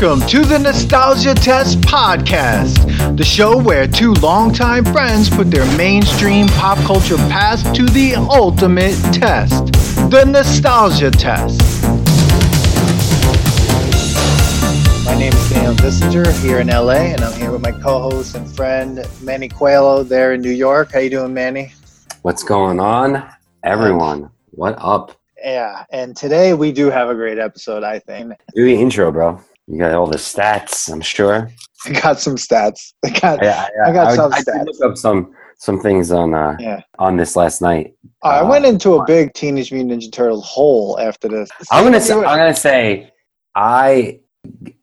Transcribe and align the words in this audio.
Welcome 0.00 0.28
to 0.28 0.44
the 0.44 0.60
Nostalgia 0.60 1.34
Test 1.34 1.80
Podcast, 1.80 3.16
the 3.16 3.24
show 3.24 3.60
where 3.60 3.88
two 3.88 4.12
longtime 4.12 4.84
friends 4.84 5.28
put 5.28 5.50
their 5.50 5.66
mainstream 5.76 6.46
pop 6.46 6.78
culture 6.86 7.16
past 7.16 7.74
to 7.74 7.84
the 7.84 8.14
ultimate 8.14 8.94
test 9.12 9.72
the 10.08 10.24
Nostalgia 10.24 11.10
Test. 11.10 11.60
My 15.04 15.18
name 15.18 15.32
is 15.32 15.50
Daniel 15.50 15.74
Bissinger 15.74 16.32
here 16.42 16.60
in 16.60 16.68
LA, 16.68 17.10
and 17.10 17.20
I'm 17.22 17.36
here 17.36 17.50
with 17.50 17.62
my 17.62 17.72
co-host 17.72 18.36
and 18.36 18.48
friend 18.54 19.04
Manny 19.20 19.48
Coelho 19.48 20.04
there 20.04 20.32
in 20.32 20.40
New 20.40 20.50
York. 20.50 20.92
How 20.92 21.00
you 21.00 21.10
doing, 21.10 21.34
Manny? 21.34 21.72
What's 22.22 22.44
going 22.44 22.78
on, 22.78 23.28
everyone? 23.64 24.30
What 24.52 24.76
up? 24.78 25.18
Yeah, 25.42 25.86
and 25.90 26.16
today 26.16 26.54
we 26.54 26.70
do 26.70 26.88
have 26.88 27.08
a 27.08 27.16
great 27.16 27.40
episode, 27.40 27.82
I 27.82 27.98
think. 27.98 28.34
Do 28.54 28.64
the 28.64 28.80
intro, 28.80 29.10
bro. 29.10 29.40
You 29.70 29.78
got 29.78 29.92
all 29.92 30.06
the 30.06 30.16
stats, 30.16 30.90
I'm 30.90 31.00
sure. 31.00 31.50
I 31.84 31.92
got 32.00 32.18
some 32.18 32.36
stats. 32.36 32.92
I 33.04 33.10
got, 33.10 33.44
I, 33.44 33.68
I 33.86 33.92
got 33.92 34.14
some 34.14 34.32
I, 34.32 34.40
stats. 34.40 34.64
look 34.66 34.90
up 34.92 34.96
some 34.96 35.32
some 35.60 35.80
things 35.80 36.12
on 36.12 36.34
uh, 36.34 36.56
yeah. 36.60 36.80
on 36.98 37.16
this 37.16 37.34
last 37.36 37.60
night. 37.60 37.94
I 38.22 38.38
Uh, 38.38 38.48
went 38.48 38.64
into 38.64 38.94
a 38.94 39.04
big 39.06 39.32
Teenage 39.34 39.72
Mutant 39.72 40.00
Ninja 40.02 40.10
Turtles 40.12 40.46
hole 40.46 40.98
after 41.00 41.28
this. 41.28 41.50
I'm 41.70 41.84
gonna 41.84 42.00
say, 42.00 42.14
I'm 42.14 42.22
gonna 42.22 42.54
say 42.54 43.10
I 43.54 44.20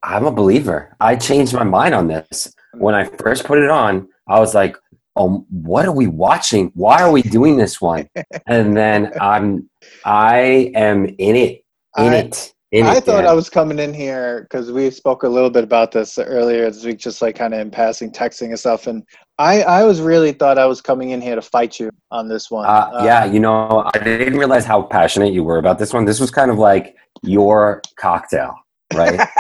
I'm 0.04 0.26
a 0.26 0.32
believer. 0.32 0.96
I 1.00 1.16
changed 1.16 1.54
my 1.54 1.64
mind 1.64 1.96
on 1.96 2.08
this 2.08 2.54
when 2.74 2.94
I 2.94 3.06
first 3.06 3.46
put 3.46 3.58
it 3.58 3.70
on. 3.70 4.08
I 4.28 4.40
was 4.40 4.54
like, 4.54 4.76
"Oh, 5.16 5.46
what 5.50 5.86
are 5.86 5.92
we 5.94 6.08
watching? 6.08 6.72
Why 6.76 7.02
are 7.02 7.12
we 7.12 7.22
doing 7.22 7.56
this 7.58 7.80
one?" 7.82 8.08
and 8.48 8.76
then 8.78 9.14
I'm 9.20 9.70
I 10.04 10.72
am 10.76 11.06
in 11.06 11.36
it, 11.36 11.64
in 11.98 12.14
I- 12.14 12.16
it, 12.18 12.54
in 12.76 12.86
I 12.86 13.00
thought 13.00 13.26
I 13.26 13.32
was 13.32 13.50
coming 13.50 13.80
in 13.80 13.94
here 13.94 14.42
because 14.42 14.70
we 14.70 14.92
spoke 14.92 15.24
a 15.24 15.30
little 15.30 15.50
bit 15.50 15.64
about 15.64 15.94
this 15.94 16.20
earlier 16.20 16.70
this 16.70 16.84
week, 16.84 16.98
just 16.98 17.22
like 17.22 17.36
kind 17.36 17.54
of 17.54 17.62
in 17.62 17.72
passing, 17.72 18.12
texting 18.12 18.48
and 18.48 18.60
stuff. 18.60 18.86
And 18.88 19.02
I, 19.40 19.62
I 19.62 19.84
was 19.86 20.02
really 20.02 20.34
thought 20.34 20.58
I 20.58 20.66
was 20.66 20.82
coming 20.82 21.12
in 21.12 21.22
here 21.22 21.36
to 21.36 21.42
fight 21.42 21.80
you 21.80 21.90
on 22.12 22.28
this 22.28 22.52
one. 22.52 22.66
Uh, 22.66 22.70
uh 22.70 23.04
yeah, 23.06 23.24
you 23.24 23.40
know, 23.40 23.90
I 23.94 24.00
didn't 24.00 24.38
realize 24.38 24.66
how 24.66 24.82
passionate 24.82 25.32
you 25.32 25.42
were 25.42 25.58
about 25.58 25.80
this 25.80 25.94
one. 25.94 26.04
This 26.04 26.20
was 26.20 26.32
kind 26.32 26.52
of 26.52 26.58
like 26.58 26.98
your 27.24 27.82
cocktail, 27.98 28.54
right? 28.94 29.20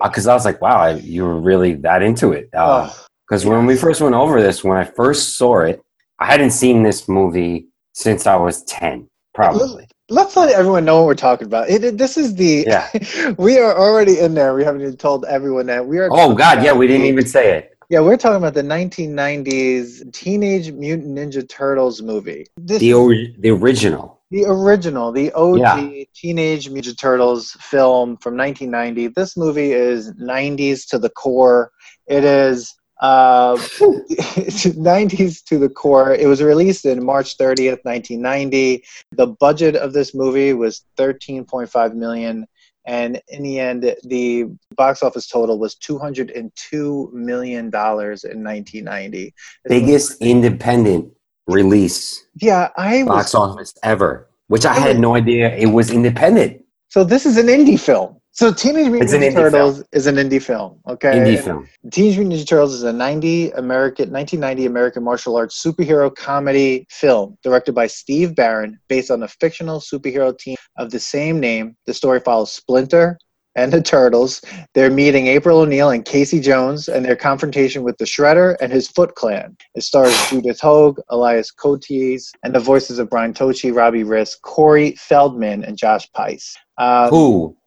Because 0.00 0.28
uh, 0.28 0.30
I 0.30 0.34
was 0.34 0.44
like, 0.44 0.62
wow, 0.62 0.76
I, 0.76 0.92
you 0.92 1.24
were 1.24 1.40
really 1.40 1.74
that 1.74 2.02
into 2.02 2.30
it. 2.30 2.48
Uh, 2.54 2.88
oh, 2.88 3.06
Because 3.26 3.44
when 3.44 3.66
we 3.66 3.76
first 3.76 4.00
went 4.00 4.14
over 4.14 4.40
this, 4.40 4.62
when 4.62 4.76
I 4.76 4.84
first 4.84 5.36
saw 5.36 5.62
it, 5.62 5.82
I 6.20 6.26
hadn't 6.26 6.52
seen 6.52 6.84
this 6.84 7.08
movie 7.08 7.66
since 7.94 8.24
I 8.24 8.36
was 8.36 8.62
10, 8.62 9.08
probably. 9.34 9.88
Let's 10.10 10.36
let 10.36 10.50
everyone 10.50 10.84
know 10.84 10.98
what 10.98 11.06
we're 11.06 11.14
talking 11.14 11.46
about. 11.46 11.68
It, 11.68 11.84
it- 11.84 11.98
this 11.98 12.16
is 12.16 12.34
the. 12.34 12.64
Yeah. 12.66 12.88
we 13.38 13.58
are 13.58 13.76
already 13.76 14.18
in 14.18 14.34
there. 14.34 14.54
We 14.54 14.64
haven't 14.64 14.82
even 14.82 14.96
told 14.96 15.24
everyone 15.26 15.66
that 15.66 15.86
we 15.86 15.98
are. 15.98 16.08
Oh, 16.10 16.34
God, 16.34 16.62
yeah, 16.62 16.72
we 16.72 16.86
didn't 16.86 17.06
even 17.06 17.26
say 17.26 17.56
it. 17.56 17.74
Yeah, 17.90 18.00
we're 18.00 18.18
talking 18.18 18.36
about 18.36 18.52
the 18.54 18.62
1990s 18.62 20.12
Teenage 20.12 20.72
Mutant 20.72 21.16
Ninja 21.16 21.48
Turtles 21.48 22.02
movie. 22.02 22.46
This 22.58 22.80
The, 22.80 22.92
ori- 22.94 23.34
the 23.38 23.50
original. 23.50 24.20
The 24.30 24.44
original, 24.44 25.10
the 25.10 25.32
OG 25.32 25.58
Yeah. 25.58 26.04
Teenage 26.14 26.68
Mutant 26.68 26.98
Turtles 26.98 27.52
film 27.60 28.18
from 28.18 28.36
1990. 28.36 29.08
This 29.08 29.38
movie 29.38 29.72
is 29.72 30.12
90s 30.14 30.86
to 30.90 30.98
the 30.98 31.08
core. 31.08 31.72
It 32.06 32.24
is 32.24 32.74
uh, 33.00 33.56
90s 33.56 35.44
to 35.44 35.58
the 35.58 35.68
core. 35.68 36.14
It 36.14 36.26
was 36.26 36.42
released 36.42 36.84
in 36.84 37.04
March 37.04 37.36
30th, 37.38 37.84
1990. 37.84 38.84
The 39.12 39.26
budget 39.26 39.76
of 39.76 39.92
this 39.92 40.14
movie 40.14 40.52
was 40.52 40.82
13.5 40.96 41.94
million. 41.94 42.46
And 42.86 43.20
in 43.28 43.42
the 43.42 43.60
end, 43.60 43.94
the 44.04 44.46
box 44.74 45.02
office 45.02 45.28
total 45.28 45.58
was 45.58 45.74
$202 45.76 47.12
million 47.12 47.64
in 47.66 47.70
1990. 47.70 49.34
Biggest 49.68 50.16
independent 50.22 51.12
release 51.48 52.26
Yeah, 52.40 52.68
I 52.76 53.02
was 53.02 53.08
box 53.08 53.34
office 53.34 53.74
ever, 53.82 54.28
which 54.48 54.64
I 54.64 54.74
had 54.74 54.98
no 54.98 55.16
idea 55.16 55.54
it 55.56 55.66
was 55.66 55.90
independent. 55.90 56.62
So 56.88 57.04
this 57.04 57.26
is 57.26 57.36
an 57.36 57.46
indie 57.46 57.78
film. 57.78 58.20
So 58.38 58.52
Teenage 58.52 58.86
Mutant 58.86 59.10
Ninja 59.10 59.34
Turtles 59.34 59.82
is 59.90 60.06
an 60.06 60.14
indie 60.14 60.40
film. 60.40 60.78
Okay. 60.88 61.10
Indie 61.10 61.34
And 61.34 61.44
film. 61.44 61.68
Teenage 61.90 62.18
Mutant 62.18 62.40
Ninja 62.40 62.46
Turtles 62.46 62.72
is 62.72 62.84
a 62.84 62.92
90 62.92 63.50
American 63.50 64.12
1990 64.12 64.64
American 64.64 65.02
martial 65.02 65.34
arts 65.34 65.60
superhero 65.60 66.14
comedy 66.14 66.86
film 66.88 67.36
directed 67.42 67.74
by 67.74 67.88
Steve 67.88 68.36
Barron 68.36 68.78
based 68.88 69.10
on 69.10 69.24
a 69.24 69.26
fictional 69.26 69.80
superhero 69.80 70.38
team 70.38 70.54
of 70.76 70.92
the 70.92 71.00
same 71.00 71.40
name. 71.40 71.76
The 71.86 71.94
story 71.94 72.20
follows 72.20 72.52
Splinter 72.52 73.18
and 73.56 73.72
the 73.72 73.82
Turtles, 73.82 74.40
They're 74.72 74.88
meeting 74.88 75.26
April 75.26 75.58
O'Neil 75.58 75.90
and 75.90 76.04
Casey 76.04 76.38
Jones, 76.38 76.88
and 76.88 77.04
their 77.04 77.16
confrontation 77.16 77.82
with 77.82 77.98
the 77.98 78.04
Shredder 78.04 78.54
and 78.60 78.70
his 78.70 78.86
Foot 78.86 79.16
Clan. 79.16 79.56
It 79.74 79.82
stars 79.82 80.14
Judith 80.30 80.60
Hoag, 80.60 81.00
Elias 81.08 81.50
Koteas, 81.52 82.30
and 82.44 82.54
the 82.54 82.60
voices 82.60 83.00
of 83.00 83.10
Brian 83.10 83.34
Tochi, 83.34 83.74
Robbie 83.74 84.04
Rist, 84.04 84.42
Corey 84.42 84.92
Feldman, 84.92 85.64
and 85.64 85.76
Josh 85.76 86.08
Pais. 86.12 86.56
Um, 86.78 87.08
Who? 87.10 87.57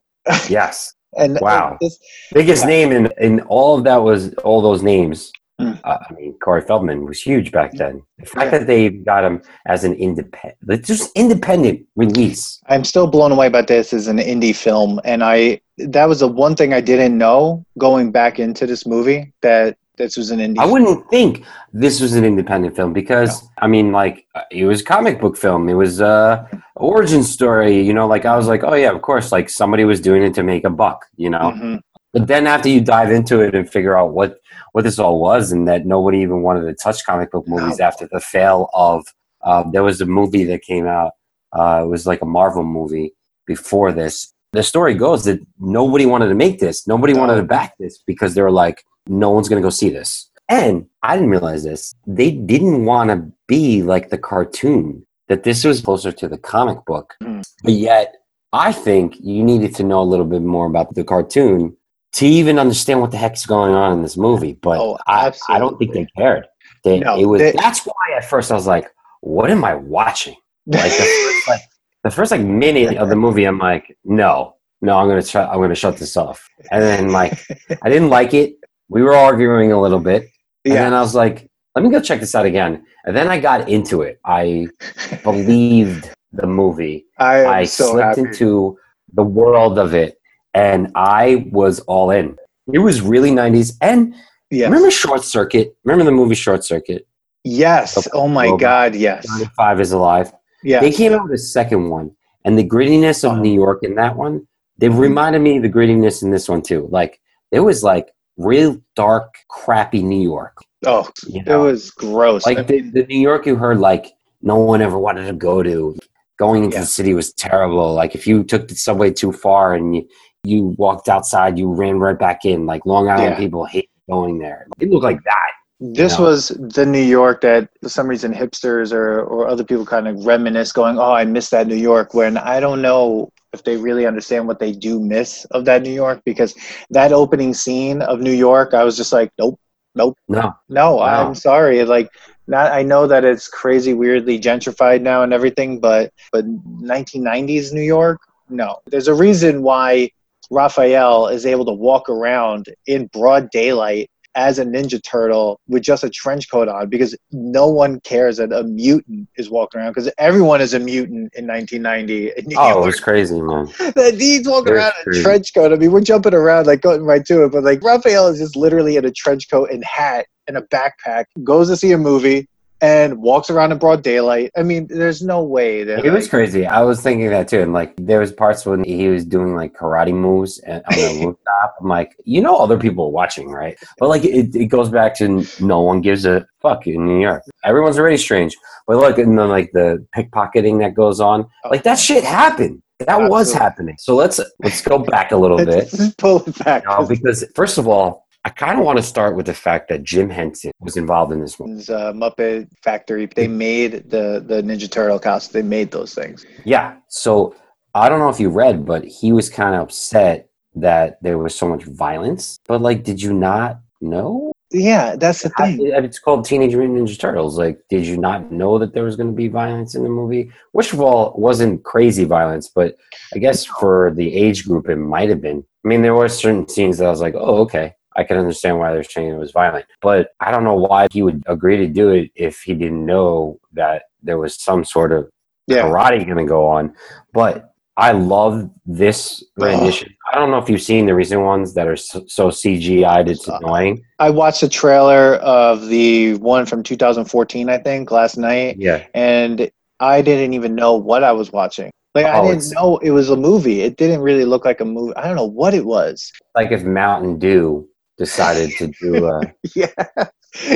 Yes. 0.49 0.93
And 1.17 1.37
Wow. 1.41 1.77
this, 1.81 1.99
biggest 2.31 2.65
name 2.65 2.93
in, 2.93 3.09
in 3.19 3.41
all 3.41 3.77
of 3.77 3.83
that 3.83 3.97
was 3.97 4.33
all 4.45 4.61
those 4.61 4.81
names. 4.81 5.29
Mm. 5.59 5.77
Uh, 5.83 5.97
I 6.09 6.13
mean, 6.13 6.33
Corey 6.41 6.61
Feldman 6.61 7.03
was 7.05 7.21
huge 7.21 7.51
back 7.51 7.73
then. 7.73 8.01
The 8.17 8.25
fact 8.27 8.45
Yeah. 8.53 8.59
that 8.59 8.67
they 8.67 8.87
got 8.89 9.25
him 9.25 9.41
as 9.67 9.83
an 9.83 9.93
independent, 9.95 10.85
just 10.85 11.11
independent 11.13 11.85
release. 11.97 12.61
I'm 12.67 12.85
still 12.85 13.07
blown 13.07 13.33
away 13.33 13.47
about 13.47 13.67
this 13.67 13.91
as 13.91 14.07
an 14.07 14.19
indie 14.19 14.55
film, 14.55 15.01
and 15.03 15.21
I 15.21 15.59
that 15.79 16.05
was 16.07 16.21
the 16.21 16.29
one 16.29 16.55
thing 16.55 16.73
I 16.73 16.79
didn't 16.79 17.17
know 17.17 17.65
going 17.77 18.11
back 18.13 18.39
into 18.39 18.65
this 18.65 18.85
movie 18.87 19.33
that 19.41 19.75
this 20.01 20.17
was 20.17 20.31
an 20.31 20.39
indie. 20.39 20.57
I 20.59 20.65
wouldn't 20.65 21.09
think 21.09 21.45
this 21.73 22.01
was 22.01 22.15
an 22.15 22.23
independent 22.25 22.75
film 22.75 22.91
because 22.93 23.47
I 23.59 23.67
mean, 23.67 23.91
like 23.91 24.25
uh, 24.35 24.41
it 24.51 24.65
was 24.65 24.81
a 24.81 24.83
comic 24.83 25.21
book 25.21 25.37
film. 25.37 25.69
It 25.69 25.75
was 25.75 26.01
a 26.01 26.47
origin 26.75 27.23
story. 27.23 27.79
You 27.81 27.93
know, 27.93 28.07
like 28.07 28.25
I 28.25 28.35
was 28.35 28.47
like, 28.47 28.63
oh 28.63 28.73
yeah, 28.73 28.91
of 28.91 29.01
course. 29.01 29.31
Like 29.31 29.49
somebody 29.49 29.83
was 29.85 30.01
doing 30.01 30.23
it 30.23 30.33
to 30.35 30.43
make 30.43 30.63
a 30.63 30.69
buck. 30.69 31.05
You 31.17 31.29
know. 31.29 31.53
Mhm. 31.55 31.79
But 32.13 32.27
then 32.27 32.45
after 32.45 32.67
you 32.67 32.81
dive 32.81 33.11
into 33.11 33.39
it 33.41 33.55
and 33.55 33.69
figure 33.69 33.97
out 33.97 34.13
what 34.13 34.39
what 34.73 34.83
this 34.83 34.99
all 34.99 35.19
was, 35.19 35.51
and 35.51 35.67
that 35.67 35.85
nobody 35.85 36.19
even 36.19 36.41
wanted 36.41 36.63
to 36.65 36.73
touch 36.73 37.05
comic 37.05 37.31
book 37.31 37.47
movies 37.47 37.79
No. 37.79 37.85
after 37.85 38.07
the 38.11 38.19
fail 38.19 38.69
of 38.73 39.05
uh, 39.43 39.63
there 39.71 39.83
was 39.83 40.01
a 40.01 40.05
movie 40.05 40.43
that 40.45 40.61
came 40.61 40.87
out. 40.87 41.11
Uh, 41.57 41.81
it 41.83 41.87
was 41.87 42.07
like 42.07 42.21
a 42.21 42.25
Marvel 42.25 42.63
movie 42.63 43.13
before 43.45 43.91
this. 43.91 44.33
The 44.53 44.63
story 44.63 44.93
goes 44.95 45.23
that 45.25 45.39
nobody 45.59 46.05
wanted 46.05 46.27
to 46.27 46.35
make 46.35 46.59
this. 46.59 46.87
Nobody 46.87 47.13
wanted 47.13 47.35
to 47.35 47.43
back 47.43 47.77
this 47.77 47.97
because 48.05 48.33
they 48.35 48.41
were 48.41 48.51
like, 48.51 48.83
no 49.07 49.29
one's 49.29 49.49
going 49.49 49.61
to 49.61 49.65
go 49.65 49.69
see 49.69 49.89
this. 49.89 50.29
And 50.49 50.85
I 51.03 51.15
didn't 51.15 51.29
realize 51.31 51.63
this. 51.63 51.93
They 52.05 52.31
didn't 52.31 52.85
want 52.85 53.09
to 53.09 53.31
be 53.47 53.83
like 53.83 54.09
the 54.09 54.17
cartoon. 54.17 55.05
That 55.27 55.43
this 55.43 55.63
was 55.63 55.79
closer 55.79 56.11
to 56.11 56.27
the 56.27 56.37
comic 56.37 56.83
book. 56.85 57.15
Mm. 57.23 57.41
But 57.63 57.73
yet, 57.73 58.15
I 58.51 58.73
think 58.73 59.15
you 59.21 59.43
needed 59.45 59.73
to 59.75 59.83
know 59.83 60.01
a 60.01 60.03
little 60.03 60.25
bit 60.25 60.41
more 60.41 60.65
about 60.65 60.93
the 60.93 61.05
cartoon 61.05 61.77
to 62.13 62.27
even 62.27 62.59
understand 62.59 62.99
what 62.99 63.11
the 63.11 63.17
heck's 63.17 63.45
going 63.45 63.73
on 63.73 63.93
in 63.93 64.01
this 64.01 64.17
movie. 64.17 64.53
But 64.61 64.81
Oh, 64.81 64.97
I, 65.07 65.31
I 65.47 65.57
don't 65.57 65.77
think 65.79 65.93
they 65.93 66.05
cared. 66.17 66.47
They, 66.83 66.99
No, 66.99 67.17
it 67.17 67.23
was 67.25 67.39
they- 67.39 67.53
that's 67.53 67.85
why 67.85 67.93
at 68.17 68.25
first 68.25 68.51
I 68.51 68.55
was 68.55 68.67
like, 68.67 68.89
"What 69.21 69.49
am 69.49 69.63
I 69.63 69.75
watching?" 69.75 70.35
Like 70.65 70.91
the 70.91 70.97
first, 70.97 71.47
like, 71.47 71.61
the 72.03 72.11
first 72.11 72.31
like 72.31 72.41
minute 72.41 72.97
of 72.97 73.07
the 73.07 73.15
movie, 73.15 73.45
I'm 73.45 73.57
like, 73.59 73.95
"No, 74.03 74.55
no, 74.81 74.97
I'm 74.97 75.07
gonna 75.07 75.23
try. 75.23 75.45
I'm 75.45 75.61
gonna 75.61 75.75
shut 75.75 75.95
this 75.95 76.17
off." 76.17 76.45
And 76.71 76.83
then 76.83 77.09
like 77.11 77.39
I 77.81 77.87
didn't 77.89 78.09
like 78.09 78.33
it. 78.33 78.55
We 78.91 79.01
were 79.03 79.13
arguing 79.13 79.71
a 79.71 79.79
little 79.81 80.01
bit, 80.01 80.23
and 80.65 80.73
yeah, 80.73 80.83
then 80.83 80.93
I 80.93 80.99
was 80.99 81.15
like, 81.15 81.49
"Let 81.75 81.83
me 81.83 81.89
go 81.89 82.01
check 82.01 82.19
this 82.19 82.35
out 82.35 82.45
again." 82.45 82.83
And 83.05 83.15
then 83.15 83.29
I 83.29 83.39
got 83.39 83.69
into 83.69 84.01
it. 84.01 84.19
I 84.25 84.67
believed 85.23 86.09
the 86.33 86.45
movie. 86.45 87.05
I 87.17 87.45
I 87.45 87.63
so 87.63 87.91
slipped 87.91 88.17
happy. 88.17 88.21
into 88.21 88.77
the 89.13 89.23
world 89.23 89.79
of 89.79 89.93
it, 89.93 90.17
and 90.53 90.91
I 90.95 91.47
was 91.51 91.79
all 91.81 92.11
in. 92.11 92.35
It 92.73 92.79
was 92.79 93.01
really 93.01 93.31
90s. 93.31 93.73
And 93.81 94.13
yes. 94.49 94.69
remember 94.69 94.91
Short 94.91 95.23
Circuit? 95.23 95.75
Remember 95.85 96.03
the 96.03 96.11
movie 96.11 96.35
Short 96.35 96.63
Circuit? 96.63 97.07
yes. 97.43 98.07
Oh 98.13 98.27
my 98.27 98.55
God. 98.57 98.93
Yes. 98.93 99.27
95 99.27 99.81
is 99.81 99.91
Alive. 99.93 100.31
Yeah. 100.63 100.79
They 100.79 100.91
came 100.91 101.13
out 101.13 101.23
with 101.23 101.31
a 101.31 101.37
second 101.37 101.89
one, 101.89 102.11
and 102.45 102.59
the 102.59 102.67
grittiness 102.67 103.23
of 103.23 103.37
Oh. 103.37 103.41
New 103.41 103.53
York 103.53 103.79
in 103.83 103.95
that 103.95 104.15
one, 104.15 104.47
they 104.77 104.89
mm-hmm. 104.89 104.99
reminded 104.99 105.41
me 105.41 105.57
of 105.57 105.63
the 105.63 105.69
grittiness 105.69 106.21
in 106.21 106.31
this 106.31 106.49
one 106.49 106.61
too. 106.61 106.87
Like, 106.91 107.19
it 107.51 107.61
was 107.61 107.83
like 107.83 108.09
real 108.43 108.79
dark, 108.95 109.35
crappy 109.49 110.03
New 110.03 110.21
York. 110.21 110.57
Oh, 110.85 111.07
You 111.27 111.43
it 111.45 111.55
was 111.57 111.91
gross. 111.91 112.45
like 112.45 112.67
the, 112.67 112.81
the 112.81 113.05
New 113.05 113.19
York 113.19 113.45
you 113.45 113.55
heard 113.55 113.79
like 113.79 114.07
no 114.41 114.55
one 114.57 114.81
ever 114.81 114.97
wanted 114.97 115.27
to 115.27 115.33
go 115.33 115.61
to. 115.63 115.97
Going 116.39 116.63
into 116.63 116.75
Yeah. 116.77 116.81
the 116.81 116.87
city 116.87 117.13
was 117.13 117.31
terrible. 117.33 117.93
Like 117.93 118.15
if 118.15 118.25
you 118.25 118.43
took 118.43 118.67
the 118.67 118.75
subway 118.75 119.11
too 119.11 119.31
far 119.31 119.75
and 119.75 119.95
you, 119.95 120.07
you 120.43 120.73
walked 120.77 121.07
outside, 121.07 121.59
you 121.59 121.71
ran 121.71 121.99
right 121.99 122.17
back 122.17 122.45
in. 122.45 122.65
Like 122.65 122.85
Long 122.87 123.09
Island 123.09 123.33
Yeah. 123.33 123.37
people 123.37 123.65
hate 123.65 123.89
going 124.09 124.39
there. 124.39 124.67
It 124.79 124.89
looked 124.89 125.03
like 125.03 125.23
that. 125.23 125.51
This 125.79 126.17
know? 126.17 126.25
was 126.25 126.47
the 126.49 126.85
New 126.85 127.01
York 127.01 127.41
that 127.41 127.69
for 127.81 127.89
some 127.89 128.07
reason 128.07 128.33
hipsters 128.33 128.91
or, 128.91 129.21
or 129.21 129.47
other 129.47 129.63
people 129.63 129.85
kind 129.85 130.07
of 130.07 130.25
reminisce 130.25 130.71
going, 130.71 130.97
oh, 130.97 131.11
I 131.13 131.25
miss 131.25 131.49
that 131.51 131.67
New 131.67 131.75
York 131.75 132.13
when 132.15 132.37
I 132.37 132.59
don't 132.59 132.81
know 132.81 133.31
if 133.53 133.63
they 133.63 133.77
really 133.77 134.05
understand 134.05 134.47
what 134.47 134.59
they 134.59 134.71
do 134.71 134.99
miss 134.99 135.45
of 135.45 135.65
that 135.65 135.81
New 135.81 135.91
York 135.93 136.21
because 136.25 136.55
that 136.89 137.11
opening 137.11 137.53
scene 137.53 138.01
of 138.01 138.19
New 138.19 138.31
York, 138.31 138.73
I 138.73 138.83
was 138.83 138.95
just 138.95 139.11
like, 139.11 139.31
nope, 139.37 139.59
nope, 139.95 140.17
No, 140.27 140.53
no, 140.69 140.95
Wow. 140.95 141.27
I'm 141.27 141.35
sorry. 141.35 141.83
Like, 141.83 142.09
not 142.47 142.71
I 142.71 142.81
know 142.83 143.07
that 143.07 143.25
it's 143.25 143.47
crazy, 143.47 143.93
weirdly 143.93 144.39
gentrified 144.39 145.01
now 145.01 145.23
and 145.23 145.33
everything, 145.33 145.79
but 145.79 146.11
but 146.31 146.45
1990s 146.45 147.73
New 147.73 147.81
York, 147.81 148.19
no. 148.49 148.79
There's 148.87 149.07
a 149.07 149.13
reason 149.13 149.63
why 149.63 150.09
Raphael 150.49 151.27
is 151.27 151.45
able 151.45 151.65
to 151.65 151.73
walk 151.73 152.09
around 152.09 152.67
in 152.85 153.07
broad 153.07 153.49
daylight 153.51 154.10
as 154.35 154.59
a 154.59 154.65
Ninja 154.65 155.01
Turtle 155.03 155.59
with 155.67 155.83
just 155.83 156.03
a 156.03 156.09
trench 156.09 156.49
coat 156.49 156.67
on 156.67 156.89
because 156.89 157.15
no 157.31 157.67
one 157.67 157.99
cares 158.01 158.37
that 158.37 158.51
a 158.53 158.63
mutant 158.63 159.27
is 159.37 159.49
walking 159.49 159.81
around 159.81 159.91
because 159.91 160.11
everyone 160.17 160.61
is 160.61 160.73
a 160.73 160.79
mutant 160.79 161.33
in 161.35 161.47
1990 161.47 162.31
in 162.37 162.45
oh, 162.57 162.83
it 162.83 162.85
was 162.85 162.99
crazy, 162.99 163.41
man. 163.41 163.67
That 163.95 164.15
he's 164.17 164.47
walking 164.47 164.73
around 164.73 164.93
in 165.05 165.19
a 165.19 165.21
trench 165.21 165.53
coat. 165.53 165.73
I 165.73 165.75
mean, 165.75 165.91
we're 165.91 166.01
jumping 166.01 166.33
around 166.33 166.67
like 166.67 166.81
going 166.81 167.03
right 167.03 167.25
to 167.25 167.45
it, 167.45 167.51
but 167.51 167.63
like 167.63 167.83
Raphael 167.83 168.27
is 168.27 168.39
just 168.39 168.55
literally 168.55 168.95
in 168.95 169.05
a 169.05 169.11
trench 169.11 169.49
coat 169.49 169.69
and 169.71 169.83
hat 169.83 170.27
and 170.47 170.57
a 170.57 170.61
backpack, 170.63 171.25
goes 171.43 171.67
to 171.69 171.77
see 171.77 171.91
a 171.91 171.97
movie 171.97 172.47
and 172.81 173.21
walks 173.21 173.49
around 173.49 173.71
in 173.71 173.77
broad 173.77 174.01
daylight. 174.01 174.51
I 174.57 174.63
mean, 174.63 174.87
there's 174.87 175.21
no 175.21 175.43
way 175.43 175.83
that 175.83 176.03
It 176.03 176.11
was 176.11 176.27
crazy. 176.27 176.65
I 176.65 176.81
was 176.81 176.99
thinking 177.01 177.29
that 177.29 177.47
too, 177.47 177.61
and 177.61 177.73
like 177.73 177.93
there 177.97 178.19
was 178.19 178.31
parts 178.31 178.65
when 178.65 178.83
he 178.83 179.07
was 179.07 179.23
doing 179.23 179.55
like 179.55 179.73
karate 179.73 180.13
moves 180.13 180.57
and 180.59 180.83
on 180.91 180.95
the 180.95 181.25
rooftop. 181.25 181.75
I'm 181.79 181.87
like, 181.87 182.15
you 182.25 182.41
know, 182.41 182.57
other 182.57 182.77
people 182.77 183.05
are 183.05 183.11
watching, 183.11 183.49
right? 183.49 183.77
But 183.99 184.09
like, 184.09 184.25
it, 184.25 184.55
it 184.55 184.65
goes 184.65 184.89
back 184.89 185.15
to 185.17 185.45
no 185.59 185.81
one 185.81 186.01
gives 186.01 186.25
a 186.25 186.45
fuck 186.61 186.87
in 186.87 187.05
New 187.05 187.21
York. 187.21 187.43
Everyone's 187.63 187.99
already 187.99 188.17
strange. 188.17 188.55
But 188.87 188.97
look, 188.97 189.17
and 189.19 189.37
then 189.37 189.49
like 189.49 189.71
the 189.73 190.05
pickpocketing 190.15 190.79
that 190.79 190.95
goes 190.95 191.19
on, 191.19 191.47
oh. 191.63 191.69
like 191.69 191.83
that 191.83 191.99
shit 191.99 192.23
happened. 192.23 192.81
That 192.99 193.29
was 193.29 193.51
happening. 193.53 193.95
So 193.99 194.15
let's 194.15 194.39
let's 194.63 194.81
go 194.81 194.99
back 194.99 195.31
a 195.31 195.37
little 195.37 195.57
bit. 195.57 195.89
Just 195.89 196.17
pull 196.17 196.43
it 196.45 196.57
back. 196.59 196.83
You 196.83 196.89
know, 196.89 197.07
because 197.07 197.43
first 197.55 197.77
of 197.77 197.87
all, 197.87 198.27
I 198.43 198.49
kind 198.49 198.79
of 198.79 198.85
want 198.85 198.97
to 198.97 199.03
start 199.03 199.35
with 199.35 199.45
the 199.45 199.53
fact 199.53 199.87
that 199.89 200.03
Jim 200.03 200.29
Henson 200.29 200.71
was 200.79 200.97
involved 200.97 201.31
in 201.31 201.41
this 201.41 201.59
movie. 201.59 201.73
It's, 201.73 201.89
uh, 201.89 202.11
Muppet 202.13 202.69
Factory. 202.83 203.27
They 203.27 203.47
made 203.47 204.09
the 204.09 204.43
the 204.45 204.63
Ninja 204.63 204.89
Turtle 204.89 205.19
costume. 205.19 205.61
They 205.61 205.67
made 205.67 205.91
those 205.91 206.13
things. 206.15 206.45
Yeah. 206.65 206.95
So 207.07 207.55
I 207.93 208.09
don't 208.09 208.19
know 208.19 208.29
if 208.29 208.39
you 208.39 208.49
read, 208.49 208.85
but 208.85 209.05
he 209.05 209.31
was 209.31 209.49
kind 209.49 209.75
of 209.75 209.81
upset 209.83 210.49
that 210.75 211.21
there 211.21 211.37
was 211.37 211.53
so 211.55 211.67
much 211.67 211.83
violence. 211.83 212.57
But 212.67 212.81
like, 212.81 213.03
did 213.03 213.21
you 213.21 213.33
not 213.33 213.79
know? 213.99 214.53
Yeah, 214.71 215.17
that's 215.17 215.43
the 215.43 215.51
I- 215.57 215.75
thing. 215.75 215.91
It's 215.93 216.17
called 216.17 216.45
Teenage 216.45 216.73
Mutant 216.73 216.97
Ninja 216.97 217.19
Turtles. 217.19 217.59
Like, 217.59 217.79
did 217.89 218.07
you 218.07 218.17
not 218.17 218.51
know 218.51 218.79
that 218.79 218.93
there 218.93 219.03
was 219.03 219.17
going 219.17 219.29
to 219.29 219.35
be 219.35 219.49
violence 219.49 219.93
in 219.93 220.03
the 220.03 220.09
movie? 220.09 220.49
Which 220.71 220.93
of 220.93 221.01
all 221.01 221.33
wasn't 221.37 221.83
crazy 221.83 222.23
violence, 222.23 222.69
but 222.69 222.95
I 223.35 223.39
guess 223.39 223.65
for 223.65 224.13
the 224.15 224.33
age 224.33 224.65
group, 224.65 224.89
it 224.89 224.95
might 224.95 225.29
have 225.29 225.41
been. 225.41 225.63
I 225.83 225.87
mean, 225.87 226.01
there 226.01 226.15
were 226.15 226.29
certain 226.29 226.67
scenes 226.69 226.97
that 226.97 227.07
I 227.07 227.09
was 227.11 227.21
like, 227.21 227.35
oh, 227.35 227.57
okay. 227.63 227.93
I 228.15 228.23
can 228.23 228.37
understand 228.37 228.79
why 228.79 228.91
they're 228.93 229.03
saying 229.03 229.31
it 229.31 229.37
was 229.37 229.51
violent. 229.51 229.85
But 230.01 230.29
I 230.39 230.51
don't 230.51 230.63
know 230.63 230.75
why 230.75 231.07
he 231.11 231.21
would 231.23 231.43
agree 231.47 231.77
to 231.77 231.87
do 231.87 232.09
it 232.09 232.31
if 232.35 232.61
he 232.61 232.73
didn't 232.73 233.05
know 233.05 233.59
that 233.73 234.03
there 234.21 234.37
was 234.37 234.59
some 234.61 234.83
sort 234.83 235.11
of 235.11 235.29
Yeah, 235.67 235.83
karate 235.83 236.25
going 236.25 236.37
to 236.37 236.45
go 236.45 236.67
on. 236.67 236.93
But 237.33 237.73
I 237.97 238.13
love 238.13 238.69
this 238.85 239.43
rendition. 239.57 240.15
I 240.31 240.35
don't 240.37 240.49
know 240.49 240.57
if 240.57 240.69
you've 240.69 240.81
seen 240.81 241.05
the 241.05 241.13
recent 241.15 241.41
ones 241.41 241.73
that 241.73 241.87
are 241.87 241.97
so, 241.97 242.23
so 242.27 242.49
CGI'd, 242.49 243.29
it's 243.29 243.47
annoying. 243.47 244.01
I 244.17 244.29
watched 244.29 244.61
the 244.61 244.69
trailer 244.69 245.35
of 245.35 245.87
the 245.87 246.35
one 246.35 246.65
from 246.65 246.83
2014, 246.83 247.69
I 247.69 247.77
think, 247.77 248.09
last 248.11 248.37
night. 248.37 248.77
Yeah. 248.79 249.05
and 249.13 249.69
I 249.99 250.21
didn't 250.21 250.53
even 250.53 250.73
know 250.73 250.95
what 250.95 251.23
I 251.23 251.31
was 251.31 251.51
watching. 251.51 251.91
Like 252.15 252.25
I 252.25 252.39
Oh, 252.39 252.47
didn't 252.51 252.73
know 252.73 252.97
it 252.97 253.11
was 253.11 253.29
a 253.29 253.37
movie. 253.37 253.81
It 253.81 253.97
didn't 253.97 254.21
really 254.21 254.45
look 254.45 254.65
like 254.65 254.81
a 254.81 254.85
movie. 254.85 255.15
I 255.15 255.27
don't 255.27 255.35
know 255.35 255.45
what 255.45 255.73
it 255.73 255.85
was. 255.85 256.31
Like 256.55 256.71
if 256.71 256.83
Mountain 256.83 257.39
Dew 257.39 257.87
decided 258.17 258.71
to 258.77 258.87
do 259.01 259.25
a. 259.25 259.41
Yeah, 259.75 259.87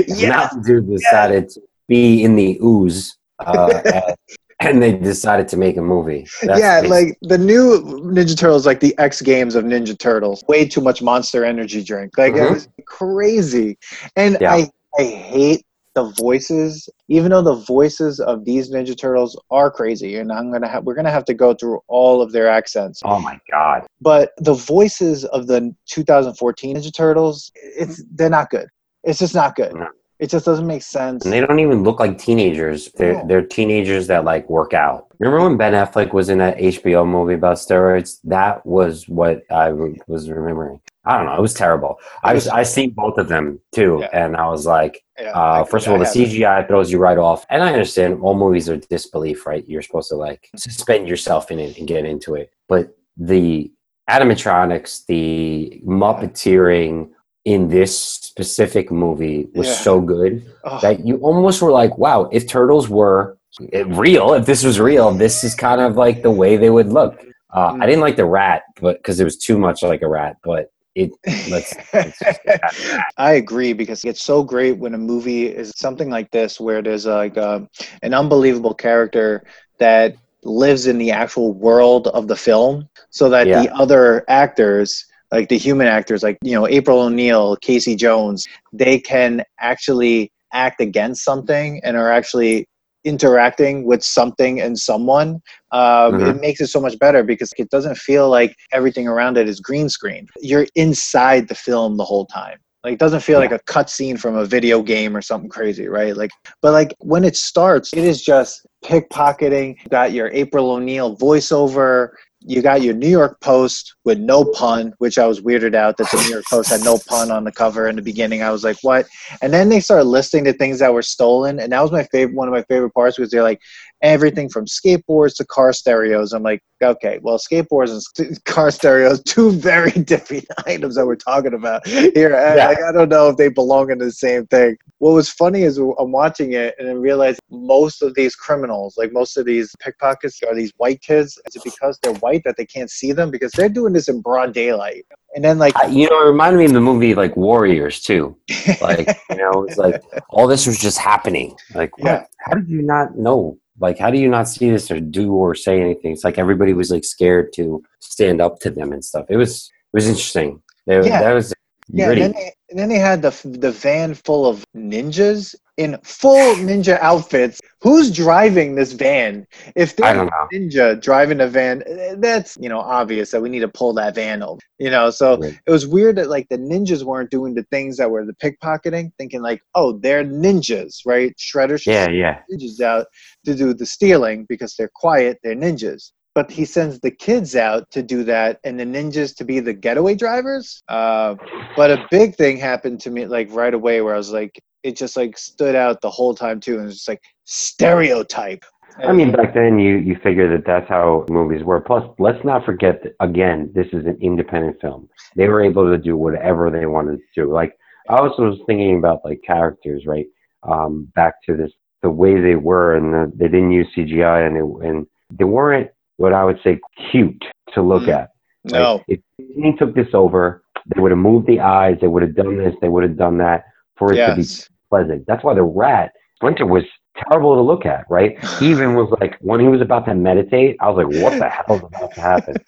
yeah, 0.07 0.29
Mountain 0.29 0.61
Dew 0.63 0.81
decided 0.81 1.49
to 1.49 1.61
be 1.89 2.23
in 2.23 2.35
the 2.37 2.57
ooze. 2.63 3.17
Uh, 3.39 3.81
and, 3.93 4.15
and 4.61 4.81
they 4.81 4.93
decided 4.93 5.49
to 5.49 5.57
make 5.57 5.75
a 5.75 5.81
movie. 5.81 6.25
That's 6.43 6.61
yeah. 6.61 6.79
Like 6.79 7.17
the 7.21 7.37
new 7.37 7.81
Ninja 8.05 8.37
Turtles, 8.37 8.65
like 8.65 8.79
the 8.79 8.97
X 8.97 9.21
Games 9.21 9.53
of 9.53 9.65
Ninja 9.65 9.97
Turtles. 9.99 10.45
Way 10.47 10.65
too 10.65 10.79
much 10.79 11.01
Monster 11.01 11.43
Energy 11.43 11.83
drink. 11.83 12.17
Like 12.17 12.35
it 12.35 12.37
Mhm. 12.37 12.53
was 12.53 12.69
crazy, 12.85 13.77
and 14.15 14.37
Yeah. 14.39 14.53
I 14.53 14.71
I 14.97 15.03
hate 15.03 15.64
the 15.95 16.03
voices. 16.19 16.87
Even 17.07 17.31
though 17.31 17.41
the 17.41 17.55
voices 17.55 18.19
of 18.19 18.45
these 18.45 18.69
Ninja 18.71 18.97
Turtles 18.97 19.39
are 19.49 19.71
crazy, 19.71 20.17
and 20.17 20.31
I'm 20.31 20.51
gonna 20.51 20.67
have 20.67 20.83
we're 20.83 20.93
gonna 20.95 21.11
have 21.11 21.25
to 21.25 21.33
go 21.33 21.53
through 21.53 21.79
all 21.87 22.21
of 22.21 22.31
their 22.31 22.47
accents. 22.47 23.01
oh 23.03 23.19
my 23.19 23.39
god. 23.49 23.85
but 24.01 24.31
the 24.37 24.53
voices 24.53 25.25
of 25.25 25.47
the 25.47 25.73
2014 25.89 26.75
Ninja 26.75 26.93
Turtles, 26.93 27.51
it's 27.55 28.03
they're 28.13 28.29
not 28.29 28.49
good. 28.49 28.67
It's 29.03 29.19
just 29.19 29.33
not 29.35 29.55
good. 29.55 29.73
No. 29.73 29.87
It 30.17 30.29
just 30.29 30.45
doesn't 30.45 30.65
make 30.65 30.81
sense. 30.81 31.25
And 31.25 31.33
they 31.33 31.41
don't 31.41 31.59
even 31.59 31.83
look 31.83 31.99
like 31.99 32.17
teenagers. 32.17 32.89
They're 32.93 33.13
No. 33.15 33.27
they're 33.27 33.41
teenagers 33.45 34.07
that 34.07 34.23
like 34.23 34.49
work 34.49 34.73
out. 34.73 35.07
Remember 35.19 35.43
when 35.43 35.57
Ben 35.57 35.73
Affleck 35.73 36.13
was 36.13 36.29
in 36.29 36.37
that 36.39 36.57
HBO 36.57 37.05
movie 37.07 37.33
about 37.33 37.57
steroids? 37.57 38.19
That 38.23 38.65
was 38.65 39.07
what 39.09 39.43
I 39.51 39.71
was 40.07 40.29
remembering. 40.29 40.79
I 41.05 41.17
don't 41.17 41.25
know. 41.27 41.35
It 41.35 41.41
was 41.41 41.53
terrible. 41.53 41.99
I 42.23 42.33
was 42.33 42.47
I 42.47 42.63
seen 42.63 42.89
both 42.91 43.17
of 43.17 43.27
them 43.27 43.59
too, 43.73 43.99
Yeah. 44.01 44.09
and 44.13 44.35
I 44.35 44.47
was 44.47 44.65
like, 44.65 45.03
Yeah, 45.19 45.31
uh, 45.31 45.61
I- 45.61 45.69
first 45.69 45.85
of 45.87 45.93
all, 45.93 45.99
the. 45.99 46.05
CGI 46.05 46.67
throws 46.67 46.91
you 46.91 46.97
right 46.99 47.17
off, 47.17 47.45
and 47.49 47.61
I 47.63 47.71
understand 47.71 48.21
all 48.21 48.33
movies 48.35 48.69
are 48.69 48.77
disbelief, 48.77 49.45
right? 49.45 49.63
You're 49.67 49.81
supposed 49.83 50.09
to 50.09 50.15
like 50.15 50.49
suspend 50.55 51.07
yourself 51.07 51.51
in 51.51 51.59
it 51.59 51.77
and 51.77 51.87
get 51.87 52.05
into 52.05 52.35
it, 52.35 52.51
but 52.67 52.89
the 53.17 53.71
animatronics, 54.09 55.05
the 55.07 55.81
Muppeteering 55.85 57.09
in 57.45 57.67
this 57.67 57.97
specific 57.99 58.91
movie 58.91 59.47
was 59.55 59.67
Yeah. 59.67 59.73
so 59.73 60.01
good 60.01 60.43
Ugh. 60.63 60.81
that 60.81 61.05
you 61.05 61.17
almost 61.17 61.61
were 61.61 61.71
like, 61.71 61.97
wow, 61.97 62.27
if 62.31 62.47
turtles 62.47 62.89
were 62.89 63.37
eh, 63.73 63.83
real, 63.87 64.33
if 64.33 64.45
this 64.45 64.63
was 64.63 64.79
real, 64.79 65.11
this 65.11 65.43
is 65.43 65.53
kind 65.55 65.79
of 65.81 65.95
like 65.95 66.23
the 66.23 66.31
way 66.31 66.57
they 66.57 66.69
would 66.71 66.91
look. 66.91 67.19
Uh, 67.53 67.71
Mm. 67.73 67.81
I 67.83 67.85
didn't 67.85 68.01
like 68.01 68.15
the 68.17 68.25
rat, 68.25 68.63
but 68.81 68.97
because 68.97 69.19
it 69.19 69.23
was 69.23 69.37
too 69.37 69.57
much 69.57 69.81
like 69.83 70.01
a 70.01 70.07
rat, 70.09 70.37
but 70.43 70.71
it 70.95 71.11
let's, 71.49 71.75
let's 71.93 72.19
just 72.19 72.43
get 72.43 72.61
past 72.61 72.77
that. 72.77 73.05
I 73.17 73.33
agree 73.33 73.73
because 73.73 74.03
it's 74.05 74.23
so 74.23 74.43
great 74.43 74.77
when 74.77 74.93
a 74.93 74.97
movie 74.97 75.47
is 75.47 75.73
something 75.75 76.09
like 76.09 76.31
this 76.31 76.59
where 76.59 76.81
there's 76.81 77.05
like 77.05 77.37
um, 77.37 77.69
an 78.01 78.13
unbelievable 78.13 78.73
character 78.73 79.43
that 79.77 80.15
lives 80.43 80.87
in 80.87 80.97
the 80.97 81.11
actual 81.11 81.53
world 81.53 82.07
of 82.09 82.27
the 82.27 82.35
film 82.35 82.87
so 83.09 83.29
that 83.29 83.47
Yeah. 83.47 83.63
the 83.63 83.75
other 83.75 84.23
actors 84.29 85.05
like 85.31 85.49
the 85.49 85.57
human 85.57 85.87
actors 85.87 86.23
like 86.23 86.37
you 86.43 86.53
know 86.53 86.67
April 86.67 87.01
O'Neil, 87.01 87.55
Casey 87.57 87.95
Jones, 87.95 88.47
they 88.71 88.99
can 88.99 89.43
actually 89.59 90.31
act 90.53 90.79
against 90.79 91.25
something 91.25 91.81
and 91.83 91.97
are 91.97 92.11
actually 92.11 92.67
interacting 93.05 93.85
with 93.85 94.03
something 94.03 94.59
and 94.59 94.77
someone 94.77 95.41
um, 95.71 96.13
Mhm. 96.13 96.27
it 96.27 96.41
makes 96.41 96.61
it 96.61 96.67
so 96.67 96.79
much 96.81 96.97
better 96.99 97.23
because 97.23 97.53
it 97.57 97.69
doesn't 97.69 97.97
feel 97.97 98.29
like 98.29 98.55
everything 98.71 99.07
around 99.07 99.37
it 99.37 99.47
is 99.49 99.59
green 99.59 99.89
screen. 99.89 100.27
You're 100.41 100.67
inside 100.75 101.47
the 101.47 101.55
film 101.55 101.97
the 101.97 102.05
whole 102.05 102.25
time. 102.25 102.59
Like 102.83 102.93
it 102.93 102.99
doesn't 102.99 103.21
feel 103.21 103.39
like 103.39 103.51
a 103.51 103.59
cutscene 103.59 104.19
from 104.19 104.35
a 104.35 104.45
video 104.45 104.83
game 104.83 105.17
or 105.17 105.21
something 105.21 105.49
crazy 105.49 105.87
right? 105.87 106.15
Like 106.15 106.29
but 106.61 106.71
like 106.71 106.93
when 106.99 107.23
it 107.23 107.35
starts 107.35 107.91
it 107.93 108.03
is 108.03 108.21
just 108.23 108.65
pickpocketing 108.85 109.75
you 109.83 109.89
got 109.89 110.11
your 110.11 110.29
april 110.31 110.71
o'neil 110.71 111.17
voiceover 111.17 112.09
you 112.47 112.61
got 112.61 112.81
your 112.81 112.93
New 112.93 113.09
York 113.09 113.39
Post 113.41 113.95
with 114.05 114.19
no 114.19 114.45
pun, 114.45 114.93
which 114.99 115.17
I 115.17 115.25
was 115.25 115.41
weirded 115.41 115.73
out 115.73 115.97
that 115.97 116.09
the 116.11 116.17
New 116.17 116.29
York 116.29 116.45
Post 116.49 116.69
had 116.69 116.83
no 116.83 116.99
pun 117.07 117.31
on 117.31 117.43
the 117.43 117.51
cover 117.51 117.87
in 117.87 117.95
the 117.95 118.01
beginning. 118.01 118.43
I 118.43 118.51
was 118.51 118.63
like, 118.63 118.77
what? 118.83 119.07
And 119.41 119.51
then 119.51 119.69
they 119.69 119.79
started 119.79 120.05
listing 120.05 120.43
the 120.43 120.53
things 120.53 120.79
that 120.79 120.93
were 120.93 121.01
stolen, 121.01 121.59
and 121.59 121.71
that 121.71 121.81
was 121.81 121.91
my 121.91 122.03
favorite. 122.03 122.35
One 122.35 122.47
of 122.47 122.53
my 122.53 122.63
favorite 122.63 122.91
parts 122.91 123.17
because 123.17 123.31
they're 123.31 123.43
like 123.43 123.61
everything 124.01 124.49
from 124.49 124.65
skateboards 124.65 125.35
to 125.37 125.45
car 125.45 125.73
stereos. 125.73 126.33
I'm 126.33 126.43
like, 126.43 126.61
okay, 126.81 127.19
well, 127.21 127.37
skateboards 127.37 127.91
and 127.91 128.01
st- 128.01 128.43
car 128.45 128.69
stereos, 128.71 129.21
two 129.23 129.51
very 129.51 129.91
different 130.11 130.45
items 130.65 130.95
that 130.95 131.05
we're 131.05 131.15
talking 131.15 131.53
about 131.53 131.85
here. 131.87 132.31
Yeah. 132.31 132.67
Like, 132.67 132.83
I 132.83 132.91
don't 132.91 133.09
know 133.09 133.29
if 133.29 133.37
they 133.37 133.49
belong 133.49 133.91
in 133.91 133.97
the 133.97 134.11
same 134.11 134.45
thing. 134.47 134.77
What 134.99 135.11
was 135.11 135.29
funny 135.29 135.63
is 135.63 135.77
I'm 135.77 136.11
watching 136.11 136.53
it 136.53 136.75
and 136.77 136.87
I 136.87 136.93
realized 136.93 137.39
most 137.49 138.01
of 138.01 138.13
these 138.15 138.35
criminals, 138.35 138.95
like 138.97 139.11
most 139.11 139.37
of 139.37 139.45
these 139.45 139.73
pickpockets, 139.79 140.41
are 140.43 140.55
these 140.55 140.73
white 140.77 141.01
kids. 141.01 141.39
Is 141.47 141.55
it 141.55 141.63
because 141.63 141.97
they're 142.01 142.13
white 142.15 142.43
that 142.45 142.57
they 142.57 142.65
can't 142.65 142.89
see 142.89 143.11
them? 143.11 143.31
Because 143.31 143.51
they're 143.51 143.69
doing 143.69 143.93
this 143.93 144.07
in 144.07 144.21
broad 144.21 144.53
daylight. 144.53 145.05
And 145.35 145.43
then, 145.43 145.57
like, 145.57 145.75
I- 145.75 145.87
you 145.87 146.09
know, 146.09 146.21
it 146.21 146.27
reminded 146.27 146.59
me 146.59 146.65
of 146.65 146.73
the 146.73 146.81
movie 146.81 147.13
like 147.13 147.35
Warriors 147.35 148.01
too. 148.01 148.37
Like, 148.81 149.07
you 149.29 149.35
know, 149.37 149.65
it's 149.67 149.77
like 149.77 150.01
all 150.29 150.47
this 150.47 150.65
was 150.65 150.79
just 150.79 150.97
happening. 150.97 151.55
Like, 151.73 151.97
what? 151.97 152.05
Yeah. 152.07 152.25
How 152.39 152.53
did 152.53 152.69
you 152.69 152.81
not 152.81 153.17
know? 153.17 153.57
Like, 153.79 153.97
how 153.97 154.09
do 154.09 154.17
you 154.17 154.29
not 154.29 154.47
see 154.47 154.69
this 154.69 154.89
or 154.89 154.99
do 154.99 155.33
or 155.33 155.53
say 155.55 155.81
anything? 155.81 156.13
It's 156.13 156.23
like 156.23 156.37
everybody 156.37 156.73
was 156.73 156.91
like 156.91 157.03
scared 157.03 157.51
to 157.53 157.83
stand 157.99 158.41
up 158.41 158.59
to 158.61 158.69
them 158.69 158.91
and 158.93 159.03
stuff. 159.03 159.25
It 159.29 159.37
was 159.37 159.69
it 159.93 159.97
was 159.97 160.07
interesting. 160.07 160.61
There, 160.85 161.05
Yeah. 161.05 161.21
That 161.21 161.33
was 161.33 161.53
Yeah, 161.87 162.11
and 162.11 162.21
then, 162.21 162.31
they, 162.31 162.51
and 162.71 162.79
then 162.79 162.89
they 162.89 162.97
had 162.97 163.21
the 163.21 163.29
the 163.59 163.71
van 163.71 164.15
full 164.15 164.47
of 164.47 164.63
ninjas 164.75 165.53
in 165.77 165.97
full 166.03 166.55
ninja 166.57 166.97
outfits. 166.99 167.59
Who's 167.81 168.09
driving 168.09 168.73
this 168.73 168.93
van? 168.93 169.45
If 169.75 169.95
there's 169.95 170.17
a 170.17 170.31
ninja 170.51 170.99
driving 170.99 171.41
a 171.41 171.47
van, 171.47 171.83
eh, 171.85 172.15
that's 172.17 172.57
you 172.59 172.69
know 172.69 172.79
obvious 172.79 173.29
that 173.31 173.41
we 173.41 173.49
need 173.49 173.59
to 173.59 173.67
pull 173.67 173.93
that 173.93 174.15
van 174.15 174.41
over. 174.41 174.59
You 174.79 174.89
know, 174.89 175.11
so 175.11 175.37
Right. 175.37 175.59
it 175.67 175.71
was 175.71 175.85
weird 175.85 176.15
that 176.15 176.29
like 176.29 176.47
the 176.49 176.57
ninjas 176.57 177.03
weren't 177.03 177.29
doing 177.29 177.53
the 177.53 177.63
things 177.71 177.97
that 177.97 178.09
were 178.09 178.25
the 178.25 178.33
pickpocketing, 178.33 179.11
thinking 179.19 179.41
like, 179.43 179.61
oh, 179.75 179.99
they're 179.99 180.25
ninjas, 180.25 181.01
right? 181.05 181.35
Shredder 181.37 181.79
Yeah, 181.85 182.09
yeah. 182.09 182.39
ninjas 182.51 182.81
out 182.81 183.05
to 183.45 183.53
do 183.53 183.73
the 183.75 183.85
stealing 183.85 184.45
because 184.49 184.75
they're 184.75 184.91
quiet, 184.95 185.37
they're 185.43 185.55
ninjas. 185.55 186.11
But 186.35 186.51
he 186.51 186.65
sends 186.65 186.99
the 186.99 187.11
kids 187.11 187.55
out 187.55 187.89
to 187.91 188.03
do 188.03 188.23
that 188.25 188.59
and 188.63 188.79
the 188.79 188.83
ninjas 188.83 189.35
to 189.37 189.45
be 189.45 189.59
the 189.61 189.73
getaway 189.73 190.15
drivers. 190.15 190.83
Uh, 190.89 191.35
but 191.75 191.91
a 191.91 192.05
big 192.11 192.35
thing 192.35 192.57
happened 192.57 192.99
to 193.01 193.09
me 193.09 193.25
like 193.25 193.51
right 193.51 193.73
away 193.73 194.01
where 194.01 194.13
I 194.13 194.17
was 194.17 194.31
like, 194.31 194.61
it 194.83 194.97
just 194.97 195.17
like 195.17 195.37
stood 195.37 195.75
out 195.75 196.01
the 196.01 196.09
whole 196.09 196.35
time 196.35 196.59
too. 196.59 196.77
And 196.77 196.87
it's 196.87 196.97
just 196.97 197.07
like 197.07 197.23
stereotype. 197.45 198.63
I 199.03 199.11
mean, 199.11 199.31
back 199.31 199.53
then 199.53 199.77
you 199.79 199.97
you 199.97 200.17
figure 200.23 200.49
that 200.55 200.65
that's 200.65 200.87
how 200.87 201.25
movies 201.29 201.63
were. 201.63 201.81
Plus, 201.81 202.03
let's 202.17 202.43
not 202.45 202.63
forget 202.63 203.03
that 203.03 203.13
again, 203.19 203.71
this 203.73 203.87
is 203.87 204.05
an 204.05 204.17
independent 204.21 204.79
film. 204.79 205.09
They 205.35 205.47
were 205.47 205.61
able 205.61 205.89
to 205.89 205.97
do 205.97 206.15
whatever 206.15 206.69
they 206.69 206.85
wanted 206.85 207.17
to 207.17 207.41
do. 207.43 207.51
Like 207.51 207.77
I 208.09 208.17
also 208.17 208.43
was 208.43 208.59
thinking 208.67 208.97
about 208.97 209.25
like 209.25 209.41
characters, 209.45 210.05
right? 210.05 210.27
Um, 210.63 211.11
back 211.15 211.35
to 211.45 211.57
this, 211.57 211.71
the 212.01 212.09
way 212.09 212.39
they 212.39 212.55
were, 212.55 212.95
and 212.95 213.13
the, 213.13 213.31
they 213.35 213.47
didn't 213.47 213.71
use 213.71 213.87
CGI, 213.97 214.47
and 214.47 214.83
and 214.83 215.07
they 215.31 215.43
weren't 215.43 215.89
what 216.17 216.33
I 216.33 216.43
would 216.43 216.59
say 216.63 216.79
cute 217.11 217.43
to 217.73 217.81
look 217.81 218.03
Mm. 218.03 218.13
at. 218.13 218.29
Like, 218.65 218.81
no. 218.81 219.03
if 219.07 219.19
Disney 219.37 219.75
took 219.77 219.93
this 219.93 220.07
over, 220.13 220.63
they 220.93 221.01
would 221.01 221.11
have 221.11 221.19
moved 221.19 221.47
the 221.47 221.59
eyes, 221.59 221.97
they 222.01 222.07
would 222.07 222.23
have 222.23 222.35
done 222.35 222.57
this, 222.57 222.73
they 222.81 222.89
would 222.89 223.03
have 223.03 223.17
done 223.17 223.37
that 223.37 223.65
for 223.95 224.11
it 224.13 224.17
to 224.29 224.35
be 224.35 224.45
pleasant. 224.89 225.25
That's 225.27 225.43
why 225.43 225.53
the 225.53 225.63
rat 225.63 226.11
Splinter 226.35 226.65
was 226.65 226.83
terrible 227.29 227.55
to 227.55 227.61
look 227.61 227.85
at, 227.85 228.05
right? 228.09 228.37
He 228.59 228.69
even 228.71 228.93
was 228.95 229.09
like 229.21 229.37
when 229.39 229.59
he 229.59 229.67
was 229.67 229.81
about 229.81 230.05
to 230.05 230.15
meditate, 230.15 230.77
I 230.79 230.89
was 230.89 230.97
like, 231.05 231.21
what 231.23 231.39
the 231.39 231.49
hell 231.49 231.77
is 231.77 231.83
about 231.83 232.13
to 232.15 232.21
happen? 232.21 232.55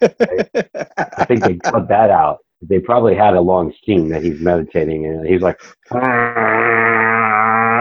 I 1.18 1.24
think 1.26 1.42
they 1.44 1.56
cut 1.56 1.88
that 1.88 2.10
out. 2.10 2.38
They 2.62 2.78
probably 2.80 3.14
had 3.14 3.34
a 3.34 3.40
long 3.40 3.72
scene 3.84 4.08
that 4.10 4.22
he's 4.22 4.40
meditating 4.40 5.06
and 5.06 5.26
he's 5.26 5.42
like 5.42 5.60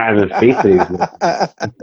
and 0.07 0.19
his 0.19 0.31
face 0.39 0.65
is 0.65 0.81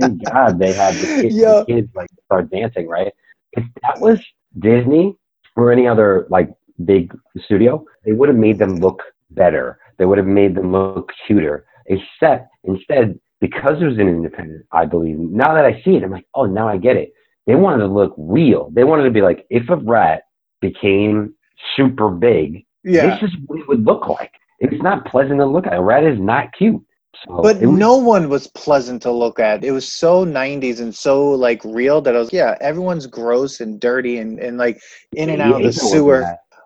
thank 0.01 0.25
God 0.25 0.59
they 0.59 0.73
had 0.73 0.95
the 0.95 1.07
kids, 1.23 1.35
the 1.37 1.65
kids 1.67 1.89
like 1.95 2.09
start 2.27 2.51
dancing, 2.51 2.89
right? 2.89 3.13
If 3.57 3.65
that 3.83 4.01
was 4.01 4.21
Disney 4.59 5.17
or 5.57 5.73
any 5.73 5.87
other 5.87 6.27
like 6.31 6.51
big 6.85 7.15
studio, 7.45 7.85
they 8.05 8.13
would 8.13 8.29
have 8.29 8.39
made 8.39 8.59
them 8.59 8.77
look 8.77 9.03
better. 9.31 9.79
They 9.99 10.07
would 10.07 10.19
have 10.19 10.27
made 10.27 10.55
them 10.55 10.73
look 10.73 11.13
cuter. 11.27 11.67
Except 11.87 12.49
instead, 12.65 13.19
because 13.41 13.81
it 13.81 13.85
was 13.85 13.99
an 13.99 14.09
independent, 14.09 14.65
I 14.73 14.87
believe. 14.87 15.19
Now 15.19 15.55
that 15.55 15.65
I 15.65 15.83
see 15.83 15.97
it, 15.97 16.03
I'm 16.03 16.11
like, 16.11 16.27
oh, 16.35 16.47
now 16.47 16.69
I 16.69 16.79
get 16.79 16.97
it. 16.97 17.13
They 17.47 17.55
wanted 17.55 17.79
to 17.79 17.93
look 17.93 18.15
real. 18.17 18.71
They 18.73 18.85
wanted 18.85 19.05
to 19.05 19.11
be 19.11 19.21
like, 19.21 19.47
if 19.51 19.69
a 19.69 19.77
rat 19.77 20.23
became 20.61 21.35
super 21.77 22.09
big, 22.09 22.65
yeah. 22.83 23.19
this 23.19 23.29
is 23.29 23.37
what 23.47 23.61
it 23.61 23.69
would 23.69 23.85
look 23.85 24.09
like. 24.09 24.33
It's 24.61 24.83
not 24.83 25.05
pleasant 25.05 25.41
to 25.41 25.47
look 25.47 25.67
at. 25.67 25.75
A 25.75 25.83
rat 25.83 26.05
is 26.05 26.19
not 26.19 26.53
cute. 26.57 26.83
So 27.27 27.41
But 27.43 27.61
was- 27.61 27.79
no 27.79 27.97
one 27.97 28.29
was 28.29 28.47
pleasant 28.49 29.03
to 29.03 29.11
look 29.11 29.39
at. 29.39 29.65
It 29.65 29.73
was 29.73 29.87
so 29.91 30.25
90s 30.25 30.81
and 30.81 30.95
so 30.95 31.31
like 31.31 31.65
real 31.65 32.01
that 32.03 32.15
I 32.15 32.19
was, 32.19 32.33
yeah, 32.33 32.57
everyone's 32.61 33.07
gross 33.07 33.61
and 33.61 33.81
dirty 33.81 34.19
and, 34.19 34.39
and 34.39 34.59
like 34.59 34.81
in 35.13 35.31
and 35.31 35.41
out 35.41 35.57
of 35.57 35.63
the 35.63 35.73
sewer. 35.73 36.25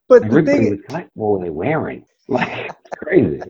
But 0.09 0.23
the 0.31 0.43
thing, 0.43 0.71
was 0.71 0.81
like, 0.91 1.09
what 1.15 1.39
were 1.39 1.45
they 1.45 1.51
wearing? 1.51 2.05
Like 2.31 2.71
crazy. 3.03 3.41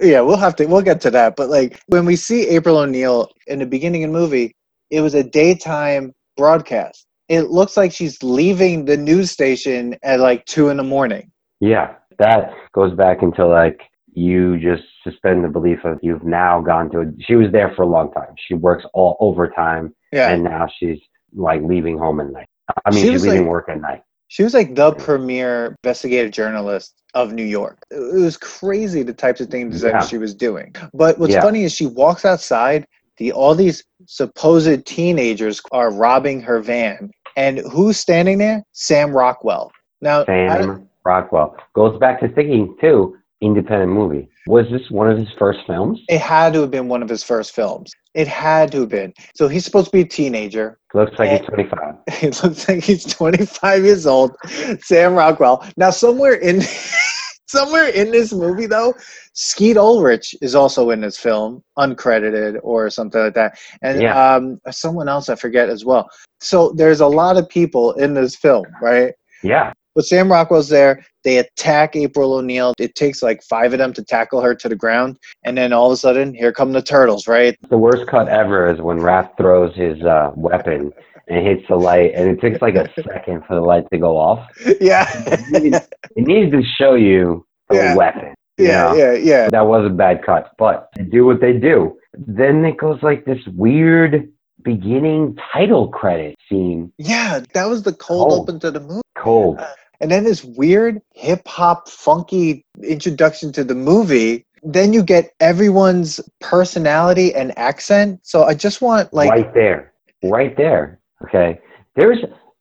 yeah, 0.00 0.20
we'll 0.20 0.36
have 0.36 0.54
to, 0.56 0.66
we'll 0.66 0.80
get 0.82 1.00
to 1.00 1.10
that. 1.10 1.34
But 1.34 1.48
like 1.50 1.82
when 1.88 2.04
we 2.04 2.14
see 2.14 2.46
April 2.46 2.78
O'Neil 2.78 3.28
in 3.48 3.58
the 3.58 3.66
beginning 3.66 4.04
of 4.04 4.12
the 4.12 4.16
movie, 4.16 4.54
it 4.90 5.00
was 5.00 5.14
a 5.14 5.24
daytime 5.24 6.14
broadcast. 6.36 7.04
It 7.28 7.50
looks 7.50 7.76
like 7.76 7.90
she's 7.90 8.22
leaving 8.22 8.84
the 8.84 8.96
news 8.96 9.32
station 9.32 9.96
at 10.04 10.20
like 10.20 10.44
two 10.46 10.68
in 10.68 10.76
the 10.76 10.84
morning. 10.84 11.32
Yeah, 11.58 11.96
that 12.20 12.52
goes 12.72 12.94
back 12.94 13.22
into 13.22 13.44
like 13.44 13.80
you 14.18 14.58
just 14.58 14.82
suspend 15.04 15.44
the 15.44 15.48
belief 15.48 15.84
of 15.84 15.98
you've 16.02 16.24
now 16.24 16.60
gone 16.60 16.90
to. 16.90 17.00
A, 17.00 17.04
she 17.20 17.34
was 17.36 17.50
there 17.52 17.72
for 17.74 17.82
a 17.82 17.86
long 17.86 18.12
time. 18.12 18.34
She 18.46 18.54
works 18.54 18.84
all 18.92 19.16
overtime, 19.20 19.94
Yeah. 20.12 20.30
and 20.30 20.42
now 20.42 20.66
she's 20.78 20.98
like 21.34 21.62
leaving 21.62 21.96
home 21.98 22.20
at 22.20 22.30
night. 22.30 22.48
I 22.84 22.90
mean, 22.90 23.02
She 23.04 23.10
she's 23.10 23.22
leaving 23.24 23.42
like- 23.42 23.50
work 23.50 23.68
at 23.68 23.80
night. 23.80 24.02
She 24.30 24.42
was 24.42 24.52
like 24.52 24.74
the 24.74 24.92
premier 24.92 25.74
investigative 25.82 26.32
journalist 26.32 26.92
of 27.14 27.32
New 27.32 27.44
York. 27.44 27.78
It 27.90 28.20
was 28.20 28.36
crazy 28.36 29.02
the 29.02 29.14
types 29.14 29.40
of 29.40 29.48
things 29.48 29.82
Yeah. 29.82 29.92
that 29.92 30.04
she 30.08 30.18
was 30.18 30.34
doing. 30.34 30.74
But 30.92 31.18
what's 31.18 31.34
funny 31.36 31.64
is 31.64 31.72
she 31.72 31.86
walks 31.86 32.26
outside, 32.26 32.84
the 33.16 33.32
all 33.32 33.54
these 33.54 33.82
supposed 34.06 34.84
teenagers 34.84 35.62
are 35.72 35.90
robbing 35.90 36.42
her 36.42 36.60
van. 36.60 37.10
And 37.36 37.58
who's 37.72 37.96
standing 37.98 38.36
there? 38.38 38.62
Sam 38.72 39.12
Rockwell. 39.16 39.70
Now, 40.02 40.24
Sam 40.26 40.86
Rockwell 41.04 41.56
goes 41.74 41.98
back 41.98 42.20
to 42.20 42.28
thinking 42.28 42.76
too. 42.80 43.16
Independent 43.40 43.92
movie. 43.92 44.28
Was 44.46 44.66
this 44.70 44.90
one 44.90 45.10
of 45.10 45.18
his 45.18 45.28
first 45.38 45.60
films? 45.66 46.00
it 46.08 46.20
had 46.20 46.52
to 46.54 46.60
have 46.62 46.70
been 46.70 46.88
one 46.88 47.02
of 47.02 47.08
his 47.08 47.22
first 47.22 47.54
films. 47.54 47.92
It 48.14 48.26
had 48.26 48.72
to 48.72 48.80
have 48.80 48.88
been. 48.88 49.12
So 49.36 49.46
he's 49.46 49.64
supposed 49.64 49.86
to 49.86 49.92
be 49.92 50.00
a 50.00 50.04
teenager. 50.04 50.78
Looks 50.94 51.18
like 51.18 51.30
he's 51.30 51.48
25. 51.48 51.94
It 52.22 52.42
looks 52.42 52.68
like 52.68 52.82
he's 52.82 53.04
25 53.04 53.84
years 53.84 54.06
old. 54.06 54.32
Sam 54.80 55.14
Rockwell. 55.14 55.64
Now, 55.76 55.90
somewhere 55.90 56.34
in 56.34 56.62
somewhere 57.46 57.88
in 57.88 58.10
this 58.10 58.32
movie, 58.32 58.66
though, 58.66 58.94
Skeet 59.34 59.76
Ulrich 59.76 60.34
is 60.42 60.54
also 60.54 60.90
in 60.90 61.00
this 61.00 61.16
film, 61.16 61.62
uncredited 61.78 62.58
or 62.62 62.90
something 62.90 63.20
like 63.20 63.34
that, 63.34 63.58
and 63.82 64.02
Yeah. 64.02 64.34
um, 64.34 64.58
someone 64.70 65.08
else 65.08 65.28
I 65.28 65.36
forget 65.36 65.68
as 65.68 65.84
well. 65.84 66.08
So 66.40 66.72
there's 66.76 67.00
a 67.00 67.06
lot 67.06 67.36
of 67.36 67.48
people 67.48 67.92
in 67.94 68.14
this 68.14 68.34
film, 68.36 68.66
right? 68.82 69.14
Yeah, 69.42 69.72
But 69.98 70.04
Sam 70.04 70.30
Rockwell's 70.30 70.68
there. 70.68 71.04
They 71.24 71.38
attack 71.38 71.96
April 71.96 72.34
O'Neil. 72.34 72.72
It 72.78 72.94
takes 72.94 73.20
like 73.20 73.42
five 73.42 73.72
of 73.72 73.80
them 73.80 73.92
to 73.94 74.04
tackle 74.04 74.40
her 74.40 74.54
to 74.54 74.68
the 74.68 74.76
ground, 74.76 75.18
and 75.42 75.58
then 75.58 75.72
all 75.72 75.86
of 75.86 75.92
a 75.92 75.96
sudden, 75.96 76.34
here 76.34 76.52
come 76.52 76.70
the 76.70 76.80
turtles, 76.80 77.26
right? 77.26 77.56
the 77.68 77.78
worst 77.78 78.06
cut 78.06 78.28
ever 78.28 78.72
is 78.72 78.80
when 78.80 78.98
Raph 78.98 79.36
throws 79.36 79.74
his 79.74 80.00
uh, 80.04 80.30
weapon 80.36 80.92
and 81.26 81.44
hits 81.44 81.64
the 81.68 81.74
light, 81.74 82.12
and 82.14 82.28
it 82.30 82.40
takes 82.40 82.62
like 82.62 82.76
a 82.76 82.88
second 83.02 83.42
for 83.48 83.56
the 83.56 83.60
light 83.60 83.86
to 83.92 83.98
go 83.98 84.16
off. 84.16 84.46
yeah, 84.80 85.04
It 85.26 85.64
needs, 85.64 85.76
it 86.14 86.26
needed 86.28 86.52
to 86.52 86.62
show 86.62 86.94
you 86.94 87.44
the 87.68 87.74
Yeah. 87.74 87.96
weapon. 87.96 88.34
yeah, 88.56 88.66
know? 88.84 88.94
yeah, 88.94 89.12
yeah. 89.14 89.48
That 89.50 89.66
was 89.66 89.84
a 89.84 89.90
bad 89.92 90.24
cut, 90.24 90.52
but 90.58 90.90
they 90.96 91.02
do 91.02 91.26
what 91.26 91.40
they 91.40 91.54
do. 91.54 91.98
Then 92.16 92.64
it 92.64 92.76
goes 92.76 93.02
like 93.02 93.24
this 93.24 93.40
weird 93.48 94.30
beginning 94.62 95.36
title 95.52 95.88
credit 95.88 96.36
scene. 96.48 96.92
Yeah, 96.98 97.40
that 97.52 97.66
was 97.68 97.82
the 97.82 97.92
cold 97.92 98.28
Cold. 98.30 98.42
open 98.48 98.60
to 98.60 98.70
the 98.70 98.78
movie. 98.78 99.02
Cold. 99.16 99.60
And 100.00 100.10
then 100.10 100.24
this 100.24 100.44
weird 100.44 101.00
hip 101.14 101.46
hop 101.46 101.88
funky 101.88 102.64
introduction 102.82 103.52
to 103.52 103.64
the 103.64 103.74
movie. 103.74 104.46
Then 104.62 104.92
you 104.92 105.02
get 105.02 105.32
everyone's 105.40 106.20
personality 106.40 107.34
and 107.34 107.56
accent. 107.58 108.20
So 108.22 108.44
I 108.44 108.54
just 108.54 108.80
want 108.80 109.12
like 109.12 109.30
right 109.30 109.54
there. 109.54 109.92
Right 110.22 110.56
there. 110.56 111.00
Okay. 111.24 111.60
There's 111.96 112.18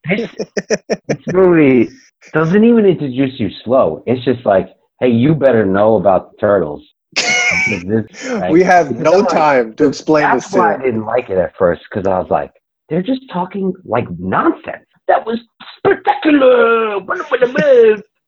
this, 0.10 0.29
this 1.08 1.20
movie 1.34 1.89
doesn't 2.34 2.63
even 2.63 2.86
introduce 2.86 3.39
you 3.39 3.50
slow. 3.63 4.03
It's 4.08 4.24
just 4.25 4.46
like, 4.46 4.70
hey, 5.00 5.10
you 5.10 5.36
better 5.36 5.65
know 5.65 5.96
about 5.96 6.32
the 6.32 6.38
turtles. 6.38 6.84
This- 7.15 8.06
right? 8.29 8.51
we 8.51 8.63
have 8.63 8.89
Because 8.89 9.03
no 9.03 9.13
I'm 9.13 9.20
like, 9.22 9.29
time 9.29 9.74
to 9.75 9.88
explain 9.88 10.32
this 10.34 10.44
That's 10.44 10.53
to 10.53 10.60
why 10.60 10.75
I 10.75 10.77
didn't 10.77 11.06
like 11.06 11.29
it 11.29 11.38
at 11.38 11.56
first 11.58 11.84
because 11.89 12.08
I 12.08 12.20
was 12.20 12.29
like, 12.29 12.51
they're 12.89 13.03
just 13.03 13.22
talking 13.32 13.74
like 13.86 14.06
nonsense. 14.17 14.87
That 15.08 15.26
was 15.26 15.40
spectacular. 15.78 17.00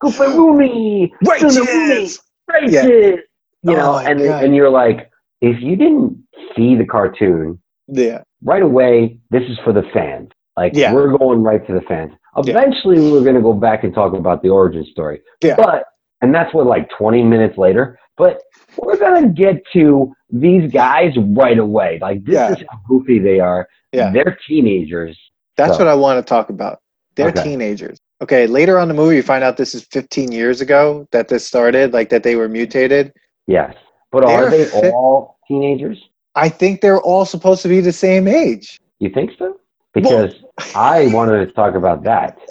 Goofaroonie. 0.02 1.12
Righteous! 1.26 2.20
Righteous. 2.50 2.74
Yeah. 2.74 2.82
Oh, 2.86 3.72
you 3.72 3.76
know, 3.78 3.94
Oh 3.94 3.98
and 3.98 4.20
God. 4.20 4.44
and 4.44 4.56
you're 4.56 4.70
like, 4.70 5.10
if 5.42 5.62
you 5.62 5.76
didn't 5.76 6.18
see 6.56 6.76
the 6.76 6.86
cartoon 6.86 7.60
Yeah. 7.88 8.24
right 8.44 8.62
away, 8.62 9.20
this 9.30 9.44
is 9.50 9.58
for 9.64 9.74
the 9.74 9.84
fans. 9.94 10.30
Like 10.56 10.74
Yeah. 10.76 10.94
we're 10.94 11.16
going 11.18 11.44
right 11.44 11.66
to 11.68 11.74
the 11.74 11.82
fans. 11.82 12.14
Yeah. 12.44 12.52
Eventually, 12.52 13.12
we're 13.12 13.24
going 13.24 13.36
to 13.36 13.42
go 13.42 13.54
back 13.54 13.84
and 13.84 13.94
talk 13.94 14.14
about 14.14 14.42
the 14.42 14.50
origin 14.50 14.86
story. 14.86 15.22
Yeah. 15.44 15.56
But 15.58 15.84
and 16.22 16.34
that's 16.34 16.54
what 16.54 16.66
like 16.66 16.90
20 16.98 17.24
minutes 17.24 17.58
later. 17.58 18.00
But 18.18 18.42
we're 18.78 18.98
going 18.98 19.22
to 19.24 19.30
get 19.30 19.62
to 19.74 20.14
these 20.30 20.72
guys 20.72 21.14
right 21.18 21.58
away. 21.58 22.00
Like 22.02 22.24
this 22.24 22.36
Yeah. 22.36 22.52
is 22.52 22.64
how 22.70 22.80
goofy 22.88 23.20
they 23.20 23.40
are. 23.42 23.68
Yeah. 23.92 24.12
They're 24.12 24.38
teenagers. 24.48 25.18
That's 25.60 25.74
So- 25.78 25.84
what 25.84 25.90
I 25.92 25.94
want 25.96 26.26
to 26.26 26.28
talk 26.28 26.50
about. 26.50 26.80
They're 27.16 27.28
Okay. 27.30 27.44
teenagers. 27.44 27.98
Okay, 28.22 28.48
later 28.48 28.78
on 28.80 28.84
in 28.90 28.96
the 28.96 29.02
movie, 29.02 29.18
you 29.18 29.22
find 29.24 29.44
out 29.44 29.58
this 29.58 29.76
is 29.76 29.84
15 29.92 30.32
years 30.32 30.62
ago 30.62 31.06
that 31.12 31.28
this 31.28 31.46
started, 31.46 31.92
like 31.94 32.08
that 32.10 32.24
they 32.24 32.36
were 32.38 32.48
mutated. 32.48 33.12
Yes. 33.46 33.74
But 34.12 34.24
are 34.24 34.50
They're 34.50 34.50
they 34.52 34.66
fit- 34.66 34.94
all 34.94 35.38
teenagers? 35.48 36.02
I 36.36 36.48
think 36.48 36.80
they're 36.80 37.02
all 37.02 37.26
supposed 37.26 37.62
to 37.64 37.68
be 37.68 37.82
the 37.82 37.92
same 37.92 38.26
age. 38.28 38.80
You 39.00 39.10
think 39.10 39.32
so? 39.38 39.58
Because 39.94 40.34
I 40.76 41.08
wanted 41.14 41.46
to 41.46 41.52
talk 41.52 41.76
about 41.76 42.04
that. 42.06 42.38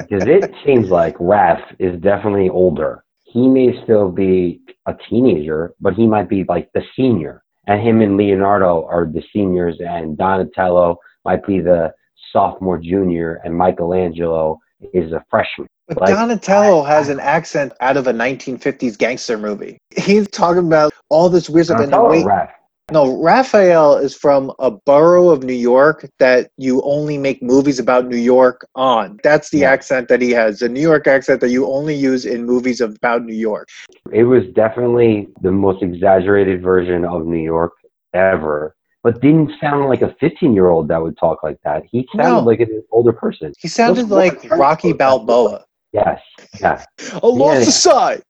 Because 0.00 0.26
it 0.26 0.50
seems 0.66 0.90
like 0.90 1.16
Raph 1.18 1.62
is 1.78 1.98
definitely 2.00 2.48
older. 2.50 3.04
he 3.24 3.48
may 3.48 3.68
still 3.84 4.10
be 4.10 4.60
a 4.86 4.94
teenager, 5.08 5.72
but 5.80 5.94
he 5.94 6.06
might 6.06 6.28
be 6.28 6.44
like 6.48 6.68
the 6.74 6.82
senior. 6.96 7.42
And 7.66 7.80
him 7.80 8.02
and 8.02 8.16
Leonardo 8.18 8.84
are 8.90 9.06
the 9.06 9.22
seniors, 9.32 9.76
and 9.80 10.18
Donatello 10.18 10.98
might 11.24 11.46
be 11.46 11.58
the 11.60 11.94
sophomore, 12.32 12.78
junior, 12.78 13.40
and 13.44 13.56
Michelangelo 13.56 14.58
is 14.94 15.12
a 15.12 15.24
freshman. 15.30 15.68
But 15.88 16.00
Like, 16.02 16.14
Donatello 16.14 16.84
has 16.84 17.08
an 17.08 17.20
accent 17.20 17.72
out 17.80 17.96
of 17.96 18.06
a 18.06 18.12
1950s 18.12 18.96
gangster 18.96 19.36
movie. 19.36 19.78
He's 19.96 20.28
talking 20.28 20.66
about 20.66 20.92
all 21.10 21.28
this 21.28 21.50
weird 21.50 21.66
stuff. 21.66 21.80
And 21.80 21.90
Donatello 21.90 22.10
wait, 22.10 22.26
Raph? 22.26 22.50
no, 22.90 23.20
Raphael 23.22 23.96
is 23.96 24.14
from 24.14 24.52
a 24.58 24.70
borough 24.70 25.30
of 25.30 25.42
New 25.42 25.52
York 25.52 26.08
that 26.18 26.50
you 26.56 26.82
only 26.82 27.18
make 27.18 27.42
movies 27.42 27.78
about 27.78 28.06
New 28.06 28.16
York 28.16 28.66
on. 28.74 29.18
That's 29.22 29.50
the 29.50 29.60
Yeah. 29.60 29.70
accent 29.72 30.08
that 30.08 30.20
he 30.22 30.30
has, 30.30 30.60
the 30.60 30.68
New 30.68 30.80
York 30.80 31.06
accent 31.06 31.40
that 31.40 31.50
you 31.50 31.66
only 31.66 31.94
use 31.94 32.24
in 32.24 32.44
movies 32.44 32.80
about 32.80 33.24
New 33.24 33.34
York. 33.34 33.68
It 34.10 34.24
was 34.24 34.44
definitely 34.54 35.28
the 35.42 35.52
most 35.52 35.82
exaggerated 35.82 36.62
version 36.62 37.04
of 37.04 37.26
New 37.26 37.42
York 37.42 37.72
ever, 38.14 38.74
but 39.02 39.20
didn't 39.20 39.50
sound 39.60 39.88
like 39.88 40.02
a 40.02 40.14
15 40.20 40.52
year 40.54 40.68
old 40.68 40.88
that 40.88 41.02
would 41.02 41.16
talk 41.18 41.42
like 41.42 41.58
that. 41.64 41.82
He 41.90 42.06
sounded 42.16 42.40
No. 42.42 42.46
like 42.46 42.60
an 42.60 42.82
older 42.90 43.12
person. 43.12 43.52
He 43.58 43.68
sounded 43.68 44.08
like 44.10 44.48
Rocky 44.50 44.92
Balboa. 44.92 45.64
Yes, 45.92 46.20
yeah. 46.60 46.84
I 47.12 47.26
lost 47.26 47.58
Yeah. 47.60 47.64
the 47.64 47.70
sight. 47.72 48.22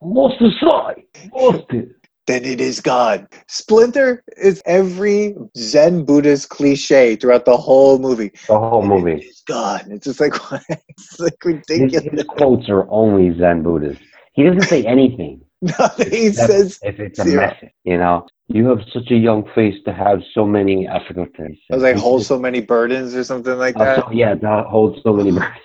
Lost 0.00 0.36
the 0.40 0.50
sight. 0.60 1.04
Lost 1.34 1.64
it. 1.70 1.88
then 2.26 2.44
it 2.44 2.60
is 2.60 2.80
gone. 2.80 3.28
Splinter 3.48 4.24
is 4.36 4.60
every 4.66 5.36
Zen 5.56 6.04
Buddhist 6.04 6.48
cliche 6.48 7.14
throughout 7.14 7.44
the 7.44 7.56
whole 7.56 7.98
movie. 8.00 8.32
The 8.48 8.58
whole 8.58 8.80
Then 8.80 8.90
movie. 8.90 9.12
It 9.12 9.24
is 9.26 9.42
gone. 9.46 9.82
It's 9.92 10.06
just 10.06 10.18
like 10.20 10.34
it's 10.88 11.20
like 11.20 11.34
ridiculous. 11.44 12.02
his 12.04 12.24
quotes 12.24 12.68
are 12.68 12.90
only 12.90 13.36
Zen 13.38 13.62
Buddhist. 13.62 14.00
He 14.32 14.42
doesn't 14.42 14.62
say 14.62 14.84
anything. 14.84 15.42
Nothing 15.62 16.10
he 16.10 16.26
Except 16.26 16.50
says. 16.52 16.78
if 16.82 16.98
it's 16.98 17.18
a 17.20 17.24
zero. 17.24 17.46
message, 17.46 17.70
you 17.84 17.96
know. 17.98 18.26
You 18.48 18.68
have 18.68 18.80
such 18.92 19.10
a 19.10 19.16
young 19.16 19.48
face 19.56 19.74
to 19.86 19.92
have 19.92 20.22
so 20.32 20.46
many 20.46 20.86
African 20.86 21.26
things. 21.36 21.58
I 21.70 21.74
was 21.74 21.82
like, 21.82 21.96
hold 21.96 22.24
so 22.24 22.38
many 22.38 22.60
burdens 22.60 23.14
or 23.14 23.24
something 23.24 23.58
like 23.58 23.74
that. 23.76 23.98
Oh, 23.98 24.02
so, 24.02 24.12
yeah, 24.12 24.34
that 24.34 24.66
holds 24.66 25.02
so 25.02 25.12
many 25.14 25.32
burdens. 25.32 25.56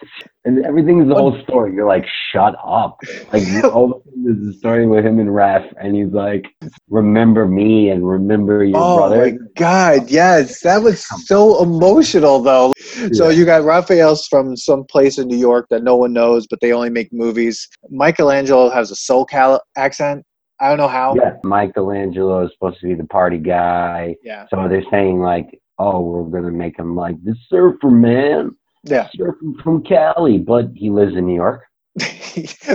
And 0.46 0.66
everything 0.66 1.00
is 1.00 1.08
the 1.08 1.14
whole 1.14 1.40
story. 1.44 1.76
You're 1.76 1.88
like, 1.88 2.08
shut 2.32 2.56
up. 2.66 2.98
Like 3.32 3.44
all 3.66 4.02
this 4.16 4.38
is 4.38 4.58
starting 4.58 4.90
with 4.90 5.06
him 5.06 5.20
and 5.20 5.30
Raph, 5.30 5.72
and 5.80 5.96
he's 5.96 6.12
like, 6.12 6.48
remember 6.90 7.48
me 7.48 7.90
and 7.90 8.08
remember 8.08 8.64
your 8.64 8.80
Oh 8.80 8.98
brother. 8.98 9.26
Oh 9.26 9.32
my 9.32 9.38
god, 9.56 10.10
yes. 10.10 10.62
That 10.62 10.82
was 10.82 11.06
so 11.28 11.62
emotional 11.62 12.42
though. 12.42 12.74
So 13.14 13.30
you 13.30 13.46
got 13.46 13.62
Raphael's 13.62 14.26
from 14.26 14.58
some 14.58 14.84
place 14.86 15.20
in 15.20 15.28
New 15.28 15.38
York 15.38 15.68
that 15.70 15.84
no 15.84 15.96
one 15.96 16.14
knows, 16.14 16.48
but 16.48 16.60
they 16.62 16.74
only 16.74 16.90
make 16.90 17.14
movies. 17.14 17.70
Michelangelo 17.92 18.72
has 18.72 18.90
a 18.90 18.96
SoCal 18.96 19.60
accent. 19.78 20.26
I 20.62 20.70
don't 20.70 20.78
know 20.78 20.88
how. 20.88 21.16
yeah, 21.16 21.38
Michelangelo 21.44 22.46
is 22.46 22.52
supposed 22.54 22.80
to 22.82 22.88
be 22.88 22.94
the 22.94 23.06
party 23.06 23.38
guy. 23.40 24.16
Yeah. 24.24 24.46
So 24.50 24.68
they're 24.70 24.84
saying 24.92 25.20
like, 25.20 25.60
oh, 25.80 26.02
we're 26.02 26.24
gonna 26.42 26.54
make 26.54 26.78
him 26.78 26.96
like 26.96 27.16
the 27.24 27.36
surfer 27.50 27.90
man, 27.90 28.52
Yeah. 28.84 29.10
surfer 29.16 29.40
from 29.64 29.84
Cali, 29.84 30.38
but 30.38 30.68
he 30.76 30.90
lives 30.92 31.16
in 31.18 31.26
New 31.26 31.36
York. 31.36 31.64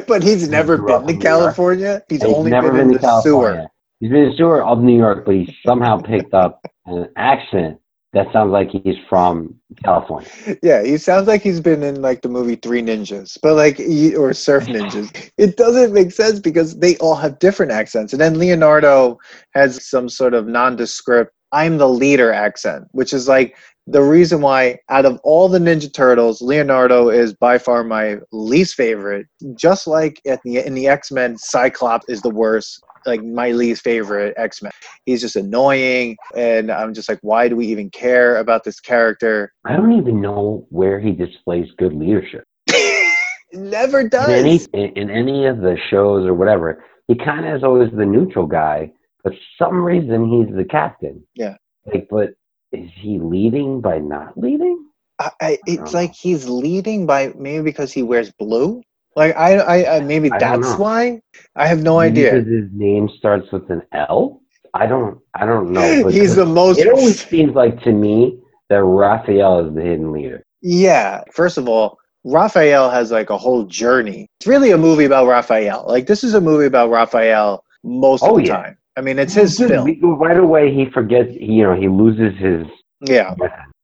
but 0.09 0.23
he's 0.23 0.49
never 0.49 0.75
up 0.91 1.07
been 1.07 1.07
to 1.07 1.13
in 1.15 1.19
New 1.19 1.23
York. 1.23 1.23
California. 1.23 2.03
He's 2.09 2.23
And 2.23 2.35
only 2.35 2.51
never 2.51 2.73
been, 2.73 2.81
in 2.81 2.89
to 2.89 2.95
the 2.95 2.99
California. 3.01 3.63
sewer. 3.63 3.69
He's 4.01 4.11
been 4.11 4.23
in 4.25 4.31
the 4.31 4.37
sewer 4.37 4.63
of 4.65 4.81
New 4.83 4.97
York, 4.99 5.25
but 5.25 5.35
he 5.37 5.57
somehow 5.65 5.99
picked 6.01 6.35
up 6.35 6.61
an 6.87 7.09
accent 7.17 7.79
that 8.17 8.33
sounds 8.33 8.51
like 8.51 8.71
he's 8.71 8.97
from 9.11 9.55
California. 9.85 10.29
Yeah, 10.63 10.83
he 10.83 10.97
sounds 10.97 11.29
like 11.29 11.43
he's 11.43 11.61
been 11.61 11.83
in 11.83 12.01
like 12.01 12.23
the 12.23 12.31
movie 12.31 12.57
Three 12.57 12.81
Ninjas, 12.81 13.37
but 13.43 13.57
like 13.57 13.79
or 14.19 14.33
Surf 14.33 14.65
Ninjas. 14.67 15.31
It 15.37 15.59
doesn't 15.59 15.93
make 15.93 16.11
sense 16.11 16.41
because 16.41 16.79
they 16.79 16.97
all 16.97 17.15
have 17.15 17.39
different 17.39 17.73
accents. 17.73 18.15
And 18.15 18.21
then 18.21 18.39
Leonardo 18.39 19.19
has 19.53 19.87
some 19.87 20.09
sort 20.09 20.33
of 20.33 20.47
nondescript 20.47 21.31
"I'm 21.53 21.77
the 21.77 21.91
leader" 21.91 22.33
accent, 22.33 22.87
which 22.93 23.13
is 23.13 23.29
like 23.29 23.55
the 23.87 24.03
reason 24.03 24.41
why 24.41 24.79
out 24.89 25.05
of 25.05 25.21
all 25.23 25.47
the 25.47 25.59
Ninja 25.59 25.93
Turtles, 25.93 26.41
Leonardo 26.41 27.11
is 27.11 27.35
by 27.35 27.59
far 27.59 27.85
my 27.85 28.17
least 28.33 28.77
favorite. 28.77 29.27
Just 29.57 29.87
like 29.87 30.23
at 30.27 30.41
the 30.43 30.67
in 30.67 30.73
the 30.73 30.89
X 30.89 31.13
Men, 31.13 31.37
Cyclops 31.37 32.09
is 32.09 32.23
the 32.23 32.31
worst. 32.31 32.83
Like 33.05 33.23
my 33.23 33.53
least 33.53 33.83
favorite 33.83 34.35
X 34.37 34.63
Men. 34.63 34.73
He's 35.05 35.21
just 35.21 35.37
annoying, 35.37 36.17
and 36.37 36.71
I'm 36.71 36.95
just 36.95 37.09
like, 37.09 37.19
why 37.23 37.49
do 37.49 37.57
we 37.57 37.67
even 37.67 37.91
care 37.91 38.37
about 38.37 38.65
this 38.65 38.81
character? 38.81 39.53
I 39.65 39.77
don't 39.77 39.93
even 39.93 40.21
know 40.21 40.67
where 40.71 40.99
he 41.01 41.13
displays 41.13 41.69
good 41.79 41.93
leadership. 41.95 42.45
Never 43.53 44.01
In 44.01 44.09
does. 44.09 44.29
any 44.29 44.61
in, 44.73 44.97
in 44.97 45.11
any 45.11 45.47
of 45.47 45.61
the 45.61 45.77
shows 45.91 46.27
or 46.27 46.35
whatever, 46.35 46.85
he 47.09 47.15
kind 47.15 47.47
of 47.47 47.57
is 47.57 47.63
always 47.65 47.91
the 47.97 48.07
neutral 48.07 48.47
guy, 48.47 48.91
but 49.23 49.33
for 49.33 49.65
some 49.65 49.83
reason 49.83 50.29
he's 50.31 50.55
the 50.55 50.65
captain. 50.65 51.23
Yeah. 51.35 51.57
Like, 51.87 52.09
but 52.11 52.31
is 52.73 52.91
he 53.01 53.19
leading 53.19 53.81
by 53.81 53.99
not 53.99 54.37
leading? 54.37 54.87
I, 55.19 55.31
I, 55.41 55.59
it's 55.67 55.93
know. 55.93 55.99
like 56.01 56.15
he's 56.15 56.49
leading 56.49 57.07
by 57.07 57.33
maybe 57.37 57.63
because 57.63 57.93
he 57.93 58.03
wears 58.03 58.33
blue. 58.33 58.83
Like 59.17 59.35
I, 59.37 59.55
I, 59.57 59.97
I 59.97 60.01
maybe 60.01 60.31
I 60.31 60.39
that's 60.39 60.75
why. 60.77 61.21
I 61.57 61.67
have 61.67 61.83
no 61.83 61.99
Maybe 61.99 62.21
idea. 62.29 62.33
Because 62.33 62.47
his 62.53 62.71
name 62.73 63.09
starts 63.19 63.51
with 63.51 63.69
an 63.71 63.83
L. 63.93 64.43
I 64.75 64.87
don't. 64.87 65.19
I 65.35 65.47
don't 65.47 65.73
know. 65.73 66.07
He's 66.09 66.37
the 66.37 66.45
most. 66.47 66.79
It 66.79 66.89
always 66.93 67.25
seems 67.27 67.55
like 67.55 67.83
to 67.85 67.93
me 67.93 68.39
that 68.69 68.85
Raphael 68.85 69.67
is 69.67 69.75
the 69.75 69.81
hidden 69.81 70.13
leader. 70.13 70.45
Yeah. 70.61 71.23
First 71.33 71.57
of 71.57 71.67
all, 71.69 71.99
Raphael 72.25 72.91
has 72.91 73.11
like 73.11 73.31
a 73.31 73.39
whole 73.39 73.65
journey. 73.65 74.27
It's 74.41 74.47
really 74.47 74.71
a 74.73 74.77
movie 74.79 75.05
about 75.07 75.27
Raphael. 75.27 75.87
Like 75.89 76.07
this 76.07 76.23
is 76.23 76.35
a 76.35 76.41
movie 76.41 76.67
about 76.67 76.91
Raphael 76.91 77.65
most 77.85 78.23
of 78.23 78.31
Oh, 78.33 78.37
the 78.37 78.45
yeah. 78.47 78.57
time. 78.57 78.79
I 78.99 79.01
mean, 79.01 79.19
it's 79.19 79.35
his 79.35 79.57
Dude, 79.57 79.71
film. 79.71 80.19
Right 80.19 80.39
away, 80.39 80.75
he 80.75 80.91
forgets. 80.91 81.31
You 81.41 81.63
know, 81.63 81.75
he 81.75 81.89
loses 81.89 82.37
his 82.39 82.67
Yeah. 83.01 83.35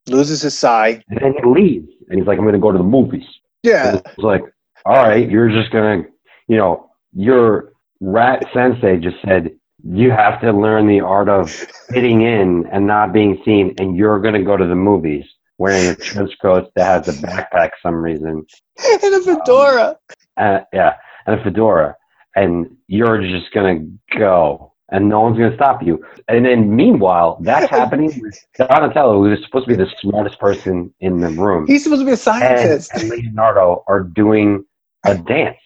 Loses 0.09 0.43
his 0.43 0.59
sai. 0.59 1.03
and 1.09 1.21
then 1.21 1.35
he 1.35 1.49
leaves, 1.49 1.89
and 2.09 2.19
he's 2.19 2.27
like, 2.27 2.37
"I'm 2.39 2.45
going 2.45 2.55
to 2.55 2.59
go 2.61 2.73
to 2.73 2.79
the 2.79 2.83
movies." 2.85 3.25
Yeah. 3.63 4.01
It's 4.05 4.19
like, 4.19 4.43
all 4.85 4.97
right, 4.97 5.29
you're 5.31 5.49
just 5.51 5.71
gonna, 5.73 6.03
you 6.49 6.57
know, 6.57 6.91
your 7.15 7.73
rat 8.01 8.45
sensei 8.53 8.97
just 8.99 9.17
said 9.25 9.51
you 9.85 10.11
have 10.11 10.41
to 10.41 10.53
learn 10.53 10.87
the 10.87 11.01
art 11.01 11.29
of 11.29 11.51
fitting 11.51 12.23
in 12.23 12.67
and 12.73 12.87
not 12.87 13.13
being 13.13 13.41
seen, 13.45 13.75
and 13.79 13.97
you're 13.97 14.21
gonna 14.21 14.43
go 14.43 14.57
to 14.57 14.67
the 14.67 14.75
movies 14.75 15.25
wearing 15.59 15.87
a 15.89 15.95
trench 15.95 16.33
coat 16.41 16.71
that 16.77 17.07
has 17.07 17.09
a 17.09 17.27
backpack 17.27 17.71
some 17.83 17.95
reason, 17.97 18.45
and 19.03 19.15
a 19.15 19.21
fedora. 19.23 19.99
uh, 20.37 20.61
yeah, 20.73 20.95
and 21.27 21.39
a 21.41 21.45
fedora, 21.45 21.97
and 22.37 22.77
you're 22.89 23.21
just 23.23 23.53
gonna 23.53 23.87
go, 24.19 24.73
and 24.91 25.09
no 25.09 25.21
one's 25.21 25.39
gonna 25.39 25.55
stop 25.55 25.83
you. 25.83 26.05
And 26.29 26.45
then 26.47 26.75
meanwhile, 26.75 27.39
that's 27.43 27.71
happening 27.71 28.21
with 28.21 28.39
Donatello, 28.57 29.15
who 29.23 29.33
is 29.33 29.45
supposed 29.45 29.69
to 29.69 29.77
be 29.77 29.83
the 29.85 29.91
smartest 30.01 30.39
person 30.41 30.93
in 31.01 31.19
the 31.21 31.29
room 31.31 31.67
He's 31.67 31.83
supposed 31.85 32.01
to 32.01 32.07
be 32.07 32.11
a 32.11 32.15
and, 32.15 32.21
scientist. 32.21 32.93
and 32.95 33.09
Leonardo 33.11 33.85
are 33.89 34.01
doing 34.01 34.65
a 35.05 35.17
dance. 35.19 35.59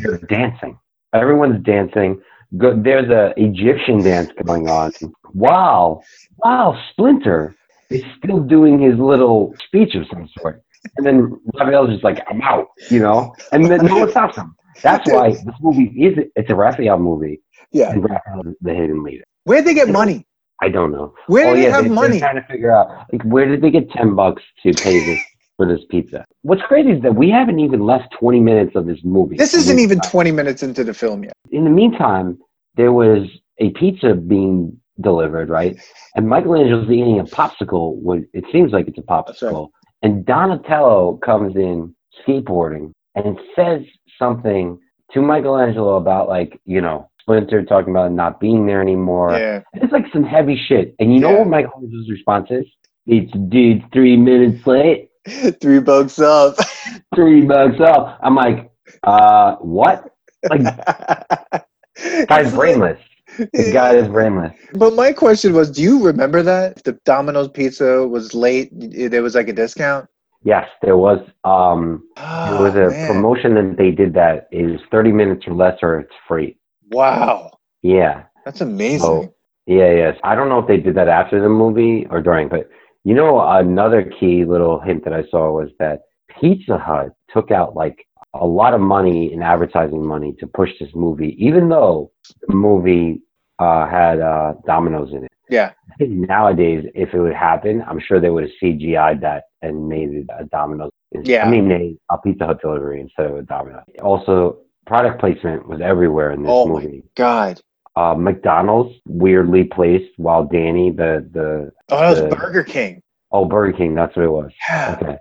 They're 0.00 0.18
dancing. 0.18 0.78
Everyone's 1.14 1.64
dancing. 1.64 2.20
Go, 2.58 2.80
there's 2.80 3.08
a 3.10 3.32
Egyptian 3.36 4.02
dance 4.02 4.30
going 4.44 4.68
on. 4.68 4.92
Wow, 5.32 6.02
wow! 6.38 6.80
Splinter 6.90 7.56
is 7.90 8.02
still 8.18 8.40
doing 8.40 8.80
his 8.80 8.98
little 8.98 9.54
speech 9.66 9.94
of 9.96 10.06
some 10.12 10.28
sort, 10.38 10.62
and 10.96 11.04
then 11.06 11.40
Raphael's 11.58 11.90
just 11.90 12.04
like, 12.04 12.22
"I'm 12.30 12.40
out," 12.42 12.68
you 12.90 13.00
know, 13.00 13.34
and 13.50 13.64
then 13.64 13.84
no 13.84 13.98
one 13.98 14.10
stops 14.10 14.36
him. 14.36 14.54
That's 14.82 15.10
why 15.10 15.30
this 15.30 15.54
movie 15.60 15.92
is 16.00 16.18
it's 16.36 16.50
a 16.50 16.54
Raphael 16.54 16.98
movie, 16.98 17.40
Yeah. 17.72 17.90
and 17.90 18.02
Raphael 18.02 18.46
is 18.46 18.54
the 18.60 18.74
hidden 18.74 19.02
leader. 19.02 19.24
Where'd 19.44 19.64
they 19.64 19.74
get 19.74 19.88
money? 19.88 20.26
I 20.62 20.68
don't 20.68 20.92
know. 20.92 21.14
Where 21.26 21.48
oh 21.48 21.54
they 21.54 21.64
yeah, 21.64 21.70
have 21.72 21.84
they, 21.84 21.90
money? 21.90 22.18
They're 22.18 22.30
trying 22.30 22.42
to 22.42 22.48
figure 22.48 22.70
out 22.70 22.88
like 23.12 23.22
where 23.24 23.46
did 23.46 23.62
they 23.62 23.70
get 23.70 23.90
ten 23.90 24.14
bucks 24.14 24.42
to 24.62 24.72
pay 24.72 25.04
this 25.04 25.20
for 25.56 25.66
this 25.66 25.80
pizza? 25.90 26.24
What's 26.42 26.62
crazy 26.62 26.90
is 26.90 27.02
that 27.02 27.14
we 27.14 27.30
haven't 27.30 27.60
even 27.60 27.80
left 27.80 28.14
twenty 28.18 28.40
minutes 28.40 28.74
of 28.74 28.86
this 28.86 28.98
movie. 29.04 29.36
This 29.36 29.54
isn't 29.54 29.78
even 29.78 30.00
20 30.00 30.32
minutes 30.32 30.62
into 30.62 30.84
the 30.84 30.94
film 30.94 31.24
yet. 31.24 31.32
In 31.50 31.64
the 31.64 31.70
meantime, 31.70 32.38
there 32.76 32.92
was 32.92 33.28
a 33.58 33.70
pizza 33.70 34.14
being 34.14 34.78
delivered, 35.00 35.48
right? 35.48 35.76
And 36.14 36.28
Michelangelo's 36.28 36.90
eating 36.90 37.20
a 37.20 37.24
popsicle. 37.24 37.96
With, 37.96 38.24
it 38.32 38.44
seems 38.52 38.72
like 38.72 38.88
it's 38.88 38.98
a 38.98 39.02
right. 39.08 39.24
popsicle. 39.24 39.68
And 40.02 40.24
Donatello 40.26 41.18
comes 41.24 41.56
in 41.56 41.94
skateboarding 42.26 42.92
and 43.14 43.38
says 43.56 43.82
something 44.18 44.78
to 45.12 45.22
Michelangelo 45.22 45.96
about 45.96 46.28
like 46.28 46.60
you 46.64 46.80
know 46.80 47.08
Splinter 47.20 47.64
talking 47.64 47.90
about 47.90 48.12
not 48.12 48.40
being 48.40 48.66
there 48.66 48.82
anymore. 48.82 49.32
Yeah. 49.32 49.60
It's 49.74 49.92
like 49.92 50.04
some 50.12 50.24
heavy 50.24 50.60
shit. 50.68 50.94
And 50.98 51.14
you 51.14 51.20
know 51.20 51.38
what 51.38 51.48
Michelangelo's 51.48 52.10
response 52.10 52.48
is? 52.50 52.66
It's 53.06 53.32
dude, 53.48 53.82
three 53.92 54.16
minutes 54.16 54.66
late, 54.66 55.08
Three 55.60 55.80
bucks 55.80 56.18
up. 56.18 56.56
three 57.14 57.42
bucks 57.42 57.80
up. 57.80 58.18
I'm 58.22 58.34
like, 58.34 58.70
uh, 59.04 59.56
what? 59.56 60.10
Like, 60.48 60.62
guy's 62.28 62.52
brainless. 62.52 63.00
The 63.38 63.70
guy 63.72 63.94
is 63.96 64.08
brainless. 64.08 64.54
But 64.74 64.94
my 64.94 65.12
question 65.12 65.54
was, 65.54 65.70
do 65.70 65.82
you 65.82 66.04
remember 66.04 66.42
that? 66.42 66.84
The 66.84 66.92
Domino's 67.04 67.48
pizza 67.48 68.06
was 68.06 68.34
late, 68.34 68.68
there 69.10 69.22
was 69.22 69.34
like 69.34 69.48
a 69.48 69.52
discount? 69.52 70.08
Yes, 70.42 70.68
there 70.82 70.96
was. 70.98 71.18
Um, 71.44 72.02
Oh, 72.18 72.52
there 72.52 72.62
was 72.62 72.74
a 72.74 72.94
man. 72.94 73.06
promotion 73.08 73.54
that 73.54 73.76
they 73.78 73.90
did 73.90 74.12
that 74.14 74.48
is 74.52 74.78
30 74.90 75.10
minutes 75.12 75.44
or 75.46 75.54
less, 75.54 75.78
or 75.82 75.98
it's 76.00 76.12
free. 76.28 76.58
Wow, 76.90 77.50
Yeah, 77.82 78.24
that's 78.44 78.60
amazing. 78.60 79.00
So- 79.00 79.34
yeah, 79.66 79.90
yes. 79.92 80.18
I 80.22 80.34
don't 80.34 80.50
know 80.50 80.58
if 80.58 80.68
they 80.68 80.76
did 80.76 80.94
that 80.96 81.08
after 81.08 81.40
the 81.40 81.48
movie 81.48 82.06
or 82.10 82.20
during, 82.20 82.50
but 82.50 82.68
you 83.04 83.14
know, 83.14 83.40
another 83.40 84.02
key 84.18 84.44
little 84.44 84.80
hint 84.80 85.04
that 85.04 85.12
I 85.12 85.24
saw 85.30 85.50
was 85.52 85.70
that 85.78 86.02
Pizza 86.40 86.78
Hut 86.78 87.12
took 87.32 87.50
out 87.50 87.76
like 87.76 88.06
a 88.34 88.46
lot 88.46 88.74
of 88.74 88.80
money 88.80 89.32
in 89.32 89.42
advertising 89.42 90.04
money 90.04 90.34
to 90.40 90.46
push 90.46 90.70
this 90.80 90.90
movie, 90.94 91.36
even 91.38 91.68
though 91.68 92.10
the 92.48 92.54
movie 92.54 93.22
uh, 93.58 93.86
had 93.86 94.20
uh, 94.20 94.54
Domino's 94.66 95.12
in 95.12 95.24
it. 95.24 95.30
yeah, 95.48 95.72
I 95.92 95.96
think 95.96 96.10
nowadays, 96.28 96.84
if 96.94 97.14
it 97.14 97.20
would 97.20 97.34
happen, 97.34 97.84
I'm 97.86 98.00
sure 98.00 98.20
they 98.20 98.30
would 98.30 98.44
have 98.44 98.52
CGI'd 98.62 99.20
that 99.20 99.44
and 99.62 99.88
made 99.88 100.10
it 100.10 100.26
a 100.36 100.44
Domino's. 100.46 100.90
Yeah. 101.22 101.46
I 101.46 101.50
mean, 101.50 101.68
they, 101.68 101.96
a 102.10 102.18
Pizza 102.18 102.46
Hut 102.46 102.60
delivery 102.60 103.00
instead 103.00 103.26
of 103.26 103.36
a 103.36 103.42
Domino's. 103.42 103.84
Also, 104.02 104.58
product 104.86 105.20
placement 105.20 105.68
was 105.68 105.80
everywhere 105.80 106.32
in 106.32 106.42
this 106.42 106.50
Oh 106.50 106.66
movie. 106.66 107.04
God. 107.14 107.60
Uh, 107.96 108.14
McDonald's 108.14 108.94
weirdly 109.06 109.64
placed 109.64 110.10
while 110.16 110.44
Danny, 110.44 110.90
the 110.90 111.26
the 111.32 111.70
Oh, 111.90 112.00
that 112.00 112.10
was 112.10 112.20
The- 112.30 112.36
Burger 112.36 112.64
King. 112.64 113.02
oh 113.32 113.44
Burger 113.44 113.76
King, 113.76 113.94
that's 113.94 114.16
what 114.16 114.24
it 114.24 114.30
was. 114.32 114.52
Yeah. 114.68 114.98
Okay. 115.02 115.16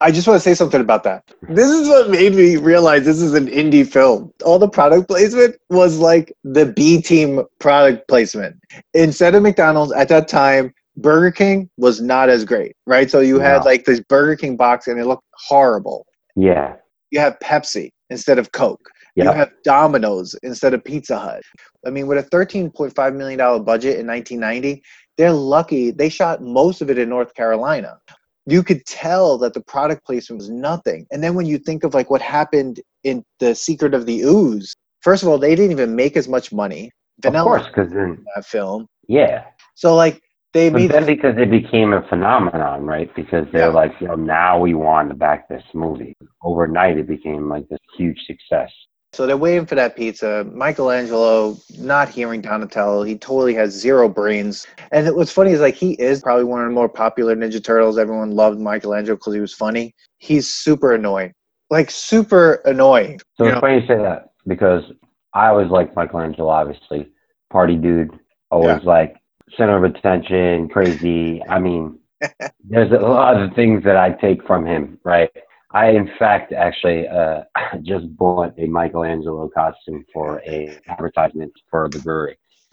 I 0.00 0.12
just 0.12 0.28
want 0.28 0.36
to 0.40 0.48
say 0.48 0.54
something 0.54 0.80
about 0.80 1.02
that. 1.02 1.24
This 1.48 1.68
is 1.68 1.88
what 1.88 2.08
made 2.08 2.32
me 2.32 2.54
realize 2.56 3.04
this 3.04 3.20
is 3.20 3.34
an 3.34 3.48
indie 3.48 3.84
film. 3.84 4.32
All 4.44 4.60
the 4.60 4.68
product 4.68 5.08
placement 5.08 5.56
was 5.70 5.98
like 5.98 6.32
the 6.44 6.66
B 6.66 7.02
team 7.02 7.42
product 7.58 8.06
placement. 8.06 8.54
Instead 8.94 9.34
of 9.34 9.42
McDonald's 9.42 9.92
at 9.92 10.08
that 10.10 10.28
time, 10.28 10.72
Burger 10.98 11.32
King 11.32 11.68
was 11.78 12.00
not 12.00 12.28
as 12.28 12.44
great, 12.44 12.76
right? 12.86 13.10
So 13.10 13.18
you 13.18 13.40
had 13.40 13.58
No. 13.58 13.64
like 13.64 13.86
this 13.86 13.98
Burger 13.98 14.36
King 14.36 14.56
box 14.56 14.86
and 14.86 15.00
it 15.00 15.04
looked 15.06 15.24
horrible. 15.48 16.06
Yeah. 16.36 16.76
You 17.10 17.18
have 17.18 17.36
Pepsi 17.40 17.90
instead 18.08 18.38
of 18.38 18.52
Coke. 18.52 18.88
You 19.24 19.32
have 19.32 19.50
Domino's 19.64 20.34
instead 20.42 20.74
of 20.74 20.84
Pizza 20.84 21.18
Hut. 21.18 21.42
I 21.86 21.90
mean, 21.90 22.06
with 22.06 22.18
a 22.18 22.28
$13.5 22.30 23.16
million 23.16 23.38
budget 23.64 23.98
in 23.98 24.06
1990, 24.06 24.82
they're 25.16 25.32
lucky 25.32 25.90
they 25.90 26.08
shot 26.08 26.42
most 26.42 26.80
of 26.80 26.90
it 26.90 26.98
in 26.98 27.08
North 27.08 27.34
Carolina. 27.34 27.98
You 28.46 28.62
could 28.62 28.84
tell 28.86 29.36
that 29.38 29.52
the 29.52 29.60
product 29.60 30.06
placement 30.06 30.38
was 30.40 30.50
nothing. 30.50 31.06
And 31.10 31.22
then 31.22 31.34
when 31.34 31.46
you 31.46 31.58
think 31.58 31.84
of 31.84 31.92
like 31.94 32.10
what 32.10 32.22
happened 32.22 32.80
in 33.04 33.22
The 33.40 33.54
Secret 33.54 33.94
of 33.94 34.06
the 34.06 34.22
Ooze, 34.22 34.74
first 35.02 35.22
of 35.22 35.28
all, 35.28 35.38
they 35.38 35.54
didn't 35.54 35.72
even 35.72 35.94
make 35.94 36.16
as 36.16 36.28
much 36.28 36.52
money. 36.52 36.90
Of 37.24 37.34
course, 37.34 37.66
because 37.66 37.90
then 37.90 38.24
that 38.36 38.46
film. 38.46 38.86
yeah. 39.08 39.44
So 39.74 39.96
like 39.96 40.22
they 40.54 40.70
But 40.70 40.88
then 40.88 41.04
because 41.04 41.36
it 41.36 41.50
became 41.50 41.92
a 41.92 42.02
phenomenon, 42.08 42.84
right? 42.84 43.12
Because 43.14 43.46
they're 43.52 43.66
Yeah. 43.68 43.80
like, 43.82 43.92
you 44.00 44.08
know, 44.08 44.14
now 44.14 44.58
we 44.58 44.74
want 44.74 45.08
to 45.10 45.14
back 45.14 45.48
this 45.48 45.64
movie. 45.74 46.16
Overnight, 46.42 46.96
it 46.96 47.06
became 47.06 47.48
like 47.48 47.68
this 47.68 47.78
huge 47.96 48.18
success. 48.26 48.70
So 49.12 49.26
they're 49.26 49.36
waiting 49.36 49.66
for 49.66 49.74
that 49.74 49.96
pizza. 49.96 50.44
Michelangelo 50.52 51.56
not 51.78 52.08
hearing 52.08 52.40
Donatello. 52.40 53.02
He 53.02 53.16
totally 53.16 53.54
has 53.54 53.72
zero 53.72 54.08
brains. 54.08 54.66
And 54.92 55.14
what's 55.16 55.32
funny 55.32 55.52
is 55.52 55.60
like 55.60 55.74
he 55.74 55.92
is 55.94 56.20
probably 56.20 56.44
one 56.44 56.60
of 56.60 56.68
the 56.68 56.74
more 56.74 56.88
popular 56.88 57.34
Ninja 57.34 57.62
Turtles. 57.62 57.98
Everyone 57.98 58.32
loved 58.32 58.60
Michelangelo 58.60 59.16
because 59.16 59.34
he 59.34 59.40
was 59.40 59.54
funny. 59.54 59.94
He's 60.18 60.52
super 60.52 60.94
annoying, 60.94 61.32
like 61.70 61.90
super 61.90 62.54
annoying. 62.64 63.20
So 63.36 63.44
you 63.44 63.50
it's 63.50 63.54
know? 63.56 63.60
funny 63.60 63.80
you 63.80 63.86
say 63.86 63.96
that 63.96 64.32
because 64.46 64.84
I 65.32 65.48
always 65.48 65.70
liked 65.70 65.96
Michelangelo, 65.96 66.50
obviously. 66.50 67.08
Party 67.50 67.76
dude, 67.76 68.10
always 68.50 68.84
like 68.84 69.16
center 69.56 69.82
of 69.82 69.84
attention, 69.84 70.68
crazy. 70.68 71.42
I 71.48 71.58
mean, 71.58 71.98
there's 72.64 72.92
a 72.92 72.96
lot 72.96 73.40
of 73.40 73.54
things 73.54 73.84
that 73.84 73.96
I 73.96 74.10
take 74.10 74.46
from 74.46 74.66
him, 74.66 74.98
right? 75.02 75.30
I, 75.72 75.90
in 75.90 76.10
fact, 76.18 76.52
actually 76.52 77.06
uh, 77.08 77.42
just 77.82 78.14
bought 78.16 78.54
a 78.58 78.66
Michelangelo 78.66 79.48
costume 79.54 80.04
for 80.12 80.40
a 80.46 80.78
advertisement 80.88 81.52
for 81.70 81.88
the 81.90 81.98
brewery. 82.00 82.38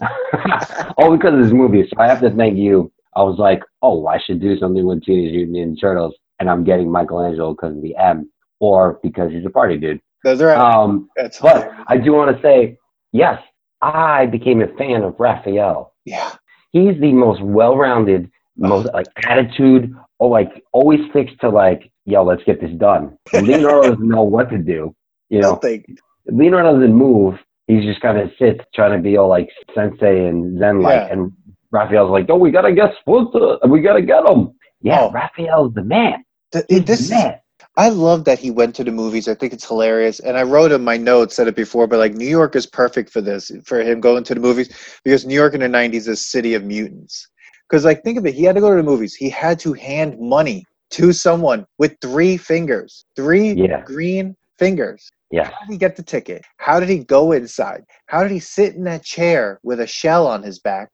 All 0.98 1.16
because 1.16 1.34
of 1.34 1.42
this 1.42 1.52
movie. 1.52 1.86
So 1.88 2.00
I 2.00 2.06
have 2.08 2.20
to 2.20 2.30
thank 2.30 2.56
you. 2.56 2.92
I 3.14 3.22
was 3.22 3.38
like, 3.38 3.62
oh, 3.82 4.06
I 4.06 4.18
should 4.18 4.40
do 4.40 4.58
something 4.58 4.84
with 4.84 5.02
Teenage 5.04 5.32
Mutant 5.32 5.78
Ninja 5.78 5.80
Turtles, 5.80 6.14
and 6.38 6.50
I'm 6.50 6.64
getting 6.64 6.90
Michelangelo 6.90 7.52
because 7.54 7.76
of 7.76 7.82
the 7.82 7.96
M, 7.96 8.30
or 8.60 8.98
because 9.02 9.30
he's 9.32 9.46
a 9.46 9.50
party 9.50 9.78
dude. 9.78 10.00
Those 10.22 10.42
are 10.42 10.54
Um, 10.54 11.08
that's 11.16 11.40
but 11.40 11.70
I 11.86 11.96
do 11.96 12.12
want 12.12 12.36
to 12.36 12.42
say, 12.42 12.78
yes, 13.12 13.40
I 13.80 14.26
became 14.26 14.60
a 14.62 14.68
fan 14.76 15.02
of 15.02 15.14
Raphael. 15.18 15.94
yeah, 16.04 16.32
He's 16.72 17.00
the 17.00 17.12
most 17.12 17.40
well-rounded, 17.42 18.30
most 18.56 18.88
like 18.94 19.06
attitude, 19.26 19.94
or 20.18 20.30
like 20.30 20.62
always 20.72 21.00
fixed 21.12 21.38
to 21.40 21.48
like, 21.48 21.90
yo, 22.04 22.22
let's 22.24 22.42
get 22.44 22.60
this 22.60 22.72
done. 22.78 23.16
Leonardo 23.32 23.90
doesn't 23.90 24.08
know 24.08 24.22
what 24.22 24.50
to 24.50 24.58
do. 24.58 24.94
You 25.28 25.40
know, 25.40 25.52
nothing. 25.52 25.84
Leonardo 26.26 26.74
doesn't 26.74 26.94
move. 26.94 27.34
He's 27.66 27.84
just 27.84 28.00
kind 28.00 28.18
of 28.18 28.30
sits 28.38 28.60
trying 28.74 28.92
to 28.96 29.02
be 29.02 29.16
all 29.16 29.28
like 29.28 29.48
sensei 29.74 30.26
and 30.26 30.58
zen 30.58 30.82
like. 30.82 30.94
Yeah. 30.94 31.12
And 31.12 31.32
Raphael's 31.72 32.10
like, 32.10 32.26
oh, 32.28 32.36
we 32.36 32.50
gotta 32.50 32.72
get 32.72 32.92
Splinter. 33.00 33.58
Uh, 33.64 33.68
we 33.68 33.80
gotta 33.80 34.02
get 34.02 34.24
him. 34.28 34.52
Yeah, 34.82 35.02
Oh. 35.02 35.10
Raphael's 35.10 35.74
the 35.74 35.82
man. 35.82 36.24
Th- 36.52 36.64
He's 36.68 36.84
this 36.84 36.98
the 36.98 37.04
is 37.04 37.10
man. 37.22 37.34
I 37.78 37.88
love 37.90 38.24
that 38.24 38.38
he 38.38 38.50
went 38.50 38.74
to 38.76 38.84
the 38.84 38.90
movies. 38.92 39.28
I 39.28 39.34
think 39.34 39.52
it's 39.52 39.66
hilarious. 39.66 40.18
And 40.20 40.38
I 40.38 40.44
wrote 40.44 40.72
in 40.72 40.82
my 40.84 40.96
notes, 40.96 41.36
said 41.36 41.46
it 41.48 41.56
before, 41.56 41.86
but 41.86 41.98
like 41.98 42.14
New 42.14 42.28
York 42.28 42.56
is 42.56 42.66
perfect 42.66 43.10
for 43.10 43.20
this, 43.20 43.50
for 43.64 43.80
him 43.80 44.00
going 44.00 44.24
to 44.24 44.34
the 44.34 44.40
movies, 44.40 44.70
because 45.04 45.26
New 45.26 45.34
York 45.34 45.52
in 45.52 45.60
the 45.60 45.66
90s 45.66 45.94
is 45.94 46.08
a 46.08 46.16
city 46.16 46.54
of 46.54 46.64
mutants. 46.64 47.28
Because, 47.68 47.84
like, 47.84 48.02
think 48.04 48.18
of 48.18 48.26
it, 48.26 48.34
he 48.34 48.44
had 48.44 48.54
to 48.54 48.60
go 48.60 48.70
to 48.70 48.76
the 48.76 48.82
movies. 48.82 49.14
He 49.14 49.28
had 49.28 49.58
to 49.60 49.72
hand 49.72 50.18
money 50.20 50.64
to 50.90 51.12
someone 51.12 51.66
with 51.78 51.96
three 52.00 52.36
fingers, 52.36 53.04
three 53.16 53.52
Yeah. 53.52 53.82
green 53.82 54.36
fingers. 54.58 55.10
Yeah. 55.32 55.44
How 55.50 55.66
did 55.66 55.72
he 55.72 55.76
get 55.78 55.96
the 55.96 56.02
ticket? 56.04 56.44
How 56.58 56.78
did 56.78 56.88
he 56.88 57.00
go 57.00 57.32
inside? 57.32 57.82
How 58.06 58.22
did 58.22 58.30
he 58.30 58.38
sit 58.38 58.74
in 58.76 58.84
that 58.84 59.02
chair 59.02 59.58
with 59.64 59.80
a 59.80 59.86
shell 59.86 60.26
on 60.28 60.42
his 60.44 60.60
back? 60.60 60.90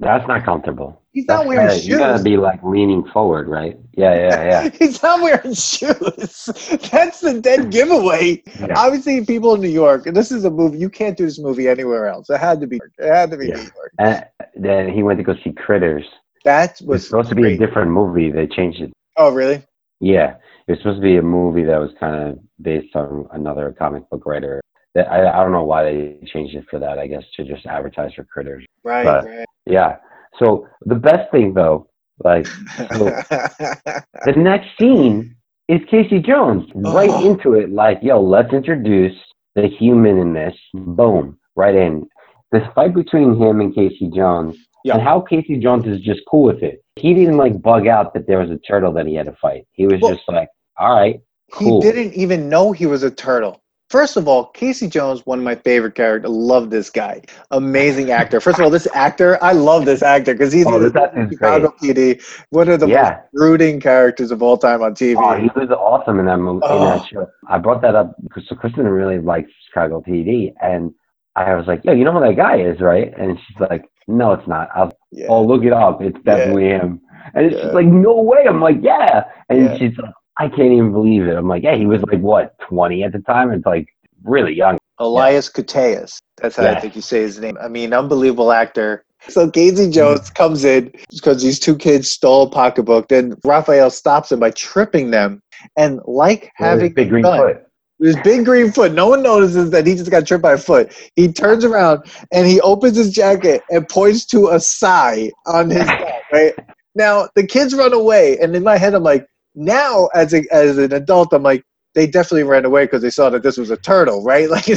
That's 0.00 0.26
not 0.26 0.44
comfortable. 0.44 1.00
He's 1.12 1.24
not 1.28 1.36
That's 1.44 1.48
wearing 1.48 1.66
gotta- 1.68 1.80
You 1.80 1.98
gotta 1.98 2.22
be 2.22 2.36
like 2.36 2.60
leaning 2.64 3.04
forward, 3.12 3.48
right? 3.48 3.78
Yeah, 3.96 4.14
yeah, 4.14 4.44
yeah. 4.64 4.70
He's 4.78 5.00
not 5.00 5.22
wearing 5.22 5.54
shoes. 5.54 6.48
That's 6.90 7.20
the 7.20 7.38
dead 7.40 7.70
giveaway. 7.70 8.42
Yeah. 8.58 8.74
Obviously, 8.76 9.24
people 9.24 9.54
in 9.54 9.60
New 9.60 9.68
York, 9.68 10.08
and 10.08 10.16
this 10.16 10.32
is 10.32 10.44
a 10.44 10.50
movie, 10.50 10.78
you 10.78 10.90
can't 10.90 11.16
do 11.16 11.24
this 11.24 11.38
movie 11.38 11.68
anywhere 11.68 12.06
else. 12.08 12.28
It 12.28 12.38
had 12.40 12.60
to 12.62 12.66
be, 12.66 12.80
it 12.98 13.06
had 13.08 13.30
to 13.30 13.36
be 13.36 13.46
Yeah. 13.46 13.54
New 13.54 13.60
York. 13.62 13.92
And 14.00 14.26
then 14.56 14.88
he 14.92 15.02
went 15.02 15.18
to 15.18 15.24
go 15.24 15.34
see 15.42 15.52
Critters. 15.52 16.04
That 16.44 16.72
was 16.80 16.86
was 16.86 17.06
supposed 17.08 17.28
to 17.30 17.34
be 17.34 17.54
a 17.54 17.56
different 17.58 17.90
movie. 17.90 18.30
They 18.30 18.46
changed 18.46 18.80
it. 18.80 18.92
Oh, 19.16 19.32
really? 19.32 19.64
Yeah, 20.00 20.34
it 20.68 20.72
was 20.72 20.78
supposed 20.78 20.98
to 20.98 21.02
be 21.02 21.16
a 21.16 21.22
movie 21.22 21.64
that 21.64 21.78
was 21.78 21.90
kind 21.98 22.14
of 22.28 22.38
based 22.60 22.94
on 22.94 23.26
another 23.32 23.74
comic 23.78 24.08
book 24.10 24.26
writer. 24.26 24.60
That 24.94 25.10
I, 25.10 25.28
I 25.28 25.42
don't 25.42 25.52
know 25.52 25.64
why 25.64 25.84
they 25.84 26.18
changed 26.26 26.54
it 26.54 26.66
for 26.70 26.78
that. 26.78 26.98
I 26.98 27.06
guess 27.06 27.24
to 27.36 27.44
just 27.44 27.64
advertise 27.66 28.12
for 28.14 28.24
Critters. 28.24 28.64
Right, 28.84 29.04
But- 29.04 29.24
right. 29.26 29.46
Yeah. 29.66 29.96
So 30.38 30.66
the 30.82 30.96
best 30.96 31.30
thing 31.30 31.54
though, 31.54 31.88
like 32.22 32.44
the 32.78 34.34
next 34.36 34.68
scene 34.78 35.34
is 35.68 35.80
Casey 35.90 36.20
Jones 36.20 36.64
right 36.74 37.10
Oh. 37.10 37.30
into 37.30 37.54
it. 37.54 37.70
Like, 37.70 37.98
yo, 38.02 38.20
let's 38.22 38.52
introduce 38.52 39.16
the 39.54 39.66
human 39.68 40.18
in 40.18 40.34
this. 40.34 40.54
Boom, 40.74 41.38
right 41.56 41.74
in. 41.74 42.06
This 42.54 42.62
fight 42.72 42.94
between 42.94 43.36
him 43.36 43.60
and 43.60 43.74
Casey 43.74 44.08
Jones, 44.14 44.54
Yeah. 44.84 44.94
and 44.94 45.02
how 45.02 45.20
Casey 45.20 45.56
Jones 45.58 45.86
is 45.88 46.00
just 46.00 46.20
cool 46.30 46.44
with 46.44 46.62
it. 46.62 46.84
He 46.94 47.12
didn't 47.12 47.36
like 47.36 47.60
bug 47.60 47.88
out 47.88 48.14
that 48.14 48.28
there 48.28 48.38
was 48.38 48.50
a 48.52 48.58
turtle 48.58 48.92
that 48.92 49.06
he 49.08 49.16
had 49.16 49.26
to 49.26 49.32
fight. 49.32 49.66
He 49.72 49.88
was 49.88 50.00
Well- 50.00 50.12
just 50.14 50.28
like, 50.28 50.48
all 50.78 50.94
right, 50.94 51.20
cool. 51.50 51.82
He 51.82 51.90
didn't 51.90 52.12
even 52.14 52.48
know 52.48 52.70
he 52.70 52.86
was 52.86 53.02
a 53.02 53.10
turtle. 53.10 53.60
First 53.90 54.16
of 54.16 54.28
all, 54.28 54.46
Casey 54.54 54.86
Jones, 54.86 55.26
one 55.26 55.38
of 55.40 55.44
my 55.44 55.56
favorite 55.56 55.96
characters. 55.96 56.30
I 56.30 56.32
love 56.32 56.70
this 56.70 56.90
guy. 56.90 57.22
Amazing 57.50 58.12
actor. 58.12 58.40
First 58.40 58.60
of 58.60 58.64
all, 58.64 58.70
this 58.70 58.86
actor, 58.94 59.36
I 59.42 59.50
love 59.52 59.84
this 59.84 60.02
actor 60.04 60.32
because 60.32 60.52
he's 60.52 60.64
Oh, 60.66 60.76
in 61.16 61.28
Chicago 61.30 61.74
PD, 61.82 62.20
one 62.50 62.68
of 62.68 62.78
the 62.78 62.86
Yeah. 62.86 63.02
most 63.02 63.32
brooding 63.32 63.80
characters 63.80 64.30
of 64.30 64.44
all 64.44 64.56
time 64.56 64.80
on 64.80 64.94
TV. 64.94 65.16
Oh, 65.20 65.34
he 65.36 65.50
was 65.58 65.70
awesome 65.70 66.20
in 66.20 66.26
that 66.26 66.38
movie. 66.38 66.64
In 66.66 66.72
Oh. 66.72 66.84
that 66.98 67.06
show, 67.06 67.26
I 67.48 67.58
brought 67.58 67.82
that 67.82 67.96
up 67.96 68.14
because 68.22 68.46
Kristen 68.58 68.86
really 68.86 69.18
likes 69.18 69.50
Chicago 69.66 70.00
PD, 70.00 70.54
and 70.62 70.92
I 71.36 71.54
was 71.54 71.66
like, 71.66 71.80
"Yeah, 71.84 71.92
you 71.92 72.04
know 72.04 72.12
who 72.12 72.20
that 72.20 72.36
guy 72.36 72.56
is, 72.56 72.80
right?" 72.80 73.12
And 73.18 73.38
she's 73.38 73.58
like, 73.58 73.84
"No, 74.06 74.32
it's 74.32 74.46
not." 74.46 74.68
I 74.74 74.84
was, 74.84 74.92
yeah. 75.10 75.26
"Oh, 75.28 75.44
look 75.44 75.64
it 75.64 75.72
up. 75.72 76.00
It's 76.02 76.18
definitely 76.24 76.68
him." 76.68 77.00
And 77.34 77.46
it's 77.46 77.56
Yeah. 77.56 77.70
like, 77.70 77.86
"No 77.86 78.20
way!" 78.22 78.46
I'm 78.46 78.60
like, 78.60 78.78
"Yeah," 78.82 79.24
and 79.48 79.64
Yeah. 79.64 79.76
she's 79.76 79.98
like, 79.98 80.12
"I 80.38 80.48
can't 80.48 80.72
even 80.72 80.92
believe 80.92 81.26
it." 81.26 81.36
I'm 81.36 81.48
like, 81.48 81.62
"Yeah, 81.62 81.74
he 81.74 81.86
was 81.86 82.02
like 82.02 82.20
what, 82.20 82.58
20 82.60 83.02
at 83.02 83.12
the 83.12 83.20
time? 83.20 83.50
It's 83.50 83.66
like 83.66 83.88
really 84.22 84.54
young." 84.54 84.78
Elias 84.98 85.50
Koteas. 85.50 86.18
That's 86.40 86.56
how 86.56 86.66
I 86.66 86.78
think 86.78 86.94
you 86.94 87.02
say 87.02 87.22
his 87.22 87.40
name. 87.40 87.58
I 87.60 87.68
mean, 87.68 87.92
unbelievable 87.92 88.52
actor. 88.52 89.04
So 89.28 89.50
Casey 89.50 89.84
mm-hmm. 89.84 89.92
Jones 89.92 90.30
comes 90.30 90.64
in 90.64 90.92
because 91.10 91.42
these 91.42 91.58
two 91.58 91.76
kids 91.76 92.10
stole 92.10 92.44
a 92.44 92.50
pocketbook. 92.50 93.08
Then 93.08 93.34
Raphael 93.44 93.90
stops 93.90 94.28
them 94.28 94.40
by 94.40 94.50
tripping 94.50 95.10
them. 95.10 95.40
And 95.76 96.00
like 96.04 96.52
having 96.56 96.92
big 96.92 97.08
green 97.08 97.24
foot. 97.24 97.66
His 98.00 98.16
big 98.24 98.44
green 98.44 98.72
foot. 98.72 98.92
No 98.92 99.08
one 99.08 99.22
notices 99.22 99.70
that 99.70 99.86
he 99.86 99.94
just 99.94 100.10
got 100.10 100.26
tripped 100.26 100.42
by 100.42 100.54
a 100.54 100.58
foot. 100.58 100.92
He 101.16 101.32
turns 101.32 101.64
around 101.64 102.02
and 102.32 102.46
he 102.46 102.60
opens 102.60 102.96
his 102.96 103.12
jacket 103.12 103.62
and 103.70 103.88
points 103.88 104.26
to 104.26 104.48
a 104.48 104.60
sai 104.60 105.30
on 105.46 105.70
his 105.70 105.84
back, 105.84 106.22
right? 106.32 106.54
Now 106.94 107.28
the 107.34 107.46
kids 107.46 107.74
run 107.74 107.92
away, 107.92 108.38
and 108.38 108.54
in 108.54 108.62
my 108.62 108.76
head 108.76 108.94
I'm 108.94 109.02
like, 109.02 109.26
now 109.54 110.08
as 110.14 110.34
a 110.34 110.44
as 110.52 110.78
an 110.78 110.92
adult, 110.92 111.32
I'm 111.32 111.42
like, 111.42 111.64
they 111.94 112.06
definitely 112.06 112.42
ran 112.44 112.64
away 112.64 112.84
because 112.84 113.02
they 113.02 113.10
saw 113.10 113.30
that 113.30 113.42
this 113.42 113.56
was 113.56 113.70
a 113.70 113.76
turtle, 113.76 114.22
right? 114.22 114.48
Like 114.50 114.66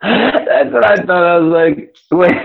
That's 0.00 0.72
what 0.72 0.84
I 0.86 0.96
thought. 1.04 1.24
I 1.24 1.38
was 1.38 1.52
like, 1.52 1.96
wait, 2.10 2.36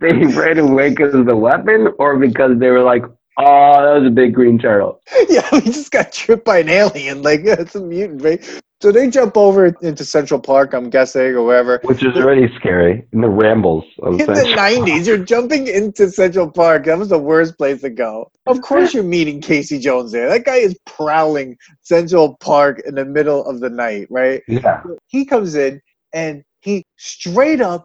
they 0.00 0.12
ran 0.34 0.58
away 0.58 0.90
because 0.90 1.14
of 1.14 1.26
the 1.26 1.36
weapon, 1.36 1.88
or 1.98 2.18
because 2.18 2.58
they 2.58 2.70
were 2.70 2.82
like, 2.82 3.04
oh, 3.38 3.84
that 3.84 4.00
was 4.00 4.06
a 4.06 4.10
big 4.10 4.34
green 4.34 4.58
turtle. 4.58 5.00
yeah, 5.28 5.48
we 5.52 5.60
just 5.60 5.90
got 5.90 6.12
tripped 6.12 6.44
by 6.44 6.58
an 6.58 6.68
alien. 6.68 7.22
Like 7.22 7.40
it's 7.44 7.74
a 7.74 7.80
mutant, 7.80 8.22
right? 8.22 8.62
So 8.80 8.90
they 8.90 9.08
jump 9.10 9.36
over 9.36 9.66
into 9.82 10.04
Central 10.04 10.40
Park, 10.40 10.74
I'm 10.74 10.90
guessing, 10.90 11.22
or 11.36 11.44
wherever. 11.44 11.78
Which 11.84 12.04
is 12.04 12.16
already 12.16 12.52
scary 12.56 13.06
in 13.12 13.20
the 13.20 13.28
rambles 13.28 13.84
of 14.00 14.20
In 14.20 14.26
the 14.26 14.34
Central- 14.34 14.56
90s, 14.56 15.06
you're 15.06 15.18
jumping 15.18 15.68
into 15.68 16.10
Central 16.10 16.50
Park. 16.50 16.86
That 16.86 16.98
was 16.98 17.10
the 17.10 17.18
worst 17.18 17.56
place 17.56 17.82
to 17.82 17.90
go. 17.90 18.28
Of 18.46 18.60
course, 18.60 18.92
you're 18.92 19.04
meeting 19.04 19.40
Casey 19.40 19.78
Jones 19.78 20.10
there. 20.10 20.28
That 20.28 20.44
guy 20.44 20.56
is 20.56 20.76
prowling 20.84 21.56
Central 21.82 22.36
Park 22.40 22.82
in 22.84 22.96
the 22.96 23.04
middle 23.04 23.44
of 23.46 23.60
the 23.60 23.70
night, 23.70 24.08
right? 24.10 24.42
Yeah. 24.48 24.82
He 25.06 25.24
comes 25.26 25.54
in 25.54 25.80
and 26.12 26.42
he 26.60 26.84
straight 26.96 27.60
up 27.60 27.84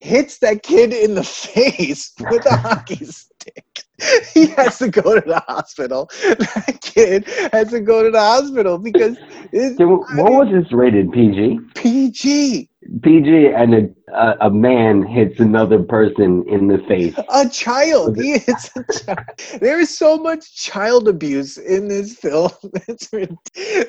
hits 0.00 0.38
that 0.38 0.62
kid 0.62 0.92
in 0.92 1.14
the 1.14 1.22
face 1.24 2.12
with 2.30 2.46
a 2.46 2.56
hockey 2.56 3.04
stick. 3.04 3.82
He 4.34 4.46
has 4.48 4.78
to 4.78 4.88
go 4.88 5.14
to 5.18 5.26
the 5.26 5.40
hospital. 5.46 6.08
That 6.38 6.78
kid 6.82 7.28
has 7.52 7.70
to 7.70 7.80
go 7.80 8.02
to 8.02 8.10
the 8.10 8.20
hospital 8.20 8.78
because 8.78 9.16
what 9.52 10.32
was 10.32 10.48
this 10.52 10.72
rated? 10.72 11.12
PG? 11.12 11.58
PG. 11.74 12.68
PG 13.02 13.46
and 13.54 13.74
a, 13.74 14.12
a, 14.14 14.36
a 14.48 14.50
man 14.50 15.02
hits 15.02 15.38
another 15.38 15.82
person 15.82 16.44
in 16.48 16.66
the 16.66 16.78
face. 16.88 17.14
A 17.28 17.48
child. 17.48 18.16
He 18.16 18.32
is 18.32 18.70
a 18.76 18.84
child. 19.04 19.60
There 19.60 19.78
is 19.80 19.96
so 19.96 20.16
much 20.16 20.56
child 20.56 21.08
abuse 21.08 21.58
in 21.58 21.88
this 21.88 22.16
film. 22.16 22.50
It's, 22.88 23.12
rid- 23.12 23.36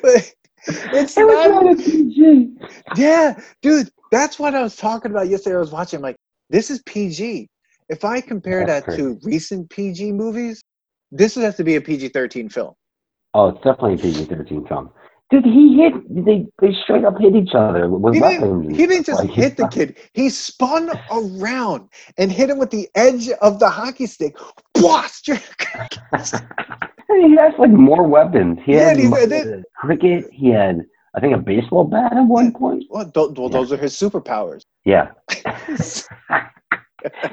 like, 0.04 0.36
it's 0.66 1.16
It 1.16 1.24
was 1.24 1.48
not. 1.48 1.64
rated 1.64 1.84
PG. 1.84 2.50
Yeah, 2.96 3.40
dude, 3.62 3.90
that's 4.10 4.38
what 4.38 4.54
I 4.54 4.62
was 4.62 4.76
talking 4.76 5.10
about 5.10 5.28
yesterday. 5.28 5.56
I 5.56 5.60
was 5.60 5.72
watching, 5.72 6.00
like, 6.00 6.16
this 6.50 6.70
is 6.70 6.82
PG. 6.82 7.48
If 7.92 8.04
I 8.04 8.20
compare 8.22 8.64
That's 8.64 8.86
that 8.86 8.96
to 8.96 9.18
recent 9.22 9.68
PG 9.70 10.12
movies, 10.12 10.62
this 11.12 11.36
would 11.36 11.44
have 11.44 11.56
to 11.56 11.64
be 11.64 11.76
a 11.76 11.80
PG 11.80 12.08
13 12.08 12.48
film. 12.48 12.74
Oh, 13.34 13.48
it's 13.48 13.58
definitely 13.58 13.94
a 13.94 13.98
PG 13.98 14.24
thirteen 14.26 14.66
film. 14.66 14.90
Dude, 15.30 15.44
he 15.44 15.76
hit. 15.76 15.94
They 16.26 16.46
they 16.60 16.74
straight 16.82 17.04
up 17.04 17.16
hit 17.18 17.34
each 17.34 17.54
other 17.54 17.88
with 17.88 18.14
He 18.14 18.20
weapons. 18.20 18.64
didn't, 18.66 18.74
he 18.76 18.86
didn't 18.86 19.06
just 19.06 19.20
Like, 19.20 19.30
hit 19.30 19.56
the 19.56 19.68
kid, 19.72 19.96
he 20.12 20.28
spun 20.28 20.90
around 21.10 21.88
and 22.18 22.30
hit 22.30 22.50
him 22.50 22.58
with 22.58 22.70
the 22.70 22.88
edge 22.94 23.30
of 23.40 23.58
the 23.58 23.70
hockey 23.70 24.06
stick. 24.06 24.36
Blast! 24.74 25.26
he 25.26 25.36
has 27.36 27.52
like 27.58 27.70
more 27.70 28.06
weapons. 28.06 28.58
He 28.66 28.72
Yeah, 28.72 28.88
had 28.90 28.98
and 28.98 29.64
cricket. 29.76 30.28
He 30.32 30.50
had, 30.50 30.82
I 31.14 31.20
think, 31.20 31.34
a 31.34 31.38
baseball 31.38 31.84
bat 31.84 32.12
at 32.14 32.26
one 32.26 32.52
point. 32.52 32.84
Well, 32.90 33.10
th- 33.10 33.30
well 33.38 33.48
Yeah. 33.48 33.58
those 33.58 33.72
are 33.72 33.78
his 33.78 33.94
superpowers. 33.94 34.62
Yeah, 34.84 35.12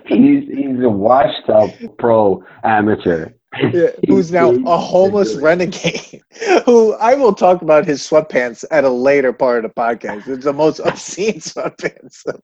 he's 0.06 0.48
he's 0.48 0.84
a 0.84 0.90
washed 0.90 1.50
up 1.50 1.80
pro 1.98 2.44
amateur. 2.64 3.30
Yeah, 3.74 3.88
who's 4.08 4.32
now 4.32 4.60
a 4.66 4.78
homeless 4.78 5.36
renegade 5.36 6.22
who 6.66 6.94
I 6.94 7.16
will 7.16 7.34
talk 7.34 7.62
about 7.64 7.86
his 7.86 8.02
sweatpants 8.08 8.64
at 8.72 8.84
a 8.84 8.90
later 8.90 9.34
part 9.34 9.66
of 9.66 9.72
the 9.72 9.82
podcast. 9.82 10.28
It's 10.28 10.44
the 10.46 10.54
most 10.54 10.80
obscene 10.86 11.40
sweatpants 11.40 12.26
of, 12.28 12.42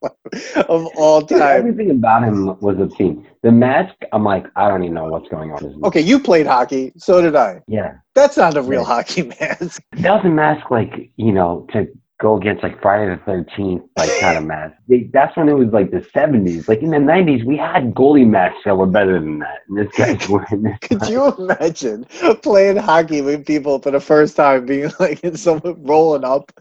of 0.67 0.85
all 0.95 1.21
Dude, 1.21 1.37
time. 1.39 1.59
everything 1.59 1.91
about 1.91 2.23
him 2.23 2.57
was 2.59 2.77
obscene. 2.79 3.25
The 3.43 3.51
mask, 3.51 3.93
I'm 4.13 4.23
like, 4.23 4.45
I 4.55 4.67
don't 4.67 4.83
even 4.83 4.95
know 4.95 5.05
what's 5.05 5.29
going 5.29 5.51
on. 5.51 5.83
Okay, 5.85 6.01
you 6.01 6.19
played 6.19 6.47
hockey, 6.47 6.91
so 6.97 7.21
did 7.21 7.35
I. 7.35 7.61
Yeah, 7.67 7.93
That's 8.15 8.37
not 8.37 8.57
a 8.57 8.61
real 8.61 8.81
Yeah. 8.81 8.87
hockey 8.87 9.21
mask. 9.39 9.83
that 9.93 10.11
was 10.11 10.25
a 10.25 10.29
mask 10.29 10.71
like 10.71 11.11
you 11.17 11.31
know 11.31 11.67
to 11.73 11.87
go 12.21 12.37
against 12.37 12.63
like 12.63 12.81
Friday 12.81 13.13
the 13.13 13.21
Thirteenth 13.23 13.83
like 13.97 14.09
kind 14.19 14.37
of 14.37 14.45
mask. 14.45 14.75
They, 14.87 15.09
that's 15.11 15.35
when 15.35 15.49
it 15.49 15.53
was 15.53 15.69
like 15.69 15.91
the 15.91 15.99
'70s. 15.99 16.67
Like 16.67 16.81
in 16.81 16.91
the 16.91 16.97
'90s, 16.97 17.45
we 17.45 17.57
had 17.57 17.93
goalie 17.93 18.27
masks 18.27 18.59
that 18.65 18.77
were 18.77 18.85
better 18.85 19.19
than 19.19 19.39
that. 19.39 19.59
And 19.67 19.77
this 19.77 19.95
guy's 19.95 20.29
wearing 20.29 20.63
this. 20.63 20.77
Could 20.81 21.07
you 21.07 21.33
imagine 21.35 22.05
playing 22.41 22.77
hockey 22.77 23.21
with 23.21 23.45
people 23.45 23.79
for 23.79 23.91
the 23.91 23.99
first 23.99 24.35
time, 24.35 24.65
being 24.65 24.91
like, 24.99 25.23
and 25.23 25.39
someone 25.39 25.83
rolling 25.83 26.23
up 26.23 26.51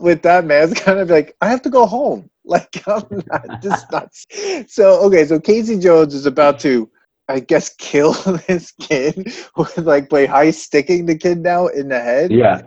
with 0.00 0.22
that 0.22 0.44
mask, 0.44 0.76
kind 0.76 0.98
of 0.98 1.10
like, 1.10 1.36
I 1.40 1.48
have 1.48 1.62
to 1.62 1.70
go 1.70 1.86
home. 1.86 2.30
Like, 2.46 2.86
I'm 2.86 3.22
not 3.32 3.62
just 3.62 3.90
nuts. 3.90 4.26
So, 4.68 5.00
okay, 5.06 5.24
so 5.24 5.40
Casey 5.40 5.78
Jones 5.78 6.12
is 6.12 6.26
about 6.26 6.60
to, 6.60 6.90
I 7.26 7.40
guess, 7.40 7.74
kill 7.76 8.12
this 8.46 8.70
kid 8.72 9.32
who 9.54 9.66
like 9.78 10.10
play 10.10 10.26
high 10.26 10.50
sticking 10.50 11.06
the 11.06 11.16
kid 11.16 11.38
now 11.38 11.68
in 11.68 11.88
the 11.88 11.98
head. 11.98 12.30
Yeah. 12.30 12.60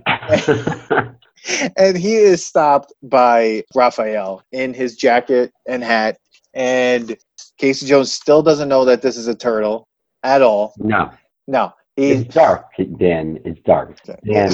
And 1.77 1.97
he 1.97 2.15
is 2.15 2.45
stopped 2.45 2.93
by 3.03 3.63
Raphael 3.75 4.43
in 4.51 4.73
his 4.73 4.95
jacket 4.95 5.51
and 5.67 5.83
hat. 5.83 6.17
And 6.53 7.17
Casey 7.57 7.85
Jones 7.85 8.11
still 8.11 8.41
doesn't 8.41 8.69
know 8.69 8.85
that 8.85 9.01
this 9.01 9.17
is 9.17 9.27
a 9.27 9.35
turtle 9.35 9.87
at 10.23 10.41
all. 10.41 10.73
no, 10.77 11.11
No, 11.47 11.71
he. 11.95 12.11
it's 12.11 12.33
dark, 12.33 12.65
Dan. 12.97 13.39
It's 13.45 13.61
dark. 13.65 13.97
Dan, 14.25 14.51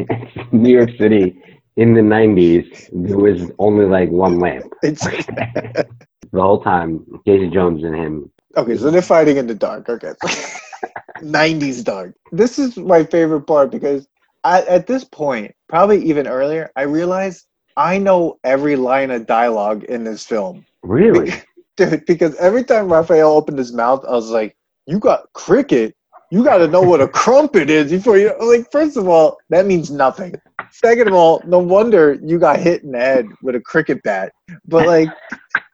New 0.52 0.70
York 0.70 0.90
City 0.98 1.40
in 1.76 1.94
the 1.94 2.00
'90s, 2.00 2.88
there 2.92 3.18
was 3.18 3.50
only 3.58 3.86
like 3.86 4.10
one 4.10 4.38
lamp. 4.38 4.72
It's 4.82 5.04
the 6.32 6.40
whole 6.40 6.62
time, 6.62 7.04
Casey 7.26 7.48
Jones 7.50 7.82
and 7.84 7.94
him. 7.94 8.30
okay. 8.56 8.76
So 8.76 8.90
they're 8.90 9.02
fighting 9.02 9.36
in 9.36 9.46
the 9.46 9.54
dark. 9.54 9.88
Okay, 9.88 10.12
'90s 11.20 11.84
dark. 11.84 12.14
This 12.32 12.58
is 12.58 12.76
my 12.76 13.04
favorite 13.04 13.42
part 13.42 13.70
because 13.70 14.06
I, 14.44 14.62
at 14.62 14.86
this 14.86 15.04
point, 15.04 15.54
probably 15.72 16.04
even 16.04 16.26
earlier, 16.28 16.70
I 16.76 16.82
realized 16.82 17.46
I 17.78 17.96
know 17.96 18.38
every 18.44 18.76
line 18.76 19.10
of 19.10 19.26
dialogue 19.26 19.84
in 19.84 20.04
this 20.04 20.26
film, 20.26 20.66
Really? 20.82 21.32
dude. 21.78 22.04
Because 22.06 22.34
every 22.36 22.62
time 22.62 22.92
Raphael 22.92 23.30
opened 23.30 23.56
his 23.58 23.72
mouth, 23.72 24.04
I 24.06 24.10
was 24.12 24.28
like, 24.30 24.54
"You 24.86 24.98
got 24.98 25.32
cricket." 25.32 25.96
You 26.30 26.42
got 26.42 26.58
to 26.58 26.68
know 26.68 26.80
what 26.82 27.00
a 27.00 27.08
crumpet 27.22 27.68
is 27.68 27.90
before 27.90 28.16
you. 28.18 28.32
Like, 28.40 28.70
first 28.70 28.96
of 28.96 29.06
all, 29.08 29.38
that 29.50 29.66
means 29.66 29.90
nothing. 29.90 30.34
Second 30.70 31.08
of 31.08 31.14
all, 31.14 31.42
no 31.46 31.58
wonder 31.58 32.18
you 32.22 32.38
got 32.38 32.58
hit 32.58 32.82
in 32.82 32.92
the 32.92 32.98
head 32.98 33.26
with 33.42 33.54
a 33.54 33.60
cricket 33.60 34.02
bat. 34.02 34.32
But 34.66 34.86
like, 34.86 35.08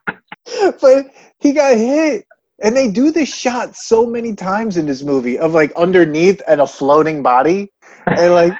but 0.80 1.06
he 1.38 1.52
got 1.52 1.76
hit, 1.76 2.24
and 2.62 2.76
they 2.76 2.88
do 2.88 3.10
this 3.10 3.32
shot 3.32 3.76
so 3.76 4.06
many 4.06 4.34
times 4.34 4.76
in 4.76 4.86
this 4.86 5.02
movie 5.02 5.38
of 5.38 5.54
like 5.54 5.72
underneath 5.76 6.40
and 6.48 6.60
a 6.60 6.66
floating 6.66 7.22
body, 7.22 7.72
and 8.06 8.32
like, 8.34 8.52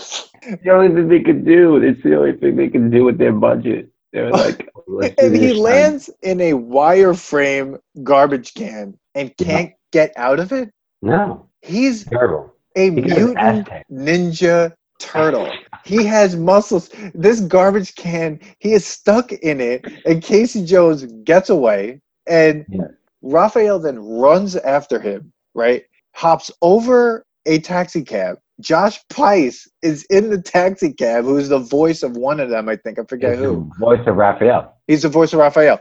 the 0.62 0.70
only 0.70 0.94
thing 0.94 1.08
they 1.08 1.20
could 1.20 1.44
do. 1.44 1.76
It's 1.76 2.02
the 2.02 2.16
only 2.16 2.32
thing 2.32 2.56
they 2.56 2.68
can 2.68 2.90
do 2.90 3.04
with 3.04 3.18
their 3.18 3.32
budget. 3.32 3.90
They're 4.12 4.32
like, 4.32 4.68
and 5.18 5.36
he 5.36 5.52
this. 5.52 5.52
lands 5.52 6.10
in 6.22 6.40
a 6.40 6.52
wireframe 6.52 7.78
garbage 8.02 8.54
can 8.54 8.96
and 9.14 9.36
can't 9.36 9.72
get 9.92 10.12
out 10.16 10.38
of 10.40 10.52
it. 10.52 10.70
No, 11.02 11.48
He's 11.62 12.10
terrible. 12.10 12.52
a 12.76 12.90
He 12.94 13.02
got 13.02 13.20
his 13.20 13.32
ass 13.36 13.56
mutant 13.58 13.68
ninja 13.90 14.74
turtle. 14.98 15.58
He 15.84 16.04
has 16.04 16.36
muscles. 16.36 16.90
This 17.14 17.40
garbage 17.40 17.94
can, 17.94 18.40
he 18.58 18.72
is 18.72 18.86
stuck 18.86 19.32
in 19.32 19.60
it, 19.60 19.86
and 20.04 20.22
Casey 20.22 20.64
Jones 20.64 21.04
gets 21.24 21.48
away, 21.50 22.00
and 22.26 22.66
Yeah. 22.68 22.88
Raphael 23.22 23.78
then 23.78 23.98
runs 23.98 24.56
after 24.56 24.98
him, 25.00 25.32
right? 25.54 25.84
Hops 26.14 26.50
over 26.62 27.24
a 27.46 27.58
taxi 27.60 28.02
cab. 28.04 28.38
Josh 28.60 28.98
Pais 29.10 29.68
is 29.82 30.04
in 30.10 30.30
the 30.30 30.40
taxi 30.40 30.92
cab, 30.92 31.24
who's 31.24 31.48
the 31.48 31.58
voice 31.58 32.02
of 32.02 32.16
one 32.16 32.40
of 32.40 32.48
them, 32.48 32.68
I 32.68 32.76
think. 32.76 32.98
I 32.98 33.04
forget 33.04 33.32
It's 33.32 33.40
who. 33.42 33.70
the 33.78 33.84
voice 33.84 34.06
of 34.06 34.16
Raphael. 34.16 34.74
He's 34.86 35.02
the 35.02 35.08
voice 35.08 35.32
of 35.32 35.40
Raphael. 35.40 35.78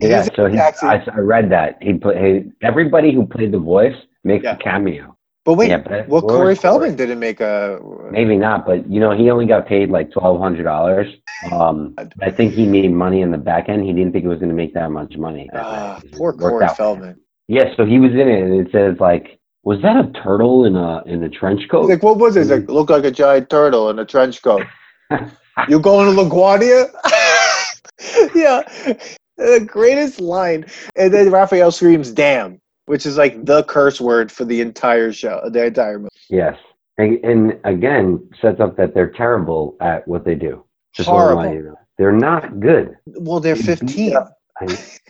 Yeah, 0.00 0.24
in 0.24 0.30
so 0.34 0.46
he. 0.46 0.58
I, 0.58 1.04
I 1.14 1.18
read 1.18 1.50
that 1.50 1.78
he 1.80 1.94
put 1.94 2.16
he, 2.16 2.44
everybody 2.62 3.12
who 3.14 3.26
played 3.26 3.52
the 3.52 3.58
voice 3.58 3.94
makes 4.24 4.44
Yeah. 4.44 4.54
a 4.54 4.58
cameo. 4.58 5.16
but 5.44 5.54
wait, 5.54 5.70
yeah, 5.70 5.78
but 5.78 6.08
well, 6.08 6.22
Corey? 6.22 6.54
Feldman 6.56 6.96
didn't 6.96 7.18
make 7.20 7.40
a. 7.40 7.78
Maybe 8.10 8.36
not, 8.36 8.66
but 8.66 8.88
you 8.90 8.98
know 9.00 9.12
he 9.16 9.30
only 9.30 9.46
got 9.46 9.66
paid 9.66 9.90
like 9.90 10.10
twelve 10.10 10.40
hundred 10.40 10.64
dollars. 10.64 11.06
Um, 11.52 11.94
I 12.20 12.30
think 12.30 12.52
he 12.54 12.66
made 12.66 12.92
money 12.92 13.20
in 13.22 13.30
the 13.32 13.38
back 13.38 13.68
end. 13.68 13.84
He 13.84 13.92
didn't 13.92 14.12
think 14.12 14.22
he 14.24 14.28
was 14.28 14.38
going 14.38 14.48
to 14.50 14.54
make 14.56 14.74
that 14.74 14.90
much 14.90 15.16
money. 15.16 15.48
It 15.52 16.12
poor 16.12 16.32
Corey. 16.32 16.68
Feldman. 16.76 17.20
Yeah, 17.48 17.74
so 17.76 17.84
he 17.84 17.98
was 17.98 18.12
in 18.12 18.28
it, 18.28 18.42
and 18.42 18.66
it 18.66 18.72
says 18.72 18.96
like, 19.00 19.38
was 19.64 19.80
that 19.82 19.96
a 19.96 20.10
turtle 20.22 20.64
in 20.64 20.76
a 20.76 21.02
in 21.04 21.22
a 21.22 21.28
trench 21.28 21.68
coat? 21.70 21.82
He's 21.82 21.90
like, 21.90 22.02
what 22.02 22.18
was 22.18 22.36
it? 22.36 22.40
He's 22.40 22.50
like, 22.50 22.68
look 22.68 22.90
like 22.90 23.04
a 23.04 23.10
giant 23.10 23.48
turtle 23.50 23.90
in 23.90 23.98
a 23.98 24.04
trench 24.04 24.42
coat. 24.42 24.62
you 25.68 25.78
going 25.80 26.14
to 26.14 26.22
LaGuardia? 26.22 26.90
yeah, 28.34 28.62
the 29.36 29.64
greatest 29.66 30.20
line. 30.20 30.64
And 30.96 31.12
then 31.12 31.30
Raphael 31.30 31.70
screams, 31.70 32.10
"Damn!" 32.10 32.60
which 32.86 33.06
is 33.06 33.16
like 33.16 33.44
the 33.44 33.62
curse 33.64 34.00
word 34.00 34.32
for 34.32 34.44
the 34.44 34.60
entire 34.60 35.12
show, 35.12 35.40
the 35.50 35.66
entire 35.66 35.98
movie. 35.98 36.10
yes, 36.28 36.56
and, 36.98 37.24
and 37.24 37.58
again 37.64 38.26
sets 38.40 38.60
up 38.60 38.76
that 38.76 38.94
they're 38.94 39.10
terrible 39.10 39.76
at 39.80 40.06
what 40.08 40.24
they 40.24 40.34
do. 40.34 40.64
Just 40.94 41.08
Horrible. 41.08 41.52
you 41.54 41.62
know. 41.62 41.74
They're 41.98 42.12
not 42.12 42.58
good. 42.58 42.96
Well, 43.06 43.38
they're 43.38 43.54
They 43.54 43.62
15. 43.76 44.16
up- 44.16 44.36
I, 44.60 44.64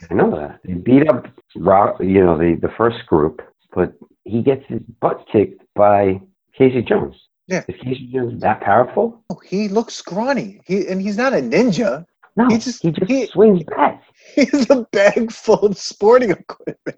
I 0.09 0.13
know 0.13 0.31
that 0.31 0.59
they 0.63 0.73
beat 0.73 1.07
up, 1.09 1.25
you 1.55 2.23
know, 2.23 2.37
the 2.37 2.57
the 2.61 2.71
first 2.77 3.05
group, 3.07 3.41
but 3.75 3.93
he 4.25 4.41
gets 4.41 4.63
his 4.67 4.79
butt 5.01 5.25
kicked 5.31 5.61
by 5.75 6.21
Casey 6.57 6.81
Jones. 6.81 7.15
Yeah. 7.47 7.63
Is 7.67 7.75
Casey 7.81 8.09
Jones 8.13 8.41
that 8.41 8.61
powerful? 8.61 9.23
Oh, 9.29 9.39
he 9.45 9.67
looks 9.67 9.93
scrawny. 9.95 10.61
He 10.65 10.87
and 10.87 11.01
he's 11.01 11.17
not 11.17 11.33
a 11.33 11.37
ninja. 11.37 12.05
No, 12.35 12.47
He 12.47 12.57
just 12.57 12.81
he 12.81 12.91
just- 12.91 13.11
he- 13.11 13.27
swings 13.27 13.63
bats. 13.63 14.03
He's 14.35 14.69
a 14.69 14.87
bag 14.91 15.31
full 15.31 15.59
of 15.65 15.77
sporting 15.77 16.31
equipment. 16.31 16.97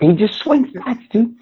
He 0.00 0.12
just 0.14 0.34
swings 0.40 0.68
bats, 0.72 1.00
dude. 1.10 1.34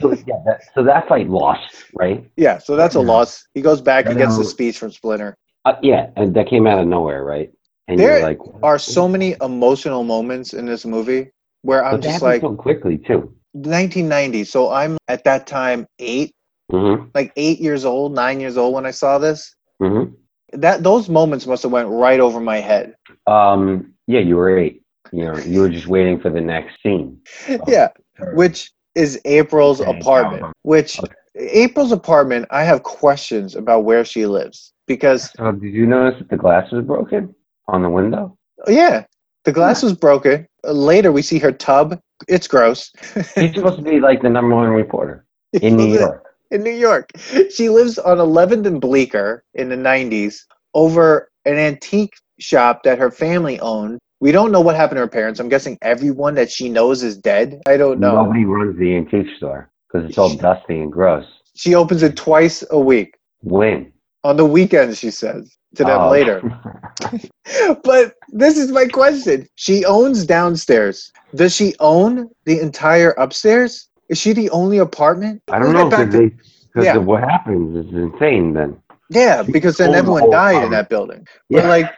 So, 0.00 0.12
yeah, 0.26 0.42
that, 0.46 0.60
so 0.74 0.82
that 0.84 1.08
fight 1.08 1.28
lost, 1.28 1.84
right? 1.94 2.28
yeah, 2.36 2.58
so 2.58 2.76
that's 2.76 2.94
a 2.96 3.00
Yeah. 3.00 3.04
loss. 3.06 3.46
He 3.54 3.62
goes 3.62 3.80
back 3.80 4.06
and 4.06 4.18
gets 4.18 4.36
the 4.36 4.44
speech 4.44 4.78
from 4.78 4.90
Splinter. 4.90 5.36
Uh, 5.64 5.74
yeah, 5.82 6.10
and 6.16 6.34
that 6.34 6.48
came 6.48 6.66
out 6.66 6.78
of 6.80 6.86
nowhere, 6.86 7.24
right? 7.24 7.50
And 7.88 7.98
There 7.98 8.18
you're 8.18 8.26
like, 8.28 8.38
Are 8.62 8.78
so 8.78 9.08
many 9.08 9.34
emotional 9.40 10.04
moments 10.04 10.52
in 10.54 10.66
this 10.66 10.84
movie 10.84 11.30
where 11.62 11.84
I'm 11.84 12.00
just 12.00 12.20
like 12.22 12.42
so 12.42 12.54
quickly 12.54 12.98
too. 12.98 13.34
1990. 13.54 14.44
So 14.44 14.70
I'm 14.70 14.98
at 15.08 15.24
that 15.24 15.46
time 15.46 15.86
eight, 15.98 16.32
Mm-hmm. 16.72 17.08
like 17.14 17.30
eight 17.36 17.60
years 17.60 17.84
old, 17.84 18.14
nine 18.14 18.40
years 18.40 18.56
old 18.56 18.74
when 18.74 18.86
I 18.86 18.90
saw 18.90 19.18
this. 19.18 19.54
Mm-hmm. 19.82 20.14
That 20.58 20.82
those 20.82 21.08
moments 21.10 21.46
must 21.46 21.62
have 21.62 21.72
went 21.72 21.88
right 21.88 22.20
over 22.20 22.40
my 22.40 22.58
head. 22.58 22.94
Um, 23.26 23.92
yeah, 24.06 24.20
you 24.20 24.36
were 24.36 24.56
eight. 24.58 24.82
You 25.12 25.24
know, 25.26 25.36
you 25.38 25.60
were 25.60 25.68
just 25.68 25.86
waiting 25.86 26.18
for 26.20 26.30
the 26.30 26.40
next 26.40 26.82
scene. 26.82 27.20
Yeah, 27.68 27.88
which 28.32 28.72
is 28.94 29.20
April's 29.26 29.80
Okay, 29.80 29.98
apartment. 30.00 30.46
Which 30.62 30.98
Okay. 31.00 31.12
April's 31.36 31.92
apartment, 31.92 32.46
I 32.50 32.62
have 32.64 32.82
questions 32.82 33.54
about 33.54 33.84
where 33.84 34.04
she 34.04 34.24
lives 34.26 34.72
because 34.86 35.30
So 35.36 35.52
did 35.52 35.72
you 35.74 35.86
notice 35.86 36.18
that 36.20 36.30
the 36.30 36.36
glass 36.36 36.70
was 36.72 36.84
broken 36.84 37.34
on 37.68 37.82
the 37.82 37.90
window? 37.90 38.36
yeah, 38.68 39.04
the 39.44 39.52
glass 39.52 39.82
was 39.82 39.92
broken. 39.92 40.46
Uh, 40.66 40.72
Later, 40.72 41.12
we 41.12 41.22
see 41.22 41.38
her 41.38 41.52
tub. 41.52 41.98
It's 42.28 42.46
gross. 42.48 42.90
She's 43.34 43.54
supposed 43.54 43.76
to 43.76 43.82
be 43.82 44.00
like 44.00 44.22
the 44.22 44.30
number 44.30 44.54
one 44.54 44.70
reporter 44.70 45.26
in 45.52 45.76
New 45.76 45.92
York. 45.92 46.24
in 46.50 46.62
New 46.62 46.70
York. 46.72 47.10
She 47.52 47.68
lives 47.68 47.98
on 47.98 48.18
11th 48.18 48.66
and 48.66 48.80
Bleecker 48.80 49.44
in 49.54 49.68
the 49.68 49.76
90s 49.76 50.36
over 50.74 51.30
an 51.44 51.56
antique 51.56 52.14
shop 52.38 52.82
that 52.84 52.98
her 52.98 53.10
family 53.10 53.58
owned. 53.60 53.98
We 54.20 54.32
don't 54.32 54.52
know 54.52 54.60
what 54.60 54.76
happened 54.76 54.96
to 54.96 55.02
her 55.02 55.08
parents. 55.08 55.38
I'm 55.40 55.48
guessing 55.48 55.76
everyone 55.82 56.34
that 56.36 56.50
she 56.50 56.68
knows 56.68 57.02
is 57.02 57.16
dead. 57.16 57.60
I 57.66 57.76
don't 57.76 58.00
know. 58.00 58.22
Nobody 58.22 58.44
runs 58.44 58.78
the 58.78 58.96
antique 58.96 59.26
store 59.36 59.70
because 59.88 60.08
it's 60.08 60.16
all 60.18 60.34
dusty 60.34 60.80
and 60.80 60.90
gross. 60.90 61.26
She 61.54 61.74
opens 61.74 62.02
it 62.02 62.16
twice 62.16 62.64
a 62.70 62.78
week. 62.78 63.16
When? 63.40 63.92
On 64.22 64.36
the 64.36 64.46
weekends, 64.46 64.98
she 64.98 65.10
says 65.10 65.54
to 65.76 65.84
them 65.84 66.00
Oh. 66.00 66.10
later. 66.10 66.40
But 67.84 68.14
this 68.32 68.56
is 68.56 68.70
my 68.72 68.86
question. 68.86 69.46
She 69.56 69.84
owns 69.84 70.24
downstairs. 70.24 71.12
Does 71.34 71.54
she 71.54 71.74
own 71.80 72.30
the 72.44 72.58
entire 72.60 73.10
upstairs? 73.12 73.88
Is 74.08 74.18
she 74.18 74.32
the 74.32 74.50
only 74.50 74.78
apartment? 74.78 75.42
I 75.50 75.58
don't 75.58 75.72
know 75.72 75.88
because 75.88 76.14
to- 76.14 76.30
Yeah. 76.76 76.96
what 76.96 77.22
happens 77.22 77.86
is 77.86 77.92
insane. 77.94 78.54
Then 78.54 78.76
Yeah, 79.10 79.42
because 79.42 79.76
then 79.76 79.94
everyone 79.94 80.30
died 80.30 80.64
in 80.64 80.70
that 80.70 80.88
building. 80.88 81.26
But 81.50 81.64
Yeah. 81.64 81.68
like, 81.68 81.90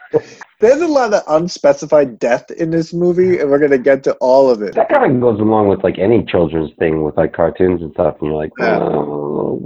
there's 0.61 0.81
a 0.83 0.87
lot 0.89 1.15
of 1.15 1.23
unspecified 1.29 2.19
death 2.19 2.51
in 2.51 2.71
this 2.71 2.93
movie, 2.93 3.39
and 3.39 3.49
we're 3.51 3.59
gonna 3.61 3.79
get 3.79 4.03
to 4.05 4.15
all 4.21 4.51
of 4.51 4.61
it. 4.63 4.75
that 4.75 4.89
kind 4.89 5.05
of 5.15 5.21
goes 5.21 5.41
along 5.41 5.69
with 5.69 5.83
like 5.85 5.99
any 5.99 6.25
children's 6.25 6.73
thing 6.79 7.03
with 7.05 7.17
like 7.17 7.33
cartoons 7.33 7.81
and 7.83 7.93
stuff. 7.93 8.17
And 8.21 8.31
you're 8.31 8.37
like, 8.37 8.53
oh, 8.61 9.59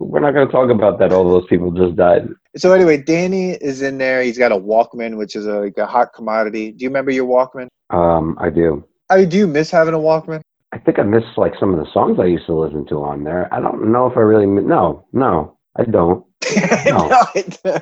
we're 0.00 0.20
not 0.20 0.34
going 0.34 0.46
to 0.46 0.52
talk 0.52 0.70
about 0.70 0.98
that. 0.98 1.12
All 1.12 1.28
those 1.28 1.46
people 1.46 1.70
just 1.70 1.96
died. 1.96 2.28
So 2.56 2.72
anyway, 2.72 2.96
Danny 3.02 3.52
is 3.52 3.82
in 3.82 3.98
there. 3.98 4.22
He's 4.22 4.38
got 4.38 4.52
a 4.52 4.56
Walkman, 4.56 5.16
which 5.16 5.36
is 5.36 5.46
a, 5.46 5.60
like 5.60 5.78
a 5.78 5.86
hot 5.86 6.12
commodity. 6.14 6.72
Do 6.72 6.82
you 6.82 6.88
remember 6.88 7.10
your 7.10 7.26
Walkman? 7.26 7.68
Um, 7.90 8.36
I 8.40 8.50
do. 8.50 8.84
I 9.08 9.18
mean, 9.18 9.28
do 9.28 9.38
you 9.38 9.46
miss 9.46 9.70
having 9.70 9.94
a 9.94 9.98
Walkman? 9.98 10.40
I 10.72 10.78
think 10.78 10.98
I 10.98 11.02
miss 11.02 11.24
like 11.36 11.54
some 11.58 11.74
of 11.74 11.84
the 11.84 11.90
songs 11.92 12.18
I 12.20 12.26
used 12.26 12.46
to 12.46 12.54
listen 12.54 12.86
to 12.86 13.02
on 13.02 13.24
there. 13.24 13.52
I 13.52 13.60
don't 13.60 13.90
know 13.92 14.06
if 14.06 14.16
I 14.16 14.20
really. 14.20 14.46
No, 14.46 15.06
no, 15.12 15.58
I 15.76 15.84
don't. 15.84 16.24
No. 16.86 17.26
No, 17.64 17.78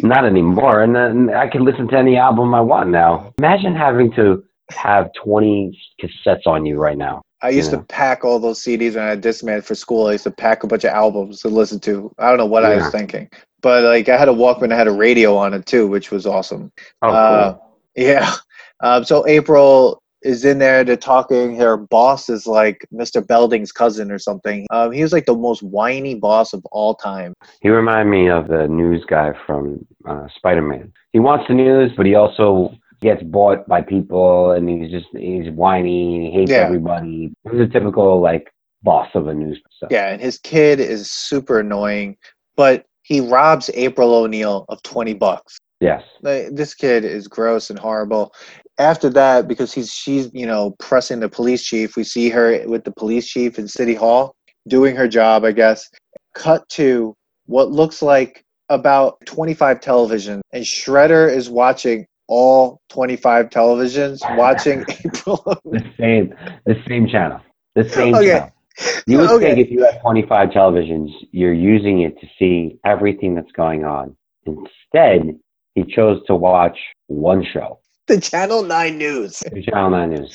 Not 0.00 0.24
anymore. 0.24 0.82
And 0.82 0.94
then 0.94 1.30
I 1.34 1.48
can 1.48 1.64
listen 1.64 1.88
to 1.88 1.96
any 1.96 2.16
album 2.16 2.54
I 2.54 2.60
want 2.60 2.90
now. 2.90 3.32
Imagine 3.38 3.74
having 3.74 4.12
to 4.12 4.44
have 4.70 5.10
20 5.24 5.78
cassettes 6.00 6.46
on 6.46 6.66
you 6.66 6.76
right 6.78 6.98
now. 6.98 7.22
I 7.42 7.50
used 7.50 7.70
Yeah. 7.72 7.78
to 7.78 7.84
pack 7.84 8.24
all 8.24 8.38
those 8.38 8.60
CDs 8.62 8.94
when 8.94 9.04
I 9.04 9.08
had 9.10 9.22
Discman 9.22 9.62
for 9.62 9.74
school. 9.74 10.06
I 10.06 10.12
used 10.12 10.24
to 10.24 10.30
pack 10.30 10.62
a 10.64 10.66
bunch 10.66 10.84
of 10.84 10.90
albums 10.90 11.40
to 11.42 11.48
listen 11.48 11.80
to. 11.80 12.10
I 12.18 12.28
don't 12.28 12.38
know 12.38 12.46
what 12.46 12.64
I 12.64 12.76
was 12.76 12.90
thinking, 12.90 13.28
but 13.62 13.84
like 13.84 14.08
I 14.08 14.16
had 14.16 14.28
a 14.28 14.32
Walkman, 14.32 14.72
I 14.72 14.76
had 14.76 14.88
a 14.88 14.92
radio 14.92 15.36
on 15.36 15.52
it 15.54 15.66
too, 15.66 15.86
which 15.86 16.10
was 16.10 16.26
awesome. 16.26 16.72
Oh, 17.02 17.10
Uh, 17.10 17.52
cool. 17.52 17.62
Yeah. 17.96 18.32
Um, 18.82 19.04
so 19.04 19.26
April 19.26 20.02
is 20.22 20.44
in 20.44 20.58
there. 20.58 20.82
They're 20.84 20.96
talking. 20.96 21.56
Her 21.56 21.76
boss 21.76 22.28
is 22.28 22.46
like 22.46 22.86
Mr. 22.92 23.26
Belding's 23.26 23.72
cousin 23.72 24.10
or 24.10 24.18
something. 24.18 24.66
Um, 24.70 24.92
he 24.92 25.02
was 25.02 25.12
like 25.12 25.24
the 25.26 25.34
most 25.34 25.62
whiny 25.62 26.14
boss 26.14 26.52
of 26.52 26.64
all 26.72 26.94
time. 26.94 27.32
He 27.60 27.68
reminded 27.70 28.10
me 28.10 28.28
of 28.28 28.48
the 28.48 28.66
news 28.68 29.04
guy 29.06 29.32
from 29.46 29.86
uh, 30.06 30.26
Spider 30.36 30.62
Man. 30.62 30.92
He 31.12 31.20
wants 31.20 31.46
the 31.48 31.54
news, 31.54 31.92
but 31.96 32.06
he 32.06 32.14
also 32.16 32.74
gets 33.00 33.22
bought 33.22 33.66
by 33.68 33.82
people 33.82 34.52
and 34.52 34.68
he's 34.68 34.90
just, 34.90 35.06
he's 35.12 35.50
whiny. 35.50 36.30
He 36.30 36.38
hates 36.38 36.50
Yeah. 36.50 36.58
everybody. 36.58 37.32
He's 37.50 37.60
a 37.60 37.66
typical 37.66 38.20
like 38.20 38.50
boss 38.82 39.08
of 39.14 39.28
a 39.28 39.34
news. 39.34 39.60
So. 39.80 39.88
Yeah, 39.90 40.08
and 40.12 40.20
his 40.20 40.38
kid 40.38 40.80
is 40.80 41.10
super 41.10 41.60
annoying, 41.60 42.16
but 42.56 42.84
he 43.02 43.20
robs 43.20 43.70
April 43.74 44.14
O'Neil 44.14 44.64
of 44.68 44.82
twenty 44.82 45.14
bucks. 45.14 45.58
Yes. 45.80 46.02
Like, 46.22 46.54
this 46.54 46.74
kid 46.74 47.04
is 47.04 47.28
gross 47.28 47.68
and 47.70 47.78
horrible. 47.78 48.32
After 48.78 49.08
that, 49.10 49.46
because 49.48 49.72
he's 49.72 49.90
she's 49.92 50.30
you 50.32 50.46
know 50.46 50.74
pressing 50.78 51.20
the 51.20 51.28
police 51.28 51.64
chief, 51.64 51.96
we 51.96 52.04
see 52.04 52.28
her 52.30 52.66
with 52.66 52.84
the 52.84 52.92
police 52.92 53.26
chief 53.26 53.58
in 53.58 53.68
City 53.68 53.94
Hall 53.94 54.34
doing 54.68 54.96
her 54.96 55.08
job, 55.08 55.44
I 55.44 55.52
guess. 55.52 55.88
Cut 56.34 56.68
to 56.70 57.14
what 57.46 57.70
looks 57.70 58.02
like 58.02 58.44
about 58.68 59.18
25 59.26 59.80
television, 59.80 60.42
and 60.52 60.64
Shredder 60.64 61.30
is 61.32 61.48
watching 61.48 62.06
all 62.28 62.80
25 62.90 63.50
televisions, 63.50 64.28
watching 64.36 64.84
April. 65.04 65.42
The 65.64 65.82
same, 65.98 66.34
the 66.66 66.76
same 66.88 67.08
channel. 67.08 67.40
The 67.74 67.90
same 67.96 68.14
Okay. 68.14 68.26
channel. 68.26 68.52
You 69.06 69.18
would 69.18 69.30
Okay. 69.30 69.54
think 69.54 69.58
if 69.66 69.70
you 69.70 69.84
have 69.84 70.00
25 70.02 70.50
televisions, 70.50 71.10
you're 71.32 71.52
using 71.54 72.02
it 72.02 72.18
to 72.20 72.26
see 72.38 72.78
everything 72.84 73.34
that's 73.34 73.52
going 73.52 73.84
on. 73.84 74.16
Instead, 74.44 75.38
he 75.74 75.84
chose 75.84 76.20
to 76.26 76.34
watch 76.34 76.78
one 77.08 77.44
show, 77.52 77.78
the 78.06 78.20
Channel 78.20 78.62
9 78.62 78.98
News. 78.98 79.40
The 79.52 79.62
Channel 79.62 79.90
9 79.90 80.10
News. 80.10 80.34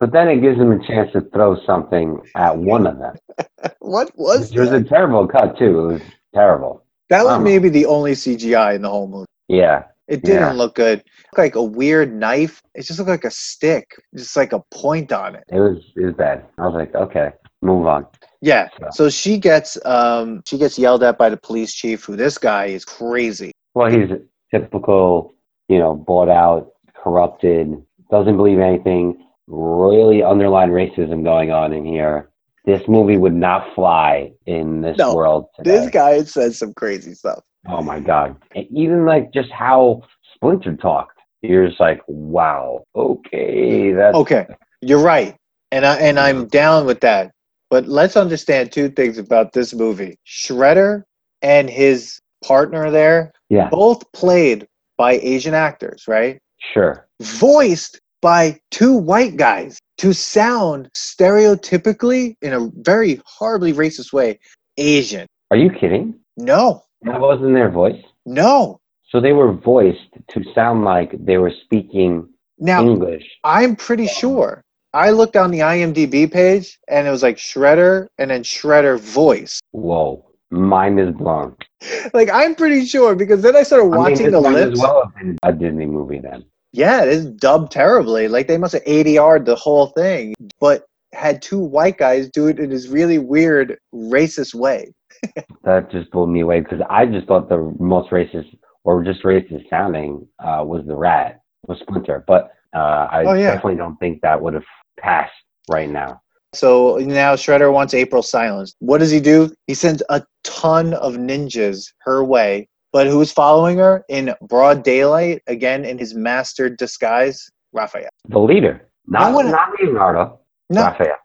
But 0.00 0.12
then 0.12 0.28
it 0.28 0.40
gives 0.40 0.58
him 0.58 0.72
a 0.72 0.84
chance 0.86 1.12
to 1.12 1.20
throw 1.32 1.56
something 1.64 2.18
at 2.34 2.56
one 2.56 2.86
of 2.86 2.98
them. 2.98 3.14
What 3.80 4.10
was 4.16 4.52
It 4.52 4.58
was 4.60 4.72
a 4.72 4.82
terrible 4.82 5.26
cut, 5.28 5.56
too. 5.58 5.78
It 5.78 5.92
was 5.92 6.02
terrible. 6.34 6.84
That 7.10 7.24
was 7.24 7.34
um, 7.34 7.44
maybe 7.44 7.68
the 7.68 7.86
only 7.86 8.12
CGI 8.12 8.74
in 8.76 8.82
the 8.82 8.88
whole 8.90 9.06
movie. 9.08 9.26
Yeah. 9.48 9.84
It 10.08 10.22
didn't 10.22 10.40
Yeah. 10.42 10.52
look 10.52 10.74
good. 10.74 10.98
It 11.00 11.06
looked 11.32 11.38
like 11.38 11.54
a 11.54 11.62
weird 11.62 12.12
knife. 12.14 12.60
It 12.74 12.82
just 12.82 12.98
looked 12.98 13.10
like 13.10 13.24
a 13.24 13.30
stick, 13.30 13.86
just 14.16 14.36
like 14.36 14.52
a 14.52 14.60
point 14.70 15.12
on 15.12 15.34
it. 15.36 15.44
It 15.48 15.60
was, 15.60 15.78
it 15.96 16.04
was 16.06 16.14
bad. 16.14 16.44
I 16.58 16.66
was 16.66 16.74
like, 16.74 16.94
okay, 16.94 17.30
move 17.62 17.86
on. 17.86 18.06
Yeah. 18.40 18.68
So- 18.78 18.88
So 18.90 19.08
she 19.10 19.38
gets 19.38 19.78
um 19.86 20.42
she 20.46 20.58
gets 20.58 20.78
yelled 20.78 21.02
at 21.02 21.18
by 21.18 21.28
the 21.30 21.36
police 21.36 21.72
chief, 21.72 22.04
who 22.04 22.16
this 22.16 22.36
guy 22.38 22.66
is 22.66 22.84
crazy. 22.84 23.52
Well, 23.74 23.90
he's 23.90 24.10
a 24.10 24.20
typical, 24.50 25.34
you 25.68 25.78
know, 25.78 25.94
bought 25.94 26.28
out, 26.28 26.72
corrupted, 26.94 27.80
doesn't 28.10 28.36
believe 28.36 28.58
anything, 28.58 29.24
really 29.46 30.22
underlying 30.22 30.70
racism 30.70 31.22
going 31.24 31.50
on 31.52 31.72
in 31.72 31.84
here. 31.84 32.28
This 32.64 32.86
movie 32.86 33.16
would 33.16 33.34
not 33.34 33.74
fly 33.74 34.32
in 34.46 34.82
this 34.82 34.96
No, 34.98 35.14
world 35.14 35.46
today. 35.56 35.70
This 35.70 35.90
guy 35.90 36.22
says 36.24 36.58
some 36.58 36.74
crazy 36.74 37.14
stuff. 37.14 37.42
Oh 37.68 37.82
my 37.82 38.00
god! 38.00 38.36
And 38.54 38.66
even 38.70 39.04
like 39.04 39.32
just 39.32 39.50
how 39.50 40.02
Splinter 40.34 40.76
talked, 40.76 41.18
you're 41.42 41.68
just 41.68 41.80
like, 41.80 42.00
wow, 42.06 42.84
okay, 42.94 43.92
that's 43.92 44.16
Okay, 44.16 44.46
you're 44.80 45.02
right, 45.02 45.36
and 45.70 45.86
I 45.86 45.96
and 45.96 46.18
I'm 46.18 46.48
down 46.48 46.86
with 46.86 47.00
that. 47.00 47.32
But 47.70 47.86
let's 47.86 48.16
understand 48.16 48.72
two 48.72 48.88
things 48.88 49.18
about 49.18 49.52
this 49.52 49.72
movie: 49.72 50.16
Shredder 50.26 51.02
and 51.40 51.70
his 51.70 52.18
partner 52.44 52.90
there, 52.90 53.32
yeah, 53.48 53.68
both 53.68 54.10
played 54.12 54.66
by 54.96 55.14
Asian 55.14 55.54
actors, 55.54 56.04
right? 56.08 56.38
sure. 56.72 57.06
voiced 57.20 58.00
by 58.20 58.58
two 58.70 58.96
white 58.96 59.36
guys 59.36 59.78
to 59.98 60.12
sound 60.12 60.88
stereotypically 60.96 62.34
in 62.40 62.52
a 62.52 62.70
very 62.76 63.20
horribly 63.24 63.72
racist 63.72 64.12
way 64.12 64.38
Asian. 64.76 65.26
Are 65.50 65.56
you 65.56 65.70
kidding? 65.70 66.14
No, 66.36 66.84
That 67.04 67.20
wasn't 67.20 67.54
their 67.54 67.70
voice. 67.70 68.02
no. 68.26 68.78
So 69.10 69.20
they 69.20 69.34
were 69.34 69.52
voiced 69.52 70.08
to 70.30 70.42
sound 70.54 70.84
like 70.84 71.10
they 71.22 71.36
were 71.36 71.52
speaking 71.64 72.26
Now, 72.58 72.82
English. 72.82 73.24
I'm 73.44 73.76
pretty 73.76 74.06
sure. 74.06 74.62
I 74.94 75.10
looked 75.10 75.36
on 75.36 75.50
the 75.50 75.58
IMDb 75.58 76.32
page 76.32 76.78
and 76.88 77.06
it 77.06 77.10
was 77.10 77.22
like 77.22 77.36
Shredder 77.36 78.06
and 78.16 78.30
then 78.30 78.42
Shredder 78.42 78.98
voice. 78.98 79.60
Whoa, 79.72 80.24
mind 80.50 80.98
is 80.98 81.10
blown. 81.14 81.56
Like, 82.14 82.30
I'm 82.32 82.54
pretty 82.54 82.86
sure 82.86 83.14
because 83.14 83.42
then 83.42 83.54
I 83.54 83.64
started 83.64 83.86
I 83.86 83.88
mean, 83.90 83.98
watching 83.98 84.30
the 84.30 84.40
might 84.40 84.52
lips. 84.54 84.72
as 84.74 84.80
well 84.80 85.02
have 85.04 85.14
been 85.14 85.36
a 85.42 85.52
Disney 85.52 85.84
movie 85.86 86.18
then. 86.20 86.44
Yeah, 86.72 87.02
it 87.02 87.08
is 87.10 87.26
dubbed 87.26 87.70
terribly. 87.72 88.28
Like, 88.28 88.46
they 88.48 88.56
must 88.56 88.72
have 88.72 88.84
ADR'd 88.84 89.44
the 89.44 89.56
whole 89.56 89.88
thing. 89.88 90.32
But 90.58 90.86
had 91.12 91.42
two 91.42 91.58
white 91.58 91.98
guys 91.98 92.28
do 92.30 92.46
it 92.48 92.58
in 92.58 92.70
his 92.70 92.88
really 92.88 93.18
weird 93.18 93.78
racist 93.94 94.54
way. 94.54 94.92
that 95.64 95.90
just 95.90 96.10
blew 96.10 96.26
me 96.26 96.40
away 96.40 96.60
because 96.60 96.80
I 96.90 97.06
just 97.06 97.26
thought 97.26 97.48
the 97.48 97.74
most 97.78 98.10
racist 98.10 98.56
or 98.84 99.04
just 99.04 99.22
racist 99.22 99.68
sounding 99.70 100.26
uh, 100.42 100.64
was 100.66 100.84
the 100.86 100.96
rat, 100.96 101.40
was 101.68 101.78
Splinter. 101.80 102.24
But 102.26 102.50
uh, 102.74 103.06
I 103.10 103.24
Oh, 103.26 103.34
yeah. 103.34 103.54
definitely 103.54 103.76
don't 103.76 103.96
think 103.98 104.20
that 104.22 104.40
would 104.40 104.54
have 104.54 104.64
passed 104.98 105.32
right 105.70 105.88
now. 105.88 106.20
So 106.54 106.96
now 106.98 107.34
Shredder 107.34 107.72
wants 107.72 107.94
April 107.94 108.22
silenced. 108.22 108.76
What 108.80 108.98
does 108.98 109.10
he 109.10 109.20
do? 109.20 109.50
He 109.66 109.74
sends 109.74 110.02
a 110.10 110.22
ton 110.44 110.94
of 110.94 111.14
ninjas 111.14 111.86
her 112.00 112.24
way. 112.24 112.68
But 112.92 113.06
who's 113.06 113.32
following 113.32 113.78
her 113.78 114.04
in 114.10 114.34
broad 114.42 114.82
daylight? 114.82 115.40
Again, 115.46 115.86
in 115.86 115.96
his 115.96 116.14
mastered 116.14 116.76
disguise, 116.76 117.48
Raphael. 117.72 118.10
The 118.28 118.38
leader, 118.38 118.86
not 119.06 119.32
wanna- 119.32 119.50
not 119.50 119.70
Leonardo, 119.80 120.40
No, 120.72 120.82
Raphael. 120.82 121.16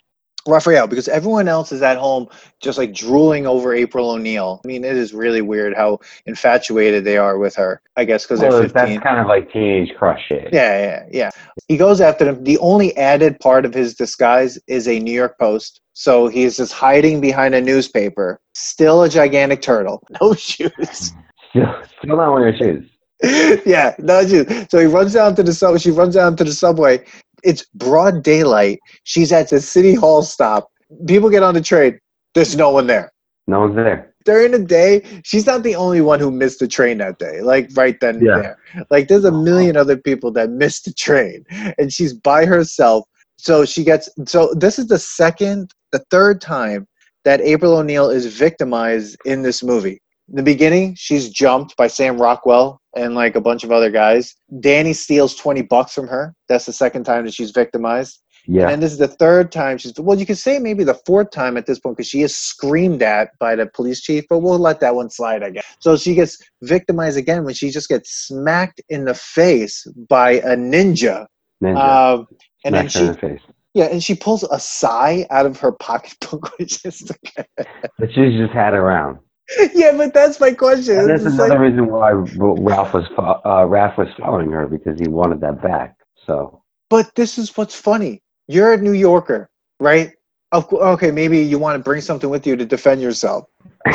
Raphael, 0.48 0.88
because 0.88 1.08
everyone 1.08 1.48
else 1.48 1.72
is 1.72 1.82
at 1.82 1.98
home 1.98 2.28
just 2.62 2.78
like 2.78 2.94
drooling 2.94 3.46
over 3.46 3.74
April 3.74 4.12
O'Neil. 4.12 4.62
I 4.64 4.68
mean, 4.68 4.84
it 4.84 4.96
is 4.96 5.14
really 5.14 5.42
weird 5.42 5.76
how 5.76 6.00
infatuated 6.26 7.04
they 7.04 7.18
are 7.18 7.38
with 7.38 7.56
her. 7.56 7.82
I 7.96 8.06
guess 8.06 8.24
because 8.24 8.40
Well, 8.40 8.52
they're 8.52 8.68
that's 8.68 9.04
kind 9.04 9.20
of 9.20 9.28
like 9.28 9.52
teenage 9.52 9.94
crush 9.98 10.22
shit. 10.28 10.50
Yeah, 10.54 10.80
yeah, 10.80 11.06
yeah. 11.12 11.30
He 11.68 11.78
goes 11.78 12.02
after 12.02 12.26
them. 12.26 12.44
The 12.44 12.58
only 12.60 12.96
added 12.98 13.40
part 13.40 13.66
of 13.66 13.74
his 13.74 13.94
disguise 13.96 14.58
is 14.68 14.88
a 14.88 15.00
New 15.00 15.12
York 15.12 15.38
Post. 15.40 15.82
So 15.94 16.28
he's 16.28 16.58
just 16.58 16.74
hiding 16.74 17.22
behind 17.22 17.56
a 17.56 17.62
newspaper, 17.62 18.40
still 18.54 19.04
a 19.04 19.10
gigantic 19.10 19.62
turtle, 19.62 20.04
no 20.22 20.34
shoes. 20.34 21.14
Still, 21.50 21.74
still 22.00 22.18
not 22.18 22.34
wearing 22.34 22.58
shoes. 22.58 22.90
yeah, 23.66 23.96
no 23.98 24.26
shoes. 24.26 24.68
So 24.70 24.80
he 24.80 24.86
runs 24.86 25.14
down 25.14 25.36
to 25.36 25.44
the 25.44 25.54
subway. 25.54 25.80
She 25.80 25.92
runs 25.92 26.14
down 26.14 26.36
to 26.36 26.44
the 26.44 26.54
subway. 26.54 27.04
It's 27.44 27.66
broad 27.76 28.24
daylight. 28.24 28.80
She's 29.04 29.32
at 29.32 29.50
the 29.50 29.62
city 29.62 29.94
hall 29.94 30.24
stop. 30.24 30.70
People 31.08 31.30
get 31.30 31.44
on 31.44 31.54
the 31.54 31.62
train. 31.62 32.00
There's 32.34 32.56
no 32.56 32.72
one 32.72 32.88
there. 32.88 33.12
No 33.48 33.62
one's 33.62 33.76
there. 33.76 34.14
During 34.26 34.52
the 34.52 34.60
day, 34.60 35.04
she's 35.24 35.46
not 35.46 35.64
the 35.64 35.76
only 35.76 36.02
one 36.02 36.20
who 36.20 36.32
missed 36.32 36.60
the 36.60 36.68
train 36.68 36.98
that 36.98 37.18
day. 37.18 37.42
Like 37.42 37.70
right 37.76 37.98
then 38.02 38.16
and 38.18 38.26
Yeah. 38.26 38.38
there. 38.38 38.58
Like 38.90 39.08
there's 39.08 39.24
a 39.24 39.32
million 39.32 39.78
other 39.78 39.96
people 39.98 40.32
that 40.34 40.50
missed 40.50 40.86
the 40.86 40.94
train, 40.94 41.46
and 41.78 41.94
she's 41.94 42.14
by 42.14 42.46
herself. 42.46 43.08
So 43.38 43.64
she 43.64 43.84
gets. 43.84 44.10
So 44.26 44.54
this 44.54 44.78
is 44.80 44.88
the 44.88 45.00
second, 45.00 45.72
the 45.92 46.04
third 46.12 46.42
time 46.42 46.88
that 47.24 47.40
April 47.42 47.78
O'Neil 47.78 48.10
is 48.10 48.26
victimized 48.26 49.18
in 49.26 49.44
this 49.44 49.64
movie. 49.64 50.02
In 50.30 50.36
the 50.36 50.44
beginning, 50.44 50.96
she's 50.96 51.30
jumped 51.30 51.78
by 51.78 51.88
Sam 51.88 52.22
Rockwell 52.22 52.82
and 52.96 53.16
like 53.16 53.36
a 53.36 53.42
bunch 53.42 53.64
of 53.64 53.72
other 53.72 53.90
guys. 53.90 54.36
Danny 54.60 54.94
steals 54.94 55.36
20 55.36 55.62
bucks 55.64 55.94
from 55.94 56.08
her. 56.08 56.36
That's 56.50 56.66
the 56.66 56.74
second 56.74 57.06
time 57.06 57.26
that 57.26 57.34
she's 57.34 57.52
victimized. 57.52 58.22
Yeah. 58.46 58.70
And 58.70 58.82
this 58.82 58.94
is 58.94 58.98
the 58.98 59.10
third 59.10 59.52
time 59.52 59.78
she's 59.78 59.94
well, 60.00 60.18
you 60.18 60.26
could 60.26 60.38
say 60.38 60.58
maybe 60.58 60.86
the 60.86 60.94
fourth 61.06 61.32
time 61.32 61.58
at 61.58 61.66
this 61.66 61.80
point 61.80 61.98
because 61.98 62.08
she 62.08 62.22
is 62.22 62.36
screamed 62.36 63.04
at 63.04 63.32
by 63.40 63.56
the 63.56 63.68
police 63.68 64.02
chief, 64.02 64.24
but 64.30 64.40
we'll 64.40 64.58
let 64.58 64.80
that 64.80 64.96
one 64.96 65.10
slide 65.10 65.44
I 65.44 65.50
guess. 65.50 65.66
So 65.80 65.98
she 65.98 66.16
gets 66.16 66.38
victimized 66.62 67.18
again 67.18 67.44
when 67.44 67.54
she 67.54 67.70
just 67.72 67.90
gets 67.90 68.10
smacked 68.10 68.82
in 68.90 69.04
the 69.06 69.14
face 69.14 69.86
by 70.10 70.32
a 70.32 70.56
ninja. 70.56 71.28
Ninja. 71.62 72.16
Um, 72.20 72.28
and 72.64 72.74
then 72.74 72.90
Smacked 72.90 72.96
in 72.96 73.02
she 73.02 73.08
the 73.08 73.18
face. 73.36 73.42
yeah, 73.74 73.86
and 73.86 74.02
she 74.04 74.16
pulls 74.16 74.44
a 74.44 74.60
sai 74.60 75.26
out 75.30 75.46
of 75.46 75.60
her 75.60 75.74
pocketbook, 75.74 76.52
which 76.58 76.86
is 76.86 77.12
But 77.56 78.14
she's 78.14 78.34
just 78.38 78.54
had 78.54 78.74
around. 78.74 79.20
yeah, 79.74 79.94
but 79.96 80.14
that's 80.14 80.40
my 80.40 80.52
question. 80.54 81.00
And 81.00 81.10
that's 81.10 81.24
It's 81.24 81.34
another 81.34 81.50
like- 81.52 81.60
reason 81.60 81.88
why 81.88 82.12
Ralph 82.12 82.94
was 82.94 83.06
uh, 83.18 83.66
Ralph 83.66 83.98
was 83.98 84.08
following 84.20 84.52
her 84.52 84.68
because 84.68 85.00
he 85.00 85.08
wanted 85.08 85.42
that 85.42 85.62
back. 85.62 85.96
So 86.26 86.62
But 86.90 87.14
this 87.16 87.38
is 87.38 87.56
what's 87.58 87.76
funny. 87.76 88.22
You're 88.48 88.74
a 88.74 88.78
New 88.78 88.94
Yorker, 88.94 89.50
right? 89.80 90.12
Okay, 90.54 91.12
maybe 91.12 91.40
you 91.40 91.60
want 91.60 91.76
to 91.78 91.84
bring 91.84 92.00
something 92.00 92.30
with 92.30 92.48
you 92.48 92.56
to 92.56 92.66
defend 92.66 93.02
yourself. 93.02 93.46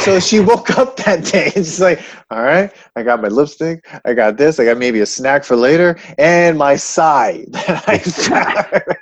So 0.00 0.20
she 0.28 0.38
woke 0.40 0.70
up 0.78 0.96
that 0.98 1.24
day 1.24 1.46
and 1.56 1.64
she's 1.64 1.80
like, 1.80 2.02
all 2.30 2.42
right, 2.42 2.70
I 2.94 3.02
got 3.02 3.22
my 3.22 3.28
lipstick, 3.28 3.86
I 4.04 4.12
got 4.12 4.36
this, 4.36 4.60
I 4.60 4.66
got 4.66 4.76
maybe 4.76 5.00
a 5.00 5.06
snack 5.06 5.44
for 5.44 5.56
later, 5.56 5.98
and 6.18 6.58
my 6.58 6.76
sai 6.76 7.46
that 7.48 7.84
I 7.88 7.98
found. 7.98 8.82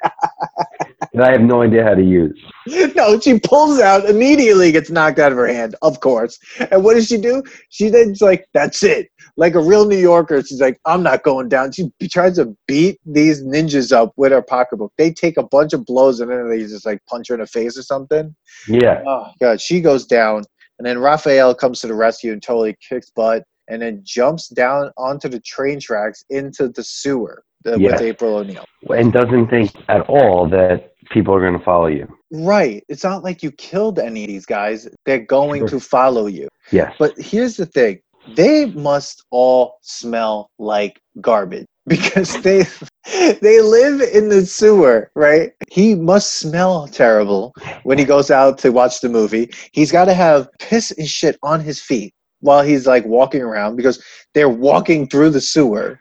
that 1.14 1.28
I 1.28 1.32
have 1.32 1.40
no 1.40 1.62
idea 1.62 1.82
how 1.82 1.94
to 1.94 2.02
use. 2.02 2.38
no, 2.94 3.18
she 3.18 3.38
pulls 3.38 3.80
out, 3.80 4.08
immediately 4.08 4.70
gets 4.72 4.90
knocked 4.90 5.18
out 5.18 5.32
of 5.32 5.38
her 5.38 5.46
hand, 5.46 5.74
of 5.82 6.00
course. 6.00 6.38
And 6.70 6.84
what 6.84 6.94
does 6.94 7.06
she 7.08 7.16
do? 7.18 7.42
She 7.70 7.88
then's 7.88 8.20
like, 8.20 8.46
that's 8.54 8.82
it. 8.82 9.08
Like 9.36 9.54
a 9.54 9.60
real 9.60 9.86
New 9.86 9.96
Yorker, 9.96 10.42
she's 10.42 10.60
like, 10.60 10.78
I'm 10.84 11.02
not 11.02 11.22
going 11.22 11.48
down. 11.48 11.72
She 11.72 11.90
tries 12.08 12.36
to 12.36 12.56
beat 12.68 13.00
these 13.04 13.42
ninjas 13.42 13.92
up 13.92 14.12
with 14.16 14.32
her 14.32 14.42
pocketbook. 14.42 14.92
They 14.98 15.12
take 15.12 15.36
a 15.36 15.42
bunch 15.42 15.72
of 15.72 15.84
blows 15.84 16.20
and 16.20 16.30
then 16.30 16.48
they 16.48 16.58
just 16.60 16.86
like 16.86 17.00
punch 17.06 17.28
her 17.28 17.34
in 17.34 17.40
the 17.40 17.46
face 17.46 17.76
or 17.78 17.82
something. 17.82 18.34
Yeah. 18.68 19.02
Oh, 19.06 19.28
God. 19.40 19.60
She 19.60 19.80
goes 19.80 20.06
down. 20.06 20.44
And 20.78 20.86
then 20.86 20.98
Raphael 20.98 21.54
comes 21.54 21.80
to 21.80 21.86
the 21.88 21.94
rescue 21.94 22.32
and 22.32 22.42
totally 22.42 22.76
kicks 22.88 23.10
butt 23.10 23.44
and 23.68 23.82
then 23.82 24.00
jumps 24.02 24.48
down 24.48 24.90
onto 24.96 25.28
the 25.28 25.40
train 25.40 25.78
tracks 25.80 26.24
into 26.30 26.68
the 26.68 26.82
sewer 26.82 27.44
uh, 27.66 27.76
Yes. 27.76 27.92
with 27.92 28.00
April 28.02 28.36
O'Neil. 28.36 28.64
And 28.88 29.12
doesn't 29.12 29.48
think 29.48 29.72
at 29.88 30.00
all 30.08 30.48
that 30.48 30.89
people 31.10 31.34
are 31.34 31.40
going 31.40 31.58
to 31.58 31.64
follow 31.64 31.86
you. 31.86 32.08
Right. 32.32 32.82
It's 32.88 33.04
not 33.04 33.22
like 33.24 33.42
you 33.42 33.50
killed 33.52 33.98
any 33.98 34.24
of 34.24 34.28
these 34.28 34.46
guys. 34.46 34.88
They're 35.04 35.18
going 35.18 35.62
Sure. 35.62 35.68
to 35.68 35.80
follow 35.80 36.26
you. 36.26 36.48
Yes. 36.70 36.94
But 36.98 37.18
here's 37.18 37.56
the 37.56 37.66
thing 37.66 38.00
they 38.36 38.66
must 38.66 39.24
all 39.30 39.78
smell 39.82 40.50
like 40.58 41.00
garbage 41.20 41.66
because 41.86 42.40
they 42.42 42.64
they 43.40 43.60
live 43.60 44.00
in 44.02 44.28
the 44.28 44.44
sewer, 44.46 45.10
right? 45.16 45.50
He 45.70 45.94
must 45.94 46.32
smell 46.32 46.86
terrible 46.86 47.52
when 47.82 47.98
he 47.98 48.04
goes 48.04 48.30
out 48.30 48.58
to 48.58 48.70
watch 48.70 49.00
the 49.00 49.08
movie. 49.08 49.50
He's 49.72 49.90
got 49.90 50.04
to 50.04 50.14
have 50.14 50.48
piss 50.60 50.90
and 50.92 51.08
shit 51.08 51.36
on 51.42 51.60
his 51.60 51.80
feet 51.80 52.12
while 52.40 52.62
he's 52.62 52.86
like 52.86 53.04
walking 53.06 53.42
around 53.42 53.76
because 53.76 54.02
they're 54.34 54.48
walking 54.48 55.08
through 55.08 55.30
the 55.30 55.40
sewer. 55.40 55.98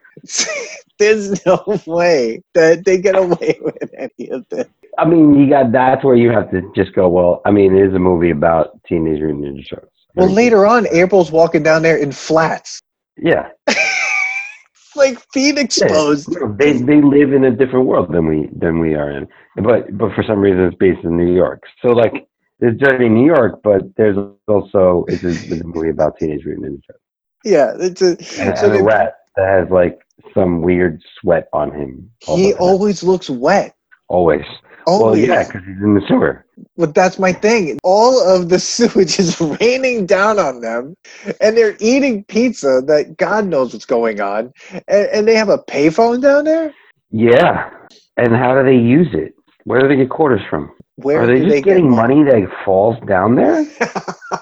There's 0.99 1.43
no 1.45 1.63
way 1.87 2.41
that 2.53 2.83
they 2.83 2.97
get 2.97 3.15
away 3.17 3.57
with 3.61 3.89
any 3.97 4.29
of 4.29 4.45
this. 4.49 4.67
I 4.99 5.05
mean, 5.05 5.39
you 5.39 5.49
got 5.49 5.71
that's 5.71 6.03
where 6.03 6.15
you 6.15 6.31
have 6.31 6.51
to 6.51 6.61
just 6.75 6.93
go. 6.93 7.09
Well, 7.09 7.41
I 7.45 7.51
mean, 7.51 7.75
it 7.75 7.87
is 7.87 7.93
a 7.93 7.99
movie 7.99 8.31
about 8.31 8.79
Teenage 8.87 9.21
Mutant 9.21 9.43
Ninja 9.43 9.69
Turtles. 9.69 9.91
Well, 10.15 10.29
later 10.29 10.65
on, 10.65 10.87
April's 10.87 11.31
walking 11.31 11.63
down 11.63 11.81
there 11.81 11.97
in 11.97 12.11
flats, 12.11 12.81
Yeah. 13.17 13.49
like 14.95 15.19
feet 15.33 15.57
exposed. 15.57 16.35
They 16.57 16.73
they 16.73 17.01
live 17.01 17.33
in 17.33 17.45
a 17.45 17.51
different 17.51 17.85
world 17.85 18.11
than 18.11 18.27
we 18.27 18.49
than 18.51 18.79
we 18.79 18.95
are 18.95 19.09
in, 19.09 19.27
but 19.63 19.97
but 19.97 20.13
for 20.13 20.23
some 20.23 20.39
reason 20.39 20.61
it's 20.65 20.75
based 20.77 21.03
in 21.03 21.15
New 21.15 21.33
York. 21.33 21.63
So 21.81 21.89
like 21.89 22.27
there's 22.59 22.77
Dirty 22.77 23.07
New 23.07 23.25
York, 23.25 23.61
but 23.63 23.83
there's 23.95 24.17
also 24.47 25.05
it's 25.07 25.23
a, 25.23 25.29
it's 25.29 25.61
a 25.61 25.67
movie 25.67 25.89
about 25.89 26.17
Teenage 26.17 26.43
Mutant 26.45 26.65
Ninja 26.65 26.81
Turtles 26.87 27.01
Yeah, 27.45 27.73
it's 27.79 28.01
a, 28.01 28.09
and, 28.41 28.57
so 28.57 28.71
and 28.71 28.81
a 28.81 28.83
rat 28.83 29.15
that 29.35 29.47
has 29.47 29.69
like 29.69 29.99
some 30.33 30.61
weird 30.61 31.01
sweat 31.19 31.47
on 31.53 31.71
him. 31.71 32.11
he 32.21 32.53
always 32.55 33.03
looks 33.03 33.29
wet. 33.29 33.75
always. 34.09 34.45
Oh, 34.87 34.99
well, 34.99 35.05
Always. 35.07 35.27
yeah, 35.27 35.43
because 35.45 35.61
he's 35.65 35.77
in 35.81 35.95
the 35.95 36.01
sewer. 36.07 36.45
But 36.77 36.95
that's 36.95 37.19
my 37.19 37.33
thing. 37.33 37.79
All 37.83 38.21
of 38.27 38.49
the 38.49 38.59
sewage 38.59 39.19
is 39.19 39.39
raining 39.41 40.05
down 40.05 40.39
on 40.39 40.61
them, 40.61 40.95
and 41.41 41.57
they're 41.57 41.77
eating 41.79 42.23
pizza 42.25 42.81
that 42.87 43.17
God 43.17 43.45
knows 43.47 43.73
what's 43.73 43.85
going 43.85 44.21
on. 44.21 44.51
And, 44.87 45.07
and 45.13 45.27
they 45.27 45.35
have 45.35 45.49
a 45.49 45.59
payphone 45.59 46.21
down 46.21 46.45
there. 46.45 46.73
Yeah, 47.11 47.69
and 48.17 48.35
how 48.35 48.55
do 48.55 48.63
they 48.63 48.77
use 48.77 49.07
it? 49.13 49.33
Where 49.65 49.81
do 49.81 49.87
they 49.87 49.95
get 49.97 50.09
quarters 50.09 50.41
from? 50.49 50.71
Where 50.97 51.21
Are 51.21 51.27
they 51.27 51.39
just 51.39 51.49
they 51.49 51.61
getting 51.61 51.89
get 51.89 51.95
money 51.95 52.23
that 52.23 52.47
falls 52.65 52.97
down 53.07 53.35
there? 53.35 53.65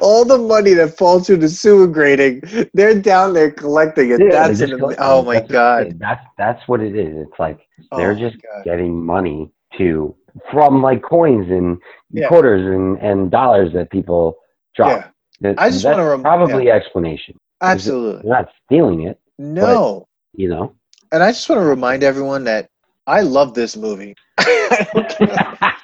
All 0.00 0.24
the 0.24 0.38
money 0.38 0.74
that 0.74 0.96
falls 0.96 1.26
through 1.26 1.38
the 1.38 1.48
sewer 1.48 1.86
grating, 1.86 2.42
they're 2.74 3.00
down 3.00 3.34
there 3.34 3.50
collecting 3.50 4.10
it. 4.10 4.20
Yeah, 4.20 4.30
that's 4.30 4.60
an, 4.60 4.78
collecting 4.78 5.04
oh 5.04 5.22
my 5.22 5.40
That's 5.40 5.48
god! 5.48 5.98
That's 5.98 6.24
that's 6.38 6.60
what 6.68 6.80
it 6.80 6.96
is. 6.96 7.16
It's 7.26 7.38
like 7.38 7.58
oh 7.92 7.96
they're 7.96 8.14
Oh 8.14 8.18
just 8.18 8.36
getting 8.64 9.04
money 9.04 9.50
to 9.78 10.14
from 10.50 10.82
like 10.82 11.02
coins 11.02 11.46
and 11.50 11.78
Yeah. 12.10 12.28
quarters 12.28 12.64
and, 12.64 12.98
and 12.98 13.30
dollars 13.30 13.72
that 13.74 13.90
people 13.90 14.36
drop. 14.76 15.04
That- 15.40 15.56
I 15.58 15.70
just 15.70 15.84
wanna 15.84 16.06
rem- 16.08 16.22
probably 16.22 16.70
explanation. 16.70 17.34
Absolutely 17.60 18.22
They're 18.22 18.32
not 18.32 18.48
stealing 18.64 19.02
it, 19.02 19.18
no. 19.38 20.06
you 20.34 20.48
know. 20.48 20.74
And 21.12 21.22
I 21.22 21.30
just 21.32 21.48
want 21.48 21.60
to 21.60 21.66
remind 21.66 22.02
everyone 22.02 22.44
that 22.44 22.68
I 23.06 23.20
love 23.22 23.54
this 23.54 23.76
movie. 23.76 24.14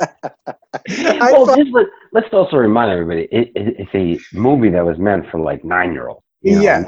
I 0.74 0.78
don't 0.78 0.96
care. 0.96 1.22
I 1.22 1.32
well, 1.32 1.46
thought- 1.46 1.58
just 1.58 1.72
let, 1.72 1.86
let's 2.12 2.32
also 2.32 2.56
remind 2.56 2.90
everybody 2.90 3.22
it, 3.32 3.52
it, 3.54 3.74
it's 3.78 3.94
a 3.94 4.36
movie 4.36 4.70
that 4.70 4.84
was 4.84 4.98
meant 4.98 5.28
for 5.30 5.40
like 5.40 5.64
nine 5.64 5.92
year 5.92 6.08
olds. 6.08 6.22
Yeah. 6.42 6.84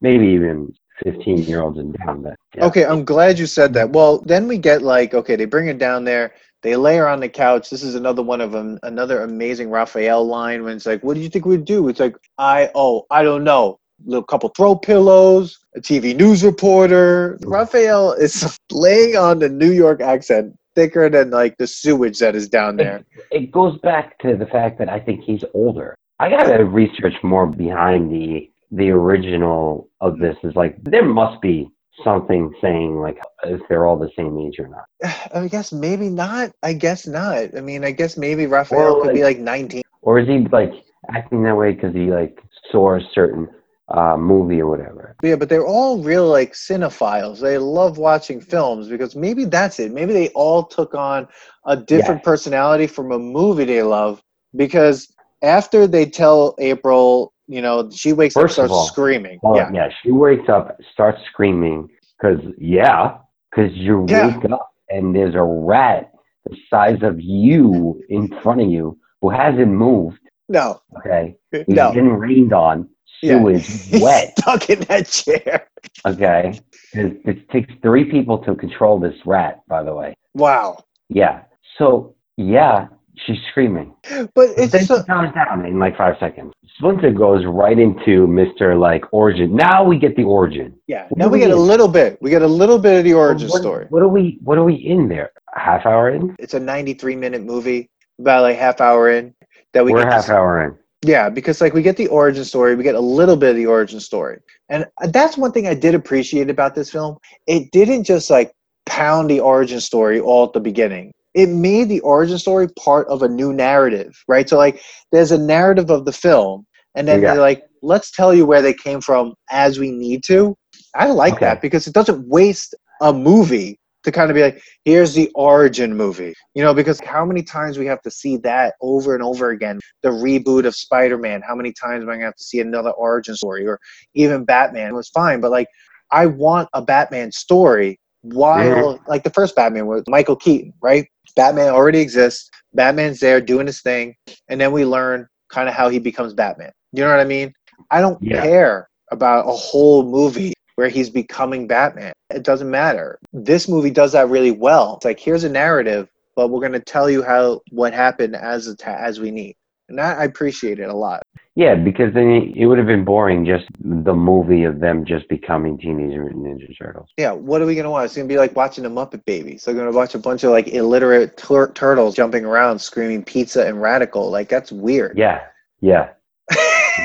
maybe 0.00 0.26
even 0.26 0.72
fifteen 1.02 1.38
year 1.38 1.60
olds 1.62 1.78
and 1.78 1.94
down. 1.94 2.22
That 2.22 2.36
yeah. 2.54 2.64
Okay, 2.66 2.84
I'm 2.84 3.04
glad 3.04 3.38
you 3.38 3.46
said 3.46 3.72
that. 3.74 3.90
Well, 3.90 4.18
then 4.20 4.46
we 4.48 4.58
get 4.58 4.82
like, 4.82 5.14
okay, 5.14 5.36
they 5.36 5.44
bring 5.44 5.66
her 5.66 5.74
down 5.74 6.04
there. 6.04 6.32
They 6.62 6.76
lay 6.76 6.96
her 6.96 7.08
on 7.08 7.20
the 7.20 7.28
couch. 7.28 7.68
This 7.68 7.82
is 7.82 7.94
another 7.94 8.22
one 8.22 8.40
of 8.40 8.50
them, 8.52 8.78
another 8.84 9.22
amazing 9.22 9.68
Raphael 9.70 10.26
line 10.26 10.64
when 10.64 10.76
it's 10.76 10.86
like, 10.86 11.02
"What 11.02 11.14
do 11.14 11.20
you 11.20 11.28
think 11.28 11.44
we'd 11.44 11.66
do?" 11.66 11.88
It's 11.88 12.00
like, 12.00 12.16
"I 12.38 12.70
oh, 12.74 13.04
I 13.10 13.22
don't 13.22 13.44
know." 13.44 13.78
Little 14.06 14.24
couple 14.24 14.48
throw 14.56 14.74
pillows, 14.74 15.58
a 15.76 15.80
TV 15.80 16.16
news 16.16 16.42
reporter. 16.44 17.38
Mm. 17.42 17.52
Raphael 17.52 18.12
is 18.12 18.58
laying 18.72 19.16
on 19.16 19.38
the 19.40 19.48
New 19.48 19.70
York 19.70 20.00
accent 20.00 20.56
thicker 20.74 21.08
than 21.08 21.30
like 21.30 21.56
the 21.58 21.66
sewage 21.66 22.18
that 22.18 22.34
is 22.34 22.48
down 22.48 22.76
there. 22.76 23.04
It 23.30 23.50
goes 23.50 23.78
back 23.78 24.18
to 24.20 24.36
the 24.36 24.46
fact 24.46 24.78
that 24.78 24.88
I 24.88 25.00
think 25.00 25.22
he's 25.24 25.44
older. 25.54 25.94
I 26.20 26.30
gotta 26.30 26.64
research 26.64 27.14
more 27.22 27.46
behind 27.46 28.10
the 28.12 28.50
the 28.70 28.90
original 28.90 29.88
of 30.00 30.18
this. 30.18 30.36
Is 30.44 30.54
like 30.56 30.76
there 30.84 31.04
must 31.04 31.40
be 31.40 31.68
something 32.02 32.52
saying 32.60 33.00
like 33.00 33.18
if 33.44 33.60
they're 33.68 33.86
all 33.86 33.98
the 33.98 34.10
same 34.16 34.38
age 34.38 34.58
or 34.58 34.68
not. 34.68 34.84
I 35.34 35.48
guess 35.48 35.72
maybe 35.72 36.08
not. 36.08 36.50
I 36.62 36.72
guess 36.72 37.06
not. 37.06 37.56
I 37.56 37.60
mean, 37.60 37.84
I 37.84 37.90
guess 37.92 38.16
maybe 38.16 38.46
Raphael 38.46 38.96
Or, 38.96 39.02
could 39.02 39.14
be 39.14 39.22
like- 39.22 39.36
like 39.38 39.44
19. 39.44 39.82
Or 40.02 40.18
is 40.18 40.28
he 40.28 40.38
like 40.52 40.72
acting 41.10 41.42
that 41.44 41.56
way 41.56 41.72
because 41.72 41.94
he 41.94 42.10
like 42.10 42.38
saw 42.70 42.96
a 42.96 43.00
certain 43.12 43.48
uh, 43.88 44.16
movie 44.16 44.60
or 44.60 44.68
whatever? 44.68 45.16
Yeah, 45.22 45.36
but 45.36 45.48
they're 45.48 45.66
all 45.66 46.02
real 46.02 46.26
like 46.28 46.52
cinephiles. 46.52 47.40
They 47.40 47.58
love 47.58 47.98
watching 47.98 48.40
films 48.40 48.88
because 48.88 49.14
maybe 49.14 49.44
that's 49.44 49.78
it. 49.78 49.92
Maybe 49.92 50.12
they 50.12 50.28
all 50.30 50.64
took 50.64 50.94
on 50.94 51.28
a 51.66 51.76
different 51.76 52.22
personality 52.22 52.86
from 52.86 53.12
a 53.12 53.18
movie 53.18 53.64
they 53.64 53.82
love 53.82 54.22
because 54.56 55.12
after 55.42 55.86
they 55.86 56.06
tell 56.06 56.54
April, 56.58 57.32
you 57.46 57.60
know, 57.60 57.90
she 57.90 58.12
wakes 58.12 58.34
First 58.34 58.52
up 58.58 58.66
starts 58.68 58.72
all, 58.72 58.86
screaming. 58.86 59.38
Well, 59.42 59.56
yeah. 59.56 59.70
yeah. 59.72 59.88
She 60.02 60.10
wakes 60.10 60.48
up, 60.48 60.78
starts 60.92 61.20
screaming 61.30 61.88
because 62.18 62.40
yeah, 62.58 63.18
because 63.50 63.72
you 63.74 64.06
Yeah. 64.08 64.36
wake 64.38 64.50
up 64.50 64.70
and 64.88 65.14
there's 65.14 65.34
a 65.34 65.42
rat 65.42 66.10
the 66.46 66.56
size 66.68 66.98
of 67.02 67.20
you 67.20 68.02
in 68.08 68.28
front 68.42 68.60
of 68.60 68.68
you 68.68 68.98
who 69.20 69.30
hasn't 69.30 69.68
moved. 69.68 70.18
No. 70.48 70.80
Okay, 70.98 71.36
he's 71.50 71.64
No. 71.68 71.92
been 71.92 72.10
rained 72.12 72.52
on. 72.52 72.88
Yeah. 73.22 73.36
was 73.42 73.88
wet. 74.00 74.34
stuck 74.38 74.68
in 74.70 74.80
that 74.80 75.06
chair. 75.08 75.68
Okay, 76.06 76.60
it, 76.92 77.20
it 77.24 77.48
takes 77.50 77.72
three 77.82 78.04
people 78.10 78.38
to 78.38 78.54
control 78.54 78.98
this 78.98 79.14
rat. 79.24 79.60
By 79.68 79.82
the 79.82 79.94
way, 79.94 80.14
Wow. 80.34 80.84
yeah. 81.08 81.42
So 81.78 82.14
yeah, 82.36 82.88
she's 83.16 83.38
screaming. 83.50 83.94
But 84.34 84.50
it's 84.56 84.72
then 84.72 84.84
so, 84.84 84.98
she 84.98 85.04
calms 85.04 85.34
down 85.34 85.64
in 85.64 85.78
like 85.78 85.96
five 85.96 86.16
seconds. 86.20 86.52
Splinter 86.76 87.12
goes 87.12 87.44
right 87.46 87.78
into 87.78 88.26
Mister 88.26 88.74
like 88.76 89.04
origin. 89.12 89.54
Now 89.54 89.84
we 89.84 89.98
get 89.98 90.16
the 90.16 90.24
origin. 90.24 90.74
yeah. 90.86 91.06
What 91.08 91.18
Now 91.18 91.26
we 91.28 91.38
we 91.38 91.38
get 91.46 91.50
a 91.50 91.56
little 91.56 91.88
bit. 91.88 92.18
We 92.20 92.30
get 92.30 92.42
a 92.42 92.46
little 92.48 92.78
bit 92.78 92.98
of 92.98 93.04
the 93.04 93.14
origin 93.14 93.48
what, 93.48 93.60
story. 93.62 93.86
What 93.90 94.02
are 94.02 94.08
we? 94.08 94.38
What 94.42 94.58
are 94.58 94.64
we 94.64 94.74
in 94.74 95.08
there? 95.08 95.30
A 95.56 95.60
half 95.60 95.86
hour 95.86 96.10
in? 96.10 96.34
It's 96.38 96.54
a 96.54 96.60
93 96.60 97.14
minute 97.16 97.42
movie, 97.42 97.88
about 98.18 98.42
like 98.42 98.56
half 98.58 98.80
hour 98.80 99.08
in 99.08 99.34
that 99.72 99.84
we 99.84 99.92
We 99.92 100.00
are 100.00 100.04
get 100.04 100.10
to 100.10 100.16
half 100.16 100.30
hour 100.30 100.64
in. 100.64 100.76
Yeah, 101.04 101.28
because 101.28 101.60
like 101.60 101.74
we 101.74 101.82
get 101.82 101.96
the 101.98 102.08
origin 102.08 102.44
story, 102.44 102.74
we 102.74 102.82
get 102.82 102.94
a 102.94 103.00
little 103.00 103.36
bit 103.36 103.50
of 103.50 103.56
the 103.56 103.66
origin 103.66 104.00
story. 104.00 104.38
And 104.70 104.86
that's 105.08 105.36
one 105.36 105.52
thing 105.52 105.66
I 105.66 105.74
did 105.74 105.94
appreciate 105.94 106.48
about 106.50 106.74
this 106.74 106.90
film. 106.90 107.18
It 107.46 107.70
didn't 107.72 108.04
just 108.04 108.30
like 108.30 108.52
pound 108.86 109.30
the 109.30 109.40
origin 109.40 109.80
story 109.80 110.18
all 110.20 110.46
at 110.46 110.54
the 110.54 110.60
beginning. 110.60 111.12
It 111.34 111.48
made 111.48 111.88
the 111.90 112.00
origin 112.00 112.38
story 112.38 112.68
part 112.78 113.06
of 113.08 113.22
a 113.22 113.28
new 113.28 113.52
narrative, 113.52 114.14
right? 114.28 114.48
So 114.48 114.56
like 114.56 114.80
there's 115.12 115.32
a 115.32 115.38
narrative 115.38 115.90
of 115.90 116.06
the 116.06 116.12
film 116.12 116.66
and 116.94 117.06
then 117.06 117.20
Yeah. 117.22 117.34
they're 117.34 117.40
like, 117.40 117.64
let's 117.82 118.10
tell 118.10 118.32
you 118.34 118.46
where 118.46 118.62
they 118.62 118.72
came 118.74 119.00
from 119.02 119.34
as 119.50 119.78
we 119.78 119.90
need 119.90 120.24
to. 120.24 120.56
I 120.96 121.10
like 121.10 121.34
Okay. 121.34 121.40
that 121.40 121.60
because 121.60 121.86
it 121.86 121.94
doesn't 121.94 122.26
waste 122.28 122.74
a 123.02 123.12
movie 123.12 123.78
to 124.04 124.12
kind 124.12 124.30
of 124.30 124.34
be 124.34 124.42
like, 124.42 124.62
here's 124.84 125.14
the 125.14 125.30
origin 125.34 125.96
movie. 125.96 126.34
You 126.54 126.62
know, 126.62 126.74
because 126.74 127.00
how 127.00 127.24
many 127.24 127.42
times 127.42 127.78
we 127.78 127.86
have 127.86 128.02
to 128.02 128.10
see 128.10 128.36
that 128.38 128.74
over 128.80 129.14
and 129.14 129.22
over 129.22 129.50
again? 129.50 129.80
The 130.02 130.10
reboot 130.10 130.66
of 130.66 130.74
Spider 130.74 131.18
Man, 131.18 131.42
how 131.46 131.54
many 131.54 131.72
times 131.72 132.02
am 132.02 132.10
I 132.10 132.14
gonna 132.14 132.26
have 132.26 132.36
to 132.36 132.44
see 132.44 132.60
another 132.60 132.90
origin 132.90 133.34
story? 133.34 133.66
Or 133.66 133.78
even 134.14 134.44
Batman 134.44 134.94
was 134.94 135.08
fine, 135.08 135.40
but 135.40 135.50
like 135.50 135.68
I 136.10 136.26
want 136.26 136.68
a 136.72 136.82
Batman 136.82 137.32
story 137.32 137.98
while 138.22 139.00
like 139.06 139.24
the 139.24 139.30
first 139.30 139.56
Batman 139.56 139.86
was 139.86 140.02
Michael 140.08 140.36
Keaton, 140.36 140.72
right? 140.82 141.06
Batman 141.36 141.68
already 141.68 142.00
exists. 142.00 142.50
Batman's 142.72 143.20
there 143.20 143.40
doing 143.40 143.66
his 143.66 143.82
thing, 143.82 144.14
and 144.48 144.60
then 144.60 144.72
we 144.72 144.84
learn 144.84 145.26
kind 145.50 145.68
of 145.68 145.74
how 145.74 145.88
he 145.88 145.98
becomes 145.98 146.34
Batman. 146.34 146.72
You 146.92 147.04
know 147.04 147.10
what 147.10 147.20
I 147.20 147.24
mean? 147.24 147.52
I 147.90 148.00
don't 148.00 148.18
Yeah. 148.22 148.42
care 148.42 148.88
about 149.10 149.46
a 149.46 149.52
whole 149.52 150.02
movie 150.04 150.53
where 150.76 150.88
he's 150.88 151.10
becoming 151.10 151.66
Batman. 151.66 152.12
It 152.30 152.42
doesn't 152.42 152.70
matter. 152.70 153.18
This 153.32 153.68
movie 153.68 153.90
does 153.90 154.12
that 154.12 154.28
really 154.28 154.50
well. 154.50 154.96
It's 154.96 155.04
like 155.04 155.20
here's 155.20 155.44
a 155.44 155.48
narrative, 155.48 156.08
but 156.36 156.48
we're 156.48 156.60
going 156.60 156.72
to 156.72 156.80
tell 156.80 157.08
you 157.08 157.22
how 157.22 157.60
what 157.70 157.92
happened 157.92 158.36
as 158.36 158.74
ta- 158.76 158.96
as 158.98 159.20
we 159.20 159.30
need. 159.30 159.56
And 159.88 159.98
that 159.98 160.18
I 160.18 160.24
appreciate 160.24 160.80
it 160.80 160.88
a 160.88 160.94
lot. 160.94 161.22
Yeah, 161.56 161.76
because 161.76 162.12
then 162.14 162.52
it, 162.56 162.66
would 162.66 162.78
have 162.78 162.86
been 162.86 163.04
boring 163.04 163.44
just 163.46 163.66
the 163.78 164.14
movie 164.14 164.64
of 164.64 164.80
them 164.80 165.04
just 165.04 165.28
becoming 165.28 165.78
Teenage 165.78 166.18
Mutant 166.18 166.42
Ninja 166.42 166.76
Turtles. 166.76 167.10
Yeah, 167.16 167.32
what 167.32 167.62
are 167.62 167.66
we 167.66 167.74
going 167.74 167.84
to 167.84 167.90
watch? 167.90 168.06
It's 168.06 168.16
going 168.16 168.26
to 168.26 168.32
be 168.32 168.38
like 168.38 168.56
watching 168.56 168.82
the 168.82 168.90
Muppet 168.90 169.24
Babies. 169.24 169.62
So 169.62 169.70
we're 169.70 169.78
going 169.78 169.92
to 169.92 169.96
watch 169.96 170.16
a 170.16 170.18
bunch 170.18 170.42
of 170.42 170.50
like 170.50 170.68
illiterate 170.68 171.36
tur- 171.36 171.70
turtles 171.72 172.16
jumping 172.16 172.44
around 172.44 172.80
screaming 172.80 173.22
pizza 173.22 173.66
and 173.66 173.80
radical. 173.80 174.30
Like 174.30 174.48
that's 174.48 174.72
weird. 174.72 175.16
Yeah, 175.16 175.42
yeah, 175.80 176.10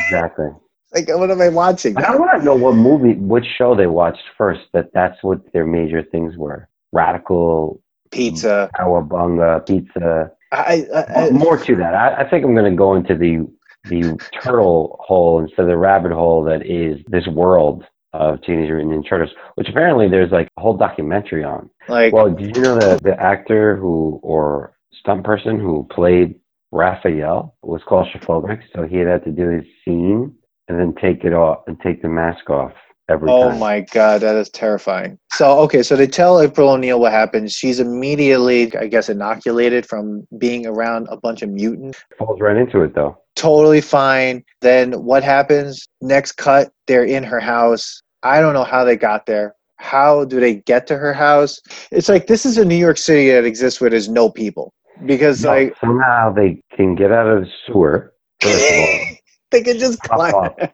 exactly. 0.06 0.48
like 0.94 1.08
what 1.10 1.32
am 1.32 1.42
I 1.42 1.50
watching? 1.50 1.98
I 1.98 2.16
want 2.16 2.40
to 2.40 2.46
know 2.46 2.56
what 2.56 2.76
movie, 2.76 3.14
which 3.14 3.46
show 3.58 3.76
they 3.76 3.88
watched 3.88 4.24
first. 4.38 4.62
That 4.74 4.92
that's 4.94 5.22
what 5.24 5.40
their 5.54 5.66
major 5.66 6.04
things 6.04 6.38
were: 6.38 6.68
Radical, 6.92 7.82
Pizza. 8.12 8.70
Cowabunga, 8.78 9.66
Pizza. 9.66 10.32
I, 10.52 10.88
I, 10.96 11.26
I 11.26 11.30
More 11.30 11.58
to 11.58 11.76
that. 11.76 11.94
I, 11.94 12.24
I 12.24 12.30
think 12.30 12.44
I'm 12.44 12.56
going 12.56 12.72
to 12.72 12.78
go 12.78 12.96
into 12.96 13.16
the 13.16 13.48
the 13.86 14.18
turtle 14.44 15.00
hole 15.02 15.40
instead 15.40 15.62
of 15.62 15.68
the 15.68 15.78
rabbit 15.78 16.12
hole 16.12 16.44
that 16.44 16.66
is 16.66 17.00
this 17.08 17.28
world 17.28 17.86
of 18.14 18.42
Teenage 18.42 18.70
Mutant 18.70 19.06
Ninja 19.06 19.10
Turtles, 19.10 19.32
which 19.56 19.70
apparently 19.70 20.10
there's 20.10 20.32
like 20.32 20.50
a 20.58 20.62
whole 20.62 20.76
documentary 20.76 21.44
on. 21.44 21.70
like 21.88 22.12
Well, 22.12 22.32
did 22.32 22.56
you 22.56 22.64
know 22.64 22.80
that 22.80 23.04
the 23.04 23.20
actor 23.20 23.78
who 23.78 24.20
or 24.24 24.74
stunt 24.92 25.24
person 25.24 25.60
who 25.60 25.88
played 25.92 26.36
Raphael 26.72 27.56
was 27.62 27.82
claustrophobic, 27.88 28.64
so 28.76 28.84
he 28.84 28.98
had 28.98 29.24
to 29.24 29.32
do 29.32 29.50
his 29.50 29.66
scene 29.86 30.36
and 30.70 30.80
then 30.80 30.94
take 31.02 31.24
it 31.26 31.34
off 31.34 31.60
and 31.68 31.80
take 31.82 32.02
the 32.02 32.08
mask 32.10 32.50
off 32.50 32.72
every 33.10 33.30
Oh 33.30 33.50
time. 33.50 33.60
my 33.60 33.82
god, 33.82 34.22
that 34.22 34.36
is 34.36 34.50
terrifying. 34.50 35.18
So 35.34 35.60
okay, 35.62 35.84
so 35.84 35.96
they 35.96 36.08
tell 36.08 36.40
April 36.40 36.70
O'Neil 36.70 37.00
what 37.00 37.12
happens. 37.12 37.54
She's 37.54 37.80
immediately, 37.80 38.74
I 38.78 38.88
guess, 38.88 39.10
inoculated 39.10 39.86
from 39.86 40.26
being 40.38 40.66
around 40.68 41.08
a 41.10 41.18
bunch 41.18 41.42
of 41.42 41.50
mutants. 41.50 42.00
Falls 42.18 42.40
right 42.40 42.56
into 42.56 42.82
it 42.82 42.94
though. 42.96 43.18
Totally 43.36 43.82
fine. 43.82 44.44
Then 44.62 44.94
what 45.04 45.24
happens? 45.24 45.88
Next 46.02 46.34
cut, 46.34 46.72
they're 46.88 47.06
in 47.06 47.24
her 47.24 47.40
house. 47.40 48.02
I 48.24 48.42
don't 48.42 48.54
know 48.54 48.64
how 48.66 48.84
they 48.84 48.96
got 48.98 49.26
there. 49.26 49.56
How 49.78 50.26
do 50.26 50.40
they 50.42 50.56
get 50.56 50.88
to 50.88 50.98
her 50.98 51.14
house? 51.14 51.60
It's 51.90 52.10
like 52.10 52.28
this 52.28 52.46
is 52.46 52.58
a 52.58 52.66
New 52.66 52.76
York 52.76 52.98
City 52.98 53.30
that 53.32 53.46
exists 53.46 53.80
where 53.82 53.90
there's 53.90 54.10
no 54.10 54.30
people. 54.30 54.74
Because 55.06 55.44
No, 55.44 55.50
like 55.52 55.76
somehow 55.80 56.34
they 56.34 56.62
can 56.76 56.94
get 56.96 57.12
out 57.14 57.28
of 57.28 57.44
the 57.46 57.50
sewer. 57.66 58.14
First 58.42 58.72
of 58.72 58.78
all, 58.78 59.00
they 59.52 59.62
can 59.64 59.80
just 59.80 60.00
Pop 60.00 60.20
climb. 60.32 60.70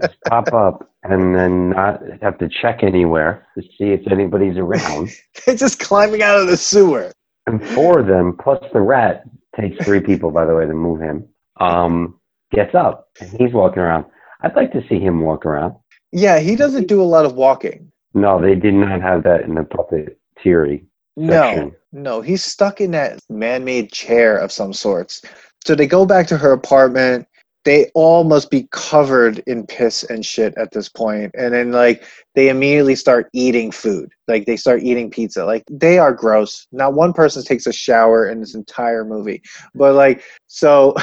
just 0.00 0.16
pop 0.28 0.52
up 0.52 0.90
and 1.02 1.34
then 1.34 1.70
not 1.70 2.00
have 2.20 2.38
to 2.38 2.48
check 2.48 2.82
anywhere 2.82 3.46
to 3.56 3.62
see 3.62 3.90
if 3.92 4.00
anybody's 4.10 4.56
around. 4.56 5.10
they're 5.46 5.56
just 5.56 5.78
climbing 5.80 6.22
out 6.22 6.38
of 6.38 6.46
the 6.46 6.56
sewer. 6.56 7.12
and 7.46 7.64
four 7.68 8.00
of 8.00 8.06
them 8.06 8.36
plus 8.42 8.62
the 8.72 8.80
rat 8.80 9.24
takes 9.58 9.84
three 9.84 10.00
people 10.10 10.30
by 10.30 10.44
the 10.44 10.54
way 10.54 10.66
to 10.66 10.72
move 10.74 11.00
him 11.00 11.26
um 11.60 12.18
gets 12.52 12.74
up 12.74 13.08
and 13.20 13.30
he's 13.40 13.52
walking 13.52 13.80
around 13.82 14.04
i'd 14.42 14.54
like 14.56 14.72
to 14.72 14.82
see 14.88 14.98
him 15.00 15.20
walk 15.20 15.44
around 15.46 15.74
Yeah, 16.12 16.38
he 16.38 16.54
doesn't 16.56 16.86
do 16.88 17.00
a 17.02 17.04
lot 17.14 17.24
of 17.26 17.34
walking. 17.34 17.90
no 18.14 18.40
they 18.40 18.54
did 18.54 18.74
not 18.74 19.00
have 19.02 19.22
that 19.24 19.42
in 19.42 19.54
the 19.54 19.64
puppet 19.64 20.18
theory 20.42 20.86
No, 21.16 21.72
no, 21.92 22.20
he's 22.22 22.42
stuck 22.44 22.80
in 22.80 22.92
that 22.92 23.18
man-made 23.28 23.92
chair 23.92 24.38
of 24.38 24.50
some 24.50 24.72
sorts. 24.72 25.20
So 25.66 25.74
they 25.74 25.86
go 25.86 26.06
back 26.06 26.26
to 26.28 26.38
her 26.38 26.52
apartment. 26.52 27.26
They 27.64 27.90
all 27.94 28.24
must 28.24 28.50
be 28.50 28.66
covered 28.72 29.38
in 29.46 29.66
piss 29.66 30.02
and 30.04 30.26
shit 30.26 30.52
at 30.56 30.72
this 30.72 30.88
point, 30.88 31.32
and 31.36 31.54
then 31.54 31.72
like 31.72 32.04
they 32.34 32.48
immediately 32.48 32.96
start 32.96 33.28
eating 33.32 33.70
food. 33.70 34.10
Like 34.26 34.46
they 34.46 34.56
start 34.56 34.82
eating 34.82 35.10
pizza. 35.10 35.44
Like 35.44 35.62
they 35.70 35.98
are 35.98 36.12
gross. 36.12 36.66
Not 36.72 36.94
one 36.94 37.12
person 37.12 37.44
takes 37.44 37.66
a 37.66 37.72
shower 37.72 38.28
in 38.28 38.40
this 38.40 38.54
entire 38.54 39.04
movie. 39.04 39.42
But 39.74 39.94
like 39.94 40.24
so, 40.48 40.92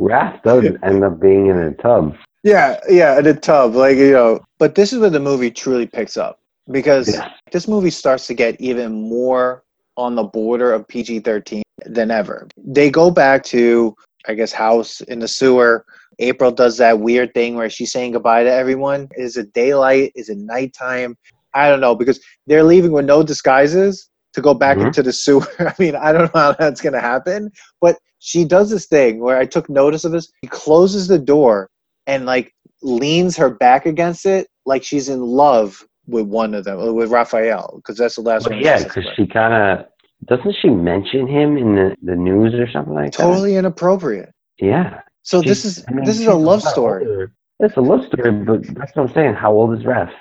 Raph 0.00 0.42
does 0.42 0.64
end 0.82 1.02
up 1.02 1.18
being 1.20 1.46
in 1.46 1.58
a 1.58 1.72
tub 1.72 2.16
yeah, 2.44 2.78
yeah, 2.88 3.18
in 3.18 3.26
a 3.26 3.34
tub. 3.34 3.74
Like 3.74 3.96
you 3.96 4.12
know. 4.12 4.40
But 4.58 4.74
this 4.74 4.92
is 4.92 4.98
where 4.98 5.10
the 5.10 5.20
movie 5.20 5.50
truly 5.50 5.86
picks 5.86 6.16
up 6.16 6.40
because. 6.70 7.12
Yeah. 7.12 7.30
this 7.52 7.68
movie 7.68 7.90
starts 7.90 8.26
to 8.28 8.34
get 8.34 8.60
even 8.60 8.92
more 8.92 9.62
on 9.96 10.14
the 10.14 10.22
border 10.22 10.72
of 10.72 10.86
PG 10.86 11.20
13 11.20 11.62
than 11.86 12.10
ever. 12.10 12.46
They 12.56 12.88
go 12.88 13.10
back 13.10 13.42
to, 13.44 13.96
I 14.28 14.34
guess, 14.34 14.52
house 14.52 15.00
in 15.02 15.18
the 15.20 15.28
sewer. 15.28 15.84
April 16.20 16.50
does 16.50 16.76
that 16.78 17.00
weird 17.00 17.32
thing 17.34 17.54
where 17.54 17.70
she's 17.70 17.92
saying 17.92 18.12
goodbye 18.12 18.44
to 18.44 18.52
everyone. 18.52 19.08
Is 19.16 19.36
it 19.36 19.52
daylight? 19.52 20.12
Is 20.14 20.28
it 20.28 20.38
nighttime? 20.38 21.16
I 21.54 21.68
don't 21.68 21.80
know 21.80 21.94
because 21.94 22.20
they're 22.46 22.62
leaving 22.64 22.92
with 22.92 23.06
no 23.06 23.22
disguises 23.22 24.10
to 24.34 24.40
go 24.42 24.52
back 24.52 24.76
Mhm. 24.76 24.86
into 24.88 25.02
the 25.02 25.12
sewer. 25.12 25.46
I 25.60 25.74
mean, 25.78 25.96
I 25.96 26.12
don't 26.12 26.32
know 26.34 26.40
how 26.40 26.52
that's 26.52 26.80
going 26.80 26.92
to 26.92 27.00
happen, 27.00 27.50
but 27.80 27.96
she 28.18 28.44
does 28.44 28.68
this 28.70 28.86
thing 28.86 29.20
where 29.20 29.38
I 29.38 29.46
took 29.46 29.70
notice 29.70 30.04
of 30.04 30.12
this. 30.12 30.30
She 30.44 30.48
closes 30.48 31.08
the 31.08 31.18
door 31.18 31.70
and 32.06 32.26
like 32.26 32.52
leans 32.82 33.36
her 33.36 33.48
back 33.50 33.86
against 33.86 34.26
it 34.26 34.48
like 34.66 34.82
she's 34.82 35.08
in 35.08 35.22
love 35.22 35.84
with 36.06 36.26
one 36.26 36.54
of 36.54 36.64
them, 36.64 36.94
with 36.94 37.10
Raphael, 37.10 37.74
because 37.76 37.96
that's 37.96 38.16
the 38.16 38.22
last 38.22 38.48
one. 38.48 38.60
yeah, 38.60 38.82
because 38.82 39.04
she 39.16 39.26
kind 39.26 39.54
of 39.54 39.86
doesn't 40.24 40.54
she 40.60 40.68
mention 40.68 41.26
him 41.26 41.56
in 41.56 41.74
the, 41.74 41.96
the 42.02 42.16
news 42.16 42.54
or 42.54 42.68
something 42.70 42.94
like 42.94 43.12
that? 43.12 43.18
totally 43.22 43.56
inappropriate. 43.56 44.30
Yeah. 44.58 45.00
So 45.22 45.42
She- 45.42 45.48
this 45.48 45.64
is 45.64 45.84
I 45.88 45.92
mean, 45.92 46.04
this 46.04 46.18
is 46.20 46.26
a 46.26 46.34
love 46.34 46.62
story. 46.62 47.06
older. 47.06 47.32
It's 47.60 47.76
a 47.76 47.80
love 47.80 48.04
story, 48.06 48.30
but 48.30 48.62
that's 48.74 48.94
what 48.94 49.08
I'm 49.08 49.14
saying. 49.14 49.34
How 49.34 49.52
old 49.52 49.76
is 49.76 49.84
Raph? 49.84 50.12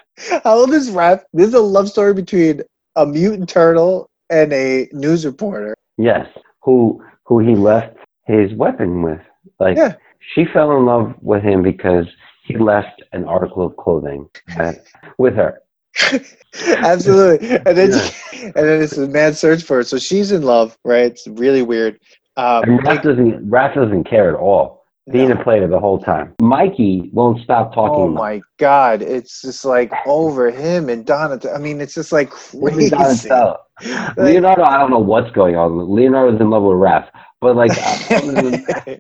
How 0.44 0.58
old 0.58 0.74
is 0.74 0.90
Raph? 0.92 1.22
This 1.34 1.50
is 1.50 1.54
a 1.54 1.60
love 1.62 1.88
story 1.88 2.14
between 2.14 2.62
a 2.96 3.06
mutant 3.06 3.48
turtle 3.50 4.10
and 4.32 4.52
a 4.54 4.88
news 4.92 5.26
reporter. 5.26 5.76
Yes. 5.98 6.28
Who 6.64 7.04
who 7.26 7.40
he 7.40 7.56
left 7.56 7.96
his 8.26 8.54
weapon 8.54 9.02
with? 9.04 9.22
Like 9.60 9.78
Yeah. 9.78 9.96
she 10.34 10.46
fell 10.46 10.76
in 10.78 10.86
love 10.86 11.14
with 11.22 11.44
him 11.44 11.62
because 11.62 12.06
he 12.44 12.58
left 12.58 13.04
an 13.14 13.24
article 13.26 13.66
of 13.68 13.78
clothing 13.78 14.28
with 15.18 15.36
her. 15.36 15.60
Absolutely. 16.66 17.50
And 17.50 17.78
then 17.78 17.92
and 18.34 18.54
then 18.54 18.82
it's 18.82 18.98
a 18.98 19.08
mad 19.08 19.38
search 19.38 19.64
for 19.64 19.78
her. 19.78 19.84
So 19.84 19.98
she's 19.98 20.32
in 20.32 20.44
love, 20.44 20.78
right? 20.84 21.06
It's 21.12 21.28
really 21.28 21.62
weird. 21.62 22.00
Um, 22.36 22.64
And 22.64 22.80
Raph 22.82 23.04
doesn't 23.04 23.50
Raph 23.50 23.76
doesn't 23.76 24.04
care 24.06 24.30
at 24.30 24.36
all. 24.36 24.78
Being 25.10 25.30
no. 25.30 25.40
a 25.40 25.44
player 25.44 25.66
the 25.70 25.80
whole 25.80 26.00
time. 26.00 26.34
Mikey 26.42 27.10
won't 27.14 27.42
stop 27.42 27.74
talking. 27.74 27.96
Oh 27.96 28.08
my 28.10 28.42
god, 28.58 29.02
it's 29.02 29.42
just 29.42 29.64
like 29.64 29.94
over 30.06 30.52
him 30.52 30.90
and 30.90 31.06
Donatello. 31.06 31.56
I 31.56 31.60
mean, 31.60 31.80
it's 31.80 31.94
just 31.94 32.12
like 32.12 32.30
crazy. 32.30 32.94
Like- 33.80 34.18
Leonardo, 34.18 34.64
I 34.64 34.78
don't 34.80 34.90
know 34.90 34.98
what's 34.98 35.30
going 35.32 35.56
on. 35.56 35.94
Leonardo's 35.94 36.42
in 36.42 36.50
love 36.50 36.64
with 36.64 36.78
Raph, 36.78 37.08
but 37.42 37.56
like, 37.56 37.72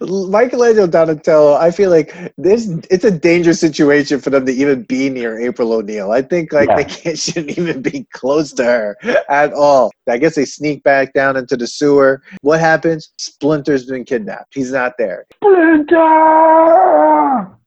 Michelangelo 0.00 0.86
Donatello, 0.86 1.54
I 1.54 1.70
feel 1.70 1.90
like 1.90 2.14
this 2.38 2.68
it's 2.90 3.04
a 3.04 3.10
dangerous 3.10 3.60
situation 3.60 4.20
for 4.20 4.30
them 4.30 4.46
to 4.46 4.52
even 4.52 4.82
be 4.84 5.10
near 5.10 5.38
April 5.40 5.72
O'Neil. 5.72 6.12
I 6.12 6.22
think 6.22 6.52
like 6.52 6.68
Yeah. 6.68 6.76
they 6.76 6.84
can't, 7.02 7.18
shouldn't 7.18 7.58
even 7.58 7.82
be 7.82 8.06
close 8.12 8.52
to 8.52 8.64
her 8.64 8.96
at 9.28 9.52
all. 9.52 9.90
I 10.08 10.18
guess 10.18 10.34
they 10.36 10.44
sneak 10.44 10.82
back 10.84 11.12
down 11.12 11.36
into 11.36 11.56
the 11.56 11.66
sewer. 11.66 12.22
What 12.42 12.60
happens? 12.60 13.10
Splinter's 13.18 13.86
been 13.86 14.04
kidnapped. 14.04 14.54
He's 14.54 14.72
not 14.72 14.92
there. 14.98 15.26
Splinter! 15.36 15.98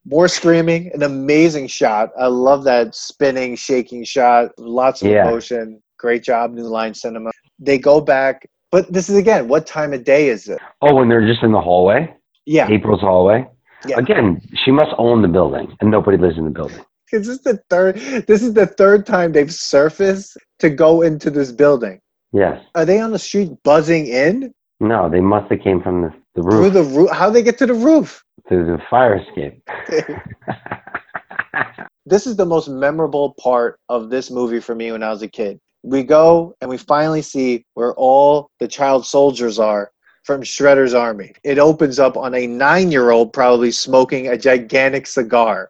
More 0.07 0.27
screaming, 0.27 0.91
an 0.93 1.01
amazing 1.03 1.65
shot. 1.67 2.11
I 2.19 2.27
love 2.27 2.63
that 2.65 2.93
spinning, 2.93 3.55
shaking 3.55 4.03
shot. 4.03 4.51
Lots 4.59 5.01
of 5.01 5.09
Yeah. 5.09 5.27
emotion. 5.27 5.81
Great 5.97 6.21
job, 6.23 6.53
New 6.53 6.67
Line 6.67 6.93
Cinema. 6.93 7.31
They 7.57 7.77
go 7.79 8.01
back, 8.01 8.47
but 8.71 8.91
this 8.91 9.09
is 9.09 9.17
again, 9.17 9.47
what 9.47 9.65
time 9.65 9.93
of 9.93 10.03
day 10.03 10.29
is 10.29 10.47
it? 10.47 10.59
Oh, 10.81 10.95
when 10.95 11.09
they're 11.09 11.25
just 11.25 11.43
in 11.43 11.51
the 11.51 11.61
hallway, 11.61 12.13
Yeah, 12.45 12.67
April's 12.69 13.01
hallway. 13.01 13.47
Yeah. 13.87 13.99
Again, 13.99 14.41
she 14.63 14.71
must 14.71 14.91
own 14.97 15.21
the 15.21 15.27
building, 15.27 15.75
and 15.79 15.91
nobody 15.91 16.17
lives 16.17 16.37
in 16.37 16.45
the 16.45 16.49
building. 16.49 16.83
Is 17.11 17.27
this 17.27 17.39
the 17.39 17.57
third? 17.69 17.95
This 18.27 18.41
is 18.41 18.53
the 18.53 18.65
third 18.65 19.05
time 19.05 19.31
they've 19.31 19.53
surfaced 19.53 20.37
to 20.59 20.69
go 20.69 21.01
into 21.01 21.29
this 21.29 21.51
building. 21.51 21.99
Yes. 22.33 22.63
Are 22.73 22.85
they 22.85 22.99
on 22.99 23.11
the 23.11 23.19
street 23.19 23.51
buzzing 23.63 24.07
in 24.07 24.53
No, 24.79 25.09
they 25.09 25.21
must 25.21 25.51
have 25.51 25.61
came 25.61 25.81
from 25.81 26.01
the, 26.01 26.13
the 26.35 26.41
through 26.41 26.71
the 26.71 26.83
roof? 26.83 27.11
How 27.11 27.27
do 27.27 27.33
they 27.33 27.43
get 27.43 27.57
to 27.59 27.67
the 27.67 27.73
roof? 27.73 28.21
through 28.47 28.65
the 28.65 28.79
fire 28.89 29.15
escape. 29.15 29.61
this 32.05 32.27
is 32.27 32.35
the 32.35 32.45
most 32.45 32.67
memorable 32.67 33.33
part 33.39 33.79
of 33.89 34.09
this 34.09 34.29
movie 34.29 34.59
for 34.59 34.75
me 34.75 34.91
when 34.91 35.03
I 35.03 35.09
was 35.09 35.21
a 35.21 35.27
kid. 35.27 35.59
We 35.85 36.03
go 36.03 36.55
and 36.61 36.69
we 36.69 36.77
finally 36.77 37.21
see 37.21 37.65
where 37.75 37.93
all 37.95 38.49
the 38.59 38.67
child 38.67 39.05
soldiers 39.05 39.59
are 39.59 39.91
from 40.23 40.41
Shredder's 40.41 40.93
army. 40.93 41.33
It 41.43 41.59
opens 41.59 41.99
up 41.99 42.17
on 42.17 42.33
a 42.35 42.47
nine-year-old 42.47 43.33
probably 43.33 43.71
smoking 43.71 44.27
a 44.27 44.37
gigantic 44.37 45.07
cigar. 45.07 45.69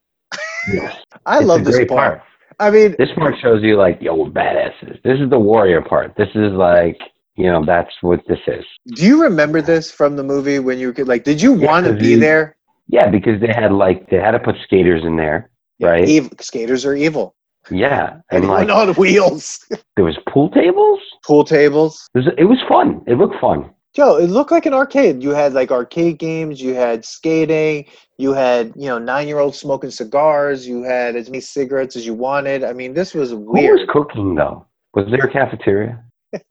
Yes. 0.65 0.95
I 1.25 1.41
It's 1.41 1.47
love 1.47 1.65
this 1.65 1.75
great 1.75 1.89
part. 1.89 2.21
I 2.59 2.71
mean, 2.71 2.95
This 2.97 3.09
part 3.17 3.35
shows 3.41 3.61
you 3.63 3.77
like, 3.77 4.01
yo, 4.01 4.15
we're 4.15 4.29
badasses. 4.29 5.01
This 5.03 5.19
is 5.19 5.29
the 5.29 5.39
warrior 5.39 5.81
part. 5.81 6.15
This 6.17 6.29
is 6.35 6.53
like, 6.53 6.99
you 7.35 7.45
know, 7.51 7.65
that's 7.65 7.91
what 8.01 8.21
this 8.27 8.39
is. 8.47 8.65
do 8.93 9.05
you 9.05 9.21
remember 9.21 9.61
this 9.61 9.91
from 9.91 10.15
the 10.15 10.23
movie 10.23 10.59
when 10.59 10.79
you 10.79 10.93
could 10.93 11.07
like? 11.07 11.23
Did 11.23 11.41
you 11.41 11.55
Yeah, 11.59 11.67
want 11.67 11.85
to 11.87 11.93
be 11.93 12.15
there? 12.15 12.55
Yeah, 12.87 13.09
because 13.09 13.41
they 13.41 13.47
had 13.53 13.71
like 13.71 14.09
they 14.09 14.17
had 14.17 14.31
to 14.31 14.39
put 14.39 14.55
skaters 14.63 15.03
in 15.03 15.17
there, 15.17 15.49
right? 15.81 16.07
Evil, 16.07 16.31
skaters 16.39 16.85
are 16.85 16.95
evil. 16.95 17.35
Yeah, 17.71 18.19
and 18.31 18.43
Anyone 18.43 18.67
like 18.67 18.89
on 18.89 18.93
wheels, 18.95 19.59
there 19.95 20.05
was 20.05 20.17
pool 20.29 20.49
tables. 20.49 20.99
pool 21.25 21.43
tables. 21.43 22.07
It 22.13 22.19
was, 22.19 22.27
it 22.37 22.43
was 22.45 22.59
fun. 22.69 23.01
It 23.07 23.15
looked 23.17 23.39
fun. 23.41 23.71
Joe, 23.93 24.17
it 24.17 24.27
looked 24.29 24.51
like 24.51 24.65
an 24.65 24.73
arcade. 24.73 25.23
You 25.23 25.29
had 25.29 25.53
like 25.53 25.71
arcade 25.71 26.19
games. 26.19 26.61
You 26.61 26.73
had 26.73 27.05
skating. 27.05 27.85
You 28.17 28.33
had 28.33 28.73
you 28.75 28.87
know 28.87 28.97
nine 28.99 29.27
year 29.27 29.39
olds 29.39 29.57
smoking 29.57 29.89
cigars. 29.89 30.67
You 30.67 30.83
had 30.83 31.15
as 31.15 31.29
many 31.29 31.39
cigarettes 31.41 31.95
as 31.95 32.05
you 32.05 32.13
wanted. 32.13 32.63
I 32.63 32.73
mean, 32.73 32.93
this 32.93 33.13
was 33.13 33.29
Who 33.31 33.43
was 33.45 33.85
cooking 33.89 34.35
though? 34.35 34.65
Was 34.93 35.05
there 35.09 35.25
a 35.25 35.31
cafeteria? 35.31 36.03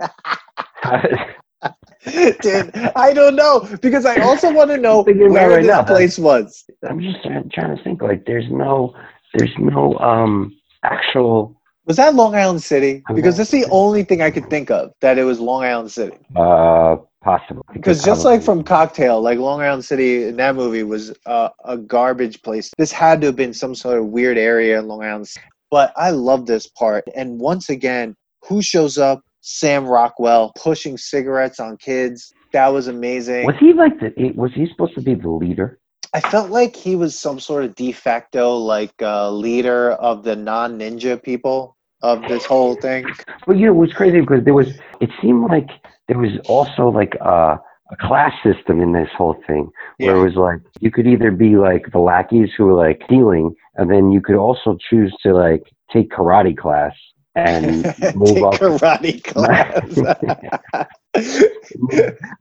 Dude, 2.43 2.71
I 2.97 3.13
don't 3.15 3.35
know 3.37 3.67
because 3.81 4.05
I 4.05 4.17
also 4.21 4.53
want 4.53 4.71
to 4.71 4.77
know 4.87 5.03
Thinking 5.05 5.31
about 5.31 5.31
it 5.31 5.33
where 5.33 5.49
right 5.57 5.63
this 5.63 5.69
now. 5.71 5.83
place 5.85 6.19
was. 6.19 6.65
I'm 6.87 7.01
just 7.01 7.23
trying 7.23 7.77
to 7.77 7.83
think. 7.83 8.03
Like, 8.03 8.27
there's 8.27 8.45
no, 8.51 8.95
there's 9.35 9.53
no 9.59 9.97
um 9.99 10.55
actual 10.85 11.61
Was 11.87 11.97
that 11.97 12.15
Long 12.15 12.35
Island 12.35 12.63
City? 12.63 13.03
Because 13.15 13.37
that's 13.37 13.51
the 13.51 13.67
only 13.71 14.05
thing 14.05 14.23
I 14.23 14.31
could 14.31 14.49
think 14.49 14.71
of 14.71 14.93
that 15.01 15.19
it 15.19 15.25
was 15.25 15.41
Long 15.41 15.65
Island 15.65 15.91
City. 15.91 16.17
uh 16.37 16.97
possible. 17.25 17.65
Because 17.73 18.05
just 18.05 18.25
like 18.25 18.43
from 18.43 18.63
Cocktail, 18.63 19.21
like 19.21 19.39
Long 19.39 19.63
Island 19.63 19.85
City 19.85 20.25
in 20.25 20.37
that 20.37 20.55
movie 20.55 20.83
was 20.83 21.13
uh, 21.27 21.49
a 21.65 21.77
garbage 21.79 22.43
place. 22.43 22.71
This 22.77 22.93
had 22.93 23.23
to 23.23 23.29
have 23.29 23.37
been 23.37 23.55
some 23.55 23.75
sort 23.75 23.99
of 23.99 24.07
weird 24.07 24.37
area 24.37 24.79
in 24.79 24.87
Long 24.87 25.03
Island. 25.03 25.29
City. 25.29 25.47
But 25.71 25.93
I 25.97 26.11
love 26.11 26.47
this 26.47 26.69
part. 26.69 27.05
And 27.17 27.41
once 27.41 27.71
again, 27.71 28.15
who 28.47 28.63
shows 28.63 28.99
up? 28.99 29.23
Sam 29.47 29.85
Rockwell 29.87 30.53
pushing 30.57 30.97
cigarettes 30.97 31.61
on 31.61 31.77
kids. 31.77 32.33
That 32.53 32.69
was 32.69 32.87
amazing. 32.87 33.45
was 33.45 33.57
he 33.61 33.73
like 33.75 33.99
the? 34.01 34.33
Was 34.37 34.53
he 34.55 34.67
supposed 34.69 34.95
to 34.95 35.03
be 35.03 35.15
the 35.15 35.29
leader? 35.29 35.79
I 36.15 36.21
felt 36.21 36.51
like 36.51 36.77
he 36.77 36.95
was 36.95 37.19
some 37.19 37.41
sort 37.41 37.65
of 37.65 37.75
de 37.75 37.91
facto 37.91 38.57
like 38.57 38.95
uh, 39.03 39.31
leader 39.33 39.93
of 39.93 40.23
the 40.23 40.37
non 40.37 40.79
ninja 40.79 41.21
people 41.21 41.77
of 42.03 42.23
this 42.29 42.45
whole 42.45 42.77
thing. 42.77 43.05
But 43.47 43.57
you 43.57 43.67
know, 43.67 43.73
it 43.73 43.77
was 43.77 43.93
crazy 43.93 44.21
because 44.21 44.45
there 44.45 44.55
was. 44.55 44.69
It 45.01 45.11
seemed 45.21 45.51
like 45.51 45.69
there 46.07 46.19
was 46.19 46.31
also 46.49 46.89
like 46.89 47.17
a, 47.21 47.59
a 47.91 47.97
class 48.01 48.33
system 48.45 48.81
in 48.81 48.93
this 48.93 49.09
whole 49.17 49.37
thing, 49.47 49.69
where 49.99 50.15
Yeah. 50.15 50.21
it 50.21 50.25
was 50.25 50.37
like 50.37 50.61
you 50.81 50.93
could 50.93 51.09
either 51.09 51.33
be 51.33 51.57
like 51.57 51.91
the 51.91 51.99
lackeys 51.99 52.51
who 52.57 52.67
were 52.67 52.75
like 52.75 53.03
stealing, 53.07 53.53
and 53.75 53.91
then 53.91 54.13
you 54.13 54.21
could 54.21 54.37
also 54.37 54.79
choose 54.89 55.13
to 55.25 55.35
like 55.35 55.65
take 55.93 56.11
karate 56.11 56.57
class 56.57 56.93
and 57.35 57.85
move 58.15 58.43
up, 58.43 58.55
karate 58.55 59.23
class. 59.23 59.97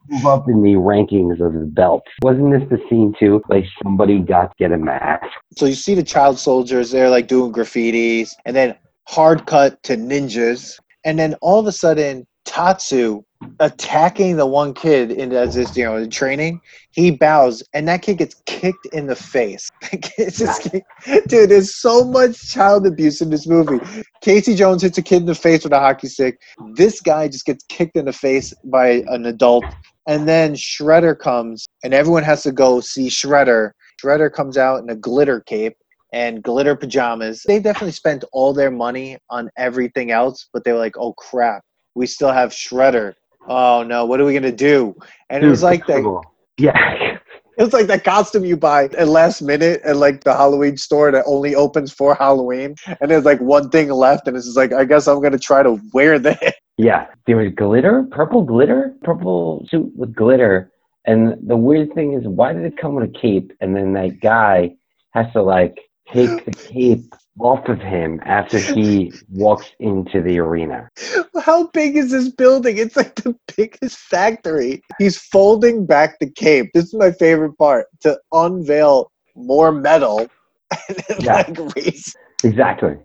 move 0.08 0.26
up 0.26 0.48
in 0.48 0.62
the 0.62 0.74
rankings 0.76 1.40
of 1.40 1.54
the 1.54 1.66
belt. 1.66 2.04
Wasn't 2.22 2.52
this 2.52 2.68
the 2.70 2.84
scene 2.90 3.14
too? 3.20 3.42
Like 3.50 3.66
somebody 3.84 4.20
got 4.20 4.52
to 4.52 4.56
get 4.58 4.72
a 4.72 4.78
mask. 4.78 5.26
So 5.58 5.66
you 5.66 5.76
see 5.76 5.96
the 5.96 6.04
child 6.04 6.40
soldiers, 6.40 6.92
they're 6.92 7.10
like 7.10 7.28
doing 7.28 7.52
graffitis, 7.52 8.32
and 8.46 8.56
then 8.56 8.76
hard 9.08 9.46
cut 9.46 9.82
to 9.84 9.98
ninjas, 9.98 10.80
and 11.04 11.18
then 11.18 11.36
all 11.42 11.60
of 11.60 11.68
a 11.68 11.72
sudden 11.72 12.26
Tatsu 12.46 13.24
attacking 13.60 14.38
the 14.38 14.46
one 14.46 14.74
kid 14.74 15.12
in 15.12 15.32
as 15.34 15.56
this 15.56 15.76
you 15.76 15.84
know 15.84 15.98
in 15.98 16.10
training. 16.10 16.62
He 16.92 17.12
bows, 17.12 17.64
and 17.74 17.88
that 17.88 18.02
kid 18.02 18.18
gets 18.20 18.36
kicked 18.46 18.86
in 18.88 19.08
the 19.08 19.16
face. 19.16 19.70
it's 20.18 20.40
just, 20.40 20.72
dude, 21.28 21.50
there's 21.50 21.76
so 21.76 22.04
much 22.04 22.52
child 22.52 22.86
abuse 22.86 23.22
in 23.22 23.30
this 23.30 23.48
movie. 23.48 23.80
Casey 24.22 24.56
Jones 24.56 24.82
hits 24.82 24.98
a 24.98 25.02
kid 25.02 25.22
in 25.22 25.26
the 25.26 25.36
face 25.36 25.64
with 25.64 25.74
a 25.74 25.80
hockey 25.80 26.08
stick. 26.08 26.40
This 26.76 27.02
guy 27.02 27.28
just 27.28 27.46
gets 27.46 27.64
kicked 27.66 27.98
in 27.98 28.06
the 28.06 28.14
face 28.14 28.54
by 28.66 29.04
an 29.08 29.26
adult, 29.26 29.66
and 30.08 30.28
then 30.28 30.54
Shredder 30.54 31.18
comes, 31.18 31.66
and 31.84 31.94
everyone 31.94 32.24
has 32.24 32.44
to 32.44 32.52
go 32.52 32.80
see 32.80 33.08
Shredder. 33.08 33.72
Shredder 34.02 34.32
comes 34.32 34.58
out 34.58 34.84
in 34.84 34.90
a 34.90 34.96
glitter 34.96 35.40
cape 35.42 35.78
and 36.14 36.44
glitter 36.44 36.76
pajamas. 36.76 37.44
They 37.48 37.60
definitely 37.60 37.92
spent 37.92 38.24
all 38.32 38.54
their 38.54 38.72
money 38.72 39.18
on 39.30 39.50
everything 39.58 40.12
else, 40.12 40.48
but 40.54 40.64
they 40.64 40.72
were 40.72 40.78
like, 40.78 40.98
"Oh 40.98 41.14
crap, 41.14 41.64
we 41.96 42.08
still 42.08 42.32
have 42.32 42.52
Shredder. 42.52 43.14
Oh 43.48 43.84
no, 43.84 44.06
what 44.06 44.20
are 44.20 44.26
we 44.26 44.34
gonna 44.34 44.52
do?" 44.52 44.96
And 45.30 45.44
it 45.44 45.48
was 45.48 45.64
like 45.64 45.86
that. 45.88 46.22
Yeah. 46.58 47.10
It 47.56 47.62
was 47.62 47.72
like 47.74 47.86
that 47.86 48.04
costume 48.04 48.46
you 48.46 48.58
buy 48.58 48.86
at 48.86 49.08
last 49.08 49.40
minute 49.44 49.80
at 49.84 49.98
like 49.98 50.24
the 50.24 50.34
Halloween 50.34 50.76
store 50.76 51.12
that 51.12 51.24
only 51.28 51.54
opens 51.54 51.94
for 51.94 52.16
Halloween, 52.16 52.74
and 53.00 53.12
there's 53.12 53.26
like 53.26 53.40
one 53.42 53.70
thing 53.70 53.90
left, 53.92 54.28
and 54.28 54.36
it's 54.36 54.48
just 54.48 54.58
like, 54.58 54.74
I 54.74 54.86
guess 54.86 55.08
I'm 55.08 55.22
gonna 55.22 55.38
try 55.38 55.62
to 55.62 55.80
wear 55.94 56.18
that. 56.18 56.56
Yeah, 56.78 57.06
there 57.28 57.38
was 57.38 57.52
glitter, 57.56 58.08
purple 58.10 58.42
glitter, 58.44 58.96
purple 59.04 59.64
suit 59.70 59.92
with 59.96 60.16
glitter. 60.16 60.72
And 61.06 61.38
the 61.48 61.56
weird 61.56 61.94
thing 61.94 62.14
is, 62.14 62.24
why 62.26 62.54
did 62.54 62.66
it 62.66 62.78
come 62.78 62.96
with 62.96 63.10
a 63.10 63.20
cape? 63.20 63.52
And 63.62 63.76
then 63.76 63.94
that 63.94 64.20
guy 64.22 64.76
has 65.12 65.32
to 65.34 65.44
like 65.44 65.80
take 66.12 66.46
the 66.46 66.52
cape 66.52 67.14
off 67.40 67.68
of 67.68 67.80
him 67.80 68.20
after 68.26 68.60
he 68.60 69.12
walks 69.32 69.72
into 69.80 70.22
the 70.22 70.40
arena. 70.40 70.88
How 71.44 71.68
big 71.68 71.98
is 71.98 72.12
this 72.12 72.30
building? 72.30 72.78
It's 72.78 72.96
like 72.96 73.16
the 73.16 73.36
biggest 73.58 73.98
factory. 73.98 74.82
He's 75.00 75.18
folding 75.18 75.86
back 75.86 76.20
the 76.20 76.30
cape. 76.30 76.72
This 76.74 76.86
is 76.86 76.94
my 76.94 77.12
favorite 77.12 77.58
part 77.58 77.88
to 78.02 78.20
unveil 78.32 79.12
more 79.36 79.72
metal 79.72 80.28
Yeah. 81.20 81.44
like. 81.48 81.58
Exactly. 82.44 82.98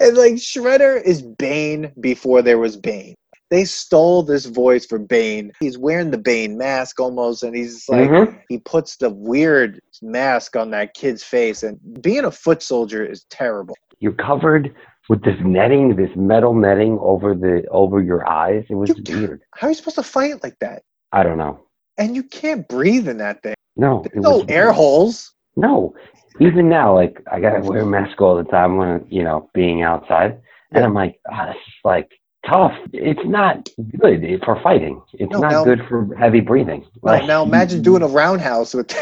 and 0.00 0.16
like 0.16 0.34
Shredder 0.34 1.02
is 1.02 1.22
Bane 1.22 1.92
before 2.00 2.42
there 2.42 2.58
was 2.58 2.76
Bane. 2.76 3.14
They 3.50 3.64
stole 3.64 4.22
this 4.22 4.46
voice 4.46 4.86
for 4.86 4.98
Bane. 4.98 5.52
He's 5.60 5.78
wearing 5.78 6.10
the 6.10 6.18
Bane 6.18 6.56
mask 6.56 6.98
almost, 6.98 7.42
and 7.42 7.54
he's 7.54 7.84
like 7.88 8.10
Mhm. 8.10 8.38
he 8.48 8.58
puts 8.58 8.96
the 8.96 9.10
weird 9.10 9.80
mask 10.02 10.56
on 10.56 10.70
that 10.70 10.94
kid's 10.94 11.22
face. 11.22 11.62
And 11.62 11.78
being 12.02 12.24
a 12.24 12.30
foot 12.30 12.62
soldier 12.62 13.04
is 13.04 13.24
terrible. 13.30 13.76
You're 14.00 14.12
covered 14.12 14.74
with 15.08 15.22
this 15.22 15.38
netting, 15.44 15.96
this 15.96 16.10
metal 16.16 16.54
netting 16.54 16.98
over 17.00 17.34
the 17.34 17.64
over 17.70 18.00
your 18.02 18.26
eyes. 18.28 18.64
It 18.70 18.74
was 18.74 18.90
You- 18.96 19.20
weird. 19.20 19.42
How 19.54 19.66
are 19.66 19.70
you 19.70 19.74
supposed 19.74 19.96
to 19.96 20.02
fight 20.02 20.42
like 20.42 20.58
that? 20.60 20.82
I 21.12 21.22
don't 21.22 21.38
know. 21.38 21.60
And 21.98 22.16
you 22.16 22.22
can't 22.24 22.66
breathe 22.66 23.06
in 23.08 23.18
that 23.18 23.42
thing. 23.42 23.54
No, 23.76 24.04
There's 24.10 24.22
no 24.22 24.44
air 24.48 24.72
holes. 24.72 25.32
No, 25.56 25.94
even 26.40 26.68
now, 26.68 26.94
like 26.94 27.20
I 27.30 27.38
gotta 27.40 27.60
wear 27.60 27.82
a 27.82 27.86
mask 27.86 28.20
all 28.20 28.36
the 28.36 28.44
time 28.44 28.76
when 28.78 29.04
you 29.08 29.22
know 29.22 29.48
being 29.54 29.82
outside, 29.82 30.40
and 30.72 30.84
I'm 30.84 30.94
like, 30.94 31.20
ah, 31.30 31.46
this 31.46 31.56
is 31.56 31.74
like 31.84 32.10
tough. 32.48 32.72
It's 32.92 33.24
not 33.24 33.68
good 33.98 34.40
for 34.44 34.60
fighting. 34.62 35.00
It's 35.14 35.32
No, 35.32 35.40
not 35.40 35.50
now- 35.52 35.64
good 35.64 35.80
for 35.88 36.14
heavy 36.16 36.40
breathing. 36.40 36.84
Now, 37.02 37.24
now 37.26 37.42
imagine 37.42 37.82
doing 37.82 38.02
a 38.02 38.06
roundhouse 38.08 38.74
with 38.74 38.90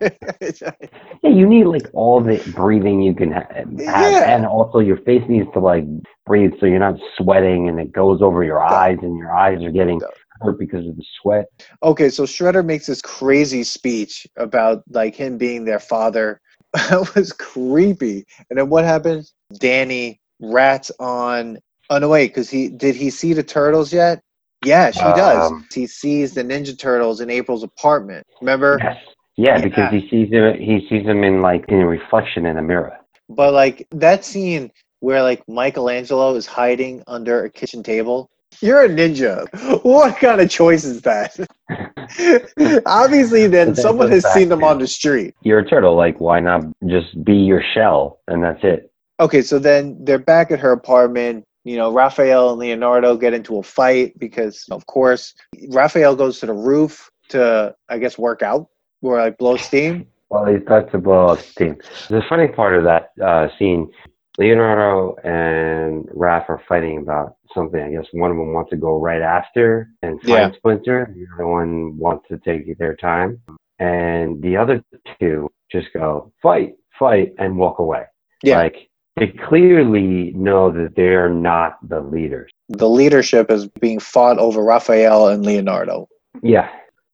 Yeah, 1.22 1.30
you 1.30 1.46
need 1.46 1.64
like 1.64 1.88
all 1.92 2.20
the 2.20 2.36
breathing 2.54 3.02
you 3.02 3.14
can 3.14 3.32
ha- 3.32 3.46
have, 3.54 3.68
Yeah. 3.72 4.34
and 4.34 4.46
also 4.46 4.78
your 4.78 4.98
face 4.98 5.22
needs 5.28 5.48
to 5.54 5.60
like 5.60 5.84
breathe 6.26 6.52
so 6.60 6.66
you're 6.66 6.78
not 6.78 6.98
sweating 7.16 7.68
and 7.68 7.78
it 7.80 7.92
goes 7.92 8.22
over 8.22 8.42
your 8.44 8.62
eyes 8.62 8.98
and 9.02 9.16
your 9.18 9.34
eyes 9.34 9.62
are 9.62 9.70
getting 9.70 10.00
hurt 10.40 10.58
because 10.58 10.86
of 10.86 10.96
the 10.96 11.04
sweat. 11.20 11.46
Okay, 11.82 12.08
so 12.10 12.24
Shredder 12.24 12.64
makes 12.64 12.86
this 12.86 13.00
crazy 13.02 13.62
speech 13.64 14.26
about 14.36 14.82
like 14.90 15.14
him 15.14 15.38
being 15.38 15.64
their 15.64 15.80
father. 15.80 16.40
That 16.90 17.14
was 17.14 17.32
creepy. 17.32 18.26
And 18.50 18.58
then 18.58 18.68
what 18.68 18.84
happens? 18.84 19.32
Danny 19.58 20.20
rats 20.40 20.90
on. 20.98 21.58
Oh 21.90 21.98
no, 21.98 22.08
wait, 22.08 22.28
because 22.28 22.50
he 22.50 22.68
did 22.68 22.94
he 22.96 23.10
see 23.10 23.32
the 23.32 23.42
turtles 23.42 23.92
yet? 23.92 24.20
Yeah, 24.64 24.90
she 24.90 25.00
does. 25.00 25.50
Um, 25.50 25.66
He 25.72 25.86
sees 25.86 26.34
the 26.34 26.42
Ninja 26.42 26.78
Turtles 26.78 27.20
in 27.20 27.28
April's 27.28 27.62
apartment. 27.62 28.26
Remember? 28.40 28.78
Yes. 28.82 28.96
Yeah, 29.36 29.58
Yeah. 29.58 29.62
because 29.62 29.92
he 29.92 30.08
sees 30.08 30.30
them. 30.30 30.56
He 30.58 30.86
sees 30.88 31.04
them 31.04 31.22
in 31.22 31.42
like 31.42 31.64
in 31.68 31.80
a 31.80 31.86
reflection 31.86 32.46
in 32.46 32.56
a 32.56 32.62
mirror. 32.62 32.96
But 33.28 33.52
like 33.52 33.86
that 33.90 34.24
scene 34.24 34.70
where 35.00 35.22
like 35.22 35.46
Michelangelo 35.48 36.34
is 36.34 36.46
hiding 36.46 37.02
under 37.06 37.44
a 37.44 37.50
kitchen 37.50 37.82
table. 37.82 38.30
You're 38.60 38.84
a 38.84 38.88
ninja. 38.88 39.46
What 39.84 40.16
kind 40.18 40.40
of 40.40 40.48
choice 40.48 40.84
is 40.84 41.02
that? 41.02 41.36
Obviously, 42.86 43.46
then 43.48 43.74
someone 43.74 44.10
has 44.10 44.24
seen 44.32 44.48
them 44.48 44.62
on 44.62 44.78
the 44.78 44.86
street. 44.86 45.34
You're 45.42 45.58
a 45.58 45.68
turtle. 45.68 45.96
Like, 45.96 46.20
why 46.20 46.40
not 46.40 46.64
just 46.86 47.22
be 47.24 47.34
your 47.34 47.62
shell 47.74 48.20
and 48.28 48.42
that's 48.42 48.60
it? 48.62 48.90
Okay, 49.20 49.42
so 49.42 49.58
then 49.58 49.96
they're 50.04 50.18
back 50.18 50.50
at 50.50 50.60
her 50.60 50.72
apartment. 50.72 51.44
You 51.64 51.76
know, 51.76 51.92
Raphael 51.92 52.50
and 52.50 52.58
Leonardo 52.58 53.16
get 53.16 53.32
into 53.32 53.58
a 53.58 53.62
fight 53.62 54.18
because, 54.18 54.64
of 54.70 54.86
course, 54.86 55.34
Raphael 55.68 56.14
goes 56.14 56.40
to 56.40 56.46
the 56.46 56.52
roof 56.52 57.10
to, 57.30 57.74
I 57.88 57.98
guess, 57.98 58.18
work 58.18 58.42
out 58.42 58.68
or 59.02 59.18
like 59.18 59.38
blow 59.38 59.56
steam. 59.56 60.06
Well, 60.28 60.46
he 60.46 60.62
starts 60.62 60.92
to 60.92 60.98
blow 60.98 61.28
up 61.28 61.40
steam. 61.40 61.76
The 62.08 62.22
funny 62.28 62.48
part 62.48 62.76
of 62.76 62.84
that 62.84 63.10
uh, 63.24 63.48
scene, 63.58 63.90
Leonardo 64.36 65.14
and 65.22 66.06
Raph 66.08 66.48
are 66.48 66.60
fighting 66.68 66.98
about 66.98 67.36
something. 67.54 67.80
I 67.80 67.90
guess 67.90 68.06
one 68.12 68.30
of 68.30 68.36
them 68.36 68.52
wants 68.52 68.70
to 68.70 68.76
go 68.76 68.98
right 69.00 69.22
after 69.22 69.88
and 70.02 70.20
find 70.22 70.28
Yeah. 70.28 70.52
Splinter. 70.56 71.14
The 71.14 71.26
other 71.34 71.46
one 71.46 71.96
wants 71.96 72.26
to 72.28 72.38
take 72.38 72.76
their 72.78 72.96
time. 72.96 73.40
And 73.78 74.42
the 74.42 74.56
other 74.56 74.82
two 75.20 75.50
just 75.70 75.88
go, 75.94 76.32
fight, 76.42 76.74
fight, 76.98 77.34
and 77.38 77.56
walk 77.56 77.78
away. 77.78 78.04
Yeah. 78.42 78.58
Like, 78.58 78.88
they 79.16 79.28
clearly 79.28 80.32
know 80.34 80.70
that 80.72 80.94
they're 80.96 81.30
not 81.30 81.76
the 81.88 82.00
leaders. 82.00 82.50
The 82.68 82.88
leadership 82.88 83.50
is 83.50 83.68
being 83.68 84.00
fought 84.00 84.38
over 84.38 84.62
Raphael 84.62 85.28
and 85.28 85.44
Leonardo. 85.44 86.08
Yeah. 86.42 86.68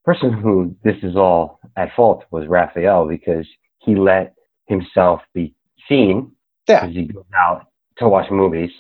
Person 0.05 0.33
who 0.33 0.75
this 0.83 0.97
is 1.03 1.15
all 1.15 1.61
at 1.77 1.95
fault 1.95 2.25
was 2.31 2.47
Raphael 2.49 3.07
because 3.07 3.47
he 3.79 3.95
let 3.95 4.35
himself 4.67 5.21
be 5.35 5.55
seen 5.89 6.33
Yeah. 6.69 6.81
because 6.87 6.97
he 6.97 7.05
goes 7.05 7.25
out 7.37 7.67
to 7.99 8.09
watch 8.09 8.31
movies 8.31 8.71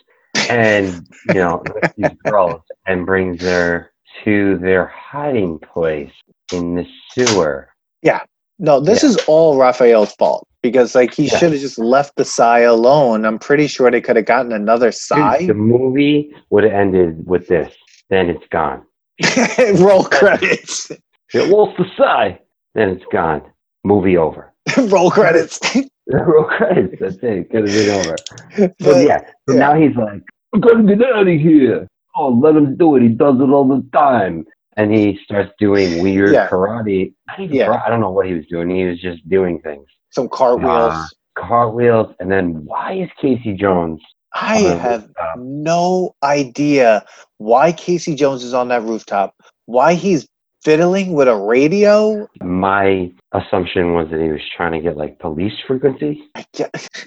and 0.48 1.06
you 1.28 1.34
know 1.34 1.62
these 1.98 2.16
girls 2.24 2.62
and 2.86 3.04
brings 3.04 3.42
her 3.42 3.92
to 4.24 4.56
their 4.58 4.86
hiding 4.86 5.58
place 5.58 6.10
in 6.52 6.74
the 6.74 6.86
sewer. 7.12 7.68
Yeah. 8.02 8.20
No, 8.58 8.80
this 8.80 9.02
Yeah. 9.02 9.10
is 9.10 9.16
all 9.26 9.58
Raphael's 9.58 10.12
fault 10.14 10.48
because, 10.62 10.94
like, 10.94 11.14
he 11.14 11.24
Yeah. 11.26 11.36
should 11.38 11.52
have 11.52 11.60
just 11.60 11.78
left 11.78 12.16
the 12.16 12.24
sai 12.24 12.60
alone. 12.60 13.24
I'm 13.24 13.38
pretty 13.38 13.66
sure 13.66 13.90
they 13.90 14.00
could 14.00 14.16
have 14.16 14.26
gotten 14.26 14.52
another 14.52 14.90
Dude, 14.90 15.48
the 15.48 15.54
movie 15.54 16.34
would 16.50 16.64
have 16.64 16.72
ended 16.72 17.26
with 17.26 17.46
this. 17.48 17.72
Then 18.10 18.28
it's 18.28 18.46
gone. 18.50 18.82
Roll 19.78 20.04
credits. 20.04 20.90
It 21.34 21.48
lost 21.48 21.76
the 21.78 21.86
sai. 21.96 22.40
Then 22.74 22.88
it's 22.90 23.04
gone. 23.12 23.42
Movie 23.84 24.16
over. 24.16 24.52
Roll 24.78 25.10
credits. 25.10 25.60
Roll 26.08 26.44
credits. 26.44 26.96
That's 27.00 27.16
it. 27.22 27.50
Could 27.50 27.68
have 27.68 27.76
been 27.76 27.90
over. 27.90 28.16
So 28.56 28.68
But- 28.80 29.06
yeah. 29.06 29.20
So 29.48 29.54
yeah. 29.54 29.58
now 29.60 29.74
he's 29.74 29.94
like, 29.96 30.22
I'm 30.52 30.60
gonna 30.60 30.96
get 30.96 31.06
out 31.14 31.28
of 31.28 31.40
here. 31.40 31.86
Oh, 32.16 32.28
let 32.30 32.56
him 32.56 32.76
do 32.76 32.96
it. 32.96 33.02
He 33.02 33.08
does 33.08 33.36
it 33.40 33.44
all 33.50 33.68
the 33.68 33.86
time. 33.92 34.44
And 34.76 34.92
he 34.92 35.18
starts 35.24 35.52
doing 35.58 36.02
weird 36.02 36.32
Yeah. 36.32 36.48
karate. 36.48 37.12
Yeah. 37.38 37.68
karate, 37.68 37.86
I 37.86 37.88
don't 37.90 38.00
know 38.00 38.10
what 38.10 38.26
he 38.26 38.34
was 38.34 38.46
doing. 38.46 38.70
He 38.70 38.84
was 38.84 39.00
just 39.00 39.28
doing 39.28 39.60
things. 39.60 39.86
Some 40.10 40.28
cartwheels. 40.28 40.92
Uh, 40.94 41.06
Cartwheels. 41.38 42.14
And 42.20 42.30
then 42.30 42.64
why 42.64 42.94
is 42.94 43.08
Casey 43.20 43.54
Jones? 43.54 44.00
I 44.34 44.58
have 44.58 45.02
rooftop? 45.06 45.38
no 45.38 46.14
idea 46.22 47.04
why 47.38 47.72
Casey 47.72 48.14
Jones 48.14 48.44
is 48.44 48.54
on 48.54 48.68
that 48.68 48.82
rooftop. 48.82 49.34
Why 49.66 49.94
he's 49.94 50.26
fiddling 50.62 51.14
with 51.14 51.26
a 51.28 51.34
radio. 51.36 52.28
My 52.42 53.10
assumption 53.32 53.94
was 53.94 54.08
that 54.10 54.20
he 54.20 54.28
was 54.28 54.42
trying 54.56 54.72
to 54.72 54.80
get 54.80 54.96
like 54.96 55.18
police 55.18 55.54
frequency. 55.66 56.22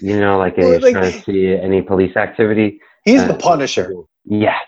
You 0.00 0.18
know, 0.20 0.36
like 0.38 0.54
he 0.58 0.64
was 0.64 0.80
like- 0.82 0.94
trying 0.94 1.12
to 1.12 1.22
see 1.22 1.54
any 1.54 1.80
police 1.82 2.16
activity. 2.16 2.80
He's 3.04 3.22
Uh, 3.22 3.28
the 3.28 3.34
Punisher. 3.34 3.92
Yeah. 4.24 4.58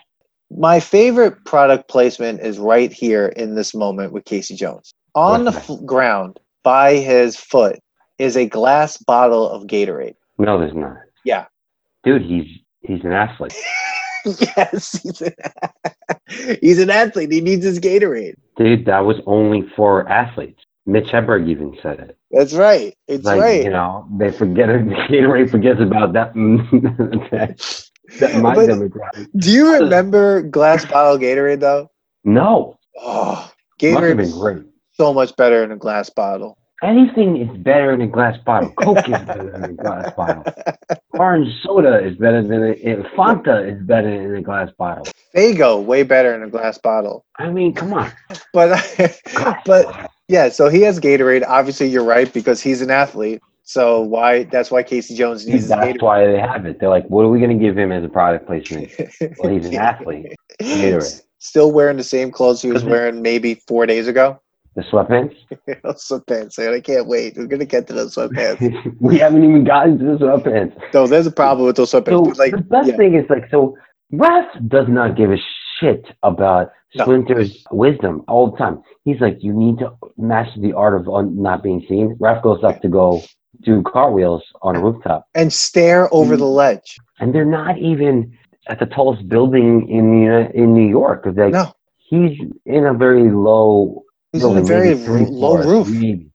My 0.49 0.79
favorite 0.79 1.43
product 1.45 1.89
placement 1.89 2.39
is 2.39 2.57
right 2.57 2.91
here 2.93 3.27
in 3.27 3.55
this 3.55 3.75
moment 3.75 4.13
with 4.13 4.23
Casey 4.25 4.55
Jones. 4.55 4.93
On 5.13 5.43
the 5.43 5.51
f- 5.51 5.69
ground 5.85 6.39
by 6.63 6.95
his 6.95 7.35
foot 7.35 7.79
is 8.19 8.35
a 8.37 8.45
glass 8.47 8.97
bottle 8.97 9.49
of 9.49 9.63
Gatorade. 9.67 10.15
No, 10.37 10.59
there's 10.59 10.73
not. 10.75 10.97
Yeah. 11.23 11.45
Dude, 12.03 12.21
he's 12.21 12.45
he's 12.81 13.03
an 13.03 13.11
athlete. 13.13 13.53
yes, 14.25 15.01
he's 15.03 15.21
an, 15.21 15.33
he's 16.61 16.79
an 16.79 16.89
athlete. 16.89 17.31
He 17.31 17.41
needs 17.41 17.63
his 17.65 17.79
Gatorade. 17.79 18.35
Dude, 18.57 18.85
that 18.85 18.99
was 19.05 19.17
only 19.25 19.67
for 19.75 20.07
athletes. 20.09 20.63
Mitch 20.85 21.07
Hedberg 21.09 21.49
even 21.49 21.77
said 21.81 21.99
it. 21.99 22.17
That's 22.31 22.53
right. 22.53 22.95
It's 23.07 23.25
like 23.25 23.41
right. 23.41 23.63
you 23.63 23.69
know 23.69 24.07
they 24.17 24.31
forget 24.31 24.69
it. 24.69 24.85
Gatorade 25.09 25.49
forgets 25.51 25.81
about 25.81 26.13
that 26.13 26.33
that, 26.33 27.87
that 28.19 28.41
my 28.41 28.55
But- 28.55 28.69
demographic. 28.69 29.27
Do 29.37 29.51
you 29.51 29.73
remember 29.73 30.41
glass 30.43 30.85
bottle 30.85 31.17
Gatorade 31.17 31.59
though? 31.59 31.89
No, 32.23 32.77
Oh, 32.99 33.51
Gatorade 33.79 34.17
been 34.17 34.19
is 34.25 34.33
great. 34.33 34.63
so 34.93 35.13
much 35.13 35.35
better 35.35 35.63
in 35.63 35.71
a 35.71 35.77
glass 35.77 36.09
bottle. 36.09 36.57
Anything 36.83 37.37
is 37.37 37.57
better 37.57 37.91
in 37.91 38.01
a 38.01 38.07
glass 38.07 38.37
bottle. 38.45 38.69
Coke 38.71 39.09
is 39.09 39.17
better 39.25 39.51
than 39.51 39.63
a 39.63 39.73
glass 39.73 40.13
bottle. 40.15 40.43
Orange 41.13 41.51
soda 41.63 42.05
is 42.05 42.15
better 42.17 42.43
than 42.43 42.63
a, 42.63 42.75
Fanta 43.15 43.67
is 43.67 43.81
better 43.83 44.09
in 44.09 44.35
a 44.35 44.41
glass 44.43 44.69
bottle. 44.77 45.05
Faygo 45.35 45.83
way 45.83 46.03
better 46.03 46.35
in 46.35 46.43
a 46.43 46.49
glass 46.49 46.77
bottle. 46.77 47.25
I 47.39 47.49
mean, 47.49 47.73
come 47.73 47.93
on. 47.93 48.11
But 48.53 48.69
but 49.65 50.11
yeah, 50.27 50.49
so 50.49 50.69
he 50.69 50.81
has 50.81 50.99
Gatorade. 50.99 51.43
Obviously, 51.47 51.87
you're 51.87 52.03
right 52.03 52.31
because 52.31 52.61
he's 52.61 52.81
an 52.83 52.91
athlete. 52.91 53.41
So 53.63 54.01
why? 54.01 54.43
That's 54.43 54.69
why 54.69 54.83
Casey 54.83 55.15
Jones 55.15 55.47
needs 55.47 55.67
that's 55.67 55.83
Gatorade. 55.83 56.01
why 56.01 56.25
they 56.27 56.39
have 56.39 56.65
it. 56.67 56.79
They're 56.79 56.89
like, 56.89 57.07
what 57.07 57.23
are 57.23 57.29
we 57.29 57.39
going 57.39 57.57
to 57.57 57.63
give 57.63 57.75
him 57.75 57.91
as 57.91 58.03
a 58.03 58.09
product 58.09 58.45
placement? 58.45 58.91
Well, 59.39 59.51
he's 59.51 59.65
an 59.65 59.75
athlete. 59.75 60.35
Gatorade. 60.61 61.23
Still 61.39 61.71
wearing 61.71 61.97
the 61.97 62.03
same 62.03 62.31
clothes 62.31 62.61
he 62.61 62.71
was 62.71 62.83
wearing 62.83 63.21
maybe 63.21 63.55
four 63.55 63.85
days 63.85 64.07
ago. 64.07 64.39
The 64.77 64.83
sweatpants. 64.83 65.35
sweatpants, 65.85 66.59
man. 66.59 66.75
I 66.75 66.79
can't 66.79 67.07
wait. 67.07 67.35
We're 67.35 67.47
gonna 67.47 67.65
get 67.65 67.87
to 67.87 67.93
those 67.93 68.13
sweatpants. 68.13 68.95
we 68.99 69.17
haven't 69.17 69.43
even 69.43 69.63
gotten 69.63 69.97
to 69.97 70.05
the 70.05 70.17
sweatpants. 70.19 70.79
No, 70.93 71.07
there's 71.07 71.25
a 71.25 71.31
problem 71.31 71.65
with 71.65 71.77
those 71.77 71.91
sweatpants. 71.91 72.35
So 72.35 72.43
like, 72.43 72.51
the 72.51 72.61
best 72.61 72.89
yeah. 72.89 72.95
thing 72.95 73.15
is 73.15 73.25
like 73.27 73.49
so 73.49 73.75
Raph 74.13 74.69
does 74.69 74.85
not 74.87 75.17
give 75.17 75.31
a 75.31 75.37
shit 75.79 76.05
about 76.21 76.71
No. 76.93 77.05
Splinter's 77.05 77.65
wisdom 77.71 78.23
all 78.27 78.51
the 78.51 78.57
time. 78.57 78.83
He's 79.03 79.19
like, 79.19 79.39
you 79.41 79.51
need 79.51 79.79
to 79.79 79.93
master 80.15 80.61
the 80.61 80.73
art 80.73 80.93
of 80.93 81.09
un- 81.09 81.41
not 81.41 81.63
being 81.63 81.83
seen. 81.89 82.15
Raph 82.21 82.43
goes 82.43 82.63
up 82.63 82.79
to 82.83 82.87
go 82.87 83.23
do 83.61 83.81
cartwheels 83.81 84.43
on 84.61 84.75
a 84.75 84.79
rooftop, 84.79 85.25
and 85.33 85.51
stare 85.51 86.13
over 86.13 86.37
the 86.37 86.45
mm-hmm. 86.45 86.53
ledge. 86.53 86.97
and 87.19 87.33
they're 87.33 87.45
not 87.45 87.79
even 87.79 88.37
at 88.67 88.79
the 88.79 88.85
tallest 88.85 89.27
building 89.27 89.89
in 89.89 90.11
the, 90.11 90.35
uh, 90.35 90.49
in 90.53 90.73
New 90.75 90.87
York. 90.87 91.25
Like 91.25 91.53
No, 91.53 91.73
he's 91.97 92.39
in 92.65 92.85
a 92.85 92.93
very 92.93 93.31
low. 93.31 94.03
He's 94.31 94.43
in 94.43 94.57
a 94.57 94.61
very 94.61 94.93
low 94.95 95.25
floors, 95.25 95.65
roof. 95.65 95.89
maybe. 95.89 96.31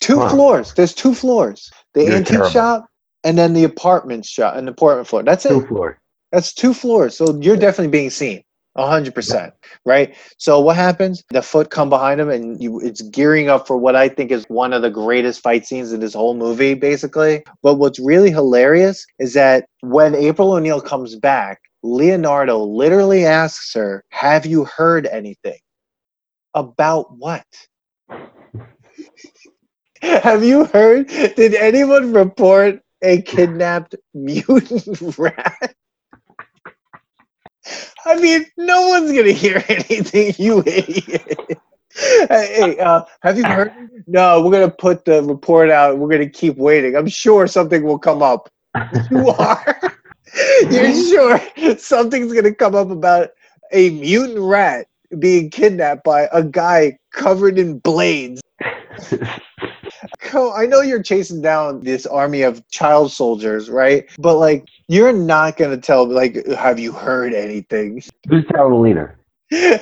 Two 0.00 0.18
Wow. 0.18 0.28
floors. 0.28 0.74
There's 0.74 0.94
two 0.94 1.14
floors. 1.14 1.70
The 1.94 2.04
You're 2.04 2.16
antique 2.16 2.28
terrible. 2.28 2.50
shop 2.50 2.86
and 3.24 3.36
then 3.36 3.54
the 3.54 3.64
apartment 3.64 4.24
shot, 4.24 4.56
an 4.56 4.68
apartment 4.68 5.08
floor. 5.08 5.22
That's 5.22 5.46
it. 5.46 5.50
Two 5.50 5.66
floor. 5.66 5.98
That's 6.32 6.52
two 6.52 6.74
floors. 6.74 7.16
So 7.16 7.38
you're 7.40 7.56
definitely 7.56 7.90
being 7.90 8.10
seen. 8.10 8.42
A 8.78 8.86
hundred 8.86 9.14
percent. 9.14 9.54
Right. 9.86 10.14
So 10.36 10.60
what 10.60 10.76
happens? 10.76 11.24
The 11.30 11.40
foot 11.40 11.70
come 11.70 11.88
behind 11.88 12.20
him 12.20 12.28
and 12.28 12.62
you 12.62 12.78
it's 12.80 13.00
gearing 13.00 13.48
up 13.48 13.66
for 13.66 13.78
what 13.78 13.96
I 13.96 14.08
think 14.10 14.30
is 14.30 14.44
one 14.48 14.74
of 14.74 14.82
the 14.82 14.90
greatest 14.90 15.42
fight 15.42 15.64
scenes 15.66 15.92
in 15.94 16.00
this 16.00 16.12
whole 16.12 16.34
movie, 16.34 16.74
basically. 16.74 17.42
But 17.62 17.76
what's 17.76 17.98
really 17.98 18.30
hilarious 18.30 19.06
is 19.18 19.32
that 19.32 19.64
when 19.80 20.14
April 20.14 20.52
O'Neil 20.52 20.82
comes 20.82 21.16
back, 21.16 21.62
Leonardo 21.82 22.58
literally 22.62 23.24
asks 23.24 23.72
her, 23.72 24.04
Have 24.10 24.44
you 24.44 24.66
heard 24.66 25.06
anything? 25.06 25.58
About 26.56 27.14
what? 27.16 27.46
Have 30.00 30.42
you 30.42 30.64
heard? 30.64 31.08
Did 31.08 31.54
anyone 31.54 32.14
report 32.14 32.80
a 33.02 33.20
kidnapped 33.22 33.94
mutant 34.14 34.86
rat? 35.18 35.74
I 38.06 38.16
mean, 38.20 38.46
no 38.56 38.88
one's 38.88 39.12
gonna 39.12 39.32
hear 39.32 39.62
anything, 39.68 40.34
you 40.38 40.60
idiot. 40.66 41.58
hey, 41.94 42.78
uh, 42.78 43.02
have 43.22 43.36
you 43.36 43.44
heard? 43.44 43.72
No, 44.06 44.42
we're 44.42 44.52
gonna 44.52 44.70
put 44.70 45.04
the 45.04 45.22
report 45.22 45.70
out. 45.70 45.98
We're 45.98 46.08
gonna 46.08 46.28
keep 46.30 46.56
waiting. 46.56 46.96
I'm 46.96 47.08
sure 47.08 47.46
something 47.46 47.82
will 47.82 47.98
come 47.98 48.22
up. 48.22 48.48
You 49.10 49.28
are. 49.38 49.78
You're 50.70 50.94
sure 50.94 51.40
something's 51.78 52.32
gonna 52.32 52.54
come 52.54 52.74
up 52.74 52.90
about 52.90 53.30
a 53.72 53.90
mutant 53.90 54.38
rat 54.38 54.86
being 55.18 55.50
kidnapped 55.50 56.04
by 56.04 56.28
a 56.32 56.42
guy 56.42 56.98
covered 57.12 57.58
in 57.58 57.78
blades. 57.78 58.40
Co- 60.20 60.52
I 60.54 60.66
know 60.66 60.80
you're 60.80 61.02
chasing 61.02 61.40
down 61.40 61.80
this 61.80 62.06
army 62.06 62.42
of 62.42 62.66
child 62.68 63.12
soldiers, 63.12 63.70
right? 63.70 64.04
But 64.18 64.36
like, 64.36 64.64
you're 64.88 65.12
not 65.12 65.56
gonna 65.56 65.76
tell. 65.78 66.06
Like, 66.06 66.44
have 66.48 66.78
you 66.78 66.92
heard 66.92 67.32
anything? 67.34 68.02
Who's 68.28 68.44
terrible 68.52 68.80
leader? 68.80 69.18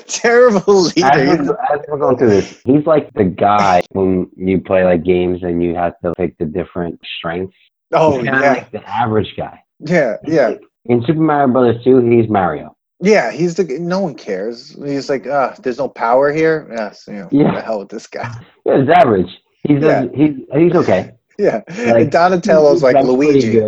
Terrible 0.06 0.86
As 0.86 0.96
leader. 0.96 1.42
we're, 1.42 1.58
as 1.74 1.80
we're 1.88 1.98
going 1.98 2.18
through 2.18 2.30
this, 2.30 2.60
he's 2.64 2.84
like 2.86 3.10
the 3.14 3.24
guy 3.24 3.82
when 3.92 4.28
you 4.36 4.60
play 4.60 4.84
like 4.84 5.04
games 5.04 5.42
and 5.42 5.62
you 5.62 5.74
have 5.74 5.98
to 6.04 6.12
pick 6.14 6.36
the 6.38 6.44
different 6.44 7.00
strengths. 7.18 7.56
Oh 7.92 8.18
he's 8.18 8.26
yeah, 8.26 8.40
like 8.40 8.70
the 8.72 8.86
average 8.88 9.32
guy. 9.36 9.62
yeah, 9.80 10.16
yeah, 10.26 10.54
In 10.84 11.02
Super 11.06 11.20
Mario 11.20 11.52
Brothers 11.52 11.82
2, 11.84 11.98
he's 12.10 12.28
Mario. 12.28 12.76
Yeah. 13.04 13.30
He's 13.32 13.54
the. 13.54 13.64
No 13.78 14.00
one 14.00 14.14
cares. 14.14 14.70
He's 14.84 15.08
like, 15.08 15.26
ah, 15.26 15.54
there's 15.62 15.78
no 15.78 15.88
power 15.88 16.32
here. 16.32 16.68
Yes, 16.76 17.04
you 17.06 17.14
know, 17.14 17.28
Yeah. 17.30 17.54
the 17.54 17.60
hell 17.60 17.78
with 17.80 17.88
this 17.90 18.06
guy. 18.06 18.30
Yeah, 18.66 18.80
he's 18.80 18.88
average. 18.88 19.30
He's 19.68 19.82
Yeah. 19.82 20.06
he's 20.14 20.34
he's 20.54 20.74
okay. 20.74 21.12
Yeah, 21.38 21.62
Like, 21.68 22.02
and 22.02 22.12
Donatello's 22.12 22.82
like 22.82 22.96
Luigi 23.04 23.60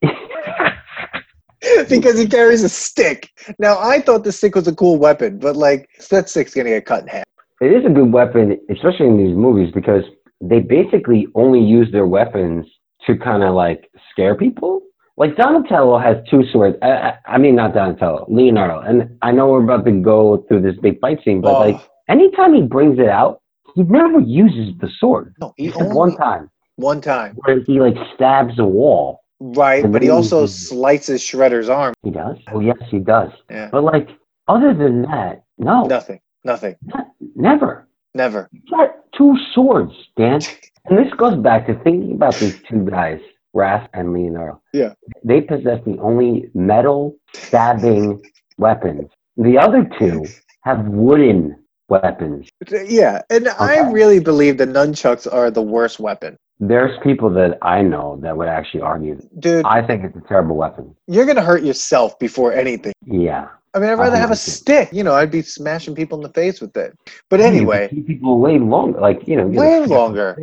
because 1.88 2.18
he 2.18 2.26
carries 2.28 2.62
a 2.62 2.68
stick. 2.68 3.30
Now 3.58 3.78
I 3.78 4.00
thought 4.00 4.22
the 4.24 4.30
stick 4.32 4.54
was 4.54 4.68
a 4.68 4.74
cool 4.74 4.98
weapon, 4.98 5.38
but 5.38 5.56
like 5.56 5.88
that 6.10 6.28
stick's 6.28 6.54
gonna 6.54 6.68
get 6.70 6.86
cut 6.86 7.02
in 7.02 7.08
half. 7.08 7.24
it 7.60 7.72
is 7.72 7.84
a 7.84 7.90
good 7.90 8.12
weapon, 8.12 8.58
especially 8.70 9.06
in 9.08 9.16
these 9.16 9.36
movies, 9.36 9.72
because 9.74 10.04
they 10.40 10.60
basically 10.60 11.26
only 11.34 11.60
use 11.60 11.90
their 11.90 12.06
weapons 12.06 12.66
to 13.06 13.16
kind 13.16 13.42
of 13.42 13.54
like 13.54 13.90
scare 14.12 14.36
people. 14.36 14.82
Like 15.18 15.36
Donatello 15.36 15.98
has 15.98 16.16
two 16.30 16.42
swords. 16.52 16.76
I, 16.82 16.90
I, 16.90 17.14
I 17.26 17.38
mean, 17.38 17.56
not 17.56 17.74
Donatello, 17.74 18.26
Leonardo. 18.28 18.80
And 18.80 19.16
I 19.22 19.32
know 19.32 19.48
we're 19.48 19.64
about 19.64 19.84
to 19.86 19.92
go 19.92 20.44
through 20.48 20.62
this 20.62 20.76
big 20.80 21.00
fight 21.00 21.18
scene, 21.24 21.40
but 21.40 21.54
Oh, 21.56 21.60
like 21.70 21.80
anytime 22.08 22.54
he 22.54 22.62
brings 22.62 22.98
it 22.98 23.08
out, 23.08 23.40
he 23.74 23.82
never 23.82 24.20
uses 24.20 24.74
the 24.80 24.88
sword. 24.98 25.34
no, 25.40 25.52
he 25.56 25.72
only 25.74 25.94
one 25.94 26.16
time 26.16 26.50
one 26.76 27.00
time, 27.00 27.34
where 27.44 27.60
he 27.60 27.80
like 27.80 27.96
stabs 28.14 28.58
a 28.58 28.64
wall. 28.64 29.20
right? 29.40 29.84
But 29.90 30.02
he 30.02 30.06
he 30.06 30.10
also 30.10 30.42
uses- 30.42 30.68
slices 30.68 31.20
Shredder's 31.20 31.68
arm. 31.68 31.94
He 32.02 32.10
does. 32.10 32.36
Oh 32.52 32.60
yes, 32.60 32.78
he 32.88 32.98
does. 33.00 33.30
Yeah, 33.50 33.68
But 33.72 33.82
like 33.84 34.08
other 34.46 34.72
than 34.72 35.02
that, 35.02 35.42
no, 35.58 35.84
nothing, 35.84 36.20
nothing, 36.44 36.76
not- 36.84 37.08
never. 37.34 37.88
never. 38.14 38.48
He's 38.52 38.62
got 38.70 38.90
two 39.16 39.36
swords, 39.52 39.92
Dan. 40.16 40.40
And 40.90 40.96
this 41.04 41.12
goes 41.14 41.36
back 41.36 41.66
to 41.66 41.74
thinking 41.84 42.12
about 42.14 42.34
these 42.36 42.62
two 42.62 42.82
guys, 42.88 43.20
Raph 43.54 43.88
and 43.94 44.12
Leonardo. 44.12 44.60
Yeah. 44.72 44.94
They 45.24 45.40
possess 45.40 45.80
the 45.84 45.98
only 45.98 46.50
metal 46.54 47.16
stabbing 47.34 48.22
weapons. 48.58 49.08
The 49.36 49.58
other 49.58 49.88
two 49.98 50.24
have 50.62 50.84
wooden 50.86 51.56
weapons. 51.88 52.48
Yeah, 52.70 53.22
and 53.30 53.48
I 53.48 53.90
really 53.90 54.20
believe 54.20 54.58
the 54.58 54.66
nunchucks 54.66 55.32
are 55.32 55.50
the 55.50 55.62
worst 55.62 55.98
weapon, 55.98 56.36
There's 56.60 56.98
people 57.02 57.30
that 57.30 57.56
I 57.62 57.82
know 57.82 58.18
that 58.22 58.36
would 58.36 58.48
actually 58.48 58.82
argue. 58.82 59.18
dude. 59.38 59.64
I 59.64 59.86
think 59.86 60.04
it's 60.04 60.16
a 60.16 60.28
terrible 60.28 60.56
weapon. 60.56 60.94
you're 61.06 61.24
gonna 61.26 61.42
hurt 61.42 61.62
yourself 61.62 62.18
before 62.18 62.52
anything. 62.52 62.92
Yeah. 63.06 63.48
I 63.74 63.78
mean, 63.80 63.90
I'd 63.90 63.98
rather 63.98 64.16
have 64.16 64.30
a 64.30 64.36
stick. 64.36 64.88
You 64.92 65.04
know, 65.04 65.14
I'd 65.14 65.30
be 65.30 65.42
smashing 65.42 65.94
people 65.94 66.18
in 66.18 66.22
the 66.22 66.32
face 66.32 66.60
with 66.60 66.76
it. 66.76 66.98
But 67.30 67.40
anyway, 67.40 67.88
people 68.06 68.38
way 68.40 68.58
longer. 68.58 68.98
Like, 69.00 69.26
you 69.28 69.36
know, 69.36 69.46
way 69.46 69.84
longer. 69.86 70.36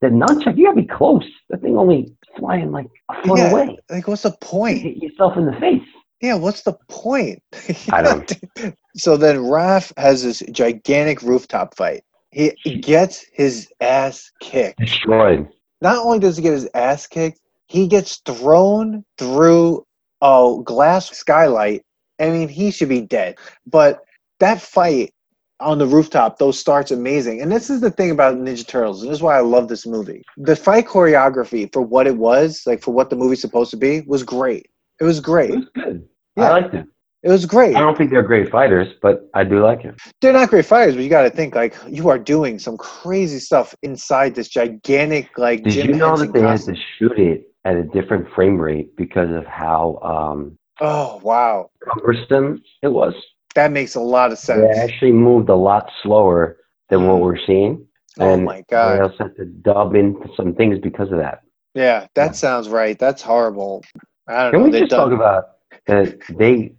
The 0.00 0.08
nunchuck, 0.08 0.56
you 0.56 0.66
gotta 0.66 0.80
be 0.80 0.86
close. 0.86 1.24
That 1.50 1.60
thing 1.60 1.76
only 1.76 2.14
flying 2.38 2.70
like 2.72 2.86
a 3.10 3.26
foot 3.26 3.38
Yeah. 3.38 3.50
away. 3.50 3.78
Like, 3.90 4.08
what's 4.08 4.22
the 4.22 4.30
You 4.30 4.36
point? 4.40 4.78
hit 4.82 4.96
yourself 5.02 5.36
in 5.36 5.46
the 5.46 5.52
face. 5.60 5.82
Yeah, 6.20 6.34
what's 6.34 6.62
the 6.62 6.74
point? 6.88 7.42
I 7.92 8.02
don't- 8.02 8.32
so 8.96 9.16
then 9.16 9.36
Raph 9.38 9.92
has 9.96 10.22
this 10.24 10.42
gigantic 10.50 11.22
rooftop 11.22 11.76
fight. 11.76 12.02
He 12.30 12.52
gets 12.80 13.24
his 13.32 13.68
ass 13.80 14.30
kicked. 14.40 14.78
Destroyed. 14.80 15.48
Not 15.80 15.96
only 16.04 16.18
does 16.18 16.36
he 16.36 16.42
get 16.42 16.52
his 16.52 16.68
ass 16.74 17.06
kicked, 17.06 17.40
he 17.68 17.86
gets 17.86 18.16
thrown 18.26 19.04
through 19.16 19.84
a 20.20 20.56
glass 20.64 21.10
skylight. 21.10 21.82
I 22.20 22.30
mean, 22.30 22.48
he 22.48 22.70
should 22.70 22.88
be 22.88 23.00
dead. 23.00 23.36
But 23.66 24.00
that 24.40 24.60
fight 24.60 25.14
on 25.60 25.78
the 25.78 25.86
rooftop, 25.86 26.38
those 26.38 26.58
starts 26.58 26.90
amazing. 26.90 27.40
And 27.40 27.50
this 27.50 27.70
is 27.70 27.80
the 27.80 27.90
thing 27.90 28.10
about 28.10 28.36
Ninja 28.36 28.66
Turtles, 28.66 29.02
and 29.02 29.10
this 29.10 29.18
is 29.18 29.22
why 29.22 29.36
I 29.36 29.40
love 29.40 29.68
this 29.68 29.86
movie. 29.86 30.22
The 30.36 30.56
fight 30.56 30.86
choreography 30.86 31.72
for 31.72 31.82
what 31.82 32.06
it 32.06 32.16
was, 32.16 32.62
like 32.66 32.82
for 32.82 32.92
what 32.92 33.10
the 33.10 33.16
movie's 33.16 33.40
supposed 33.40 33.70
to 33.72 33.76
be, 33.76 34.02
was 34.02 34.22
great. 34.22 34.70
It 35.00 35.04
was 35.04 35.20
great. 35.20 35.50
It 35.50 35.56
was 35.56 35.68
good. 35.74 36.08
Yeah. 36.36 36.44
I 36.44 36.50
liked 36.50 36.74
it. 36.74 36.86
It 37.24 37.30
was 37.30 37.46
great. 37.46 37.74
I 37.74 37.80
don't 37.80 37.98
think 37.98 38.10
they're 38.10 38.22
great 38.22 38.48
fighters, 38.48 38.86
but 39.02 39.28
I 39.34 39.42
do 39.42 39.60
like 39.60 39.84
it. 39.84 39.96
They're 40.20 40.32
not 40.32 40.50
great 40.50 40.64
fighters, 40.64 40.94
but 40.94 41.02
you 41.02 41.10
got 41.10 41.22
to 41.22 41.30
think 41.30 41.56
like 41.56 41.74
you 41.88 42.08
are 42.08 42.18
doing 42.18 42.60
some 42.60 42.76
crazy 42.76 43.40
stuff 43.40 43.74
inside 43.82 44.36
this 44.36 44.48
gigantic 44.48 45.36
like 45.36 45.64
gym. 45.64 45.72
Did 45.72 45.72
Jim 45.72 45.88
you 45.88 45.96
know 45.96 46.08
Henson 46.10 46.26
that 46.28 46.40
they 46.40 46.46
had 46.46 46.60
to 46.60 46.76
shoot 46.96 47.18
it 47.18 47.52
at 47.64 47.74
a 47.74 47.82
different 47.82 48.32
frame 48.34 48.56
rate 48.56 48.96
because 48.96 49.30
of 49.32 49.44
how 49.46 49.98
um, 50.02 50.56
Oh 50.80 51.20
wow, 51.24 51.70
cumbersome 51.82 52.62
it 52.82 52.88
was? 52.88 53.14
That 53.58 53.72
makes 53.72 53.94
a 53.96 54.00
lot 54.00 54.30
of 54.32 54.38
sense. 54.38 54.60
They 54.76 54.80
actually 54.80 55.12
moved 55.12 55.48
a 55.48 55.54
lot 55.56 55.90
slower 56.02 56.58
than 56.90 57.06
what 57.08 57.20
we're 57.20 57.38
seeing. 57.46 57.84
Oh 58.20 58.32
and 58.34 58.44
my 58.44 58.58
They 58.58 58.64
god. 58.70 59.00
also 59.00 59.24
had 59.24 59.36
to 59.36 59.44
dub 59.46 59.94
in 59.94 60.16
some 60.36 60.54
things 60.54 60.78
because 60.80 61.10
of 61.12 61.18
that. 61.18 61.40
Yeah, 61.74 62.06
that 62.14 62.26
Yeah. 62.26 62.32
sounds 62.32 62.68
right. 62.68 62.98
That's 62.98 63.22
horrible. 63.22 63.84
I 64.28 64.42
don't 64.44 64.52
Can 64.52 64.60
know. 64.60 64.64
we 64.66 64.70
They've 64.72 64.80
just 64.82 64.90
done- 64.90 65.10
talk 65.10 65.18
about 65.18 65.44
that 65.86 66.20
they 66.38 66.72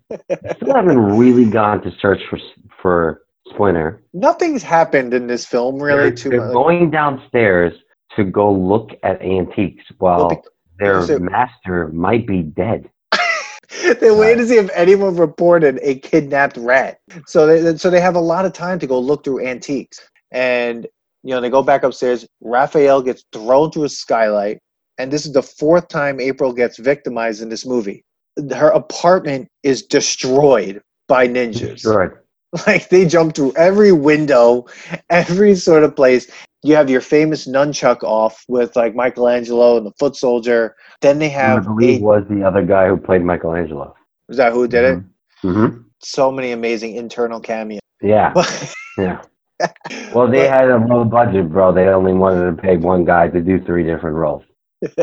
still 0.55 0.73
haven't 0.75 0.99
really 1.17 1.45
gone 1.45 1.81
to 1.83 1.91
search 2.01 2.21
for 2.29 2.39
for 2.81 3.21
Splinter. 3.49 4.01
Nothing's 4.13 4.63
happened 4.63 5.13
in 5.13 5.27
this 5.27 5.45
film 5.45 5.81
really 5.81 5.97
they're, 6.03 6.11
too 6.11 6.29
they're 6.29 6.45
much. 6.45 6.53
going 6.53 6.91
downstairs 6.91 7.73
to 8.15 8.23
go 8.23 8.51
look 8.51 8.91
at 9.03 9.21
antiques 9.21 9.83
while 9.97 10.27
Well, 10.27 10.43
their 10.79 11.19
master 11.19 11.89
might 11.89 12.25
be 12.27 12.41
dead. 12.43 12.89
they 13.99 14.11
wait 14.11 14.35
to 14.35 14.47
see 14.47 14.57
if 14.57 14.69
anyone 14.73 15.15
reported 15.15 15.79
a 15.81 15.95
kidnapped 15.95 16.57
rat. 16.57 16.99
So 17.27 17.45
they 17.45 17.77
so 17.77 17.89
they 17.89 18.01
have 18.01 18.15
a 18.15 18.21
lot 18.21 18.45
of 18.45 18.53
time 18.53 18.79
to 18.79 18.87
go 18.87 18.99
look 18.99 19.23
through 19.23 19.45
antiques. 19.45 19.99
And 20.31 20.87
you 21.23 21.35
know, 21.35 21.41
they 21.41 21.49
go 21.49 21.61
back 21.61 21.83
upstairs. 21.83 22.25
Raphael 22.41 23.01
gets 23.01 23.25
thrown 23.31 23.71
through 23.71 23.83
a 23.83 23.89
skylight, 23.89 24.59
and 24.97 25.11
this 25.11 25.25
is 25.25 25.33
the 25.33 25.43
fourth 25.43 25.87
time 25.87 26.19
April 26.19 26.53
gets 26.53 26.77
victimized 26.77 27.41
in 27.41 27.49
this 27.49 27.65
movie. 27.65 28.03
Her 28.55 28.69
apartment 28.69 29.49
is 29.63 29.83
destroyed 29.83 30.81
by 31.07 31.27
ninjas. 31.27 31.81
Destroyed. 31.81 32.11
Like 32.65 32.89
they 32.89 33.05
jump 33.05 33.35
through 33.35 33.53
every 33.55 33.91
window, 33.91 34.65
every 35.11 35.53
sort 35.53 35.83
of 35.83 35.95
place. 35.95 36.31
You 36.61 36.75
have 36.75 36.89
your 36.89 37.01
famous 37.01 37.47
nunchuck 37.47 38.03
off 38.03 38.43
with 38.47 38.75
like 38.75 38.93
Michelangelo 38.93 39.77
and 39.77 39.85
the 39.85 39.93
foot 39.97 40.15
soldier. 40.15 40.75
Then 41.01 41.19
they 41.19 41.29
have. 41.29 41.59
I 41.59 41.61
believe 41.61 42.01
a, 42.01 42.03
was 42.03 42.23
the 42.29 42.43
other 42.43 42.63
guy 42.65 42.87
who 42.89 42.97
played 42.97 43.23
Michelangelo. 43.23 43.95
is 44.27 44.37
that 44.37 44.51
who 44.51 44.67
did 44.67 44.85
it? 44.85 45.03
Mm-hmm. 45.43 45.83
so 45.99 46.31
many 46.31 46.51
amazing 46.51 46.95
internal 46.95 47.39
cameos. 47.39 47.79
Yeah, 48.01 48.33
yeah. 48.97 49.21
Well, 50.13 50.29
they 50.29 50.47
had 50.47 50.69
a 50.69 50.77
low 50.77 51.03
budget, 51.05 51.49
bro. 51.49 51.73
They 51.73 51.87
only 51.87 52.13
wanted 52.13 52.55
to 52.55 52.61
pay 52.61 52.77
one 52.77 53.05
guy 53.05 53.27
to 53.29 53.41
do 53.41 53.63
three 53.63 53.83
different 53.83 54.15
roles. 54.15 54.43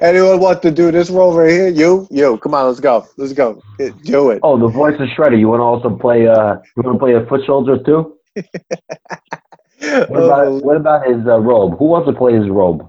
Anyone 0.00 0.40
want 0.40 0.62
to 0.62 0.70
do 0.70 0.90
this 0.90 1.10
role 1.10 1.36
right 1.36 1.50
here? 1.50 1.68
You, 1.68 2.08
you, 2.10 2.38
come 2.38 2.54
on, 2.54 2.66
let's 2.66 2.80
go, 2.80 3.06
let's 3.18 3.34
go, 3.34 3.62
do 4.04 4.30
it. 4.30 4.40
Oh, 4.42 4.58
the 4.58 4.68
voice 4.68 4.94
of 4.98 5.08
Shredder. 5.08 5.38
You 5.38 5.48
want 5.48 5.60
to 5.60 5.64
also 5.64 5.90
play? 5.94 6.26
Uh, 6.26 6.56
you 6.76 6.82
want 6.82 6.96
to 6.96 6.98
play 6.98 7.14
a 7.14 7.26
foot 7.26 7.42
soldier 7.46 7.78
too? 7.82 8.16
What 10.08 10.20
Oh, 10.20 10.26
about 10.26 10.64
what 10.64 10.76
about 10.76 11.06
his 11.06 11.26
uh, 11.26 11.38
robe? 11.40 11.78
Who 11.78 11.86
wants 11.86 12.08
to 12.08 12.12
play 12.16 12.34
his 12.34 12.48
robe? 12.48 12.88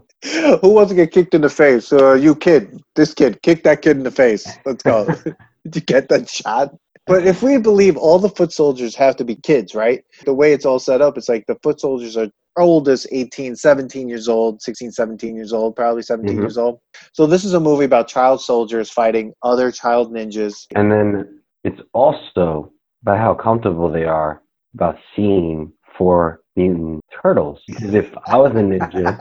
Who 0.62 0.70
wants 0.70 0.90
to 0.90 0.96
get 0.96 1.12
kicked 1.12 1.34
in 1.34 1.42
the 1.42 1.50
face? 1.50 1.92
Uh, 1.94 2.14
you 2.14 2.36
kid, 2.36 2.82
this 2.96 3.14
kid, 3.14 3.42
kick 3.42 3.64
that 3.64 3.82
kid 3.82 3.98
in 3.98 4.04
the 4.04 4.12
face. 4.12 4.58
Let's 4.66 4.84
go. 4.84 5.06
Did 5.64 5.76
you 5.76 5.82
get 5.82 6.10
that 6.10 6.30
shot? 6.30 6.76
But 7.08 7.28
if 7.28 7.44
we 7.44 7.58
believe 7.60 7.98
all 7.98 8.18
the 8.18 8.30
foot 8.30 8.52
soldiers 8.52 8.96
have 8.96 9.16
to 9.18 9.24
be 9.24 9.36
kids, 9.36 9.76
right? 9.76 10.04
The 10.26 10.34
way 10.34 10.54
it's 10.54 10.66
all 10.66 10.80
set 10.80 11.02
up, 11.02 11.18
it's 11.18 11.30
like 11.30 11.46
the 11.48 11.58
foot 11.62 11.80
soldiers 11.80 12.18
are 12.18 12.30
oldest 12.58 13.06
18, 13.12 13.56
17 13.56 14.08
years 14.10 14.28
old, 14.28 14.62
16, 14.62 14.92
17 14.92 15.36
years 15.36 15.54
old, 15.54 15.76
probably 15.76 16.02
17 16.02 16.38
Mhm. 16.38 16.42
years 16.42 16.58
old. 16.58 16.80
So 17.14 17.28
this 17.28 17.44
is 17.44 17.54
a 17.54 17.60
movie 17.60 17.86
about 17.86 18.08
child 18.08 18.42
soldiers 18.42 18.90
fighting 18.90 19.34
other 19.44 19.72
child 19.72 20.12
ninjas. 20.14 20.66
And 20.74 20.92
then 20.92 21.42
it's 21.64 21.82
also 21.94 22.72
about 23.04 23.20
how 23.20 23.34
comfortable 23.36 23.92
they 23.92 24.06
are 24.06 24.42
about 24.74 24.96
seeing 25.16 25.72
four 25.98 26.42
mutant 26.56 27.04
turtles. 27.22 27.62
Because 27.68 27.94
if 27.94 28.14
I 28.28 28.38
was 28.38 28.52
a 28.54 28.56
ninja 28.56 29.20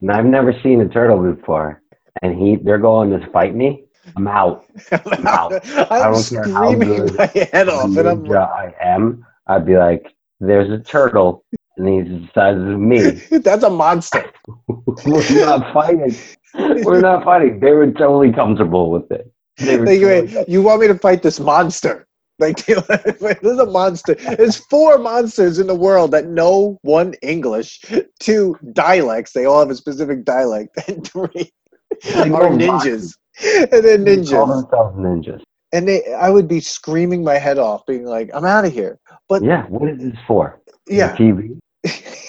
and 0.00 0.10
I've 0.10 0.24
never 0.26 0.52
seen 0.62 0.80
a 0.80 0.88
turtle 0.88 1.22
before, 1.34 1.82
and 2.22 2.38
he 2.38 2.56
they're 2.56 2.78
going 2.78 3.10
to 3.10 3.26
fight 3.30 3.54
me, 3.54 3.84
I'm 4.16 4.28
out. 4.28 4.66
Wow. 5.04 5.56
I 5.90 6.00
I'm 6.00 6.12
don't 6.12 6.28
care 6.28 6.48
how 6.54 6.74
screaming 6.74 6.88
good 6.94 7.14
my 7.16 7.26
head 7.52 7.68
off, 7.68 7.96
and 7.96 8.08
I'm 8.08 8.24
ninja 8.24 8.48
I 8.50 8.74
am. 8.80 9.24
I'd 9.46 9.66
be 9.66 9.76
like, 9.76 10.14
"There's 10.40 10.70
a 10.70 10.82
turtle, 10.82 11.44
and 11.76 11.88
he's 11.88 12.08
the 12.08 12.28
size 12.34 12.56
of 12.56 12.80
me. 12.80 13.10
that's 13.38 13.64
a 13.64 13.70
monster. 13.70 14.24
We're 15.04 15.30
not 15.30 15.72
fighting. 15.72 16.22
We're 16.54 17.00
not 17.00 17.24
fighting." 17.24 17.60
They 17.60 17.72
were 17.72 17.90
totally 17.92 18.32
comfortable 18.32 18.90
with 18.90 19.10
it. 19.10 19.32
They 19.58 19.76
were 19.78 19.86
Like, 19.86 20.00
totally 20.00 20.28
wait, 20.28 20.48
you 20.48 20.62
want 20.62 20.80
me 20.80 20.88
to 20.88 20.98
fight 20.98 21.22
this 21.22 21.40
monster? 21.40 22.06
Like, 22.38 22.64
this 22.66 23.40
is 23.42 23.58
a 23.58 23.66
monster. 23.66 24.14
There's 24.14 24.56
four 24.56 24.98
monsters 24.98 25.58
in 25.58 25.66
the 25.66 25.74
world 25.74 26.10
that 26.10 26.26
know 26.26 26.78
one 26.82 27.14
English, 27.22 27.80
two 28.20 28.56
dialects. 28.72 29.32
They 29.32 29.46
all 29.46 29.60
have 29.60 29.70
a 29.70 29.74
specific 29.74 30.24
dialect, 30.24 30.76
and 30.88 31.06
three 31.06 31.52
They 32.04 32.30
are 32.30 32.50
ninjas. 32.50 33.16
And 33.42 33.68
they're 33.84 33.98
They 33.98 34.16
call 34.26 34.46
ninjas. 34.46 34.62
themselves 34.62 34.96
ninjas. 34.98 35.42
And 35.72 35.88
they, 35.88 36.12
I 36.14 36.30
would 36.30 36.46
be 36.48 36.60
screaming 36.60 37.24
my 37.24 37.38
head 37.38 37.58
off, 37.58 37.84
being 37.86 38.04
like, 38.04 38.30
"I'm 38.34 38.44
out 38.44 38.64
of 38.64 38.72
here." 38.72 38.98
But 39.28 39.42
Yeah. 39.42 39.64
What 39.68 39.88
is 39.90 39.98
this 39.98 40.14
for? 40.26 40.60
yeah, 40.88 41.16
TV 41.16 41.58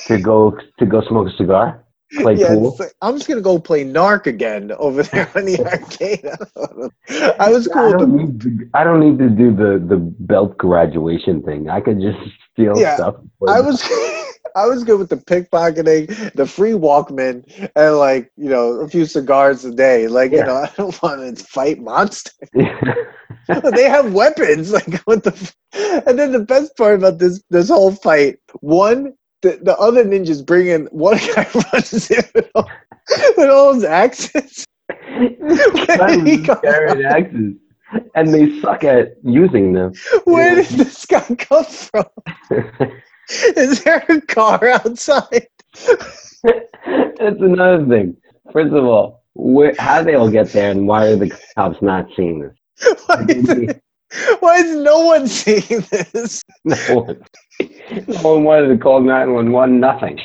to 0.07 0.19
go 0.19 0.57
to 0.79 0.85
go 0.85 1.01
smoke 1.07 1.27
a 1.27 1.37
cigar, 1.37 1.83
play 2.15 2.35
yeah. 2.35 2.55
pool. 2.55 2.75
like, 2.79 2.93
I'm 3.01 3.15
just 3.15 3.27
gonna 3.27 3.41
go 3.41 3.59
play 3.59 3.83
Narc 3.83 4.25
again 4.27 4.71
over 4.73 5.03
there 5.03 5.29
on 5.35 5.45
the 5.45 5.59
arcade. 5.65 6.25
I 7.39 7.49
was 7.49 7.67
cool. 7.67 7.91
with 7.91 7.99
don't, 7.99 8.15
need 8.15 8.41
to, 8.41 8.69
I 8.73 8.83
don't 8.83 8.99
need 8.99 9.17
to 9.19 9.29
do 9.29 9.55
the, 9.55 9.85
the 9.85 9.97
belt 9.97 10.57
graduation 10.57 11.41
thing. 11.43 11.69
I 11.69 11.81
could 11.81 11.99
just 12.01 12.17
steal 12.53 12.75
Yeah, 12.75 12.95
stuff. 12.95 13.15
I 13.47 13.59
was 13.61 13.81
I 14.55 14.65
was 14.65 14.83
good 14.83 14.97
with 14.99 15.09
the 15.09 15.17
pickpocketing, 15.17 16.33
the 16.33 16.45
free 16.45 16.71
Walkman, 16.71 17.43
and 17.75 17.97
like 17.97 18.31
you 18.37 18.49
know 18.49 18.73
a 18.81 18.87
few 18.87 19.05
cigars 19.05 19.63
a 19.65 19.71
day. 19.73 20.07
Like 20.07 20.31
you 20.31 20.43
know, 20.43 20.55
I 20.55 20.71
don't 20.75 20.99
want 21.01 21.37
to 21.37 21.43
fight 21.43 21.79
monsters. 21.79 22.33
they 23.73 23.83
have 23.89 24.13
weapons. 24.13 24.71
Like 24.71 24.95
what 25.05 25.23
the? 25.23 25.31
f- 25.33 25.55
And 26.07 26.17
then 26.17 26.31
the 26.31 26.39
best 26.39 26.75
part 26.77 26.95
about 26.95 27.19
this 27.19 27.41
this 27.49 27.69
whole 27.69 27.91
fight, 27.91 28.37
one 28.61 29.13
the, 29.41 29.59
the 29.61 29.77
other 29.77 30.03
ninjas 30.03 30.45
bring 30.45 30.67
in 30.67 30.85
one 30.87 31.17
guy 31.35 31.47
runs 31.73 32.09
in 32.11 32.23
with 32.33 32.49
all, 32.55 32.69
with 33.37 33.49
all 33.49 33.73
his 33.73 33.83
axes. 33.83 34.65
Where 34.89 36.23
he 36.23 36.43
come 36.43 36.61
carrying 36.61 37.05
axes, 37.05 37.53
and 38.15 38.33
they 38.33 38.59
suck 38.61 38.83
at 38.83 39.13
using 39.23 39.73
them. 39.73 39.93
Where 40.25 40.55
did 40.55 40.65
this 40.67 41.05
guy 41.05 41.21
come 41.37 41.65
from? 41.65 42.05
Is 43.29 43.83
there 43.83 44.05
a 44.09 44.21
car 44.21 44.67
outside? 44.69 45.47
That's 46.43 47.41
another 47.41 47.85
thing. 47.85 48.17
First 48.53 48.73
of 48.73 48.85
all, 48.85 49.23
where, 49.33 49.73
how 49.77 50.01
they 50.03 50.15
all 50.15 50.29
get 50.29 50.49
there, 50.51 50.71
and 50.71 50.87
why 50.87 51.07
are 51.07 51.15
the 51.15 51.29
cops 51.55 51.81
not 51.81 52.07
seeing 52.15 52.39
this? 52.39 52.97
Why 53.07 53.25
is, 53.27 53.49
it- 53.49 53.81
why 54.39 54.57
is 54.57 54.75
no 54.77 54.99
one 55.05 55.27
seeing 55.27 55.81
this? 55.91 56.43
No 56.63 56.75
one, 57.01 57.21
no 58.07 58.21
one 58.33 58.43
wanted 58.43 58.67
to 58.69 58.77
call 58.77 59.01
nine 59.01 59.33
one 59.33 59.51
one. 59.51 59.79
Nothing. 59.79 60.19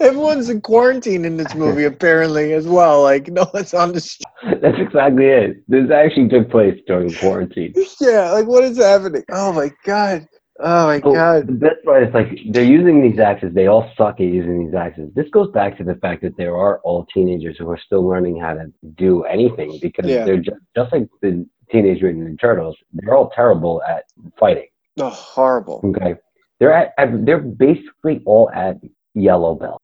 Everyone's 0.00 0.48
in 0.50 0.60
quarantine 0.62 1.24
in 1.24 1.36
this 1.36 1.54
movie, 1.54 1.84
apparently, 1.92 2.52
as 2.54 2.66
well. 2.66 3.02
Like, 3.02 3.28
no 3.28 3.48
one's 3.54 3.72
on 3.72 3.92
the 3.92 4.00
street. 4.00 4.60
That's 4.60 4.78
exactly 4.78 5.26
it. 5.26 5.62
This 5.68 5.90
actually 5.92 6.28
took 6.28 6.50
place 6.50 6.76
during 6.88 7.12
quarantine. 7.14 7.72
Yeah, 8.00 8.32
like, 8.32 8.46
what 8.46 8.64
is 8.64 8.78
happening? 8.78 9.22
Oh, 9.30 9.52
my 9.52 9.70
God. 9.84 10.26
Oh, 10.58 10.86
my 10.86 11.00
Oh, 11.04 11.12
God. 11.14 11.46
The 11.46 11.52
best 11.52 11.84
part 11.84 12.08
is 12.08 12.14
like 12.14 12.36
they're 12.50 12.64
using 12.64 13.02
these 13.02 13.20
axes. 13.20 13.52
They 13.54 13.66
all 13.66 13.88
suck 13.96 14.14
at 14.14 14.26
using 14.26 14.64
these 14.64 14.74
axes. 14.74 15.10
This 15.14 15.28
goes 15.28 15.50
back 15.52 15.76
to 15.78 15.84
the 15.84 15.96
fact 15.96 16.22
that 16.22 16.36
there 16.38 16.56
are 16.56 16.80
all 16.80 17.06
teenagers 17.12 17.56
who 17.58 17.68
are 17.70 17.78
still 17.78 18.08
learning 18.08 18.40
how 18.40 18.54
to 18.54 18.72
do 18.96 19.22
anything 19.24 19.78
because 19.82 20.06
Yeah. 20.10 20.24
they're 20.24 20.38
just, 20.38 20.56
just 20.74 20.92
like 20.92 21.08
the 21.20 21.46
Teenage 21.70 22.02
Mutant 22.02 22.28
Ninja 22.28 22.40
Turtles. 22.40 22.76
They're 22.92 23.14
all 23.14 23.30
terrible 23.30 23.82
at 23.88 24.04
fighting. 24.38 24.66
Oh, 24.98 25.10
horrible. 25.10 25.80
Okay, 25.84 26.14
they're 26.60 26.72
at, 26.72 26.92
they're 27.24 27.38
basically 27.38 28.22
all 28.24 28.50
at 28.54 28.76
yellow 29.14 29.54
belt, 29.54 29.82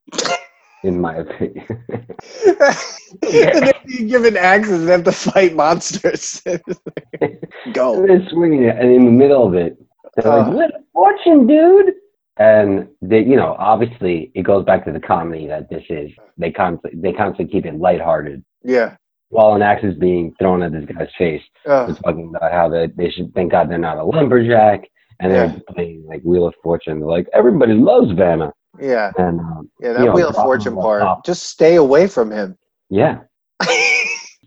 in 0.84 1.00
my 1.00 1.16
opinion. 1.16 1.66
and 3.22 3.66
then 3.66 3.72
you 3.86 4.06
give 4.08 4.24
an 4.24 4.36
axes 4.36 4.80
and 4.80 4.88
have 4.88 5.04
to 5.04 5.12
fight 5.12 5.54
monsters. 5.54 6.42
Go. 7.72 8.06
they're 8.06 8.26
swinging 8.30 8.64
it, 8.64 8.76
and 8.78 8.90
in 8.90 9.04
the 9.04 9.10
middle 9.10 9.46
of 9.46 9.54
it, 9.54 9.76
they're 10.16 10.32
Uh. 10.32 10.44
like, 10.46 10.54
"What 10.54 10.70
a 10.74 10.80
fortune, 10.92 11.46
dude!" 11.46 11.92
And 12.38 12.88
they, 13.02 13.20
you 13.20 13.36
know, 13.36 13.54
obviously, 13.58 14.32
it 14.34 14.42
goes 14.42 14.64
back 14.64 14.84
to 14.86 14.92
the 14.92 15.00
comedy 15.00 15.46
that 15.48 15.68
this 15.68 15.84
is. 15.90 16.10
They 16.38 16.50
constantly, 16.50 16.98
they 17.00 17.12
constantly 17.12 17.52
keep 17.52 17.66
it 17.66 17.78
lighthearted. 17.78 18.42
Yeah. 18.64 18.96
While 19.32 19.54
an 19.54 19.62
axe 19.62 19.82
is 19.82 19.94
being 19.94 20.34
thrown 20.38 20.62
at 20.62 20.72
this 20.72 20.84
guy's 20.84 21.08
face, 21.16 21.42
Uh, 21.66 21.92
talking 22.04 22.32
about 22.36 22.52
how 22.52 22.68
they, 22.68 22.88
they 22.88 23.08
should 23.10 23.32
thank 23.34 23.50
God 23.52 23.70
they're 23.70 23.78
not 23.78 23.96
a 23.96 24.04
lumberjack, 24.04 24.80
and 25.20 25.32
they're 25.32 25.46
Yeah. 25.46 25.58
playing 25.74 26.04
like 26.06 26.20
Wheel 26.22 26.46
of 26.46 26.54
Fortune. 26.62 27.00
They're 27.00 27.08
like, 27.08 27.28
everybody 27.32 27.72
loves 27.72 28.10
Vanna, 28.12 28.52
yeah. 28.78 29.10
and 29.16 29.40
um, 29.40 29.70
Yeah, 29.80 29.92
that 29.94 30.00
You 30.00 30.06
know, 30.06 30.12
Wheel 30.12 30.28
of 30.28 30.34
Fortune 30.36 30.74
part. 30.76 31.24
Just 31.24 31.44
stay 31.44 31.76
away 31.76 32.06
from 32.08 32.30
him. 32.30 32.58
yeah, 32.90 33.20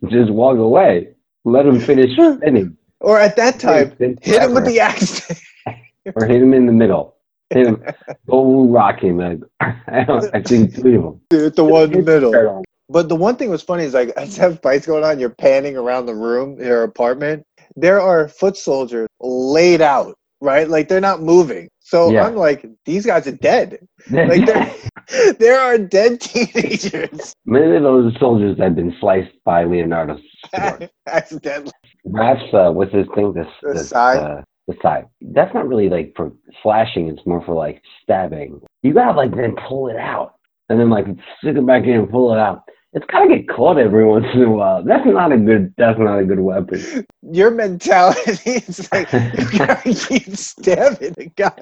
just 0.07 0.29
walk 0.31 0.57
away. 0.57 1.09
Let 1.45 1.65
him 1.65 1.79
finish 1.79 2.11
spinning. 2.15 2.77
or 3.01 3.19
at 3.19 3.35
that 3.37 3.59
time, 3.59 3.91
hit 3.97 4.41
him 4.43 4.53
with 4.53 4.65
the 4.65 4.79
axe. 4.79 5.31
or 6.15 6.25
hit 6.27 6.41
him 6.43 6.53
in 6.53 6.67
the 6.67 6.71
middle. 6.73 7.15
Hit 7.49 7.65
him, 7.67 7.83
go 8.29 8.65
rock 8.67 8.99
him. 8.99 9.17
Like, 9.17 9.39
I, 9.87 10.03
don't, 10.07 10.29
I 10.35 10.41
think 10.43 10.73
three 10.75 10.95
of 10.95 11.03
them. 11.03 11.21
Dude, 11.31 11.55
the 11.55 11.63
one 11.65 11.85
in 11.93 12.05
the 12.05 12.11
middle. 12.13 12.63
But 12.89 13.09
the 13.09 13.15
one 13.15 13.35
thing 13.35 13.49
was 13.49 13.63
funny 13.63 13.83
is 13.83 13.93
like 13.93 14.09
as 14.17 14.37
have 14.37 14.61
fights 14.61 14.85
going 14.85 15.03
on, 15.03 15.19
you're 15.19 15.29
panning 15.29 15.75
around 15.77 16.05
the 16.05 16.15
room, 16.15 16.59
your 16.59 16.83
apartment. 16.83 17.43
There 17.75 17.99
are 17.99 18.27
foot 18.27 18.57
soldiers 18.57 19.07
laid 19.19 19.81
out, 19.81 20.15
right? 20.41 20.69
Like 20.69 20.87
they're 20.87 21.01
not 21.01 21.21
moving. 21.21 21.69
So 21.79 22.09
Yeah. 22.11 22.25
I'm 22.25 22.35
like, 22.35 22.65
these 22.85 23.05
guys 23.05 23.27
are 23.27 23.31
dead. 23.31 23.79
Like 24.11 24.45
there, 24.45 25.33
there 25.39 25.59
are 25.59 25.77
dead 25.77 26.19
teenagers 26.21 27.33
Many 27.45 27.75
of 27.75 27.83
those 27.83 28.13
soldiers 28.19 28.57
have 28.59 28.75
been 28.75 28.95
sliced 28.99 29.33
by 29.43 29.63
Leonardo's 29.65 30.21
sword. 30.55 30.89
accidentally. 31.07 31.71
Raph's, 32.05 32.53
uh, 32.53 32.71
what's 32.71 32.93
his 32.93 33.05
thing? 33.15 33.33
This, 33.33 33.47
The 33.63 33.73
this, 33.73 33.89
sai? 33.89 34.17
Uh, 34.17 34.41
the 34.67 34.75
sai. 34.81 35.05
That's 35.21 35.53
not 35.53 35.67
really 35.67 35.89
like 35.89 36.13
for 36.15 36.31
slashing. 36.61 37.07
It's 37.07 37.25
more 37.25 37.43
for 37.45 37.55
like 37.55 37.81
stabbing. 38.03 38.61
You 38.83 38.93
gotta 38.93 39.17
like 39.17 39.35
then 39.35 39.55
pull 39.67 39.89
it 39.89 39.97
out, 39.97 40.35
and 40.69 40.79
then 40.79 40.89
like 40.89 41.05
stick 41.39 41.55
it 41.57 41.65
back 41.65 41.83
in 41.83 41.91
and 41.91 42.09
pull 42.09 42.33
it 42.33 42.39
out. 42.39 42.63
It's 42.95 43.05
gotta 43.07 43.27
get 43.27 43.49
caught 43.49 43.77
every 43.77 44.05
once 44.05 44.25
in 44.33 44.43
a 44.43 44.49
while. 44.49 44.81
That's 44.81 45.05
not 45.05 45.33
a 45.33 45.37
good. 45.37 45.73
That's 45.77 45.99
not 45.99 46.17
a 46.19 46.23
good 46.23 46.39
weapon. 46.39 47.05
Your 47.21 47.51
mentality 47.51 48.51
is 48.51 48.89
like 48.91 49.11
you 49.13 49.59
gotta 49.59 49.93
keep 49.93 50.35
stabbing 50.35 51.11
the 51.17 51.29
guy. 51.35 51.59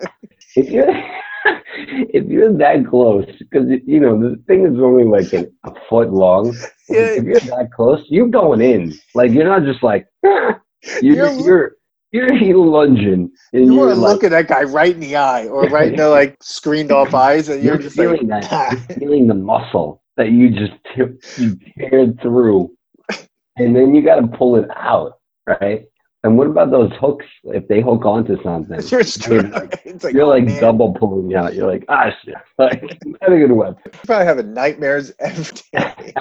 If 0.56 0.70
you're 0.70 0.94
if 1.76 2.26
you're 2.28 2.56
that 2.60 2.86
close, 2.88 3.26
because 3.40 3.66
you 3.84 4.00
know 4.00 4.18
the 4.20 4.38
thing 4.48 4.64
is 4.68 4.80
only 4.80 5.06
like 5.06 5.34
a, 5.34 5.48
a 5.68 5.74
foot 5.90 6.14
long. 6.14 6.56
Yeah. 6.88 7.00
If 7.18 7.24
you're 7.24 7.40
that 7.40 7.70
close, 7.76 8.06
you're 8.10 8.28
going 8.28 8.62
in. 8.62 8.94
Like 9.16 9.32
you're 9.32 9.46
not 9.46 9.64
just 9.64 9.82
like 9.82 10.06
you're 10.24 10.62
You're- 11.02 11.44
you're 11.44 11.72
you're, 12.12 12.32
you're 12.36 12.58
lunging 12.64 13.32
and 13.54 13.66
You 13.66 13.74
you're 13.74 13.86
want 13.88 13.96
to 13.96 14.00
like, 14.00 14.14
look 14.14 14.24
at 14.24 14.30
that 14.30 14.48
guy 14.48 14.62
right 14.66 14.94
in 14.94 15.00
the 15.00 15.16
eye 15.16 15.48
or 15.48 15.64
right 15.70 15.88
in 15.90 15.96
the 15.96 16.10
like 16.10 16.38
screened 16.44 16.92
off 16.92 17.16
eyes, 17.16 17.50
and 17.50 17.64
you're, 17.64 17.74
you're 17.74 17.82
just 17.82 17.98
like, 17.98 18.08
feeling 18.08 18.28
that 18.28 18.72
you're 18.72 18.98
feeling 19.00 19.26
the 19.26 19.34
muscle 19.34 20.03
that 20.18 20.32
you 20.32 20.49
just 20.49 20.74
t- 20.95 21.41
you 21.43 21.57
teared 21.78 22.22
through, 22.22 22.76
and 23.57 23.76
then 23.76 23.93
you 23.95 24.03
got 24.03 24.20
to 24.20 24.28
pull 24.28 24.55
it 24.55 24.70
out, 24.76 25.20
right? 25.47 25.86
And 26.26 26.38
what 26.38 26.47
about 26.47 26.72
those 26.72 26.91
hooks? 27.01 27.26
If 27.43 27.68
they 27.68 27.82
hook 27.82 28.05
onto 28.05 28.41
something, 28.43 28.80
you're, 28.88 29.01
you're 29.28 29.49
like, 29.49 29.82
it's 29.84 30.03
like, 30.05 30.14
you're 30.14 30.24
oh, 30.24 30.30
like 30.30 30.45
man. 30.45 30.61
double 30.61 30.93
pulling 30.93 31.36
out. 31.36 31.53
You're 31.53 31.70
like, 31.70 31.84
ah, 31.89 32.11
shit. 32.24 32.36
Like, 32.57 32.82
not 33.05 33.34
a 33.34 33.38
good 33.38 33.51
weapon. 33.51 33.82
You 33.86 33.91
probably 34.05 34.26
having 34.26 34.53
nightmares 34.53 35.11
every 35.20 35.57
day. 35.74 36.14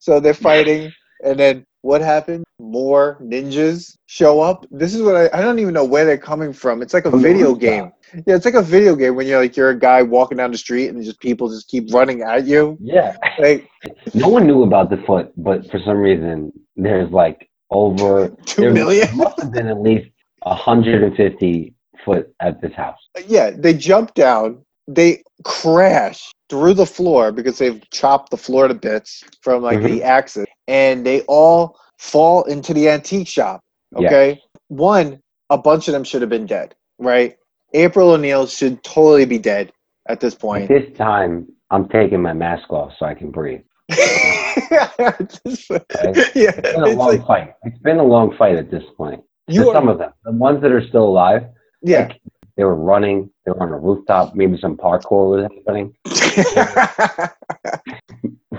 so 0.00 0.18
they're 0.18 0.34
fighting. 0.34 0.92
And 1.24 1.38
then 1.38 1.64
what 1.82 2.00
happened? 2.00 2.44
More 2.60 3.18
ninjas 3.22 3.96
show 4.06 4.40
up. 4.40 4.66
This 4.70 4.94
is 4.94 5.02
what 5.02 5.14
I, 5.16 5.30
I 5.38 5.42
don't 5.42 5.58
even 5.60 5.74
know 5.74 5.84
where 5.84 6.04
they're 6.04 6.18
coming 6.18 6.52
from. 6.52 6.82
It's 6.82 6.92
like 6.92 7.04
a 7.06 7.16
video 7.16 7.54
game. 7.54 7.92
Yeah, 8.26 8.34
it's 8.36 8.44
like 8.44 8.54
a 8.54 8.62
video 8.62 8.96
game 8.96 9.14
when 9.14 9.26
you're 9.26 9.38
like 9.40 9.56
you're 9.56 9.70
a 9.70 9.78
guy 9.78 10.02
walking 10.02 10.38
down 10.38 10.50
the 10.50 10.58
street 10.58 10.88
and 10.88 11.02
just 11.04 11.20
people 11.20 11.48
just 11.48 11.68
keep 11.68 11.92
running 11.92 12.22
at 12.22 12.46
you. 12.46 12.76
Yeah. 12.80 13.16
Like 13.38 13.68
No 14.14 14.28
one 14.28 14.46
knew 14.46 14.62
about 14.64 14.90
the 14.90 14.96
foot, 15.06 15.32
but 15.36 15.70
for 15.70 15.78
some 15.84 15.98
reason, 15.98 16.52
there's 16.76 17.10
like 17.10 17.48
over 17.70 18.28
two 18.46 18.72
million. 18.72 19.16
must 19.16 19.40
have 19.40 19.52
been 19.52 19.68
at 19.68 19.80
least 19.80 20.10
150 20.42 21.74
foot 22.04 22.32
at 22.40 22.60
this 22.60 22.72
house. 22.72 22.98
yeah, 23.26 23.50
they 23.50 23.74
jump 23.74 24.14
down, 24.14 24.64
they 24.88 25.22
crash 25.44 26.32
through 26.48 26.74
the 26.74 26.86
floor 26.86 27.30
because 27.30 27.58
they've 27.58 27.88
chopped 27.90 28.30
the 28.30 28.36
floor 28.36 28.66
to 28.66 28.74
bits 28.74 29.22
from 29.42 29.62
like 29.62 29.82
the 29.82 29.88
mm-hmm. 29.88 30.06
axis, 30.06 30.46
and 30.66 31.06
they 31.06 31.20
all 31.22 31.78
fall 31.98 32.42
into 32.44 32.74
the 32.74 32.88
antique 32.88 33.28
shop. 33.28 33.60
Yeah. 33.96 34.06
Okay, 34.08 34.42
one, 34.68 35.20
a 35.50 35.58
bunch 35.58 35.88
of 35.88 35.92
them 35.92 36.04
should 36.04 36.22
have 36.22 36.30
been 36.30 36.46
dead, 36.46 36.74
right? 36.98 37.36
April 37.74 38.10
O'Neil 38.10 38.46
should 38.46 38.82
totally 38.82 39.26
be 39.26 39.38
dead 39.38 39.72
at 40.08 40.20
this 40.20 40.34
At 40.34 40.40
point. 40.40 40.68
this 40.68 40.96
time, 40.96 41.46
I'm 41.70 41.88
taking 41.88 42.22
my 42.22 42.32
mask 42.32 42.70
off 42.72 42.92
so 42.98 43.06
I 43.06 43.14
can 43.14 43.30
breathe. 43.30 43.60
yeah, 43.90 44.90
It's 45.20 45.68
been 45.68 45.82
a 45.82 46.88
it's 46.88 46.96
long 46.96 46.96
like 46.96 47.26
fight. 47.26 47.54
It's 47.64 47.78
been 47.78 47.98
a 47.98 48.04
long 48.04 48.34
fight 48.36 48.56
at 48.56 48.70
this 48.70 48.84
point. 48.96 49.22
you 49.46 49.64
For 49.64 49.70
are, 49.70 49.74
some 49.74 49.88
of 49.88 49.98
them, 49.98 50.12
the 50.24 50.32
ones 50.32 50.62
that 50.62 50.72
are 50.72 50.86
still 50.86 51.04
alive, 51.04 51.44
yeah. 51.82 52.12
They 52.58 52.64
were 52.64 52.74
running. 52.74 53.30
They 53.46 53.52
were 53.52 53.62
on 53.62 53.70
a 53.72 53.78
rooftop. 53.78 54.34
Maybe 54.34 54.58
some 54.58 54.76
parkour 54.76 55.30
was 55.30 55.48
happening. 55.64 55.94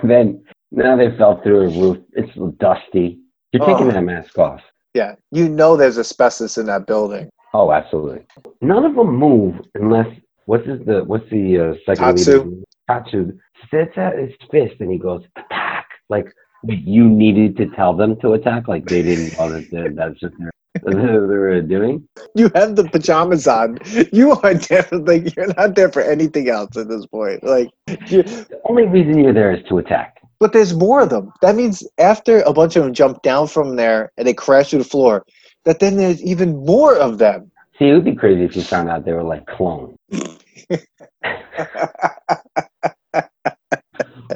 then 0.04 0.44
now 0.72 0.96
they 0.96 1.16
fell 1.18 1.42
through 1.44 1.68
a 1.68 1.70
roof. 1.80 1.98
It's 2.14 2.32
dusty. 2.60 3.20
You're 3.52 3.66
taking 3.66 3.88
Oh. 3.88 3.92
that 3.92 4.02
mask 4.04 4.38
off. 4.40 4.62
yeah, 4.96 5.16
you 5.32 5.48
know 5.50 5.76
there's 5.78 5.98
asbestos 6.00 6.58
in 6.58 6.66
that 6.68 6.88
building. 6.88 7.30
Oh, 7.54 7.72
absolutely. 7.72 8.22
None 8.62 8.86
of 8.86 8.96
them 8.96 9.16
move 9.16 9.56
unless 9.76 10.08
what's 10.46 10.66
his, 10.68 10.80
the 10.86 11.04
what's 11.04 11.30
the 11.30 11.60
uh, 11.60 11.74
second 11.86 12.18
Tatsu. 12.18 12.44
leader? 12.44 12.64
Tatsu 12.90 13.32
sits 13.72 13.98
at 13.98 14.18
his 14.18 14.32
fist 14.52 14.76
and 14.80 14.92
he 14.92 14.98
goes 14.98 15.24
attack. 15.36 15.88
Like 16.10 16.32
you 16.64 17.08
needed 17.10 17.58
to 17.58 17.68
tell 17.76 17.94
them 17.96 18.20
to 18.22 18.34
attack. 18.34 18.68
Like 18.68 18.86
they 18.86 19.02
didn't 19.02 19.38
know 19.38 19.50
that 19.50 19.94
that's 19.96 20.22
what 20.22 20.34
they're, 20.84 21.22
what 21.22 21.28
they 21.28 21.36
were 21.36 21.62
doing. 21.62 22.08
You 22.36 22.50
have 22.56 22.76
the 22.76 22.84
pajamas 22.90 23.48
on. 23.48 23.80
You 24.14 24.32
are 24.44 24.54
definitely 24.54 25.32
you're 25.36 25.54
not 25.56 25.76
there 25.76 25.92
for 25.92 26.02
anything 26.02 26.50
else 26.50 26.78
at 26.78 26.88
this 26.90 27.06
point. 27.08 27.44
Like, 27.44 27.70
you, 28.08 28.24
The 28.24 28.60
only 28.70 28.86
reason 28.88 29.18
you're 29.20 29.34
there 29.34 29.52
is 29.52 29.64
to 29.70 29.80
attack. 29.80 30.22
but 30.40 30.54
there's 30.54 30.74
more 30.76 31.02
of 31.02 31.10
them. 31.10 31.32
That 31.42 31.56
means 31.56 31.84
after 31.98 32.42
a 32.42 32.54
bunch 32.54 32.76
of 32.76 32.84
them 32.84 32.94
jump 32.94 33.22
down 33.24 33.48
from 33.48 33.76
there 33.78 34.12
and 34.18 34.28
they 34.28 34.34
crash 34.34 34.70
through 34.70 34.80
the 34.80 34.86
floor, 34.86 35.26
that 35.66 35.80
then 35.80 35.98
there's 35.98 36.22
even 36.24 36.64
more 36.66 36.96
of 36.96 37.18
them. 37.18 37.52
See, 37.78 37.90
it 37.90 37.94
would 37.94 38.06
be 38.06 38.16
crazy 38.16 38.44
if 38.44 38.56
you 38.56 38.62
found 38.62 38.90
out 38.90 39.06
they 39.06 39.14
were 39.14 39.24
like 39.24 39.46
clones 39.48 39.98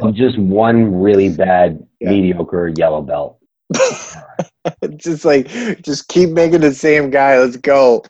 of 0.01 0.15
just 0.15 0.37
one 0.39 0.95
really 1.01 1.29
bad, 1.29 1.85
Yeah. 1.99 2.09
mediocre 2.11 2.69
yellow 2.77 3.01
belt. 3.01 3.37
just 4.97 5.25
like, 5.25 5.47
just 5.83 6.07
keep 6.07 6.29
making 6.29 6.61
the 6.61 6.73
same 6.73 7.09
guy. 7.09 7.37
Let's 7.39 7.57
go. 7.57 8.03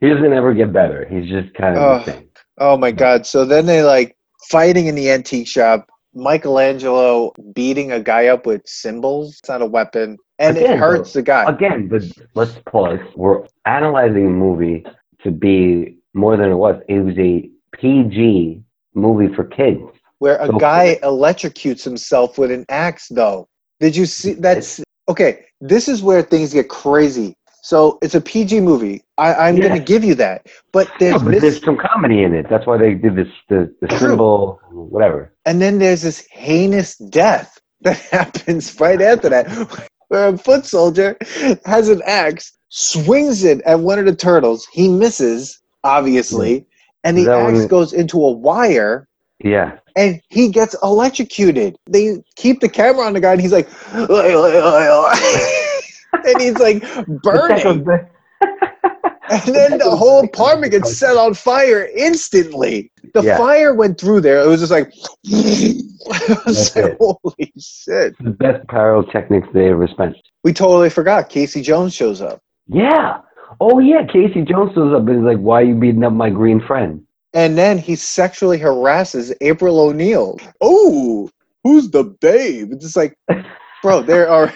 He 0.00 0.08
doesn't 0.08 0.32
ever 0.32 0.54
get 0.54 0.72
better. 0.72 1.06
He's 1.08 1.28
just 1.30 1.52
kind 1.54 1.76
of 1.76 1.82
Oh. 1.82 1.98
the 1.98 2.04
same. 2.12 2.28
Oh 2.58 2.76
my 2.76 2.92
god! 2.92 3.26
So 3.26 3.44
then 3.44 3.66
they 3.66 3.82
like 3.82 4.16
fighting 4.50 4.86
in 4.86 4.94
the 4.94 5.10
antique 5.10 5.48
shop. 5.48 5.86
Michelangelo 6.16 7.32
beating 7.54 7.90
a 7.90 7.98
guy 8.00 8.28
up 8.28 8.46
with 8.46 8.62
cymbals. 8.66 9.38
It's 9.40 9.48
not 9.48 9.62
a 9.62 9.66
weapon, 9.66 10.16
and 10.38 10.56
it 10.56 10.78
hurts 10.78 11.12
the 11.14 11.22
guy. 11.22 11.44
Again, 11.50 11.88
but 11.88 12.02
let's 12.34 12.56
pause. 12.70 13.00
We're 13.16 13.44
analyzing 13.66 14.24
the 14.24 14.30
movie 14.30 14.84
to 15.24 15.30
be 15.32 15.98
more 16.12 16.36
than 16.36 16.50
it 16.52 16.54
was. 16.56 16.80
It 16.88 17.00
was 17.00 17.18
a 17.18 17.50
PG 17.76 18.62
movie 18.94 19.34
for 19.34 19.44
kids. 19.44 19.80
where 20.18 20.36
a 20.36 20.46
So- 20.46 20.52
guy 20.58 20.98
electrocutes 21.02 21.82
himself 21.82 22.38
with 22.38 22.52
an 22.52 22.64
axe 22.68 23.08
though 23.08 23.48
did 23.80 23.94
you 23.96 24.06
see 24.06 24.32
that's 24.34 24.80
okay 25.08 25.44
this 25.60 25.88
is 25.88 26.02
where 26.02 26.22
things 26.22 26.52
get 26.52 26.68
crazy 26.68 27.36
so 27.62 27.98
it's 28.02 28.14
a 28.14 28.20
pg 28.20 28.60
movie 28.60 29.02
I, 29.18 29.34
i'm 29.34 29.56
Yeah. 29.56 29.68
gonna 29.68 29.80
give 29.80 30.04
you 30.04 30.14
that 30.16 30.46
but 30.72 30.90
there's 30.98 31.22
but 31.22 31.30
mis- 31.30 31.40
there's 31.42 31.64
some 31.64 31.76
comedy 31.76 32.22
in 32.22 32.34
it. 32.34 32.46
That's 32.48 32.66
why 32.66 32.76
they 32.78 32.94
did 32.94 33.16
this 33.16 33.28
the, 33.48 33.74
the 33.80 33.98
cymbal, 33.98 34.60
whatever. 34.70 35.32
and 35.46 35.60
then 35.62 35.78
there's 35.78 36.02
this 36.02 36.26
heinous 36.30 36.96
death 36.96 37.58
that 37.82 37.98
happens 38.10 38.78
right 38.80 39.00
after 39.00 39.28
that 39.28 39.48
where 40.08 40.28
a 40.28 40.38
foot 40.38 40.64
soldier 40.66 41.16
has 41.64 41.88
an 41.88 42.02
axe 42.06 42.52
swings 42.68 43.44
it 43.44 43.60
at 43.62 43.80
one 43.80 43.98
of 43.98 44.04
the 44.06 44.14
turtles 44.16 44.66
he 44.72 44.88
misses 44.88 45.60
obviously 45.84 46.66
and 47.04 47.16
the 47.16 47.22
Is 47.22 47.26
that 47.28 47.44
when 47.44 47.54
axe 47.54 47.64
it- 47.64 47.70
goes 47.70 47.92
into 47.92 48.22
a 48.24 48.30
wire 48.32 49.06
Yeah. 49.38 49.78
And 49.96 50.20
he 50.28 50.48
gets 50.48 50.74
electrocuted. 50.82 51.76
They 51.88 52.22
keep 52.36 52.60
the 52.60 52.68
camera 52.68 53.06
on 53.06 53.12
the 53.12 53.20
guy, 53.20 53.32
and 53.32 53.40
he's 53.40 53.52
like, 53.52 53.68
and 53.92 54.10
he's 56.40 56.58
like 56.58 56.82
burning, 57.22 57.86
and 59.30 59.42
then 59.54 59.78
the 59.78 59.94
whole 59.96 60.24
apartment 60.24 60.72
gets 60.72 60.96
set 60.96 61.16
on 61.16 61.34
fire 61.34 61.88
instantly. 61.96 62.90
The 63.14 63.22
Yeah. 63.22 63.38
fire 63.38 63.74
went 63.74 64.00
through 64.00 64.22
there. 64.22 64.42
It 64.42 64.48
was 64.48 64.60
just 64.60 64.72
like, 64.72 64.92
was 66.46 66.76
like, 66.76 66.96
holy 66.98 67.52
shit! 67.58 68.16
the 68.18 68.30
best 68.30 68.66
pyrotechnics 68.68 69.48
they 69.54 69.70
ever 69.70 69.86
spent. 69.88 70.16
We 70.42 70.52
totally 70.52 70.90
forgot. 70.90 71.28
Casey 71.28 71.62
Jones 71.62 71.94
shows 71.94 72.20
up, 72.20 72.40
Yeah. 72.66 73.20
Oh 73.60 73.78
yeah, 73.78 74.04
Casey 74.04 74.42
Jones 74.42 74.72
shows 74.74 74.92
up 74.92 75.06
and 75.06 75.18
is 75.18 75.22
like, 75.24 75.38
"Why 75.38 75.60
are 75.60 75.64
you 75.64 75.76
beating 75.76 76.02
up 76.02 76.12
my 76.12 76.28
green 76.28 76.60
friend?" 76.60 77.03
And 77.34 77.58
then 77.58 77.78
he 77.78 77.96
sexually 77.96 78.58
harasses 78.58 79.32
April 79.40 79.80
O'Neil. 79.80 80.38
Oh, 80.60 81.28
who's 81.62 81.90
the 81.90 82.04
babe? 82.04 82.72
It's 82.72 82.84
just 82.84 82.96
like, 82.96 83.16
bro, 83.82 84.00
there 84.12 84.28
are. 84.28 84.52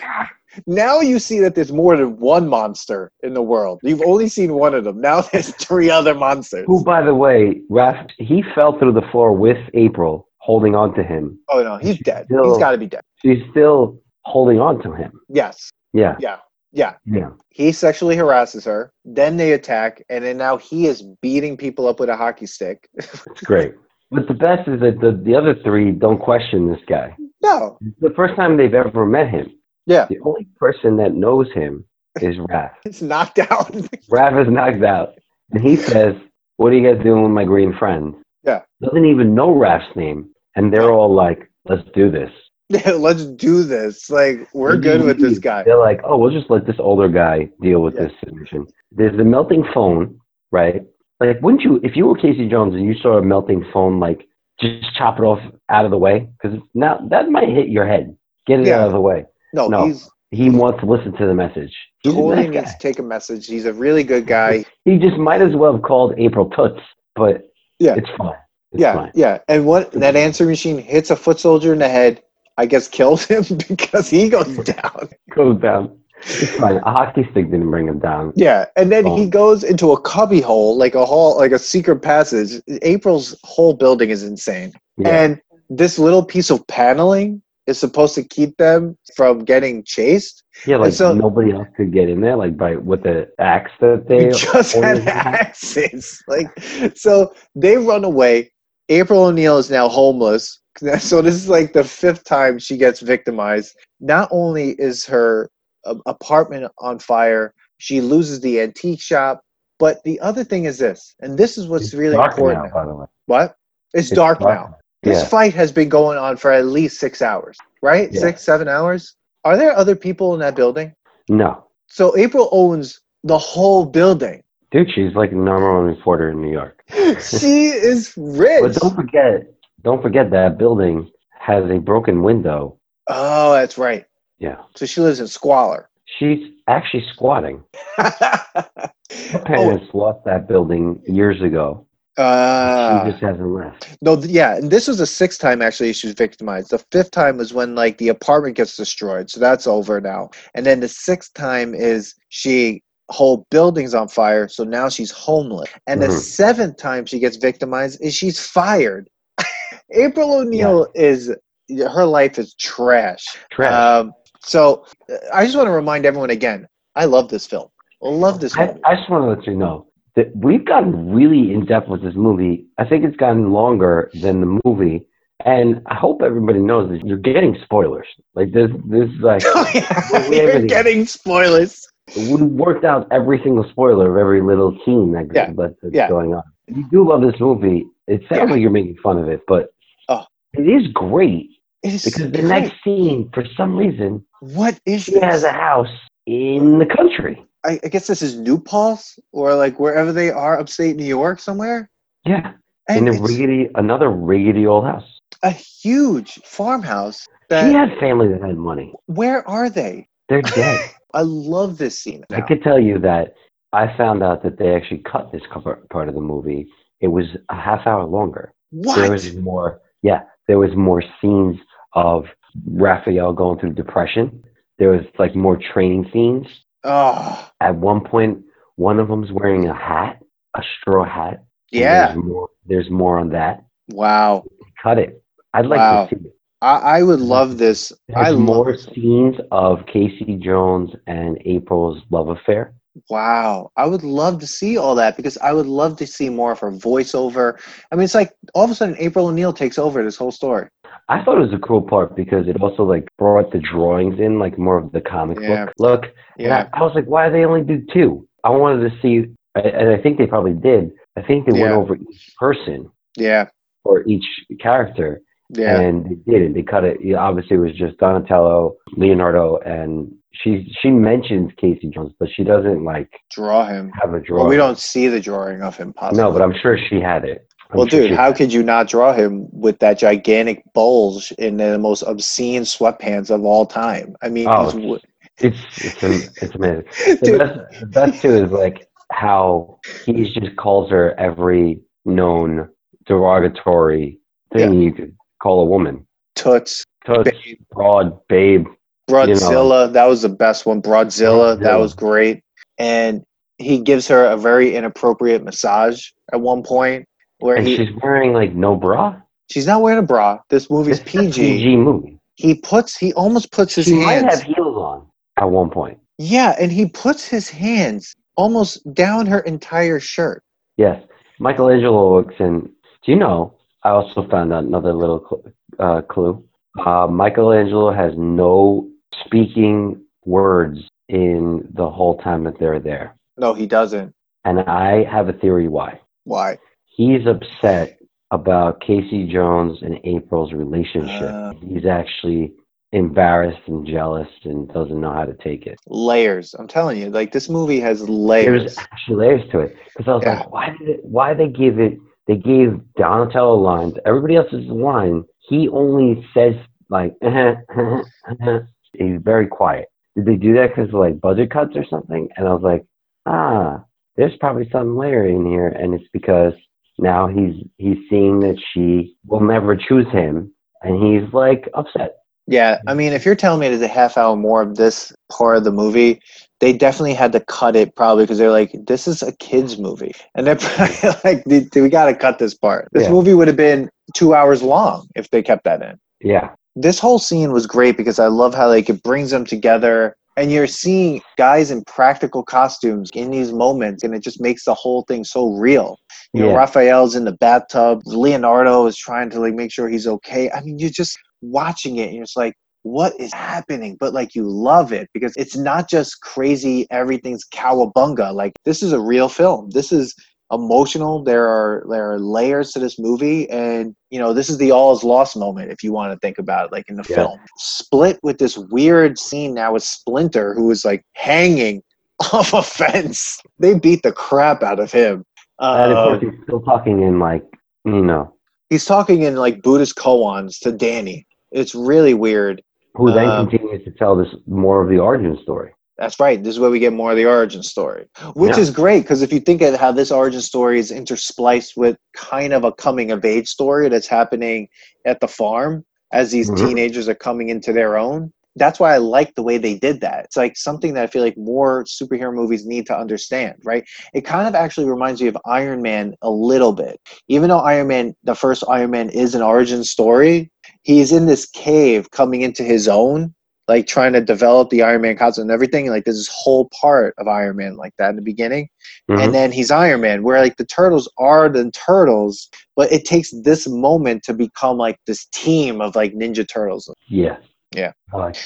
Now 0.66 1.00
you 1.00 1.18
see 1.18 1.38
that 1.40 1.54
there's 1.54 1.70
more 1.72 1.96
than 1.96 2.18
one 2.18 2.48
monster 2.48 3.12
in 3.22 3.34
the 3.34 3.42
world. 3.42 3.78
You've 3.82 4.02
only 4.02 4.28
seen 4.28 4.54
one 4.54 4.74
of 4.74 4.84
them. 4.84 5.00
Now 5.00 5.20
there's 5.32 5.54
three 5.56 5.90
other 5.90 6.14
monsters. 6.14 6.64
Who, 6.66 6.82
by 6.82 7.02
the 7.02 7.14
way, 7.14 7.60
Raph, 7.70 8.10
he 8.18 8.42
fell 8.54 8.78
through 8.78 8.92
the 8.94 9.06
floor 9.12 9.32
with 9.32 9.58
April 9.74 10.28
holding 10.38 10.74
on 10.74 10.94
to 10.94 11.02
him. 11.02 11.38
Oh 11.50 11.62
no, 11.62 11.76
he's 11.76 11.98
dead. 12.00 12.26
Still- 12.26 12.48
He's 12.48 12.58
got 12.58 12.70
to 12.72 12.78
be 12.78 12.86
dead. 12.86 13.02
She's 13.22 13.42
still 13.50 14.00
holding 14.22 14.58
on 14.60 14.80
to 14.82 14.92
him. 14.92 15.12
Yes. 15.28 15.70
Yeah, 15.92 16.16
Yeah. 16.20 16.38
Yeah. 16.72 16.94
yeah. 17.04 17.30
He 17.50 17.72
sexually 17.72 18.16
harasses 18.16 18.64
her. 18.64 18.92
Then 19.04 19.36
they 19.36 19.52
attack, 19.52 20.04
and 20.08 20.24
then 20.24 20.36
now 20.36 20.58
he 20.58 20.86
is 20.86 21.02
beating 21.22 21.56
people 21.56 21.88
up 21.88 21.98
with 22.00 22.08
a 22.08 22.16
hockey 22.16 22.46
stick. 22.46 22.88
It's 22.94 23.42
great. 23.42 23.74
But 24.10 24.26
the 24.28 24.34
best 24.34 24.68
is 24.68 24.80
that 24.80 25.00
the, 25.00 25.12
the 25.22 25.34
other 25.34 25.54
three 25.62 25.92
don't 25.92 26.18
question 26.18 26.70
this 26.70 26.80
guy. 26.88 27.14
no. 27.42 27.78
It's 27.82 28.00
the 28.00 28.12
first 28.14 28.36
time 28.36 28.56
they've 28.56 28.74
ever 28.74 29.04
met 29.06 29.28
him. 29.28 29.52
Yeah. 29.86 30.06
The 30.08 30.18
only 30.24 30.46
person 30.56 30.96
that 30.98 31.14
knows 31.14 31.50
him 31.52 31.84
is 32.20 32.36
Raph. 32.36 32.72
It's 32.84 33.02
knocked 33.02 33.38
out. 33.38 33.72
Raph 34.10 34.42
is 34.46 34.52
knocked 34.52 34.82
out. 34.82 35.14
And 35.50 35.62
he 35.62 35.76
says, 35.76 36.14
What 36.56 36.72
are 36.72 36.76
you 36.76 36.92
guys 36.94 37.02
doing 37.02 37.22
with 37.22 37.32
my 37.32 37.44
green 37.44 37.74
friend? 37.78 38.14
Yeah. 38.44 38.62
Doesn't 38.82 39.04
even 39.06 39.34
know 39.34 39.48
Raph's 39.54 39.94
name. 39.96 40.30
And 40.56 40.72
they're 40.72 40.90
all 40.92 41.14
like, 41.14 41.50
Let's 41.66 41.88
do 41.94 42.10
this. 42.10 42.30
Let's 42.86 43.24
do 43.24 43.62
this. 43.62 44.10
Like 44.10 44.48
we're 44.52 44.76
good 44.76 45.02
with 45.02 45.18
this 45.20 45.38
guy. 45.38 45.62
They're 45.62 45.78
like, 45.78 46.00
Oh, 46.04 46.16
we'll 46.18 46.30
just 46.30 46.50
let 46.50 46.66
this 46.66 46.76
older 46.78 47.08
guy 47.08 47.48
deal 47.62 47.80
with 47.80 47.94
Yeah. 47.94 48.04
this 48.04 48.12
situation. 48.24 48.66
There's 48.92 49.16
the 49.16 49.24
melting 49.24 49.64
phone, 49.72 50.18
right? 50.52 50.82
Like, 51.20 51.40
wouldn't 51.42 51.62
you, 51.62 51.80
if 51.82 51.96
you 51.96 52.06
were 52.06 52.14
Casey 52.16 52.48
Jones 52.48 52.74
and 52.74 52.84
you 52.84 52.94
saw 52.94 53.18
a 53.18 53.22
melting 53.22 53.64
phone, 53.72 53.98
like, 53.98 54.28
just 54.60 54.94
chop 54.94 55.18
it 55.18 55.22
off 55.24 55.40
out 55.68 55.84
of 55.84 55.90
the 55.90 55.98
way? 55.98 56.28
Because 56.40 56.58
now 56.74 56.98
that 57.10 57.28
might 57.30 57.48
hit 57.48 57.68
your 57.68 57.86
head. 57.86 58.16
Get 58.46 58.60
it 58.60 58.66
Yeah. 58.68 58.80
out 58.80 58.86
of 58.88 58.92
the 58.92 59.00
way. 59.00 59.24
No, 59.54 59.68
No. 59.68 59.86
he's 59.86 60.08
He 60.30 60.50
wants 60.50 60.80
to 60.80 60.86
listen 60.86 61.12
to 61.16 61.26
the 61.26 61.34
message. 61.34 61.74
He's 62.02 62.12
a 62.12 62.16
totally 62.16 62.48
needs 62.48 62.72
to 62.74 62.78
take 62.78 62.98
a 62.98 63.02
message. 63.02 63.46
He's 63.46 63.64
a 63.64 63.72
really 63.72 64.04
good 64.04 64.26
guy. 64.26 64.64
He 64.84 64.98
just 64.98 65.16
might 65.16 65.40
as 65.40 65.56
well 65.56 65.72
have 65.72 65.80
called 65.82 66.14
April 66.18 66.50
Toots, 66.50 66.82
but 67.16 67.48
Yeah. 67.78 67.94
it's 67.94 68.10
fine. 68.18 68.34
It's 68.72 68.82
yeah, 68.82 68.92
fine. 68.94 69.10
yeah. 69.14 69.38
And 69.48 69.64
what 69.64 69.90
that 69.92 70.16
answering 70.16 70.50
machine 70.50 70.76
hits 70.78 71.10
a 71.10 71.16
foot 71.16 71.40
soldier 71.40 71.72
in 71.72 71.78
the 71.78 71.88
head, 71.88 72.20
I 72.58 72.66
guess 72.66 72.88
kills 72.88 73.24
him 73.24 73.44
because 73.68 74.10
he 74.10 74.28
goes 74.28 74.54
down. 74.58 75.08
Goes 75.34 75.60
down. 75.62 75.96
It's 76.20 76.50
fine. 76.56 76.76
A 76.78 76.90
hockey 76.90 77.22
stick 77.30 77.50
didn't 77.52 77.70
bring 77.70 77.86
him 77.86 78.00
down. 78.00 78.32
Yeah, 78.34 78.64
and 78.76 78.90
then 78.90 79.06
he 79.06 79.24
Oh. 79.26 79.28
goes 79.28 79.62
into 79.62 79.92
a 79.92 80.00
cubby 80.00 80.40
hole, 80.40 80.76
like 80.76 80.96
a 80.96 81.06
hall, 81.06 81.36
like 81.38 81.52
a 81.52 81.58
secret 81.60 82.02
passage. 82.02 82.60
April's 82.82 83.36
whole 83.44 83.72
building 83.74 84.10
is 84.10 84.24
insane, 84.24 84.72
Yeah. 84.96 85.08
and 85.10 85.40
this 85.70 85.96
little 85.96 86.24
piece 86.24 86.50
of 86.50 86.66
paneling 86.66 87.40
is 87.68 87.78
supposed 87.78 88.16
to 88.16 88.24
keep 88.24 88.56
them 88.56 88.98
from 89.14 89.44
getting 89.44 89.84
chased. 89.84 90.42
yeah, 90.66 90.78
like 90.78 90.92
so- 90.92 91.14
nobody 91.14 91.52
else 91.52 91.68
could 91.76 91.92
get 91.92 92.08
in 92.08 92.20
there, 92.20 92.34
like 92.34 92.56
by 92.56 92.74
with 92.74 93.04
the 93.04 93.28
axe 93.38 93.70
that 93.80 94.08
they 94.08 94.24
They 94.24 94.30
just 94.46 94.74
had 94.74 95.06
axes. 95.06 96.20
Like, 96.26 96.48
so 96.96 97.32
they 97.54 97.76
run 97.76 98.02
away. 98.04 98.50
April 98.88 99.24
O'Neil 99.26 99.58
is 99.58 99.70
now 99.70 99.88
homeless 99.88 100.58
So 101.00 101.22
this 101.22 101.34
is 101.34 101.48
like 101.48 101.72
the 101.72 101.84
fifth 101.84 102.24
time 102.24 102.58
she 102.58 102.76
gets 102.76 103.00
victimized. 103.00 103.74
Not 104.00 104.28
only 104.30 104.70
is 104.78 105.04
her 105.06 105.50
uh, 105.84 105.96
apartment 106.06 106.70
on 106.78 106.98
fire, 106.98 107.52
she 107.78 108.00
loses 108.00 108.40
the 108.40 108.60
antique 108.60 109.00
shop. 109.00 109.42
But 109.78 110.02
the 110.04 110.18
other 110.20 110.42
thing 110.44 110.64
is 110.64 110.78
this, 110.78 111.14
and 111.20 111.38
this 111.38 111.56
is 111.56 111.68
what's 111.68 111.86
It's 111.86 111.94
really 111.94 112.16
dark 112.16 112.32
important. 112.32 112.64
now, 112.64 112.70
by 112.74 112.84
the 112.84 112.94
way. 112.94 113.06
What? 113.26 113.56
It's, 113.94 114.08
It's 114.08 114.16
dark, 114.16 114.40
dark 114.40 114.70
now. 114.70 114.76
This 115.04 115.22
Yeah. 115.22 115.28
fight 115.28 115.54
has 115.54 115.70
been 115.70 115.88
going 115.88 116.18
on 116.18 116.36
for 116.36 116.50
at 116.52 116.66
least 116.66 116.98
six 116.98 117.22
hours, 117.22 117.56
right? 117.82 118.12
Yeah. 118.12 118.20
Six, 118.20 118.42
seven 118.42 118.66
hours. 118.68 119.14
Are 119.44 119.56
there 119.56 119.76
other 119.76 119.94
people 119.94 120.34
in 120.34 120.40
that 120.40 120.56
building? 120.56 120.94
No. 121.28 121.64
So 121.86 122.16
April 122.16 122.48
owns 122.50 123.00
the 123.22 123.38
whole 123.38 123.86
building. 123.86 124.42
Dude, 124.72 124.90
she's 124.94 125.14
like 125.14 125.30
a 125.32 125.36
number 125.36 125.72
one 125.72 125.86
reporter 125.86 126.30
in 126.30 126.42
New 126.42 126.50
York. 126.52 126.82
she 126.90 127.66
is 127.68 128.12
rich. 128.16 128.62
But 128.74 128.74
don't 128.74 128.96
forget, 128.96 129.46
don't 129.82 130.02
forget 130.02 130.30
that 130.30 130.58
building 130.58 131.10
has 131.38 131.64
a 131.70 131.78
broken 131.78 132.22
window. 132.22 132.78
oh, 133.08 133.52
that's 133.54 133.78
right. 133.78 134.04
Yeah. 134.38 134.62
So 134.76 134.86
she 134.86 135.00
lives 135.00 135.20
in 135.20 135.26
squalor. 135.28 135.88
She's 136.18 136.38
actually 136.68 137.04
squatting. 137.12 137.62
Her 137.98 138.90
oh, 139.32 139.40
parents 139.44 139.86
lost 139.94 140.24
that 140.24 140.48
building 140.48 141.02
years 141.06 141.40
ago. 141.42 141.86
uh, 142.16 143.04
she 143.04 143.10
just 143.10 143.22
hasn't 143.22 143.48
left. 143.48 143.88
no, 144.02 144.16
yeah, 144.22 144.56
and 144.56 144.70
this 144.70 144.88
was 144.88 144.98
the 144.98 145.06
sixth 145.06 145.40
time 145.40 145.62
actually 145.62 145.92
she 145.92 146.06
was 146.06 146.14
victimized. 146.14 146.70
The 146.70 146.78
fifth 146.92 147.10
time 147.10 147.36
was 147.38 147.52
when 147.54 147.74
like 147.74 147.98
the 147.98 148.08
apartment 148.08 148.56
gets 148.56 148.76
destroyed, 148.76 149.30
so 149.30 149.38
that's 149.40 149.66
over 149.66 150.00
now. 150.00 150.30
And 150.54 150.64
then 150.66 150.80
the 150.80 150.88
sixth 150.88 151.32
time 151.34 151.74
is 151.74 152.14
she 152.28 152.82
whole 153.10 153.46
buildings 153.50 153.94
on 153.94 154.08
fire, 154.08 154.48
so 154.48 154.64
now 154.64 154.88
she's 154.88 155.10
homeless. 155.10 155.70
And 155.86 156.02
the 156.02 156.08
Mhm. 156.08 156.18
seventh 156.18 156.76
time 156.76 157.06
she 157.06 157.18
gets 157.18 157.36
victimized 157.36 157.98
is 158.02 158.14
she's 158.14 158.38
fired. 158.40 159.08
April 159.92 160.34
O'Neil 160.34 160.86
is 160.94 161.34
her 161.70 162.04
life 162.04 162.38
is 162.38 162.54
trash. 162.54 163.24
Trash. 163.50 163.72
Um, 163.72 164.12
so 164.40 164.84
I 165.32 165.44
just 165.44 165.56
want 165.56 165.66
to 165.66 165.72
remind 165.72 166.06
everyone 166.06 166.30
again, 166.30 166.66
I 166.94 167.04
love 167.06 167.28
this 167.28 167.46
film. 167.46 167.68
I 168.02 168.08
love 168.08 168.40
this 168.40 168.56
I, 168.56 168.66
movie. 168.68 168.80
I 168.84 168.94
just 168.96 169.10
want 169.10 169.24
to 169.24 169.28
let 169.28 169.46
you 169.46 169.56
know 169.56 169.86
that 170.16 170.34
we've 170.36 170.64
gotten 170.64 171.12
really 171.12 171.52
in 171.52 171.64
depth 171.66 171.88
with 171.88 172.02
this 172.02 172.14
movie. 172.14 172.66
I 172.78 172.84
think 172.84 173.04
it's 173.04 173.16
gotten 173.16 173.50
longer 173.52 174.10
than 174.20 174.40
the 174.40 174.60
movie. 174.64 175.06
And 175.44 175.82
I 175.86 175.94
hope 175.94 176.22
everybody 176.22 176.58
knows 176.58 176.90
that 176.90 177.06
you're 177.06 177.16
getting 177.18 177.56
spoilers. 177.62 178.08
Like 178.34 178.52
this, 178.52 178.70
this 178.86 179.08
is 179.08 179.20
like 179.20 179.42
Oh, 179.46 179.70
yeah. 179.74 180.28
You're 180.30 180.66
getting 180.66 181.06
spoilers. 181.06 181.86
we 182.16 182.42
worked 182.42 182.84
out 182.84 183.06
every 183.12 183.40
single 183.44 183.68
spoiler 183.70 184.10
of 184.10 184.16
every 184.20 184.42
little 184.42 184.76
scene 184.84 185.12
that, 185.12 185.26
Yeah. 185.32 185.52
that's 185.56 185.74
Yeah. 185.92 186.08
going 186.08 186.34
on. 186.34 186.42
You 186.68 186.84
do 186.90 187.08
love 187.08 187.22
this 187.22 187.38
movie, 187.40 187.86
it 188.06 188.20
sounds 188.28 188.42
Yeah. 188.42 188.44
like 188.52 188.60
you're 188.60 188.70
making 188.70 188.96
fun 189.02 189.18
of 189.18 189.28
it, 189.28 189.42
but 189.48 189.70
Oh. 190.08 190.24
it 190.54 190.62
is 190.68 190.86
great 190.92 191.50
It 191.82 191.94
is 191.94 192.04
because 192.04 192.30
the 192.30 192.38
great. 192.42 192.44
next 192.44 192.72
scene, 192.84 193.30
for 193.32 193.44
some 193.56 193.76
reason, 193.76 194.24
what 194.40 194.78
is 194.86 195.04
she 195.04 195.18
has 195.20 195.44
a 195.44 195.52
house 195.52 195.88
in 196.26 196.78
the 196.78 196.86
country. 196.86 197.42
I, 197.64 197.80
I 197.84 197.88
guess 197.88 198.06
this 198.06 198.22
is 198.22 198.38
New 198.38 198.58
Paltz 198.58 199.18
or 199.32 199.54
like 199.54 199.80
wherever 199.80 200.12
they 200.12 200.30
are, 200.30 200.58
upstate 200.58 200.96
New 200.96 201.04
York 201.04 201.40
somewhere. 201.40 201.90
Yeah, 202.24 202.52
And 202.88 203.08
in 203.08 203.14
a 203.16 203.20
rickety, 203.20 203.68
another 203.74 204.10
rickety 204.10 204.66
old 204.66 204.84
house. 204.84 205.04
a 205.42 205.50
huge 205.50 206.34
farmhouse. 206.44 207.26
That 207.48 207.66
She 207.66 207.72
had 207.74 207.98
family 207.98 208.28
that 208.28 208.42
had 208.42 208.56
money. 208.58 208.92
where 209.06 209.46
are 209.48 209.70
they? 209.70 210.06
They're 210.28 210.42
dead. 210.42 210.78
I 211.14 211.22
love 211.22 211.78
this 211.78 211.98
scene. 211.98 212.24
I 212.30 212.42
could 212.42 212.62
tell 212.62 212.78
you 212.78 212.98
that 212.98 213.32
I 213.72 213.94
found 213.96 214.22
out 214.22 214.42
that 214.42 214.58
they 214.58 214.74
actually 214.74 215.02
cut 215.10 215.30
this 215.32 215.42
part 215.52 216.08
of 216.08 216.14
the 216.14 216.20
movie. 216.20 216.68
It 217.00 217.08
was 217.08 217.26
a 217.50 217.54
half 217.54 217.86
hour 217.86 218.04
longer. 218.04 218.52
What? 218.70 218.96
There 218.96 219.10
was 219.10 219.34
more, 219.36 219.80
yeah, 220.02 220.22
there 220.46 220.58
was 220.58 220.74
more 220.74 221.02
scenes 221.20 221.56
of 221.94 222.24
Raphael 222.66 223.32
going 223.32 223.58
through 223.58 223.74
depression. 223.74 224.42
There 224.78 224.90
was 224.90 225.02
like 225.18 225.34
more 225.34 225.56
training 225.56 226.08
scenes. 226.12 226.46
Oh, 226.84 227.50
At 227.60 227.76
one 227.76 228.04
point, 228.04 228.44
one 228.76 228.98
of 229.00 229.08
them's 229.08 229.32
wearing 229.32 229.66
a 229.68 229.74
hat, 229.74 230.22
a 230.56 230.62
straw 230.80 231.04
hat. 231.04 231.44
yeah. 231.70 232.06
There's 232.14 232.24
more, 232.24 232.48
there's 232.66 232.90
more 232.90 233.18
on 233.18 233.30
that. 233.30 233.64
Wow. 233.88 234.44
Cut 234.82 234.98
it. 234.98 235.22
I'd 235.54 235.66
like 235.66 235.78
Wow. 235.78 236.06
to 236.06 236.14
see 236.16 236.24
it. 236.26 236.34
I, 236.60 236.98
I 236.98 237.02
would 237.02 237.20
love 237.20 237.58
this. 237.58 237.92
I 238.14 238.24
There's 238.24 238.34
love 238.36 238.40
more 238.40 238.76
scenes 238.76 239.36
of 239.52 239.86
Casey 239.86 240.36
Jones 240.42 240.90
and 241.06 241.38
April's 241.44 242.02
love 242.10 242.28
affair. 242.28 242.74
Wow. 243.08 243.70
I 243.76 243.86
would 243.86 244.02
love 244.02 244.40
to 244.40 244.46
see 244.46 244.76
all 244.76 244.94
that 244.96 245.16
because 245.16 245.38
I 245.38 245.52
would 245.52 245.66
love 245.66 245.96
to 245.98 246.06
see 246.06 246.28
more 246.28 246.52
of 246.52 246.58
her 246.60 246.70
voiceover. 246.70 247.58
I 247.92 247.96
mean, 247.96 248.04
it's 248.04 248.14
like 248.14 248.32
all 248.54 248.64
of 248.64 248.70
a 248.70 248.74
sudden 248.74 248.96
April 248.98 249.26
O'Neil 249.28 249.52
takes 249.52 249.78
over 249.78 250.02
this 250.02 250.16
whole 250.16 250.32
story. 250.32 250.68
I 251.08 251.22
thought 251.24 251.38
it 251.38 251.40
was 251.50 251.54
a 251.54 251.58
cool 251.58 251.82
part 251.82 252.16
because 252.16 252.48
it 252.48 252.60
also 252.60 252.82
like 252.84 253.08
brought 253.16 253.52
the 253.52 253.60
drawings 253.60 254.18
in, 254.20 254.38
like 254.38 254.58
more 254.58 254.76
of 254.78 254.92
the 254.92 255.00
comic 255.00 255.38
Yeah. 255.40 255.66
book 255.66 255.74
look. 255.78 256.04
Yeah. 256.36 256.68
I, 256.72 256.80
I 256.80 256.82
was 256.82 256.92
like, 256.94 257.06
why 257.06 257.28
do 257.28 257.32
they 257.32 257.44
only 257.44 257.62
do 257.62 257.84
two? 257.92 258.26
I 258.44 258.50
wanted 258.50 258.88
to 258.90 259.00
see, 259.00 259.26
and 259.54 259.90
I 259.90 259.98
think 260.02 260.18
they 260.18 260.26
probably 260.26 260.52
did. 260.52 260.90
I 261.16 261.22
think 261.22 261.46
they 261.46 261.58
went 261.60 261.72
over 261.74 261.96
each 261.96 262.34
person 262.38 262.90
Yeah. 263.16 263.48
or 263.84 264.02
each 264.06 264.24
character, 264.60 265.20
Yeah. 265.50 265.80
and 265.80 266.04
they 266.04 266.32
did 266.32 266.42
it. 266.42 266.54
They 266.54 266.62
cut 266.62 266.84
it. 266.84 266.98
Yeah, 267.02 267.18
obviously, 267.18 267.56
it 267.56 267.60
was 267.60 267.74
just 267.74 267.96
Donatello, 267.98 268.76
Leonardo, 268.96 269.56
and 269.58 270.12
she 270.32 270.70
she 270.80 270.90
mentions 270.90 271.50
Casey 271.56 271.88
Jones, 271.88 272.12
but 272.18 272.28
she 272.34 272.44
doesn't 272.44 272.84
like 272.84 273.10
Draw 273.30 273.66
him. 273.66 273.90
have 274.00 274.12
a 274.14 274.20
drawing. 274.20 274.40
Well, 274.42 274.48
we 274.48 274.56
don't 274.56 274.78
see 274.78 275.08
the 275.08 275.20
drawing 275.20 275.62
of 275.62 275.76
him 275.76 275.92
possibly. 275.94 276.22
No, 276.22 276.30
but 276.32 276.42
I'm 276.42 276.54
sure 276.60 276.78
she 276.88 277.00
had 277.00 277.24
it. 277.24 277.46
I'm 277.70 277.78
well, 277.78 277.86
sure 277.88 278.08
dude, 278.08 278.16
how 278.16 278.32
could 278.32 278.52
you 278.52 278.62
not 278.62 278.88
draw 278.88 279.12
him 279.12 279.46
with 279.52 279.78
that 279.80 279.98
gigantic 279.98 280.62
bulge 280.74 281.32
in 281.32 281.56
the 281.58 281.78
most 281.78 282.02
obscene 282.02 282.62
sweatpants 282.62 283.30
of 283.30 283.44
all 283.44 283.66
time? 283.66 284.16
I 284.22 284.28
mean, 284.30 284.46
Oh, 284.48 284.70
w- 284.70 284.98
It's 285.38 285.58
it's 286.02 286.42
it's 286.42 286.54
amazing. 286.54 286.84
The 287.06 287.18
dude, 287.22 287.38
best, 287.38 287.80
the 287.80 287.86
best 287.86 288.22
too 288.22 288.30
is 288.44 288.50
like 288.50 288.86
how 289.12 289.80
he 290.06 290.30
just 290.30 290.56
calls 290.56 290.90
her 290.90 291.14
every 291.18 291.80
known 292.04 292.68
derogatory 293.06 294.18
thing 294.52 294.74
you 294.80 294.92
could 294.92 295.14
call 295.42 295.60
a 295.60 295.64
woman. 295.64 296.06
Toots, 296.34 296.84
Touch, 297.06 297.24
Babe. 297.24 297.58
broad, 297.72 298.18
babe. 298.28 298.66
Broadzilla, 299.10 299.92
that 299.92 300.04
was 300.04 300.22
the 300.22 300.28
best 300.28 300.66
one. 300.66 300.82
Broadzilla, 300.82 301.58
that 301.60 301.78
was 301.78 301.94
great. 301.94 302.42
And 302.78 303.24
he 303.56 303.80
gives 303.80 304.06
her 304.08 304.24
a 304.26 304.36
very 304.36 304.76
inappropriate 304.76 305.42
massage 305.42 306.10
at 306.32 306.40
one 306.40 306.62
point 306.62 307.06
where 307.38 307.56
And 307.56 307.66
he 307.66 307.76
she's 307.76 307.88
wearing 308.02 308.32
like 308.34 308.54
no 308.54 308.76
bra. 308.76 309.16
she's 309.50 309.66
not 309.66 309.80
wearing 309.82 309.98
a 309.98 310.06
bra. 310.06 310.38
This 310.50 310.70
movie's 310.70 311.00
This 311.00 311.08
PG. 311.12 311.32
PG 311.32 311.76
movie. 311.76 312.18
He 312.34 312.54
puts 312.54 312.96
he 312.96 313.12
almost 313.14 313.50
puts 313.50 313.74
his 313.74 313.86
She 313.86 313.94
might 313.94 314.22
have 314.24 314.42
heels 314.42 314.76
on 314.76 315.06
at 315.38 315.50
one 315.50 315.70
point. 315.70 315.98
Yeah, 316.18 316.54
and 316.60 316.70
he 316.70 316.86
puts 316.86 317.26
his 317.26 317.48
hands 317.48 318.14
almost 318.36 318.78
down 318.94 319.26
her 319.26 319.40
entire 319.40 319.98
shirt. 320.00 320.42
Yes, 320.76 321.02
Michelangelo 321.40 322.16
looks 322.16 322.34
in. 322.38 322.60
Do 323.04 323.12
you 323.12 323.16
know? 323.16 323.54
I 323.84 323.90
also 323.90 324.26
found 324.28 324.52
another 324.52 324.92
little 324.92 325.44
uh, 325.78 326.02
clue. 326.02 326.44
Uh, 326.84 327.06
Michelangelo 327.06 327.92
has 327.92 328.12
no 328.16 328.88
speaking 329.24 330.00
words 330.24 330.78
in 331.08 331.68
the 331.74 331.88
whole 331.88 332.18
time 332.18 332.44
that 332.44 332.58
they're 332.58 332.80
there. 332.80 333.16
No, 333.36 333.54
he 333.54 333.66
doesn't. 333.66 334.14
And 334.44 334.60
I 334.60 335.04
have 335.04 335.28
a 335.28 335.32
theory 335.32 335.68
why. 335.68 336.00
Why? 336.24 336.58
He's 336.86 337.26
upset 337.26 337.98
about 338.30 338.80
Casey 338.80 339.26
Jones 339.26 339.78
and 339.82 339.98
April's 340.04 340.52
relationship. 340.52 341.30
Uh. 341.30 341.52
He's 341.66 341.86
actually 341.86 342.52
embarrassed 342.92 343.60
and 343.66 343.86
jealous 343.86 344.28
and 344.44 344.68
doesn't 344.72 345.00
know 345.00 345.12
how 345.12 345.24
to 345.24 345.34
take 345.34 345.66
it. 345.66 345.78
Layers. 345.86 346.54
I'm 346.54 346.68
telling 346.68 346.98
you, 346.98 347.10
like 347.10 347.32
this 347.32 347.48
movie 347.48 347.80
has 347.80 348.08
layers. 348.08 348.74
There's 348.76 348.78
actually 348.78 349.16
layers 349.16 349.50
to 349.52 349.60
it 349.60 349.76
because 349.96 350.08
I 350.08 350.14
was 350.14 350.22
Yeah. 350.24 350.38
like, 350.40 350.50
why 350.52 350.76
did 350.78 350.88
it? 350.88 351.00
Why 351.04 351.34
they 351.34 351.48
give 351.48 351.78
it? 351.78 351.98
They 352.28 352.36
gave 352.36 352.80
Donatello 352.96 353.56
lines. 353.56 353.94
Everybody 354.06 354.36
else's 354.36 354.66
line. 354.66 355.24
He 355.40 355.68
only 355.68 356.24
says 356.34 356.54
like, 356.90 357.14
he's 358.92 359.20
very 359.22 359.46
quiet. 359.46 359.88
Did 360.14 360.26
they 360.26 360.36
do 360.36 360.54
that 360.54 360.74
because 360.74 360.92
like 360.92 361.20
budget 361.20 361.50
cuts 361.50 361.72
or 361.74 361.84
something? 361.88 362.28
And 362.36 362.46
I 362.46 362.52
was 362.52 362.62
like, 362.62 362.84
ah, 363.26 363.82
there's 364.16 364.36
probably 364.38 364.68
some 364.70 364.96
layer 364.96 365.26
in 365.26 365.46
here, 365.46 365.68
and 365.68 365.94
it's 365.94 366.08
because 366.12 366.52
now 366.98 367.28
he's 367.28 367.54
he's 367.76 367.98
seeing 368.10 368.40
that 368.40 368.60
she 368.74 369.16
will 369.26 369.40
never 369.40 369.76
choose 369.76 370.10
him, 370.10 370.52
and 370.82 371.02
he's 371.02 371.32
like 371.32 371.68
upset. 371.74 372.16
Yeah, 372.48 372.78
I 372.86 372.94
mean, 372.94 373.12
if 373.12 373.24
you're 373.24 373.36
telling 373.36 373.60
me 373.60 373.68
there's 373.68 373.82
a 373.82 373.88
half 373.88 374.16
hour 374.16 374.34
more 374.34 374.62
of 374.62 374.76
this 374.76 375.12
part 375.30 375.58
of 375.58 375.64
the 375.64 375.70
movie, 375.70 376.20
they 376.60 376.72
definitely 376.72 377.14
had 377.14 377.32
to 377.32 377.40
cut 377.40 377.76
it 377.76 377.94
probably 377.94 378.24
because 378.24 378.38
they're 378.38 378.50
like, 378.50 378.72
this 378.86 379.06
is 379.06 379.22
a 379.22 379.32
kids 379.36 379.78
movie, 379.78 380.12
and 380.34 380.46
they're 380.46 380.56
probably 380.60 381.10
like, 381.24 381.44
"Dude, 381.44 381.74
we 381.74 381.88
got 381.88 382.06
to 382.06 382.14
cut 382.14 382.38
this 382.38 382.54
part. 382.54 382.88
This 382.92 383.04
Yeah. 383.04 383.12
movie 383.12 383.34
would 383.34 383.48
have 383.48 383.56
been 383.56 383.88
two 384.14 384.34
hours 384.34 384.62
long 384.62 385.06
if 385.14 385.30
they 385.30 385.42
kept 385.42 385.64
that 385.64 385.82
in. 385.82 385.98
Yeah, 386.20 386.50
this 386.76 386.98
whole 386.98 387.18
scene 387.18 387.52
was 387.52 387.66
great 387.66 387.96
because 387.96 388.18
I 388.18 388.26
love 388.28 388.54
how 388.54 388.68
like 388.68 388.88
it 388.88 389.02
brings 389.02 389.30
them 389.30 389.44
together 389.44 390.16
and 390.36 390.52
you're 390.52 390.68
seeing 390.68 391.20
guys 391.36 391.70
in 391.72 391.82
practical 391.84 392.44
costumes 392.44 393.10
in 393.12 393.30
these 393.32 393.52
moments 393.52 394.04
and 394.04 394.14
it 394.14 394.22
just 394.22 394.40
makes 394.40 394.64
the 394.64 394.74
whole 394.74 395.02
thing 395.02 395.24
so 395.24 395.52
real 395.54 395.98
you 396.32 396.40
know 396.42 396.48
Yeah. 396.50 396.56
raphael's 396.56 397.16
in 397.16 397.24
the 397.24 397.32
bathtub 397.32 398.02
leonardo 398.06 398.86
is 398.86 398.96
trying 398.96 399.30
to 399.30 399.40
like 399.40 399.54
make 399.54 399.72
sure 399.72 399.88
he's 399.88 400.06
okay 400.06 400.50
i 400.52 400.60
mean 400.60 400.78
you're 400.78 400.90
just 400.90 401.18
watching 401.42 401.96
it 401.96 402.06
and 402.08 402.14
you're 402.16 402.26
like 402.36 402.54
what 402.82 403.12
is 403.18 403.32
happening? 403.32 403.96
But 403.98 404.12
like 404.14 404.34
you 404.34 404.44
love 404.48 404.92
it 404.92 405.08
because 405.12 405.34
it's 405.36 405.56
not 405.56 405.88
just 405.88 406.20
crazy 406.20 406.86
everything's 406.90 407.44
cowabunga. 407.52 408.32
Like 408.32 408.52
this 408.64 408.82
is 408.82 408.92
a 408.92 409.00
real 409.00 409.28
film. 409.28 409.70
This 409.70 409.92
is 409.92 410.14
emotional. 410.50 411.22
There 411.22 411.46
are 411.46 411.84
there 411.90 412.10
are 412.10 412.18
layers 412.18 412.70
to 412.72 412.78
this 412.78 412.98
movie. 412.98 413.48
And 413.50 413.94
you 414.10 414.18
know 414.18 414.32
this 414.32 414.48
is 414.48 414.58
the 414.58 414.70
all 414.70 414.92
is 414.92 415.04
lost 415.04 415.36
moment 415.36 415.70
if 415.70 415.82
you 415.82 415.92
want 415.92 416.12
to 416.12 416.18
think 416.20 416.38
about 416.38 416.66
it 416.66 416.72
like 416.72 416.88
in 416.88 416.96
the 416.96 417.04
Yeah. 417.08 417.16
film. 417.16 417.38
Split 417.58 418.18
with 418.22 418.38
this 418.38 418.56
weird 418.56 419.18
scene 419.18 419.54
now 419.54 419.72
with 419.74 419.82
splinter 419.82 420.54
who 420.54 420.70
is 420.70 420.84
like 420.84 421.02
hanging 421.14 421.82
off 422.32 422.52
a 422.54 422.62
fence. 422.62 423.40
They 423.58 423.78
beat 423.78 424.02
the 424.02 424.12
crap 424.12 424.62
out 424.62 424.80
of 424.80 424.90
him. 424.92 425.24
And 425.60 425.92
of 425.92 425.98
Uh, 425.98 426.04
course, 426.04 426.22
he's 426.22 426.42
still 426.44 426.60
talking 426.60 427.02
in 427.02 427.18
like, 427.18 427.42
you 427.84 428.02
know, 428.02 428.32
he's 428.70 428.84
talking 428.84 429.22
in 429.22 429.36
like 429.36 429.60
buddhist 429.62 429.96
koans 429.96 430.58
to 430.60 430.72
danny. 430.72 431.26
It's 431.50 431.74
really 431.74 432.14
weird 432.14 432.62
who 432.98 433.12
then 433.12 433.30
Um, 433.30 433.48
continues 433.48 433.84
to 433.84 433.90
tell 433.92 434.14
this 434.16 434.28
more 434.46 434.82
of 434.82 434.88
the 434.90 434.98
origin 434.98 435.38
story. 435.42 435.72
That's 435.98 436.20
right. 436.20 436.42
This 436.42 436.54
is 436.54 436.60
where 436.60 436.70
we 436.70 436.78
get 436.78 436.92
more 436.92 437.10
of 437.12 437.16
the 437.16 437.26
origin 437.26 437.62
story, 437.62 438.06
which 438.34 438.56
Yeah. 438.56 438.60
is 438.60 438.70
great 438.70 439.02
because 439.02 439.22
if 439.22 439.32
you 439.32 439.40
think 439.40 439.62
of 439.62 439.74
how 439.74 439.90
this 439.90 440.10
origin 440.12 440.40
story 440.40 440.78
is 440.78 440.92
interspliced 440.92 441.76
with 441.76 441.96
kind 442.14 442.52
of 442.52 442.62
a 442.64 442.72
coming 442.72 443.10
of 443.10 443.24
age 443.24 443.48
story 443.48 443.88
that's 443.88 444.06
happening 444.06 444.68
at 445.06 445.20
the 445.20 445.26
farm 445.28 445.84
as 446.12 446.30
these 446.30 446.50
Mhm. 446.50 446.56
teenagers 446.58 447.08
are 447.08 447.14
coming 447.14 447.48
into 447.48 447.72
their 447.72 447.96
own. 447.98 448.32
That's 448.56 448.80
why 448.80 448.92
I 448.94 448.98
like 448.98 449.34
the 449.36 449.42
way 449.42 449.56
they 449.58 449.74
did 449.74 450.00
that. 450.00 450.24
It's 450.24 450.36
like 450.36 450.56
something 450.56 450.94
that 450.94 451.04
I 451.04 451.06
feel 451.06 451.22
like 451.22 451.36
more 451.36 451.84
superhero 451.84 452.32
movies 452.32 452.66
need 452.66 452.86
to 452.86 452.96
understand, 452.98 453.54
right? 453.64 453.84
It 454.14 454.22
kind 454.22 454.48
of 454.48 454.54
actually 454.56 454.88
reminds 454.88 455.20
me 455.22 455.28
of 455.28 455.36
Iron 455.46 455.80
Man 455.82 456.14
a 456.22 456.30
little 456.30 456.72
bit. 456.72 456.98
Even 457.28 457.50
though 457.50 457.60
Iron 457.60 457.86
Man, 457.88 458.14
the 458.24 458.34
first 458.34 458.64
Iron 458.68 458.90
Man 458.90 459.10
is 459.10 459.34
an 459.36 459.42
origin 459.42 459.84
story, 459.84 460.50
he's 460.82 461.12
in 461.12 461.26
this 461.26 461.46
cave 461.46 462.10
coming 462.10 462.42
into 462.42 462.62
his 462.62 462.88
own 462.88 463.34
like 463.68 463.86
trying 463.86 464.14
to 464.14 464.20
develop 464.22 464.70
the 464.70 464.82
Iron 464.82 465.02
Man 465.02 465.14
concept 465.14 465.42
and 465.42 465.50
everything. 465.50 465.86
and, 465.86 465.94
Like 465.94 466.04
there's 466.04 466.16
this 466.16 466.30
whole 466.32 466.70
part 466.80 467.14
of 467.18 467.28
Iron 467.28 467.56
Man 467.56 467.76
like 467.76 467.92
that 467.98 468.08
in 468.10 468.16
the 468.16 468.22
beginning, 468.22 468.66
Mhm. 469.10 469.22
and 469.22 469.34
then 469.34 469.52
he's 469.52 469.70
Iron 469.70 470.00
Man, 470.00 470.22
where 470.22 470.40
like 470.40 470.56
the 470.56 470.64
turtles 470.64 471.06
are 471.18 471.50
the 471.50 471.70
turtles, 471.72 472.48
but 472.76 472.90
it 472.90 473.04
takes 473.04 473.30
this 473.42 473.68
moment 473.68 474.22
to 474.22 474.32
become 474.32 474.78
like 474.78 474.98
this 475.06 475.26
team 475.34 475.82
of 475.82 475.94
like 475.94 476.14
Ninja 476.14 476.48
Turtles. 476.48 476.90
yeah. 477.08 477.36
Yeah. 477.74 477.92
Like. 478.14 478.36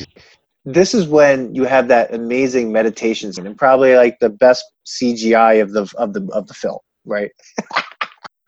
This 0.65 0.94
is 0.94 1.07
when 1.07 1.55
you 1.55 1.65
have 1.65 1.86
that 1.89 2.12
amazing 2.15 2.73
meditation 2.73 3.32
scene, 3.32 3.47
and 3.47 3.57
probably 3.57 3.94
like 3.97 4.19
the 4.20 4.31
best 4.31 4.65
CGI 4.86 5.55
of 5.62 5.73
the 5.73 5.93
of 5.99 6.12
the 6.15 6.28
of 6.32 6.47
the 6.49 6.55
film, 6.55 6.78
right? 7.05 7.31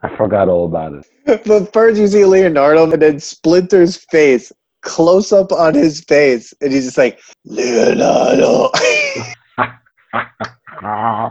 I 0.05 0.15
forgot 0.19 0.51
all 0.51 0.67
about 0.67 0.93
it. 0.93 1.07
but 1.47 1.73
first 1.73 1.99
you 1.99 2.07
see 2.07 2.27
Leonardo 2.27 2.93
and 2.93 3.01
then 3.01 3.21
Splinter's 3.21 3.97
face 3.97 4.53
close 4.83 5.33
up 5.33 5.51
on 5.51 5.75
his 5.75 6.03
face, 6.03 6.53
and 6.61 6.71
he's 6.71 6.85
just 6.85 6.99
like 6.99 7.19
Leonardo. 7.47 8.71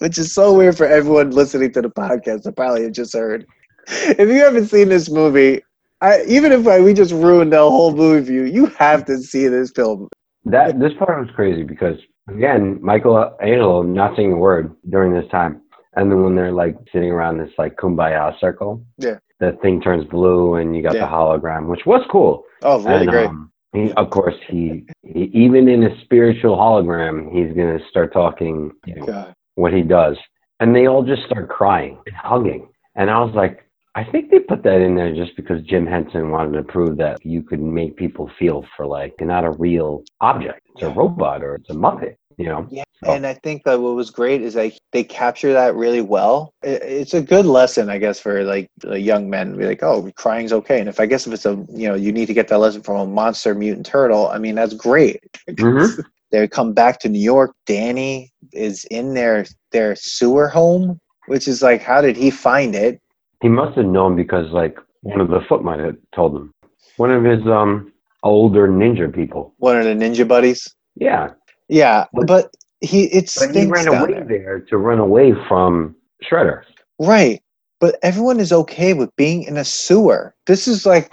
which 0.00 0.18
is 0.18 0.34
so 0.34 0.52
weird 0.52 0.76
for 0.76 0.86
everyone 0.86 1.30
listening 1.30 1.72
to 1.72 1.80
the 1.80 1.88
podcast. 1.88 2.46
I 2.46 2.50
probably 2.50 2.82
have 2.82 2.92
just 2.92 3.14
heard. 3.14 3.46
If 3.86 4.28
you 4.28 4.44
haven't 4.44 4.66
seen 4.66 4.90
this 4.90 5.08
movie, 5.08 5.62
I, 6.02 6.24
even 6.24 6.52
if 6.52 6.66
I, 6.66 6.80
we 6.80 6.92
just 6.92 7.12
ruined 7.12 7.54
the 7.54 7.58
whole 7.58 7.94
movie 7.94 8.26
for 8.26 8.32
you, 8.32 8.44
you 8.44 8.66
have 8.66 9.06
to 9.06 9.16
see 9.16 9.48
this 9.48 9.70
film. 9.70 10.10
That 10.44 10.78
this 10.78 10.92
part 10.98 11.18
was 11.18 11.34
crazy 11.34 11.62
because 11.62 11.96
again, 12.28 12.80
Michelangelo 12.82 13.82
not 13.82 14.14
saying 14.14 14.32
a 14.32 14.36
word 14.36 14.76
during 14.90 15.14
this 15.14 15.28
time, 15.30 15.62
and 15.96 16.10
then 16.10 16.22
when 16.22 16.34
they're 16.34 16.52
like 16.52 16.76
sitting 16.92 17.10
around 17.10 17.38
this 17.38 17.52
like 17.58 17.76
kumbaya 17.76 18.38
circle, 18.40 18.82
Yeah. 18.98 19.18
the 19.40 19.52
thing 19.62 19.80
turns 19.80 20.04
blue, 20.04 20.54
and 20.56 20.76
you 20.76 20.82
got 20.82 20.94
Yeah. 20.94 21.06
the 21.06 21.12
hologram, 21.12 21.66
which 21.66 21.86
was 21.86 22.04
cool. 22.10 22.44
Oh, 22.62 22.78
really 22.82 23.02
and, 23.02 23.10
great. 23.10 23.26
Um, 23.26 23.50
he, 23.72 23.92
of 23.92 24.10
course, 24.10 24.34
he, 24.48 24.86
he 25.02 25.24
even 25.34 25.68
in 25.68 25.84
a 25.84 26.00
spiritual 26.00 26.56
hologram, 26.56 27.30
he's 27.32 27.54
gonna 27.56 27.78
start 27.90 28.12
talking 28.12 28.72
you 28.86 28.96
know, 28.96 29.26
what 29.56 29.72
he 29.72 29.82
does, 29.82 30.16
and 30.60 30.74
they 30.74 30.86
all 30.86 31.02
just 31.02 31.22
start 31.24 31.48
crying 31.48 31.98
and 32.06 32.16
hugging, 32.16 32.68
and 32.96 33.10
I 33.10 33.20
was 33.20 33.34
like. 33.34 33.64
I 33.94 34.04
think 34.04 34.30
they 34.30 34.38
put 34.38 34.62
that 34.62 34.80
in 34.80 34.94
there 34.94 35.12
just 35.12 35.34
because 35.34 35.60
Jim 35.62 35.84
Henson 35.84 36.30
wanted 36.30 36.52
to 36.56 36.62
prove 36.62 36.98
that 36.98 37.24
you 37.24 37.42
could 37.42 37.60
make 37.60 37.96
people 37.96 38.30
feel 38.38 38.64
for 38.76 38.86
like 38.86 39.14
you're 39.18 39.26
not 39.26 39.44
a 39.44 39.50
real 39.50 40.04
object. 40.20 40.60
It's 40.72 40.84
a 40.84 40.88
robot 40.90 41.42
or 41.42 41.56
it's 41.56 41.70
a 41.70 41.72
muppet, 41.72 42.14
you 42.38 42.46
know? 42.46 42.66
Yeah, 42.70 42.84
So- 43.04 43.12
and 43.12 43.26
I 43.26 43.34
think 43.34 43.64
that 43.64 43.80
what 43.80 43.94
was 43.94 44.10
great 44.10 44.40
is 44.42 44.54
like 44.56 44.78
they 44.92 45.04
capture 45.04 45.52
that 45.52 45.74
really 45.74 46.00
well. 46.00 46.54
It's 46.62 47.12
a 47.14 47.20
good 47.20 47.44
lesson, 47.44 47.90
I 47.90 47.98
guess, 47.98 48.18
for 48.18 48.44
like 48.44 48.70
young 48.84 49.28
men. 49.28 49.56
Be 49.56 49.66
like, 49.66 49.82
oh, 49.82 50.10
crying's 50.16 50.52
okay. 50.52 50.80
And 50.80 50.88
if 50.88 50.98
I 51.00 51.06
guess 51.06 51.26
if 51.26 51.32
it's 51.34 51.44
a 51.46 51.54
you 51.68 51.88
know 51.88 51.94
you 51.94 52.12
need 52.12 52.26
to 52.26 52.34
get 52.34 52.48
that 52.48 52.58
lesson 52.58 52.82
from 52.82 52.96
a 52.96 53.06
monster 53.06 53.54
mutant 53.54 53.86
turtle, 53.86 54.28
I 54.28 54.38
mean 54.38 54.54
that's 54.54 54.74
great. 54.74 55.20
Mhm. 55.50 56.02
they 56.30 56.46
come 56.48 56.72
back 56.72 57.00
to 57.00 57.08
New 57.08 57.20
York. 57.20 57.54
Danny 57.66 58.32
is 58.52 58.84
in 58.90 59.14
their 59.14 59.44
their 59.72 59.94
sewer 59.96 60.48
home, 60.48 60.98
which 61.26 61.48
is 61.48 61.60
like, 61.60 61.82
how 61.82 62.00
did 62.00 62.16
he 62.16 62.30
find 62.30 62.74
it? 62.74 63.00
He 63.42 63.48
must 63.48 63.76
have 63.76 63.86
known 63.86 64.16
because 64.16 64.50
like 64.52 64.78
one 65.02 65.20
of 65.20 65.28
the 65.28 65.40
footmen 65.48 65.80
had 65.80 65.96
told 66.14 66.34
him. 66.36 66.52
One 66.96 67.10
of 67.10 67.24
his 67.24 67.44
um 67.46 67.92
older 68.22 68.68
ninja 68.68 69.12
people. 69.14 69.54
One 69.58 69.76
of 69.76 69.84
the 69.84 69.94
ninja 69.94 70.26
buddies. 70.26 70.66
Yeah. 70.96 71.30
Yeah, 71.68 72.06
But- 72.12 72.26
but 72.26 72.54
he 72.80 73.04
it's 73.06 73.38
But 73.38 73.54
he 73.54 73.66
ran 73.66 73.88
away 73.88 74.12
there. 74.14 74.24
there 74.24 74.60
to 74.60 74.78
run 74.78 74.98
away 74.98 75.34
from 75.48 75.94
Shredder. 76.24 76.62
Right. 76.98 77.42
But 77.80 77.96
everyone 78.02 78.40
is 78.40 78.52
okay 78.52 78.92
with 78.94 79.14
being 79.16 79.44
in 79.44 79.56
a 79.56 79.64
sewer. 79.64 80.34
This 80.46 80.66
is 80.66 80.84
like, 80.84 81.08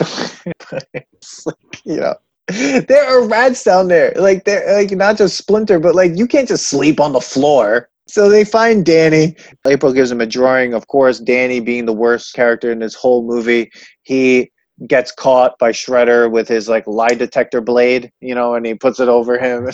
it's 0.94 1.46
like, 1.46 1.56
you 1.84 1.98
know, 1.98 2.16
there 2.48 3.06
are 3.06 3.28
rats 3.28 3.64
down 3.64 3.88
there. 3.88 4.14
Like 4.16 4.46
they're 4.46 4.76
like 4.78 4.92
not 4.92 5.18
just 5.18 5.38
Splinter, 5.38 5.80
but 5.80 5.96
like 5.96 6.12
you 6.16 6.28
can't 6.28 6.48
just 6.48 6.70
sleep 6.70 7.00
on 7.00 7.14
the 7.14 7.22
floor. 7.22 7.90
So 8.08 8.30
they 8.30 8.46
find 8.46 8.86
Danny. 8.86 9.36
April 9.68 9.92
gives 9.92 10.12
him 10.12 10.22
a 10.22 10.28
drawing. 10.28 10.74
Of 10.76 10.88
course, 10.88 11.20
Danny 11.20 11.60
being 11.60 11.86
the 11.86 11.94
worst 11.94 12.34
character 12.36 12.72
in 12.72 12.80
this 12.80 12.94
whole 12.94 13.24
movie, 13.24 13.72
he 14.04 14.52
gets 14.88 15.12
caught 15.12 15.58
by 15.60 15.72
Shredder 15.72 16.30
with 16.30 16.48
his 16.48 16.68
like 16.68 16.86
lie 16.88 17.08
detector 17.10 17.62
blade, 17.62 18.12
you 18.22 18.36
know, 18.36 18.56
and 18.56 18.66
he 18.66 18.74
puts 18.74 19.00
it 19.00 19.08
over 19.08 19.38
him. 19.40 19.70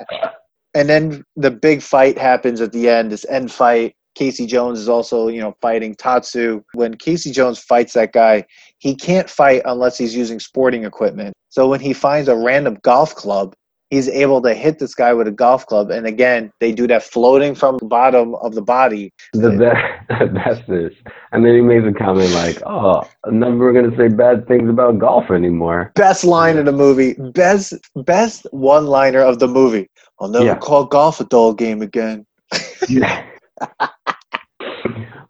and 0.74 0.88
then 0.88 1.24
the 1.36 1.50
big 1.50 1.82
fight 1.82 2.18
happens 2.18 2.60
at 2.60 2.72
the 2.72 2.88
end, 2.88 3.12
this 3.12 3.26
end 3.28 3.52
fight. 3.52 3.94
Casey 4.14 4.46
Jones 4.46 4.80
is 4.80 4.88
also, 4.88 5.28
you 5.28 5.40
know, 5.40 5.54
fighting 5.60 5.94
Tatsu. 5.94 6.62
When 6.72 6.94
Casey 6.94 7.30
Jones 7.30 7.58
fights 7.58 7.92
that 7.92 8.12
guy, 8.12 8.44
he 8.78 8.94
can't 8.94 9.28
fight 9.28 9.62
unless 9.66 9.98
he's 9.98 10.16
using 10.16 10.40
sporting 10.40 10.84
equipment. 10.84 11.34
So 11.50 11.68
when 11.68 11.80
he 11.80 11.92
finds 11.92 12.28
a 12.28 12.36
random 12.36 12.78
golf 12.82 13.14
club, 13.14 13.54
he's 13.90 14.08
able 14.08 14.42
to 14.42 14.54
hit 14.54 14.78
this 14.78 14.94
guy 14.94 15.12
with 15.14 15.28
a 15.28 15.32
golf 15.32 15.66
club. 15.66 15.90
And 15.90 16.06
again, 16.06 16.52
they 16.60 16.72
do 16.72 16.86
that 16.88 17.02
floating 17.02 17.54
from 17.54 17.78
the 17.78 17.86
bottom 17.86 18.34
of 18.36 18.54
the 18.54 18.62
body. 18.62 19.12
The 19.32 19.50
best, 19.50 20.08
the 20.20 20.26
best 20.26 20.68
is, 20.68 20.92
and 21.32 21.44
then 21.44 21.54
he 21.54 21.60
made 21.60 21.84
the 21.84 21.92
comment 21.92 22.32
like, 22.32 22.60
"Oh, 22.66 23.08
I'm 23.24 23.38
never 23.38 23.72
gonna 23.72 23.96
say 23.96 24.08
bad 24.08 24.46
things 24.48 24.68
about 24.68 24.98
golf 24.98 25.30
anymore." 25.30 25.92
Best 25.94 26.24
line 26.24 26.58
of 26.58 26.64
the 26.66 26.72
movie. 26.72 27.14
Best 27.32 27.74
best 28.04 28.46
one 28.50 28.86
liner 28.86 29.20
of 29.20 29.38
the 29.38 29.48
movie. 29.48 29.88
I'll 30.20 30.28
never 30.28 30.46
Yeah. 30.46 30.56
call 30.58 30.86
golf 30.86 31.20
a 31.20 31.24
dull 31.24 31.52
game 31.54 31.82
again. 31.82 32.26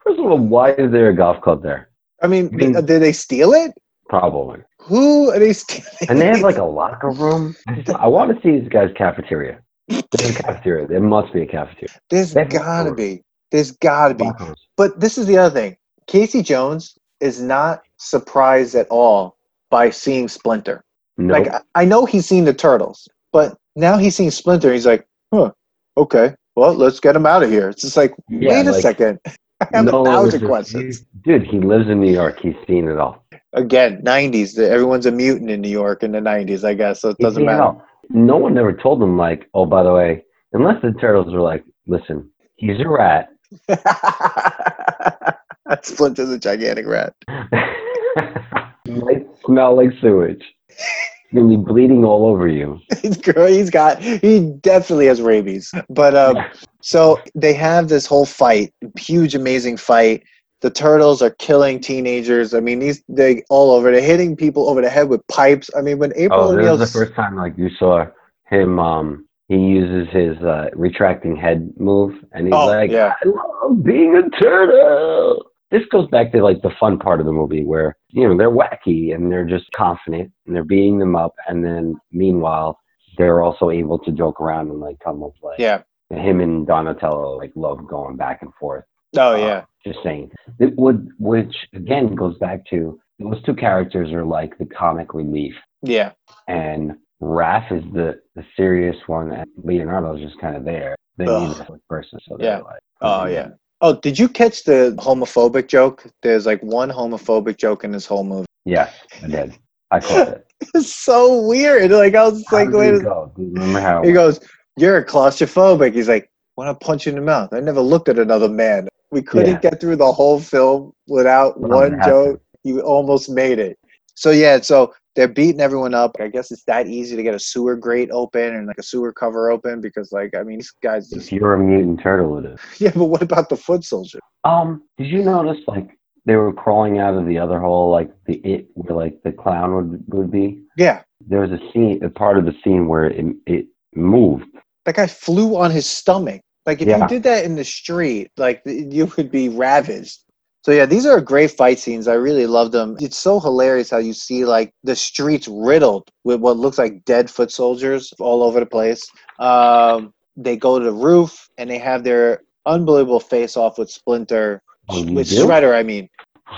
First 0.05 0.21
of 0.21 0.27
all, 0.27 0.39
why 0.39 0.73
is 0.73 0.93
there 0.93 1.09
a 1.09 1.17
golf 1.17 1.41
club 1.41 1.63
there? 1.63 1.89
I 2.23 2.27
mean, 2.29 2.49
I 2.53 2.57
mean- 2.57 2.73
did 2.73 3.03
they 3.03 3.13
steal 3.13 3.53
it? 3.53 3.73
Probably. 4.09 4.61
Who 4.87 5.31
are 5.33 5.39
they 5.39 5.53
stealing? 5.53 6.09
And 6.09 6.21
they 6.21 6.27
have 6.27 6.43
like 6.43 6.59
a 6.59 6.65
locker 6.65 7.11
room. 7.11 7.57
I 7.67 8.07
want 8.07 8.35
to 8.35 8.41
see 8.43 8.59
this 8.59 8.69
guy's 8.69 8.93
cafeteria. 8.97 9.61
There's 9.89 10.37
a 10.37 10.43
cafeteria. 10.43 10.87
There 10.87 11.01
must 11.01 11.33
be 11.33 11.43
a 11.43 11.47
cafeteria. 11.47 12.01
There's 12.09 12.35
gotta 12.35 12.95
be. 12.95 13.23
There's 13.51 13.73
gotta 13.73 14.15
be. 14.15 14.31
But 14.77 15.01
this 15.01 15.19
is 15.19 15.27
the 15.27 15.39
other 15.39 15.53
thing. 15.53 15.77
Casey 16.07 16.41
Jones 16.43 16.97
is 17.21 17.43
not 17.43 17.83
surprised 17.97 18.77
at 18.77 18.87
all 18.89 19.37
by 19.71 19.91
seeing 19.91 20.29
Splinter. 20.29 20.85
Nope. 21.17 21.47
Like 21.47 21.63
I- 21.75 21.85
know 21.85 22.05
he's 22.05 22.27
seen 22.27 22.45
the 22.45 22.55
turtles, 22.55 23.09
but 23.33 23.57
now 23.75 23.97
he's 23.97 24.15
seeing 24.15 24.31
Splinter. 24.31 24.73
He's 24.73 24.87
like, 24.87 25.07
huh, 25.35 25.51
okay, 25.97 26.35
well, 26.55 26.75
let's 26.75 27.01
get 27.01 27.17
him 27.17 27.27
out 27.27 27.43
of 27.43 27.51
here. 27.51 27.69
It's 27.71 27.83
just 27.83 27.97
like, 27.97 28.15
Yeah, 28.29 28.51
wait 28.51 28.67
a 28.67 28.73
like, 28.73 28.83
second. 28.83 29.19
I 29.61 29.69
have 29.73 29.87
no 29.87 30.03
a 30.03 30.05
thousand 30.05 30.47
questions. 30.47 31.07
Dude, 31.23 31.47
he 31.47 31.59
lives 31.59 31.89
in 31.89 32.01
New 32.01 32.13
York. 32.13 32.39
He's 32.41 32.55
seen 32.67 32.89
it 32.89 32.99
all. 32.99 33.25
Again, 33.57 34.03
'90s. 34.03 34.59
Everyone's 34.59 35.07
a 35.07 35.11
mutant 35.11 35.51
in 35.51 35.61
New 35.61 35.69
York 35.69 36.03
in 36.03 36.13
the 36.13 36.21
'90s, 36.21 36.65
I 36.65 36.75
guess. 36.75 37.01
So 37.01 37.11
it 37.11 37.19
doesn't 37.19 37.43
it 37.43 37.47
matter. 37.47 37.75
No 38.11 38.37
one 38.37 38.57
ever 38.57 38.73
told 38.73 39.01
them, 39.01 39.19
like, 39.19 39.49
oh, 39.55 39.67
by 39.67 39.83
the 39.83 39.93
way, 39.93 40.23
unless 40.53 40.81
the 40.83 40.93
turtles 40.93 41.33
were 41.33 41.41
like, 41.41 41.65
listen, 41.89 42.31
he's 42.57 42.79
a 42.81 42.89
rat. 42.89 43.31
Splinter's 45.83 46.31
a 46.31 46.39
gigantic 46.39 46.87
rat. 46.87 47.13
might 48.89 49.27
smell 49.45 49.77
like 49.77 49.91
sewage. 50.01 50.43
He's 50.69 51.35
gonna 51.35 51.49
be 51.49 51.57
bleeding 51.57 52.05
all 52.05 52.27
over 52.27 52.49
you. 52.49 52.81
he's 53.03 53.17
gr- 53.17 53.47
he's 53.47 53.71
got 53.71 54.01
he 54.01 54.53
definitely 54.61 55.07
has 55.07 55.21
rabies. 55.21 55.73
But 55.89 56.15
um, 56.15 56.37
so 56.83 57.21
they 57.35 57.55
have 57.55 57.89
this 57.89 58.07
whole 58.07 58.27
fight, 58.27 58.73
huge, 58.99 59.35
amazing 59.35 59.77
fight. 59.77 60.23
The 60.63 60.71
turtles 60.71 61.23
are 61.23 61.31
killing 61.31 61.81
teenagers. 61.81 62.55
I 62.55 62.61
mean, 62.61 62.79
these 62.79 63.03
they 63.09 63.43
all 63.51 63.73
over. 63.73 63.91
They're 63.91 64.01
hitting 64.01 64.37
people 64.37 64.69
over 64.69 64.81
the 64.81 64.91
head 64.91 65.09
with 65.09 65.27
pipes. 65.29 65.71
I 65.77 65.83
mean, 65.83 65.99
when 65.99 66.13
April 66.17 66.41
Oh, 66.41 66.57
this 66.57 66.89
is 66.89 66.93
the 66.93 66.99
first 66.99 67.15
time 67.15 67.37
like 67.37 67.57
you 67.59 67.71
saw 67.79 68.07
him. 68.49 68.79
Um, 68.79 69.27
he 69.49 69.57
uses 69.57 70.13
his 70.13 70.37
uh, 70.43 70.71
retracting 70.75 71.37
head 71.37 71.71
move, 71.79 72.15
and 72.33 72.47
he's 72.47 72.55
Oh, 72.55 72.67
like, 72.67 72.91
yeah. 72.91 73.15
"I 73.25 73.29
love 73.29 73.85
being 73.85 74.17
a 74.17 74.29
turtle." 74.43 75.45
This 75.71 75.83
goes 75.91 76.09
back 76.09 76.33
to 76.33 76.43
like 76.43 76.63
the 76.63 76.73
fun 76.81 76.99
part 76.99 77.21
of 77.21 77.27
the 77.27 77.33
movie, 77.33 77.65
where 77.65 77.97
you 78.09 78.27
know 78.27 78.37
they're 78.37 78.51
wacky 78.51 79.15
and 79.15 79.31
they're 79.31 79.45
just 79.45 79.71
confident 79.73 80.33
and 80.47 80.57
they're 80.57 80.65
beating 80.65 80.99
them 80.99 81.15
up, 81.17 81.35
and 81.49 81.65
then 81.65 81.97
meanwhile 82.13 82.81
they're 83.19 83.43
also 83.43 83.71
able 83.71 83.99
to 83.99 84.13
joke 84.13 84.41
around 84.41 84.71
and 84.71 84.81
like 84.81 84.99
come 85.01 85.23
up 85.23 85.33
with 85.35 85.43
like 85.43 85.59
yeah, 85.59 85.83
him 86.11 86.41
and 86.41 86.67
Donatello 86.67 87.37
like 87.39 87.53
love 87.55 87.87
going 87.87 88.17
back 88.17 88.43
and 88.43 88.53
forth. 88.55 88.85
Oh 89.19 89.35
Uh, 89.35 89.37
yeah, 89.47 89.65
just 89.85 89.99
saying. 90.03 90.31
It 90.59 90.77
would, 90.77 91.09
which 91.19 91.55
again 91.75 92.15
goes 92.15 92.37
back 92.39 92.65
to 92.71 92.99
those 93.19 93.43
two 93.45 93.55
characters 93.55 94.13
are 94.13 94.25
like 94.25 94.57
the 94.59 94.67
comic 94.67 95.15
relief, 95.15 95.55
yeah, 95.83 96.13
and 96.49 96.97
Raph 97.23 97.71
is 97.73 97.85
the 97.93 98.21
the 98.35 98.45
serious 98.57 98.97
one, 99.07 99.33
and 99.33 99.47
Leonardo's 99.63 100.21
just 100.21 100.39
kind 100.41 100.57
of 100.57 100.65
there. 100.65 100.95
They 101.17 101.25
need 101.25 101.57
a 101.57 101.67
person, 101.89 102.19
so 102.29 102.37
Yeah. 102.39 102.57
they're 102.57 102.65
like, 102.65 102.81
oh 103.01 103.27
yeah. 103.27 103.49
Oh, 103.83 103.95
did 103.95 104.19
you 104.19 104.29
catch 104.29 104.65
the 104.65 104.95
homophobic 104.99 105.69
joke? 105.69 106.07
There's 106.23 106.47
like 106.47 106.63
one 106.63 106.91
homophobic 106.91 107.59
joke 107.59 107.85
in 107.85 107.91
this 107.93 108.07
whole 108.07 108.25
movie. 108.25 108.47
Yes, 108.65 108.93
I 109.23 109.27
did. 109.29 109.55
I 109.91 110.01
caught 110.01 110.29
it. 110.29 110.43
It's 110.75 110.95
so 110.95 111.47
weird. 111.47 111.91
Like 111.91 112.15
I 112.15 112.25
was 112.29 112.43
How 112.49 112.57
like, 112.57 112.71
wait. 112.73 112.95
it 112.95 113.03
go? 113.03 113.31
Remember 113.37 113.79
how? 113.81 114.03
He 114.03 114.13
goes, 114.13 114.41
"You're 114.79 114.97
a 114.97 115.05
claustrophobic." 115.05 115.93
He's 115.95 116.09
like, 116.09 116.31
"Want 116.57 116.69
to 116.81 116.85
punch 116.87 117.05
you 117.05 117.11
in 117.11 117.17
the 117.17 117.23
mouth?" 117.23 117.53
I 117.53 117.61
never 117.61 117.81
looked 117.83 118.09
at 118.09 118.19
another 118.19 118.49
man. 118.49 118.89
We 119.11 119.23
couldn't 119.23 119.55
Yeah. 119.63 119.71
get 119.71 119.81
through 119.81 119.97
the 119.97 120.11
whole 120.13 120.41
film 120.41 120.93
without 121.07 121.61
one 121.61 122.01
joke. 122.05 122.41
You 122.65 122.81
almost 122.81 123.31
made 123.31 123.59
it. 123.59 123.79
So 124.15 124.31
yeah, 124.31 124.61
so 124.61 124.93
they're 125.15 125.29
beating 125.29 125.61
everyone 125.61 125.95
up. 125.95 126.17
I 126.21 126.29
guess 126.29 126.51
it's 126.51 126.65
that 126.65 126.89
easy 126.89 127.17
to 127.17 127.23
get 127.23 127.35
a 127.35 127.39
sewer 127.39 127.77
grate 127.77 128.11
open 128.11 128.55
and 128.55 128.67
like 128.67 128.79
a 128.79 128.83
sewer 128.83 129.13
cover 129.13 129.51
open 129.51 129.81
because, 129.81 130.11
like, 130.13 130.35
I 130.35 130.43
mean, 130.43 130.59
these 130.59 130.73
guys 130.83 131.11
If 131.13 131.19
just 131.21 131.33
you're 131.33 131.55
a 131.55 131.59
mutant 131.59 132.01
turtle, 132.03 132.39
it 132.39 132.47
is. 132.47 132.61
yeah. 132.81 132.91
But 132.95 133.05
what 133.07 133.23
about 133.23 133.49
the 133.49 133.57
foot 133.57 133.85
soldier? 133.85 134.19
Um, 134.45 134.83
did 134.99 135.07
you 135.09 135.23
notice 135.23 135.59
like 135.67 135.91
they 136.25 136.35
were 136.37 136.53
crawling 136.53 136.99
out 136.99 137.15
of 137.15 137.27
the 137.27 137.39
other 137.39 137.61
hole, 137.61 137.91
like 137.91 138.11
the 138.27 138.35
it 138.45 138.67
where 138.75 138.97
like 138.97 139.23
the 139.23 139.33
clown 139.33 139.75
would 139.75 140.05
would 140.09 140.31
be? 140.31 140.63
Yeah, 140.77 141.03
There 141.27 141.41
was 141.41 141.53
a 141.53 141.61
scene, 141.73 142.03
a 142.05 142.11
part 142.11 142.37
of 142.39 142.45
the 142.45 142.55
scene 142.65 142.89
where 142.89 143.07
it 143.07 143.25
it 143.47 143.67
moved. 143.95 144.47
that 144.85 144.97
guy 144.97 145.07
flew 145.07 145.57
on 145.57 145.71
his 145.71 145.87
stomach. 145.87 146.41
Like 146.67 146.83
if 146.83 146.89
you 146.89 147.07
did 147.07 147.23
that 147.23 147.45
in 147.45 147.55
the 147.55 147.65
street, 147.65 148.31
like 148.37 148.61
you 148.67 149.11
would 149.17 149.31
be 149.31 149.49
ravaged. 149.49 150.19
So 150.65 150.73
yeah, 150.73 150.85
these 150.85 151.07
are 151.07 151.21
great 151.21 151.53
fight 151.53 151.79
scenes. 151.79 152.09
I 152.09 152.15
really 152.15 152.47
love 152.47 152.73
them. 152.73 152.97
It's 152.99 153.17
so 153.17 153.39
hilarious 153.39 153.89
how 153.89 153.99
you 153.99 154.13
see 154.13 154.45
like 154.45 154.75
the 154.83 154.97
streets 154.97 155.47
riddled 155.47 156.09
with 156.25 156.41
what 156.41 156.57
looks 156.57 156.77
like 156.77 157.05
dead 157.05 157.31
foot 157.31 157.53
soldiers 157.53 158.13
all 158.19 158.43
over 158.43 158.59
the 158.59 158.67
place. 158.67 159.07
Um, 159.39 160.13
they 160.37 160.57
go 160.57 160.81
to 160.81 160.85
the 160.85 160.93
roof 160.93 161.49
and 161.57 161.71
they 161.71 161.79
have 161.79 162.03
their 162.03 162.43
unbelievable 162.67 163.21
face 163.21 163.57
off 163.57 163.79
with 163.79 163.91
Splinter, 163.91 164.61
Oh, 164.89 165.03
with 165.13 165.29
do? 165.31 165.47
Shredder. 165.47 165.73
I 165.75 165.85
mean, 165.85 166.09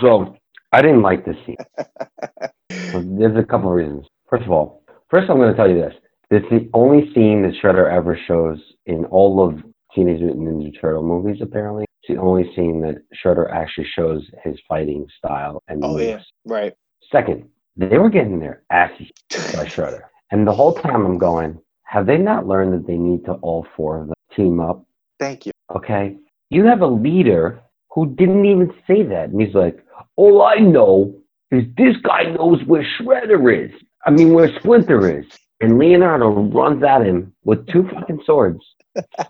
So 0.01 0.35
I 0.73 0.81
didn't 0.81 1.03
like 1.03 1.27
this 1.27 1.37
scene. 1.45 1.57
There's 3.19 3.37
a 3.37 3.43
couple 3.45 3.69
of 3.69 3.75
reasons. 3.77 4.07
First 4.29 4.45
of 4.45 4.51
all, 4.51 4.83
first 5.11 5.29
I'm 5.31 5.37
going 5.37 5.51
to 5.51 5.57
tell 5.57 5.69
you 5.69 5.77
this: 5.77 5.95
it's 6.31 6.49
the 6.51 6.69
only 6.75 7.13
scene 7.15 7.43
that 7.43 7.53
Shredder 7.63 7.91
ever 7.93 8.19
shows 8.27 8.59
in 8.87 9.05
all 9.07 9.47
of 9.47 9.63
Teenage 9.95 10.21
Mutant 10.21 10.49
Ninja 10.49 10.81
Turtle 10.81 11.03
movies. 11.03 11.41
Apparently, 11.41 11.85
it's 12.03 12.09
the 12.09 12.21
only 12.21 12.51
scene 12.55 12.81
that 12.83 13.03
Shredder 13.15 13.51
actually 13.53 13.87
shows 13.95 14.23
his 14.45 14.57
fighting 14.69 15.07
style 15.17 15.63
and 15.69 15.85
oh 15.85 15.95
moves. 15.95 16.05
yeah, 16.05 16.21
right. 16.45 16.75
Second, 17.11 17.49
they 17.77 17.99
were 17.99 18.11
getting 18.11 18.39
their 18.39 18.63
asses 18.71 19.09
by 19.31 19.65
Shredder, 19.67 20.03
and 20.31 20.47
the 20.47 20.53
whole 20.53 20.75
time 20.75 21.07
I'm 21.07 21.19
going, 21.19 21.59
have 21.85 22.07
they 22.07 22.19
not 22.19 22.47
learned 22.47 22.75
that 22.75 22.87
they 22.87 22.97
need 22.99 23.25
to 23.25 23.33
all 23.35 23.67
four 23.77 24.03
of 24.03 24.07
them 24.09 24.15
team 24.37 24.61
up? 24.61 24.85
Thank 25.19 25.47
you. 25.47 25.53
Okay, 25.75 26.17
you 26.51 26.65
have 26.67 26.83
a 26.83 26.87
leader 26.87 27.61
who 27.91 28.15
didn't 28.15 28.45
even 28.45 28.73
say 28.87 29.03
that, 29.03 29.31
and 29.31 29.41
he's 29.41 29.55
like, 29.55 29.85
"All 30.17 30.43
I 30.43 30.57
know 30.57 31.15
is 31.51 31.65
this 31.77 31.97
guy 32.03 32.25
knows 32.25 32.63
where 32.65 32.87
Shredder 33.01 33.67
is. 33.67 33.73
I 34.07 34.11
mean, 34.11 34.35
where 34.35 34.53
Splinter 34.59 35.19
is." 35.21 35.27
And 35.61 35.79
Leonardo 35.79 36.29
runs 36.31 36.83
at 36.85 37.03
him 37.05 37.33
with 37.45 37.67
two 37.69 37.89
fucking 37.93 38.21
swords. 38.25 38.61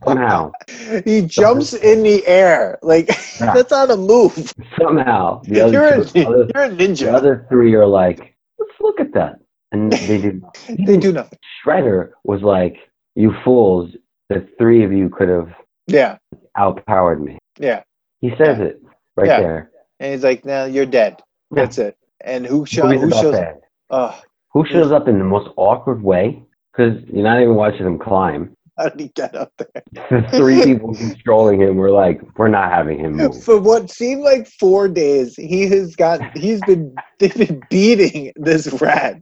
Somehow, 0.05 0.53
He 1.05 1.23
jumps 1.23 1.75
in 1.75 2.03
the 2.03 2.27
air 2.27 2.79
like 2.83 3.09
Yeah. 3.41 3.53
that's 3.55 3.71
not 3.71 3.91
a 3.91 3.97
move. 3.97 4.53
somehow, 4.81 5.43
the 5.45 5.61
other, 5.61 5.73
You're 5.73 6.01
a, 6.01 6.05
two, 6.05 6.21
other, 6.27 6.49
you're 6.55 6.65
a 6.65 6.69
the 6.95 7.13
other 7.15 7.47
three 7.51 7.75
are 7.75 7.87
like, 7.87 8.35
"Let's 8.59 8.73
look 8.81 9.01
at 9.01 9.13
that," 9.15 9.39
and 9.73 9.93
they 9.93 10.19
do. 10.21 10.43
They 10.87 10.97
do 10.97 11.13
nothing. 11.13 11.39
Shredder 11.65 12.11
was 12.25 12.43
like, 12.43 12.77
"You 13.15 13.33
fools! 13.45 13.91
The 14.31 14.49
three 14.59 14.85
of 14.85 14.93
you 14.93 15.09
could 15.11 15.29
have 15.29 15.51
Yeah, 15.87 16.19
outpowered 16.59 17.23
me." 17.23 17.39
yeah. 17.59 17.83
He 18.21 18.31
says 18.31 18.59
Yeah. 18.59 18.65
it 18.65 18.83
right 19.17 19.27
Yeah. 19.29 19.41
there. 19.41 19.71
And 20.01 20.13
he's 20.13 20.25
like, 20.25 20.45
"Now 20.45 20.65
you're 20.65 20.87
dead. 20.87 21.21
That's 21.51 21.79
it." 21.79 21.97
And 22.23 22.47
who, 22.47 22.59
Movie's 22.61 23.01
who 23.03 23.11
shows? 23.11 23.35
that. 23.35 23.61
Oh, 23.91 24.19
Who 24.53 24.65
shows 24.67 24.93
up 24.93 25.09
in 25.09 25.19
the 25.19 25.25
most 25.25 25.51
awkward 25.57 26.03
way? 26.03 26.43
Because 26.73 27.03
you're 27.13 27.25
not 27.25 27.41
even 27.41 27.55
watching 27.55 27.87
him 27.87 27.99
climb. 27.99 28.55
how 28.79 28.89
did 28.89 29.01
he 29.01 29.09
get 29.09 29.35
up 29.35 29.53
there? 29.59 29.83
The 30.23 30.29
three 30.37 30.63
people 30.65 30.95
controlling 30.95 31.61
him 31.61 31.77
were 31.77 31.91
like, 31.91 32.21
"We're 32.39 32.49
not 32.49 32.71
having 32.71 32.99
him 32.99 33.15
move." 33.17 33.43
For 33.45 33.59
what 33.61 33.91
seemed 33.91 34.23
like 34.23 34.47
four 34.61 34.89
days, 34.89 35.35
he 35.37 35.67
has 35.69 35.97
got. 35.97 36.21
He's 36.37 36.61
been. 36.63 36.95
They've 37.19 37.35
been 37.35 37.61
beating 37.69 38.33
this 38.37 38.81
rat, 38.81 39.21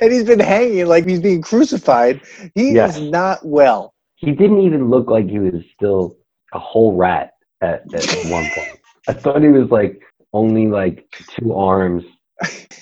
and 0.00 0.12
he's 0.12 0.24
been 0.24 0.40
hanging 0.40 0.86
like 0.86 1.06
he's 1.06 1.20
being 1.20 1.42
crucified. 1.42 2.20
He 2.54 2.72
Yes. 2.72 2.96
is 2.96 3.10
not 3.10 3.40
well. 3.44 3.92
He 4.16 4.32
didn't 4.32 4.60
even 4.62 4.88
look 4.90 5.08
like 5.10 5.28
he 5.28 5.38
was 5.38 5.62
still 5.74 6.16
a 6.54 6.58
whole 6.58 6.96
rat 6.96 7.32
at, 7.60 7.82
at 7.94 8.06
one 8.30 8.48
point. 8.54 8.78
I 9.08 9.12
thought 9.12 9.42
he 9.42 9.48
was 9.48 9.70
like 9.70 10.00
only 10.32 10.66
like 10.68 11.04
two 11.38 11.52
arms 11.54 12.02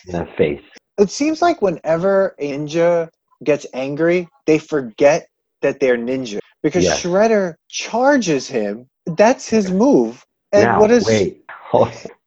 and 0.07 0.17
a 0.29 0.33
face. 0.37 0.63
It 1.03 1.11
seems 1.11 1.43
like 1.43 1.61
whenever 1.63 2.35
a 2.39 2.53
ninja 2.53 3.09
gets 3.45 3.67
angry, 3.75 4.29
they 4.47 4.59
forget 4.59 5.27
that 5.61 5.81
they're 5.81 5.99
ninja 5.99 6.39
because 6.63 6.85
Yes. 6.85 7.03
Shredder 7.03 7.55
charges 7.69 8.49
him. 8.49 8.89
That's 9.07 9.49
his 9.49 9.71
move. 9.71 10.25
And 10.53 10.63
now, 10.65 10.81
what 10.81 10.91
is 10.91 11.07
wait, 11.07 11.45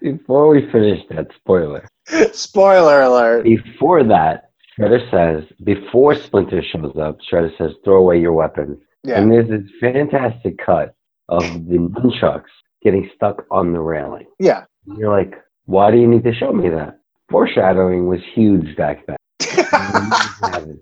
before 0.02 0.48
we 0.50 0.70
finish 0.72 1.02
that 1.10 1.28
spoiler, 1.36 1.88
spoiler 2.34 3.02
alert? 3.02 3.44
before 3.44 4.04
that, 4.04 4.50
Shredder 4.78 5.10
says, 5.12 5.50
before 5.64 6.16
Splinter 6.16 6.62
shows 6.64 6.96
up, 6.98 7.18
Shredder 7.32 7.56
says, 7.58 7.72
"Throw 7.84 7.98
away 7.98 8.20
your 8.20 8.34
weapons." 8.34 8.78
Yeah, 9.04 9.22
And 9.22 9.32
there's 9.32 9.48
this 9.50 9.62
fantastic 9.80 10.58
cut 10.58 10.96
of 11.30 11.44
the 11.68 11.78
nunchucks 11.78 12.50
getting 12.84 13.10
stuck 13.16 13.46
on 13.52 13.72
the 13.72 13.80
railing. 13.80 14.26
yeah. 14.40 14.66
You're 14.98 15.10
like, 15.12 15.34
why 15.66 15.90
do 15.92 15.98
you 15.98 16.08
need 16.08 16.24
to 16.26 16.34
show 16.34 16.52
me 16.52 16.70
that? 16.70 17.00
Foreshadowing 17.30 18.08
was 18.08 18.20
huge 18.34 18.76
back 18.76 19.06
then. 19.08 19.18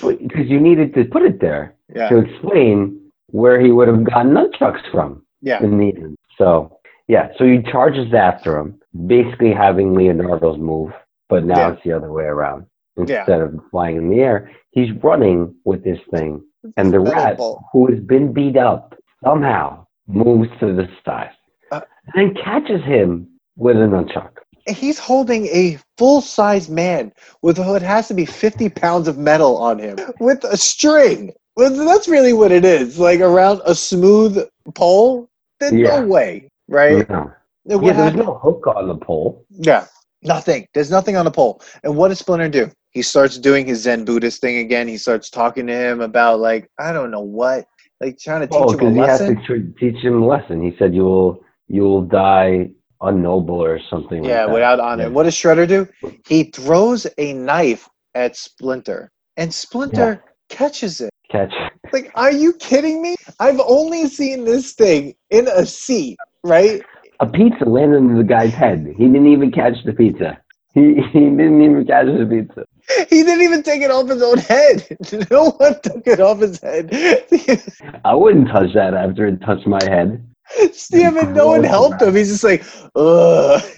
Because 0.00 0.48
you 0.48 0.60
needed 0.60 0.94
to 0.94 1.04
put 1.04 1.22
it 1.22 1.40
there 1.40 1.74
yeah, 1.94 2.08
to 2.08 2.18
explain 2.18 2.98
where 3.26 3.60
he 3.60 3.70
would 3.70 3.88
have 3.88 4.02
gotten 4.04 4.32
nunchucks 4.32 4.80
from 4.90 5.22
yeah. 5.42 5.62
in 5.62 5.76
the 5.78 5.88
end. 5.94 6.16
So, 6.38 6.78
yeah, 7.06 7.28
so 7.36 7.44
he 7.44 7.62
charges 7.70 8.12
after 8.14 8.58
him, 8.58 8.80
basically 9.06 9.52
having 9.52 9.94
Leonardo's 9.94 10.58
move, 10.58 10.92
but 11.28 11.44
now 11.44 11.58
Yeah. 11.58 11.72
it's 11.72 11.82
the 11.84 11.92
other 11.92 12.12
way 12.12 12.24
around. 12.24 12.66
Yeah. 12.96 13.20
Instead 13.20 13.40
of 13.42 13.60
flying 13.70 13.96
in 13.96 14.08
the 14.08 14.20
air, 14.20 14.50
he's 14.70 14.90
running 15.02 15.54
with 15.64 15.84
this 15.84 15.98
thing 16.10 16.42
and 16.76 16.92
the 16.92 17.00
rat 17.00 17.38
who 17.72 17.90
has 17.90 18.00
been 18.00 18.32
beat 18.32 18.56
up 18.56 18.94
somehow 19.22 19.86
moves 20.06 20.48
to 20.60 20.72
the 20.74 20.88
side 21.04 21.30
Uh, 21.72 21.80
and 22.14 22.36
catches 22.38 22.82
him 22.84 23.28
with 23.56 23.76
a 23.76 23.80
nunchuck. 23.80 24.38
He's 24.66 24.98
holding 24.98 25.46
a 25.46 25.78
full 25.98 26.20
size 26.20 26.68
man 26.70 27.12
with 27.42 27.58
what 27.58 27.82
has 27.82 28.08
to 28.08 28.14
be 28.14 28.24
50 28.24 28.68
pounds 28.70 29.08
of 29.08 29.18
metal 29.18 29.56
on 29.58 29.78
him 29.78 29.96
with 30.20 30.42
a 30.44 30.56
string. 30.56 31.32
That's 31.56 32.08
really 32.08 32.32
what 32.32 32.50
it 32.50 32.64
is. 32.64 32.98
Like 32.98 33.20
around 33.20 33.60
a 33.66 33.74
smooth 33.74 34.38
pole. 34.74 35.28
There's 35.60 35.72
Yeah. 35.72 36.00
no 36.00 36.06
way, 36.06 36.48
right? 36.68 37.08
No. 37.08 37.30
Yeah, 37.66 37.76
there's 37.78 37.96
happened- 37.96 38.16
no 38.26 38.34
hook 38.34 38.66
on 38.66 38.88
the 38.88 38.96
pole. 38.96 39.44
Yeah, 39.50 39.86
nothing. 40.22 40.66
There's 40.74 40.90
nothing 40.90 41.16
on 41.16 41.24
the 41.24 41.30
pole. 41.30 41.60
And 41.82 41.96
what 41.96 42.08
does 42.08 42.18
Splinter 42.18 42.48
do? 42.48 42.70
He 42.90 43.02
starts 43.02 43.38
doing 43.38 43.66
his 43.66 43.82
Zen 43.82 44.04
Buddhist 44.04 44.40
thing 44.40 44.58
again. 44.58 44.88
He 44.88 44.96
starts 44.96 45.28
talking 45.30 45.66
to 45.66 45.72
him 45.74 46.00
about 46.00 46.40
like 46.40 46.70
I 46.78 46.92
don't 46.92 47.10
know 47.10 47.20
what, 47.20 47.66
like 48.00 48.18
trying 48.18 48.40
to 48.40 48.46
teach 48.46 48.56
Oh, 48.60 48.70
him 48.70 48.76
because 48.78 48.96
a 48.96 49.00
he 49.00 49.06
has 49.06 49.18
to 49.20 49.72
teach 49.78 50.02
him 50.02 50.22
a 50.22 50.26
lesson. 50.26 50.62
He 50.62 50.74
said, 50.78 50.94
"You 50.94 51.04
will, 51.04 51.40
you 51.68 51.82
will 51.82 52.02
die 52.02 52.70
unnoble 53.04 53.50
or 53.50 53.78
something." 53.90 54.24
Yeah, 54.24 54.40
like 54.40 54.46
that. 54.46 54.52
without 54.52 54.80
honor. 54.80 55.04
Yeah. 55.04 55.08
What 55.10 55.24
does 55.24 55.34
Shredder 55.34 55.68
do? 55.68 55.88
He 56.26 56.44
throws 56.44 57.06
a 57.18 57.32
knife 57.32 57.88
at 58.14 58.36
Splinter, 58.36 59.10
and 59.36 59.52
Splinter 59.52 60.24
catches 60.48 61.00
it. 61.00 61.10
Catch. 61.30 61.52
Like, 61.92 62.12
are 62.14 62.32
you 62.32 62.52
kidding 62.54 63.02
me? 63.02 63.16
I've 63.40 63.60
only 63.60 64.06
seen 64.08 64.44
this 64.44 64.72
thing 64.72 65.14
in 65.30 65.48
a 65.48 65.64
seat, 65.66 66.18
right? 66.44 66.82
A 67.20 67.26
pizza 67.26 67.64
landed 67.64 67.96
on 67.98 68.16
the 68.16 68.24
guy's 68.24 68.52
head. 68.52 68.86
He 68.96 69.04
didn't 69.04 69.28
even 69.28 69.50
catch 69.50 69.74
the 69.84 69.92
pizza. 69.92 70.38
He, 70.74 70.94
he 71.12 71.20
didn't 71.20 71.62
even 71.62 71.86
catch 71.86 72.06
the 72.06 72.26
pizza. 72.26 72.64
He 73.08 73.22
didn't 73.22 73.42
even 73.42 73.62
take 73.62 73.80
it 73.82 73.90
off 73.90 74.08
his 74.08 74.22
own 74.22 74.38
head. 74.38 74.86
No 75.30 75.50
one 75.52 75.80
took 75.80 76.06
it 76.06 76.20
off 76.20 76.40
his 76.40 76.60
head. 76.60 76.90
I 78.04 78.14
wouldn't 78.14 78.48
touch 78.48 78.74
that 78.74 78.92
after 78.94 79.26
it 79.26 79.40
touched 79.40 79.66
my 79.66 79.82
head. 79.82 80.22
Steve 80.72 81.16
and 81.16 81.34
no 81.34 81.48
one 81.48 81.64
helped 81.64 82.02
him. 82.02 82.14
He's 82.14 82.28
just 82.28 82.44
like, 82.44 82.64
ugh. 82.96 83.62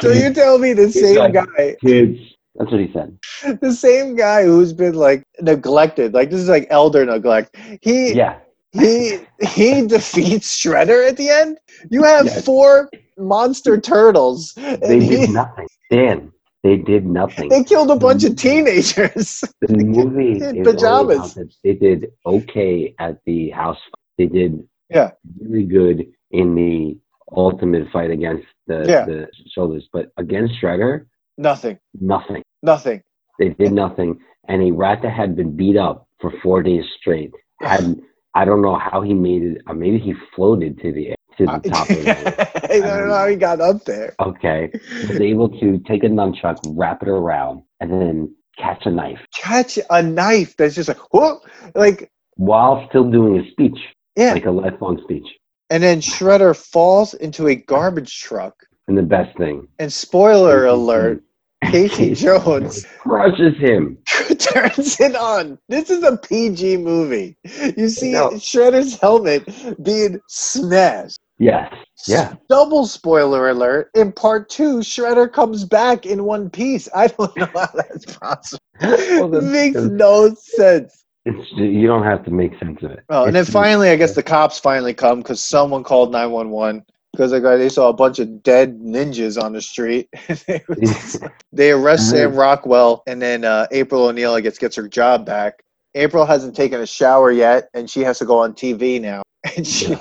So 0.00 0.10
you 0.10 0.32
tell 0.32 0.58
me 0.58 0.72
the 0.72 0.90
same 0.90 1.16
like- 1.16 1.34
guy, 1.34 1.76
Kids. 1.84 2.18
That's 2.56 2.70
what 2.72 2.80
he 2.80 2.90
said. 2.92 3.58
the 3.60 3.72
same 3.72 4.16
guy 4.16 4.42
who's 4.44 4.72
been 4.72 4.94
like 4.94 5.22
neglected, 5.40 6.14
like 6.14 6.30
this 6.30 6.40
is 6.40 6.48
like 6.48 6.66
elder 6.70 7.04
neglect. 7.04 7.56
He 7.82 8.14
Yeah. 8.14 8.38
he 8.72 9.18
he 9.42 9.86
defeats 9.86 10.58
Shredder 10.58 11.06
at 11.08 11.16
the 11.18 11.28
end. 11.28 11.58
You 11.90 12.02
have 12.04 12.24
Yes. 12.26 12.44
four 12.44 12.90
monster 13.18 13.78
turtles. 13.78 14.52
They 14.56 15.00
he- 15.00 15.08
did 15.26 15.30
nothing. 15.42 15.68
Dan, 15.90 16.32
they 16.64 16.76
did 16.78 17.04
nothing. 17.06 17.48
they 17.50 17.62
killed 17.62 17.90
a 17.90 17.96
bunch 17.96 18.24
of 18.24 18.36
teenagers. 18.36 19.44
The 19.60 19.76
movie 19.76 20.42
in 20.42 20.64
pajamas. 20.64 21.38
They 21.62 21.74
did 21.74 22.06
okay 22.26 22.94
at 22.98 23.18
the 23.26 23.50
house. 23.50 23.78
They 24.18 24.26
did 24.26 24.66
Yeah. 24.90 25.10
really 25.40 25.64
good 25.64 26.06
in 26.30 26.54
the 26.54 26.98
ultimate 27.36 27.88
fight 27.92 28.10
against 28.10 28.46
the, 28.66 28.84
Yeah. 28.88 29.04
the 29.06 29.28
shoulders, 29.54 29.88
but 29.92 30.10
against 30.16 30.54
Shredder, 30.60 31.06
Nothing. 31.38 31.78
nothing. 32.00 32.42
Nothing. 32.62 33.02
They 33.38 33.50
did 33.50 33.72
nothing, 33.72 34.20
and 34.48 34.62
a 34.62 34.70
rat 34.72 35.00
that 35.02 35.12
had 35.12 35.34
been 35.36 35.56
beat 35.56 35.76
up 35.76 36.06
for 36.20 36.30
four 36.42 36.62
days 36.62 36.84
straight 36.98 37.30
had 37.62 38.00
I 38.34 38.44
don't 38.44 38.62
know 38.62 38.76
how 38.78 39.00
he 39.02 39.14
made 39.14 39.42
it. 39.42 39.62
Or 39.66 39.74
maybe 39.74 39.98
he 39.98 40.12
floated 40.36 40.78
to 40.82 40.92
the 40.92 41.14
to 41.38 41.46
the 41.46 41.50
uh, 41.52 41.58
top 41.60 41.90
of 41.90 41.96
it. 42.06 42.64
I 42.70 42.78
don't 42.80 43.08
know 43.08 43.14
how 43.14 43.26
he 43.28 43.36
got 43.36 43.60
up 43.60 43.84
there. 43.84 44.14
Okay, 44.20 44.70
was 45.08 45.20
able 45.20 45.48
to 45.60 45.78
take 45.88 46.04
a 46.04 46.08
nunchuck, 46.08 46.58
wrap 46.76 47.02
it 47.02 47.08
around, 47.08 47.62
and 47.80 47.90
then 47.90 48.34
catch 48.58 48.84
a 48.84 48.90
knife 48.90 49.18
Catch 49.34 49.78
a 49.88 50.02
knife 50.02 50.54
that's 50.58 50.74
just 50.74 50.88
like 50.88 50.98
whoa, 51.12 51.40
like 51.74 52.10
while 52.36 52.86
still 52.90 53.10
doing 53.10 53.38
a 53.40 53.50
speech, 53.50 53.78
yeah. 54.16 54.32
like 54.34 54.46
a 54.46 54.50
lifelong 54.50 55.00
speech. 55.04 55.26
And 55.70 55.82
then 55.82 56.00
Shredder 56.00 56.56
falls 56.56 57.14
into 57.14 57.48
a 57.48 57.54
garbage 57.54 58.20
truck. 58.20 58.54
And 58.88 58.98
the 58.98 59.02
best 59.02 59.36
thing, 59.38 59.68
And 59.78 59.92
spoiler 59.92 60.66
alert, 60.66 61.22
Casey 61.64 62.14
Jones 62.16 62.84
crushes 62.98 63.56
him. 63.58 63.98
turns 64.38 64.98
it 64.98 65.14
on. 65.14 65.58
This 65.68 65.90
is 65.90 66.02
a 66.02 66.16
PG 66.16 66.78
movie. 66.78 67.36
You 67.76 67.88
see 67.88 68.12
No. 68.12 68.30
Shredder's 68.30 68.98
helmet 68.98 69.44
being 69.84 70.18
smashed. 70.28 71.18
Yes, 71.38 71.72
yeah. 72.06 72.34
Double 72.50 72.86
spoiler 72.86 73.48
alert. 73.48 73.90
In 73.94 74.12
part 74.12 74.50
two, 74.50 74.78
Shredder 74.80 75.32
comes 75.32 75.64
back 75.64 76.04
in 76.04 76.24
one 76.24 76.50
piece. 76.50 76.86
I 76.94 77.06
don't 77.06 77.34
know 77.36 77.48
how 77.54 77.68
that's 77.74 78.04
possible. 78.16 78.58
Well, 78.82 79.34
it 79.36 79.44
makes 79.44 79.74
that's- 79.74 79.90
no 79.92 80.34
sense. 80.34 81.04
It's 81.24 81.50
you 81.52 81.86
don't 81.86 82.04
have 82.04 82.24
to 82.24 82.30
make 82.30 82.58
sense 82.58 82.82
of 82.82 82.92
it. 82.92 83.00
Oh, 83.10 83.24
and 83.24 83.34
then 83.34 83.42
It's- 83.42 83.52
finally, 83.52 83.90
I 83.90 83.96
guess 83.96 84.14
the 84.14 84.22
cops 84.22 84.58
finally 84.58 84.94
come 84.94 85.18
because 85.18 85.42
someone 85.42 85.84
called 85.84 86.12
911 86.12 86.84
because 87.12 87.30
they, 87.32 87.40
got- 87.40 87.56
they 87.56 87.68
saw 87.68 87.88
a 87.88 87.92
bunch 87.92 88.18
of 88.18 88.42
dead 88.42 88.78
ninjas 88.80 89.42
on 89.42 89.52
the 89.52 89.60
street. 89.60 90.08
they, 90.46 90.62
were 90.68 90.74
just- 90.80 91.22
they 91.52 91.72
arrest 91.72 92.10
Sam 92.10 92.34
Rockwell, 92.34 93.02
and 93.06 93.20
then 93.20 93.44
uh, 93.44 93.66
April 93.70 94.04
O'Neil, 94.06 94.32
I 94.34 94.40
guess, 94.40 94.58
gets 94.58 94.76
her 94.76 94.88
job 94.88 95.26
back. 95.26 95.62
April 95.94 96.24
hasn't 96.24 96.54
taken 96.56 96.80
a 96.80 96.86
shower 96.86 97.32
yet, 97.32 97.68
and 97.74 97.90
she 97.90 98.00
has 98.02 98.18
to 98.20 98.24
go 98.24 98.38
on 98.38 98.54
TV 98.54 99.00
now. 99.00 99.22
And 99.56 99.66
she 99.66 99.96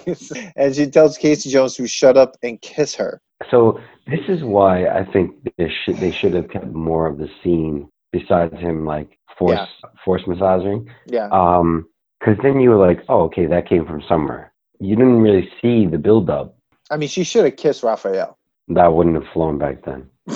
and 0.57 0.75
she 0.75 0.87
tells 0.87 1.17
Casey 1.17 1.49
Jones 1.49 1.75
to 1.75 1.87
shut 1.87 2.17
up 2.17 2.35
and 2.43 2.61
kiss 2.61 2.93
her. 2.95 3.21
So 3.49 3.79
this 4.05 4.19
is 4.27 4.43
why 4.43 4.87
I 4.87 5.05
think 5.13 5.33
they 5.57 5.71
should 5.83 5.95
they 5.97 6.11
should 6.11 6.33
have 6.33 6.49
kept 6.49 6.67
more 6.67 7.07
of 7.07 7.17
the 7.17 7.29
scene 7.41 7.87
besides 8.11 8.53
him 8.59 8.85
like 8.85 9.17
force 9.39 9.67
force 10.05 10.21
massaging. 10.27 10.87
Yeah, 11.07 11.29
Um, 11.31 11.87
because 12.19 12.37
then 12.43 12.59
you 12.59 12.69
were 12.69 12.87
like, 12.87 13.03
oh, 13.07 13.21
okay, 13.23 13.45
that 13.45 13.67
came 13.67 13.85
from 13.85 14.03
somewhere. 14.07 14.53
You 14.79 14.95
didn't 14.95 15.21
really 15.21 15.49
see 15.61 15.87
the 15.87 15.97
build 15.97 16.29
up. 16.29 16.57
I 16.91 16.97
mean, 16.97 17.09
she 17.09 17.23
should 17.23 17.45
have 17.45 17.55
kissed 17.55 17.81
Raphael. 17.81 18.37
That 18.67 18.93
wouldn't 18.93 19.15
have 19.15 19.31
flown 19.33 19.57
back 19.57 19.83
then. 19.85 20.09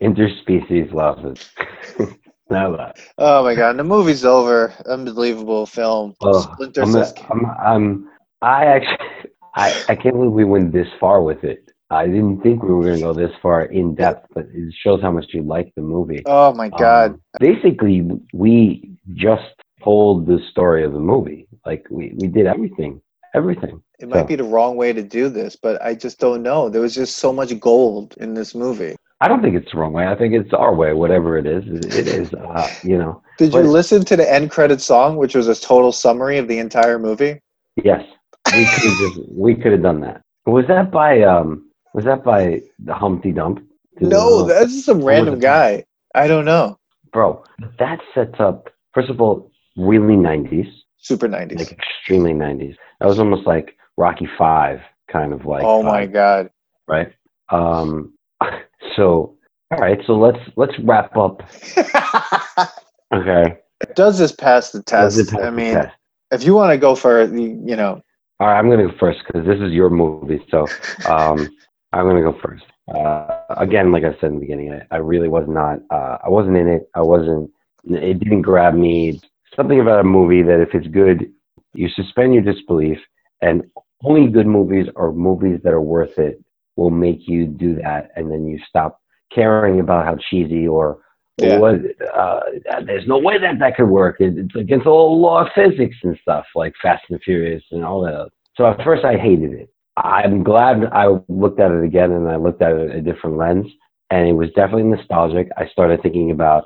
Interspecies 0.00 0.92
losses. 0.92 1.50
now 2.50 2.76
that. 2.76 2.96
oh 3.18 3.42
my 3.42 3.54
god, 3.54 3.76
the 3.76 3.84
movie's 3.84 4.24
over. 4.24 4.72
Unbelievable 4.86 5.66
film. 5.66 6.14
Oh, 6.20 6.40
Splinter 6.40 6.82
I'm, 6.82 6.92
says, 6.92 7.14
I'm, 7.30 7.46
I'm, 7.46 8.10
I 8.40 8.66
actually, 8.66 9.30
I, 9.54 9.84
I 9.88 9.94
can't 9.96 10.14
believe 10.14 10.32
we 10.32 10.44
went 10.44 10.72
this 10.72 10.88
far 11.00 11.22
with 11.22 11.44
it. 11.44 11.70
I 11.94 12.06
didn't 12.06 12.40
think 12.42 12.62
we 12.62 12.72
were 12.74 12.82
going 12.82 12.96
to 12.96 13.02
go 13.02 13.12
this 13.12 13.30
far 13.40 13.62
in 13.66 13.94
depth, 13.94 14.26
but 14.34 14.46
it 14.52 14.74
shows 14.82 15.00
how 15.00 15.12
much 15.12 15.26
you 15.32 15.42
like 15.42 15.72
the 15.76 15.82
movie. 15.82 16.22
"Oh 16.26 16.52
my 16.54 16.68
god." 16.68 17.12
Um, 17.12 17.20
basically, 17.40 18.02
we 18.32 18.90
just 19.14 19.54
told 19.82 20.26
the 20.26 20.38
story 20.50 20.84
of 20.84 20.92
the 20.92 20.98
movie. 21.00 21.46
Like 21.64 21.86
we, 21.90 22.14
we 22.18 22.26
did 22.28 22.46
everything, 22.46 23.00
everything. 23.34 23.80
It 24.00 24.08
might 24.08 24.20
So- 24.22 24.26
be 24.26 24.36
the 24.36 24.44
wrong 24.44 24.76
way 24.76 24.92
to 24.92 25.02
do 25.02 25.28
this, 25.28 25.56
but 25.56 25.80
I 25.82 25.94
just 25.94 26.18
don't 26.18 26.42
know. 26.42 26.68
There 26.68 26.80
was 26.82 26.94
just 26.94 27.18
so 27.18 27.32
much 27.32 27.58
gold 27.60 28.14
in 28.18 28.34
this 28.34 28.54
movie. 28.54 28.96
I 29.20 29.28
don't 29.28 29.40
think 29.40 29.54
it's 29.56 29.70
the 29.72 29.78
wrong 29.78 29.92
way. 29.92 30.06
I 30.06 30.16
think 30.16 30.34
it's 30.34 30.52
our 30.52 30.74
way, 30.74 30.92
whatever 30.92 31.38
it 31.38 31.46
is. 31.46 31.64
It 31.66 32.06
is, 32.08 32.34
uh, 32.34 32.68
you 32.82 32.98
know. 32.98 33.22
Did 33.38 33.54
you 33.54 33.60
listen 33.62 34.04
to 34.04 34.16
the 34.16 34.30
end 34.30 34.50
credit 34.50 34.80
song, 34.80 35.16
which 35.16 35.34
was 35.34 35.48
a 35.48 35.54
total 35.54 35.92
summary 35.92 36.36
of 36.38 36.46
the 36.48 36.58
entire 36.58 36.98
movie? 36.98 37.40
Yes, 37.76 38.04
we 38.52 38.64
could 38.66 38.96
have 39.04 39.24
we 39.30 39.54
could 39.54 39.72
have 39.72 39.82
done 39.82 40.00
that. 40.00 40.22
Was 40.46 40.66
that 40.68 40.90
by 40.90 41.22
um? 41.22 41.70
Was 41.94 42.04
that 42.04 42.24
by 42.24 42.60
the 42.78 42.92
Humpty 42.94 43.32
Hump? 43.32 43.60
Did 43.98 44.08
No, 44.08 44.42
that's 44.46 44.72
just 44.72 44.84
some 44.86 45.02
random 45.02 45.38
guy. 45.38 45.84
I 46.14 46.26
don't 46.28 46.44
know. 46.44 46.78
bro. 47.12 47.42
That 47.78 48.00
sets 48.14 48.38
up 48.40 48.68
first 48.92 49.08
of 49.10 49.20
all 49.20 49.50
really 49.76 50.16
nineties, 50.16 50.66
Super 50.98 51.28
90s. 51.28 51.58
like 51.58 51.72
extremely 51.72 52.32
nineties. 52.34 52.76
That 53.00 53.06
was 53.06 53.18
almost 53.18 53.46
like 53.46 53.76
Rocky 53.96 54.28
Five, 54.38 54.80
kind 55.10 55.32
of 55.32 55.46
like. 55.46 55.62
oh 55.64 55.82
my 55.82 56.06
vibe, 56.06 56.12
god. 56.12 56.50
Right. 56.88 57.12
Um. 57.50 58.12
So 58.96 59.36
all 59.70 59.78
right. 59.78 59.98
So 60.06 60.14
let's 60.18 60.38
let's 60.56 60.78
wrap 60.80 61.16
up. 61.16 61.42
Okay. 63.12 63.58
Does 63.94 64.18
this 64.18 64.32
pass 64.32 64.72
the 64.72 64.82
test? 64.82 65.30
pass 65.30 65.40
I 65.42 65.50
mean, 65.50 65.74
test? 65.74 65.94
if 66.32 66.42
you 66.44 66.54
want 66.54 66.72
to 66.72 66.78
go 66.78 66.94
for 66.94 67.20
it, 67.20 67.30
you 67.32 67.60
you 67.64 67.76
know, 67.76 68.02
All 68.40 68.48
right, 68.48 68.58
I'm 68.58 68.68
going 68.68 68.80
to 68.84 68.92
go 68.92 68.98
first 68.98 69.20
because 69.26 69.46
this 69.46 69.60
is 69.60 69.72
your 69.72 69.90
movie. 69.90 70.44
So 70.50 70.66
um, 71.08 71.48
I'm 71.94 72.06
going 72.06 72.16
to 72.16 72.22
go 72.22 72.36
first. 72.42 72.64
Uh, 72.92 73.28
again, 73.56 73.92
like 73.92 74.02
I 74.04 74.12
said 74.20 74.30
in 74.30 74.34
the 74.34 74.40
beginning, 74.40 74.72
I, 74.72 74.96
I 74.96 74.98
really 74.98 75.28
was 75.28 75.44
not, 75.48 75.78
uh, 75.90 76.18
I 76.24 76.28
wasn't 76.28 76.56
in 76.56 76.68
it. 76.68 76.90
I 76.94 77.02
wasn't, 77.02 77.50
it 77.84 78.18
didn't 78.18 78.42
grab 78.42 78.74
me. 78.74 79.20
Something 79.54 79.80
about 79.80 80.00
a 80.00 80.04
movie 80.04 80.42
that 80.42 80.60
if 80.60 80.74
it's 80.74 80.88
good, 80.88 81.30
you 81.72 81.88
suspend 81.90 82.34
your 82.34 82.42
disbelief. 82.42 82.98
And 83.42 83.62
only 84.02 84.28
good 84.30 84.46
movies 84.46 84.86
or 84.96 85.12
movies 85.12 85.60
that 85.62 85.72
are 85.72 85.80
worth 85.80 86.18
it 86.18 86.42
will 86.76 86.90
make 86.90 87.28
you 87.28 87.46
do 87.46 87.76
that. 87.76 88.10
And 88.16 88.30
then 88.30 88.46
you 88.46 88.58
stop 88.68 89.00
caring 89.32 89.78
about 89.80 90.04
how 90.04 90.16
cheesy 90.28 90.66
or 90.66 90.98
Yeah. 91.38 91.58
what, 91.58 91.76
uh, 92.12 92.40
there's 92.86 93.06
no 93.06 93.18
way 93.18 93.38
that 93.38 93.58
that 93.60 93.76
could 93.76 93.88
work. 93.88 94.16
It, 94.20 94.36
it's 94.36 94.56
against 94.56 94.86
all 94.86 95.20
law 95.20 95.42
of 95.42 95.48
physics 95.54 95.96
and 96.02 96.18
stuff 96.22 96.44
like 96.54 96.72
Fast 96.82 97.04
and 97.10 97.20
Furious 97.22 97.62
and 97.70 97.84
all 97.84 98.02
that. 98.02 98.30
So 98.56 98.66
at 98.66 98.82
first 98.82 99.04
I 99.04 99.16
hated 99.16 99.52
it. 99.52 99.70
I'm 99.96 100.42
glad 100.42 100.84
I 100.92 101.06
looked 101.28 101.60
at 101.60 101.70
it 101.70 101.84
again 101.84 102.12
and 102.12 102.28
I 102.28 102.36
looked 102.36 102.62
at 102.62 102.72
it 102.72 102.94
a 102.96 103.00
different 103.00 103.36
lens 103.36 103.66
and 104.10 104.28
it 104.28 104.32
was 104.32 104.48
definitely 104.56 104.84
nostalgic. 104.84 105.48
I 105.56 105.66
started 105.68 106.02
thinking 106.02 106.30
about 106.30 106.64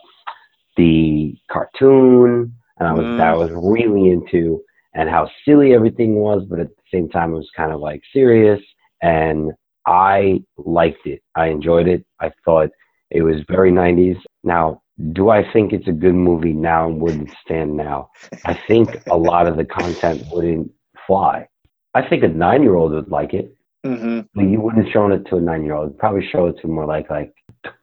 the 0.76 1.36
cartoon 1.50 2.54
and 2.78 2.88
I 2.88 2.92
was, 2.92 3.04
Mm. 3.04 3.18
that 3.18 3.28
I 3.28 3.34
was 3.34 3.50
really 3.52 4.10
into 4.10 4.62
and 4.94 5.10
how 5.10 5.28
silly 5.44 5.74
everything 5.74 6.16
was, 6.16 6.44
but 6.48 6.58
at 6.60 6.68
the 6.68 6.82
same 6.92 7.08
time 7.08 7.32
it 7.32 7.36
was 7.36 7.50
kind 7.56 7.72
of 7.72 7.80
like 7.80 8.00
serious 8.12 8.60
and 9.02 9.52
I 9.86 10.42
liked 10.56 11.06
it. 11.06 11.22
I 11.34 11.46
enjoyed 11.48 11.88
it. 11.88 12.04
I 12.20 12.30
thought 12.44 12.70
it 13.10 13.22
was 13.22 13.36
very 13.48 13.70
90s. 13.72 14.18
Now, 14.44 14.82
do 15.12 15.30
I 15.30 15.50
think 15.52 15.72
it's 15.72 15.86
a 15.88 15.92
good 15.92 16.14
movie 16.14 16.52
now 16.52 16.88
and 16.88 17.00
wouldn't 17.00 17.30
stand 17.44 17.76
now? 17.76 18.10
I 18.44 18.54
think 18.66 18.96
a 19.10 19.16
lot 19.16 19.46
of 19.46 19.56
the 19.56 19.64
content 19.64 20.24
wouldn't 20.32 20.70
fly. 21.06 21.46
I 21.98 22.08
think 22.08 22.22
a 22.22 22.28
nine 22.28 22.62
year 22.62 22.76
old 22.80 22.92
would 22.92 23.10
like 23.10 23.32
it, 23.40 23.46
hmm 23.84 24.20
but 24.34 24.46
you 24.52 24.60
wouldn't 24.60 24.90
show 24.92 25.06
it 25.16 25.24
to 25.28 25.36
a 25.36 25.40
nine 25.40 25.64
year 25.64 25.74
old. 25.78 25.98
Probably 25.98 26.24
show 26.32 26.46
it 26.50 26.56
to 26.60 26.68
more 26.68 26.86
like 26.94 27.08
like 27.10 27.30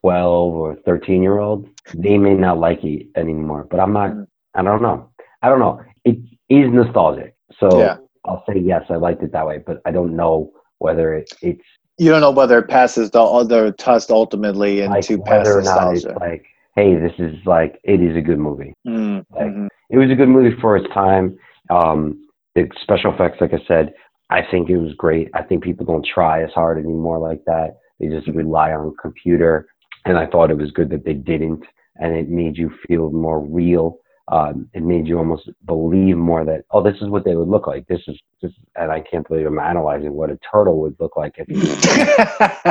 twelve 0.01 0.53
or 0.63 0.75
thirteen 0.87 1.21
year 1.27 1.37
old. 1.39 1.67
They 1.93 2.17
may 2.17 2.33
not 2.33 2.57
like 2.67 2.81
it 2.83 3.07
anymore. 3.15 3.63
But 3.69 3.79
I'm 3.83 3.93
not 3.99 4.11
I 4.57 4.61
don't 4.61 4.81
know. 4.81 5.09
I 5.43 5.49
don't 5.49 5.59
know. 5.65 5.75
It 6.09 6.17
is 6.49 6.67
nostalgic. 6.79 7.35
So 7.59 7.79
Yeah. 7.79 7.97
I'll 8.27 8.43
say 8.47 8.57
yes, 8.59 8.83
I 8.89 8.95
liked 9.07 9.21
it 9.21 9.31
that 9.33 9.45
way, 9.49 9.57
but 9.67 9.81
I 9.85 9.91
don't 9.91 10.15
know 10.15 10.51
whether 10.79 11.13
it, 11.19 11.27
it's 11.41 11.67
you 11.97 12.09
don't 12.11 12.21
know 12.21 12.31
whether 12.31 12.57
it 12.59 12.67
passes 12.67 13.11
the 13.11 13.21
other 13.21 13.71
test 13.71 14.11
ultimately 14.11 14.73
like 14.87 15.09
into 15.09 15.23
past 15.23 15.47
not 15.47 15.93
it's 15.93 16.05
nostalgia. 16.05 16.19
like 16.19 16.43
hey, 16.75 16.95
this 16.95 17.13
is 17.19 17.35
like 17.45 17.79
it 17.83 18.01
is 18.01 18.15
a 18.17 18.21
good 18.29 18.39
movie. 18.39 18.73
Mm, 18.87 19.25
Like. 19.31 19.71
It 19.89 19.97
was 19.97 20.09
a 20.09 20.15
good 20.15 20.29
movie 20.29 20.55
for 20.61 20.75
its 20.75 20.89
time. 20.93 21.37
Um, 21.69 22.27
the 22.55 22.69
special 22.81 23.13
effects, 23.13 23.39
like 23.41 23.53
I 23.53 23.61
said, 23.67 23.93
I 24.29 24.41
think 24.49 24.69
it 24.69 24.77
was 24.77 24.93
great. 24.95 25.29
I 25.33 25.43
think 25.43 25.63
people 25.63 25.85
don't 25.85 26.05
try 26.05 26.43
as 26.43 26.51
hard 26.53 26.77
anymore 26.77 27.19
like 27.19 27.43
that. 27.45 27.77
They 27.99 28.07
just 28.07 28.27
rely 28.27 28.73
on 28.73 28.95
computer, 29.01 29.67
and 30.05 30.17
I 30.17 30.27
thought 30.27 30.51
it 30.51 30.57
was 30.57 30.71
good 30.71 30.89
that 30.91 31.05
they 31.05 31.13
didn't, 31.13 31.63
and 31.97 32.15
it 32.15 32.29
made 32.29 32.57
you 32.57 32.71
feel 32.87 33.11
more 33.11 33.39
real. 33.39 33.99
Um, 34.31 34.67
it 34.73 34.83
made 34.83 35.07
you 35.07 35.19
almost 35.19 35.49
believe 35.65 36.17
more 36.17 36.43
that 36.45 36.65
oh, 36.71 36.81
this 36.83 36.99
is 37.01 37.09
what 37.09 37.23
they 37.25 37.35
would 37.35 37.47
look 37.47 37.67
like. 37.67 37.87
This 37.87 38.01
is 38.07 38.19
this, 38.41 38.51
and 38.75 38.91
I 38.91 39.01
can't 39.01 39.27
believe 39.27 39.45
I'm 39.45 39.59
analyzing 39.59 40.13
what 40.13 40.31
a 40.31 40.39
turtle 40.51 40.79
would 40.81 40.95
look 40.99 41.15
like 41.15 41.35
if 41.37 41.47
you 41.49 41.61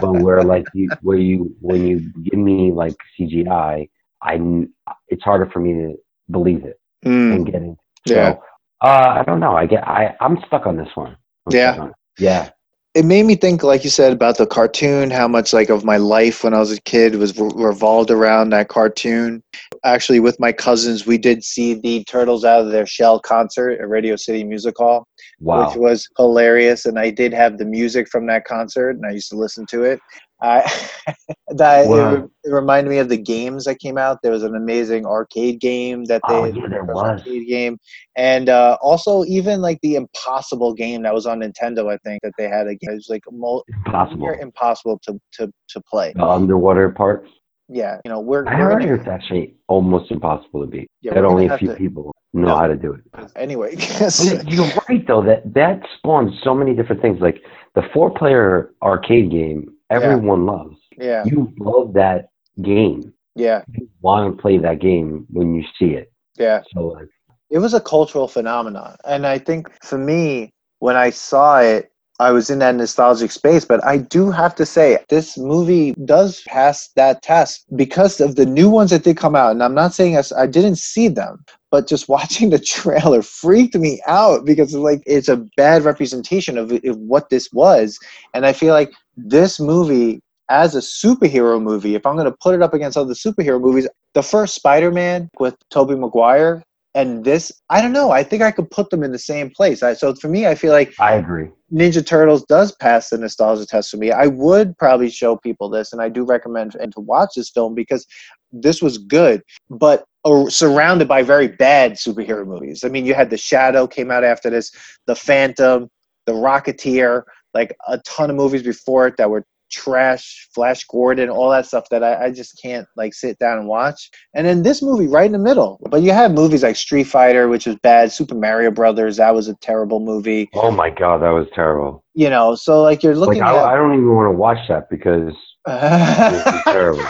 but 0.00 0.12
where 0.12 0.42
like 0.44 0.66
you 0.72 0.96
where 1.00 1.18
you 1.18 1.54
when 1.60 1.86
you 1.86 2.00
give 2.24 2.38
me 2.38 2.72
like 2.72 2.96
CGI, 3.18 3.88
I, 4.22 4.66
it's 5.08 5.22
harder 5.22 5.46
for 5.46 5.60
me 5.60 5.72
to 5.74 5.94
believe 6.30 6.64
it 6.64 6.80
Mm, 7.04 7.34
and 7.36 7.46
get 7.46 7.62
into. 7.62 7.78
yeah. 8.04 8.34
So 8.82 8.88
uh, 8.88 9.16
I 9.20 9.22
don't 9.24 9.40
know. 9.40 9.56
I 9.56 9.66
get 9.66 9.86
I 9.86 10.14
I'm 10.20 10.38
stuck 10.46 10.66
on 10.66 10.76
this 10.76 10.88
one. 10.94 11.16
I'm 11.46 11.56
Yeah. 11.56 11.76
on 11.78 11.88
it. 11.88 11.94
Yeah. 12.18 12.50
it 12.94 13.04
made 13.04 13.26
me 13.26 13.36
think, 13.36 13.62
like 13.62 13.84
you 13.84 13.90
said, 13.90 14.10
about 14.12 14.38
the 14.38 14.46
cartoon. 14.46 15.10
How 15.10 15.28
much 15.28 15.52
like 15.52 15.68
of 15.68 15.84
my 15.84 15.98
life 15.98 16.42
when 16.44 16.54
I 16.54 16.58
was 16.58 16.72
a 16.72 16.80
kid 16.82 17.16
was 17.16 17.38
re- 17.38 17.50
revolved 17.54 18.10
around 18.10 18.50
that 18.50 18.68
cartoon. 18.68 19.42
Actually, 19.84 20.18
with 20.20 20.40
my 20.40 20.50
cousins, 20.50 21.06
we 21.06 21.18
did 21.18 21.44
see 21.44 21.74
the 21.74 22.04
Turtles 22.04 22.42
out 22.44 22.62
of 22.62 22.70
their 22.70 22.86
shell 22.86 23.20
concert 23.20 23.78
at 23.80 23.88
Radio 23.90 24.16
City 24.16 24.44
Music 24.44 24.74
Hall. 24.78 25.06
Wow. 25.40 25.68
which 25.68 25.76
was 25.76 26.08
hilarious. 26.16 26.86
And 26.86 26.98
I 26.98 27.10
did 27.10 27.34
have 27.34 27.58
the 27.58 27.66
music 27.66 28.08
from 28.08 28.26
that 28.28 28.46
concert, 28.46 28.90
and 28.96 29.04
I 29.04 29.10
used 29.10 29.28
to 29.30 29.36
listen 29.36 29.66
to 29.66 29.82
it. 29.82 30.00
I 30.42 30.60
that 31.48 31.86
Wow. 31.88 32.14
it, 32.14 32.30
it 32.44 32.50
reminded 32.52 32.90
me 32.90 32.98
of 32.98 33.08
the 33.08 33.16
games 33.16 33.64
that 33.64 33.78
came 33.78 33.96
out. 33.96 34.18
There 34.22 34.32
was 34.32 34.42
an 34.42 34.54
amazing 34.54 35.06
arcade 35.06 35.60
game 35.60 36.04
that 36.06 36.20
they 36.28 36.34
Oh, 36.34 36.44
yeah, 36.46 36.68
there 36.68 36.84
was. 36.84 37.20
arcade 37.20 37.46
game, 37.48 37.78
and 38.16 38.48
uh, 38.48 38.76
also 38.82 39.24
even 39.24 39.60
like 39.62 39.78
the 39.82 39.94
Impossible 39.96 40.74
game 40.74 41.02
that 41.02 41.14
was 41.14 41.26
on 41.26 41.40
Nintendo. 41.40 41.92
I 41.92 41.96
think 41.98 42.20
that 42.22 42.32
they 42.38 42.48
had 42.48 42.66
a 42.66 42.74
game. 42.74 42.90
It 42.90 42.94
was 42.94 43.06
like 43.08 43.22
mo- 43.30 43.62
Impossible. 43.86 44.28
impossible 44.40 45.00
to 45.04 45.18
to 45.34 45.50
to 45.70 45.80
play. 45.90 46.12
The 46.16 46.24
underwater 46.24 46.90
part. 46.90 47.26
Yeah, 47.68 47.98
you 48.04 48.10
know 48.12 48.20
we're, 48.20 48.46
I 48.46 48.58
we're 48.58 48.70
heard 48.74 48.82
gonna, 48.82 48.94
it's 48.94 49.08
actually 49.08 49.54
almost 49.68 50.10
impossible 50.12 50.60
to 50.60 50.66
beat. 50.68 50.88
Yeah, 51.00 51.14
that 51.14 51.24
only 51.24 51.46
a 51.46 51.58
few 51.58 51.68
to- 51.70 51.74
people 51.74 52.12
know 52.32 52.48
No. 52.48 52.56
how 52.56 52.66
to 52.68 52.76
do 52.76 52.92
it. 52.92 53.32
anyway. 53.34 53.74
You're 54.46 54.70
right 54.88 55.04
though 55.06 55.22
that 55.24 55.52
that 55.54 55.80
spawned 55.98 56.32
so 56.44 56.54
many 56.54 56.74
different 56.74 57.02
things. 57.02 57.18
Like 57.20 57.42
the 57.74 57.82
four 57.92 58.10
player 58.12 58.72
arcade 58.82 59.30
game, 59.32 59.72
everyone 59.90 60.46
loves. 60.46 60.76
yeah, 60.98 61.24
You 61.24 61.52
love 61.58 61.92
that 61.94 62.28
game. 62.62 63.12
yeah, 63.34 63.62
You 63.74 63.88
want 64.00 64.36
to 64.36 64.40
play 64.42 64.58
that 64.58 64.80
game 64.80 65.26
when 65.30 65.54
you 65.54 65.64
see 65.78 65.94
it. 65.94 66.10
yeah. 66.38 66.62
So 66.72 66.88
like, 66.88 67.08
it 67.50 67.58
was 67.58 67.74
a 67.74 67.80
cultural 67.80 68.26
phenomenon 68.26 68.96
and 69.04 69.24
i 69.24 69.38
think 69.38 69.68
for 69.84 69.96
me 69.98 70.52
when 70.80 70.96
i 70.96 71.10
saw 71.10 71.60
it 71.60 71.92
i 72.18 72.32
was 72.32 72.50
in 72.50 72.58
that 72.58 72.74
nostalgic 72.74 73.30
space 73.30 73.64
but 73.64 73.82
i 73.84 73.96
do 73.96 74.32
have 74.32 74.52
to 74.52 74.66
say 74.66 74.98
this 75.08 75.38
movie 75.38 75.94
does 76.04 76.42
pass 76.48 76.88
that 76.96 77.22
test 77.22 77.64
because 77.76 78.20
of 78.20 78.34
the 78.34 78.44
new 78.44 78.68
ones 78.68 78.90
that 78.90 79.04
did 79.04 79.16
come 79.16 79.36
out 79.36 79.52
and 79.52 79.62
i'm 79.62 79.74
not 79.74 79.94
saying 79.94 80.16
I, 80.16 80.22
I 80.36 80.46
didn't 80.48 80.76
see 80.78 81.06
them 81.06 81.44
but 81.76 81.86
just 81.86 82.08
watching 82.16 82.48
the 82.48 82.58
trailer 82.58 83.20
freaked 83.20 83.74
me 83.74 84.00
out 84.06 84.46
because 84.46 84.74
like 84.74 85.02
it's 85.04 85.28
a 85.28 85.44
bad 85.58 85.82
representation 85.82 86.56
of, 86.56 86.72
of 86.72 86.96
what 86.96 87.28
this 87.28 87.52
was. 87.52 87.98
And 88.32 88.46
i 88.46 88.52
feel 88.54 88.72
like 88.72 88.92
this 89.16 89.60
movie 89.60 90.20
as 90.48 90.74
a 90.74 90.78
superhero 90.78 91.60
movie 91.60 91.94
if 91.94 92.06
i'm 92.06 92.14
going 92.14 92.30
to 92.30 92.36
put 92.40 92.54
it 92.54 92.62
up 92.62 92.72
against 92.72 92.96
other 92.96 93.14
superhero 93.14 93.60
movies 93.60 93.88
the 94.14 94.22
first 94.22 94.54
spider-man 94.54 95.28
with 95.40 95.56
tobey 95.70 95.96
maguire 95.96 96.62
and 96.96 97.24
this 97.24 97.52
i 97.70 97.80
don't 97.80 97.92
know 97.92 98.10
i 98.10 98.22
think 98.24 98.42
i 98.42 98.50
could 98.50 98.68
put 98.70 98.90
them 98.90 99.04
in 99.04 99.12
the 99.12 99.18
same 99.18 99.50
place. 99.50 99.82
I, 99.82 99.92
so 99.92 100.14
for 100.14 100.28
me 100.28 100.46
i 100.46 100.54
feel 100.56 100.72
like 100.72 100.94
I 100.98 101.14
agree. 101.14 101.48
ninja 101.72 102.04
turtles 102.04 102.44
does 102.46 102.72
pass 102.72 103.10
the 103.10 103.18
nostalgia 103.18 103.66
test 103.66 103.90
for 103.90 103.98
me. 103.98 104.10
I 104.10 104.26
would 104.26 104.76
probably 104.78 105.10
show 105.10 105.36
people 105.36 105.68
this 105.68 105.92
and 105.92 106.02
i 106.02 106.08
do 106.08 106.24
recommend 106.24 106.74
and 106.74 106.92
to 106.94 107.00
watch 107.00 107.30
this 107.36 107.50
film 107.50 107.74
because 107.74 108.06
this 108.50 108.82
was 108.82 108.98
good 108.98 109.42
but 109.70 110.04
uh, 110.24 110.48
surrounded 110.48 111.06
by 111.06 111.22
very 111.22 111.46
bad 111.46 111.92
superhero 111.92 112.44
movies. 112.44 112.82
I 112.82 112.88
mean 112.88 113.06
you 113.06 113.14
had 113.14 113.30
the 113.30 113.36
shadow 113.36 113.86
came 113.86 114.10
out 114.10 114.24
after 114.24 114.50
this 114.50 114.72
the 115.06 115.14
phantom 115.14 115.88
the 116.24 116.32
rocketeer 116.32 117.22
like 117.54 117.76
a 117.88 117.98
ton 117.98 118.30
of 118.30 118.36
movies 118.36 118.62
before 118.62 119.06
it 119.06 119.16
that 119.18 119.30
were 119.30 119.44
trash 119.70 120.48
flash 120.54 120.84
gordon 120.86 121.28
all 121.28 121.50
that 121.50 121.66
stuff 121.66 121.88
that 121.90 122.02
I, 122.04 122.26
I 122.26 122.30
just 122.30 122.60
can't 122.62 122.86
like 122.96 123.14
sit 123.14 123.38
down 123.38 123.58
and 123.58 123.66
watch 123.68 124.10
and 124.34 124.46
then 124.46 124.62
this 124.62 124.80
movie 124.82 125.06
right 125.08 125.26
in 125.26 125.32
the 125.32 125.38
middle 125.38 125.80
but 125.90 126.02
you 126.02 126.12
have 126.12 126.32
movies 126.32 126.62
like 126.62 126.76
street 126.76 127.04
fighter 127.04 127.48
which 127.48 127.66
was 127.66 127.76
bad 127.82 128.12
super 128.12 128.34
mario 128.34 128.70
brothers 128.70 129.16
that 129.16 129.34
was 129.34 129.48
a 129.48 129.54
terrible 129.56 130.00
movie 130.00 130.48
Oh 130.54 130.70
my 130.70 130.90
god, 130.90 131.22
that 131.22 131.30
was 131.30 131.46
terrible. 131.54 132.04
you 132.14 132.30
know 132.30 132.54
so 132.54 132.82
like 132.82 133.02
you're 133.02 133.14
Like 133.16 133.28
looking 133.28 133.42
I, 133.42 133.52
I 133.54 133.72
at 133.72 133.76
don't 133.76 133.92
even 133.94 134.14
want 134.14 134.28
to 134.32 134.38
watch 134.38 134.68
that 134.68 134.88
because 134.88 135.34
it 135.66 136.46
was 136.46 136.62
terrible. 136.64 137.04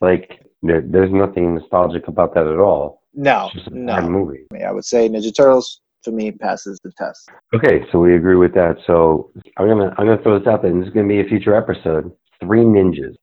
Like 0.00 0.42
there, 0.62 0.82
there's 0.82 1.10
nothing 1.12 1.54
nostalgic 1.54 2.06
about 2.08 2.34
that 2.34 2.46
at 2.46 2.58
all. 2.58 3.02
no 3.14 3.46
It's 3.46 3.54
just 3.54 3.66
a 3.68 3.70
bad 3.70 4.04
no 4.04 4.08
movie. 4.10 4.46
i 4.66 4.70
would 4.72 4.84
say 4.84 5.08
ninja 5.08 5.34
turtles 5.34 5.80
for 6.04 6.12
me 6.12 6.30
passes 6.30 6.78
the 6.84 6.92
test 6.96 7.28
Okay, 7.54 7.84
so 7.90 7.98
we 7.98 8.14
agree 8.14 8.36
with 8.36 8.54
that. 8.54 8.76
So 8.86 9.30
I'm 9.56 9.66
gonna 9.66 9.94
I'm 9.98 10.06
gonna 10.06 10.22
throw 10.22 10.38
this 10.38 10.46
out 10.46 10.62
there, 10.62 10.70
and 10.70 10.82
this 10.82 10.88
is 10.88 10.94
gonna 10.94 11.08
be 11.08 11.20
a 11.20 11.24
future 11.24 11.54
episode. 11.54 12.12
Three 12.40 12.60
ninjas. 12.60 13.16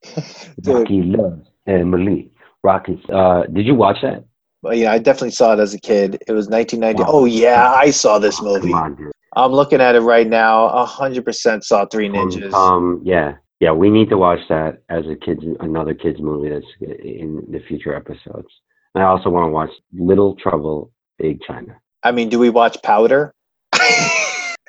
Rocky 0.66 1.02
Love 1.04 1.42
and 1.68 1.82
Emily. 1.82 2.32
Rocky. 2.64 3.02
Uh, 3.14 3.44
did 3.44 3.66
you 3.66 3.76
watch 3.76 3.98
that? 4.02 4.26
Well, 4.64 4.74
yeah, 4.74 4.92
I 4.92 4.98
definitely 4.98 5.32
saw 5.32 5.54
it 5.54 5.60
as 5.60 5.74
a 5.76 5.80
kid. 5.80 6.18
It 6.28 6.32
was 6.32 6.48
1990. 6.50 7.04
Wow. 7.04 7.10
Oh 7.10 7.26
yeah, 7.26 7.72
I 7.72 7.92
saw 7.92 8.18
this 8.18 8.40
Oh, 8.42 8.46
movie. 8.46 8.72
Come 8.72 8.98
on. 8.98 9.12
I'm 9.36 9.52
looking 9.52 9.80
at 9.82 9.96
it 9.96 10.02
right 10.02 10.28
now. 10.28 10.86
Hundred 10.86 11.24
percent 11.24 11.64
saw 11.64 11.86
Three 11.86 12.10
Ninjas. 12.10 12.54
Um, 12.54 13.02
yeah, 13.04 13.36
yeah. 13.60 13.72
We 13.72 13.90
need 13.90 14.10
to 14.10 14.18
watch 14.18 14.40
that 14.50 14.82
as 14.90 15.04
a 15.08 15.16
kids 15.16 15.44
another 15.60 15.94
kids 15.94 16.20
movie 16.20 16.50
that's 16.50 16.66
in 16.82 17.46
the 17.52 17.60
future 17.68 17.96
episodes. 17.96 18.48
And 18.96 19.04
I 19.04 19.08
also 19.08 19.30
want 19.30 19.48
to 19.48 19.52
watch 19.52 19.72
Little 19.94 20.36
Trouble 20.38 20.92
Big 21.20 21.40
China. 21.48 21.76
I 22.06 22.12
mean, 22.12 22.30
do 22.30 22.38
we 22.40 22.50
watch 22.50 22.78
Powder? 22.84 23.34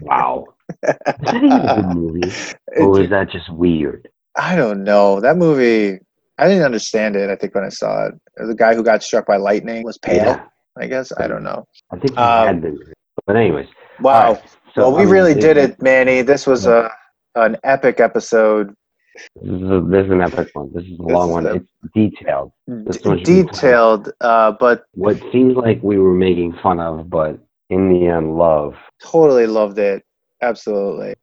Wow. 0.03 0.45
Is 0.69 0.95
that 1.23 1.37
even 1.37 1.53
a 1.53 1.75
good 1.77 1.87
movie? 1.97 2.33
Or 2.79 3.01
is 3.01 3.09
that 3.09 3.31
just 3.31 3.49
weird? 3.51 4.09
I 4.37 4.55
don't 4.55 4.85
know. 4.85 5.21
That 5.21 5.39
movie, 5.39 5.99
I 6.37 6.49
didn't 6.49 6.65
understand 6.65 7.17
it. 7.17 7.31
I 7.31 7.37
think 7.37 7.55
when 7.55 7.65
I 7.65 7.71
saw 7.71 8.09
it, 8.09 8.15
the 8.37 8.55
guy 8.55 8.75
who 8.75 8.83
got 8.83 9.03
struck 9.03 9.27
by 9.27 9.39
lightning 9.39 9.85
was 9.85 9.97
pale. 9.97 10.17
Yeah, 10.17 10.45
I 10.77 10.87
guess 10.87 11.13
I 11.17 11.27
don't 11.27 11.43
know. 11.43 11.65
I 11.91 11.97
think 11.97 12.11
he 12.11 12.19
Um, 12.19 12.47
had 12.47 12.61
been. 12.61 12.79
But 13.27 13.37
anyways, 13.37 13.69
Wow. 14.01 14.13
all 14.13 14.33
right, 14.35 14.43
so, 14.75 14.83
well, 14.83 14.91
we 14.93 14.97
I 15.01 15.05
mean, 15.07 15.15
really 15.15 15.35
did 15.35 15.57
it, 15.57 15.81
Manny. 15.81 16.21
This 16.21 16.47
was 16.47 16.67
a 16.67 16.91
an 17.35 17.57
epic 17.65 17.99
episode. 17.99 18.75
This 19.43 19.61
is, 19.63 19.71
a, 19.71 19.81
this 19.89 20.05
is 20.07 20.13
an 20.13 20.21
epic 20.23 20.49
one. 20.55 20.71
This 20.73 20.85
is 20.85 20.99
a 20.99 21.03
This 21.03 21.13
long 21.13 21.29
is 21.29 21.33
one. 21.35 21.47
a- 21.47 21.55
It's 21.55 21.71
detailed. 21.95 22.53
This 22.67 22.97
D- 22.99 23.09
one 23.09 23.19
should 23.19 23.27
be 23.27 23.43
detailed, 23.43 24.13
uh, 24.21 24.53
but 24.53 24.85
What 24.95 25.17
seems 25.33 25.57
like 25.57 25.83
we 25.83 25.99
were 25.99 26.15
making 26.15 26.55
fun 26.63 26.81
of, 26.81 27.09
but 27.11 27.39
in 27.71 27.89
the 27.93 28.07
end, 28.07 28.37
love. 28.37 28.75
totally 29.03 29.47
loved 29.47 29.79
it. 29.79 30.03
Absolutely. 30.43 31.15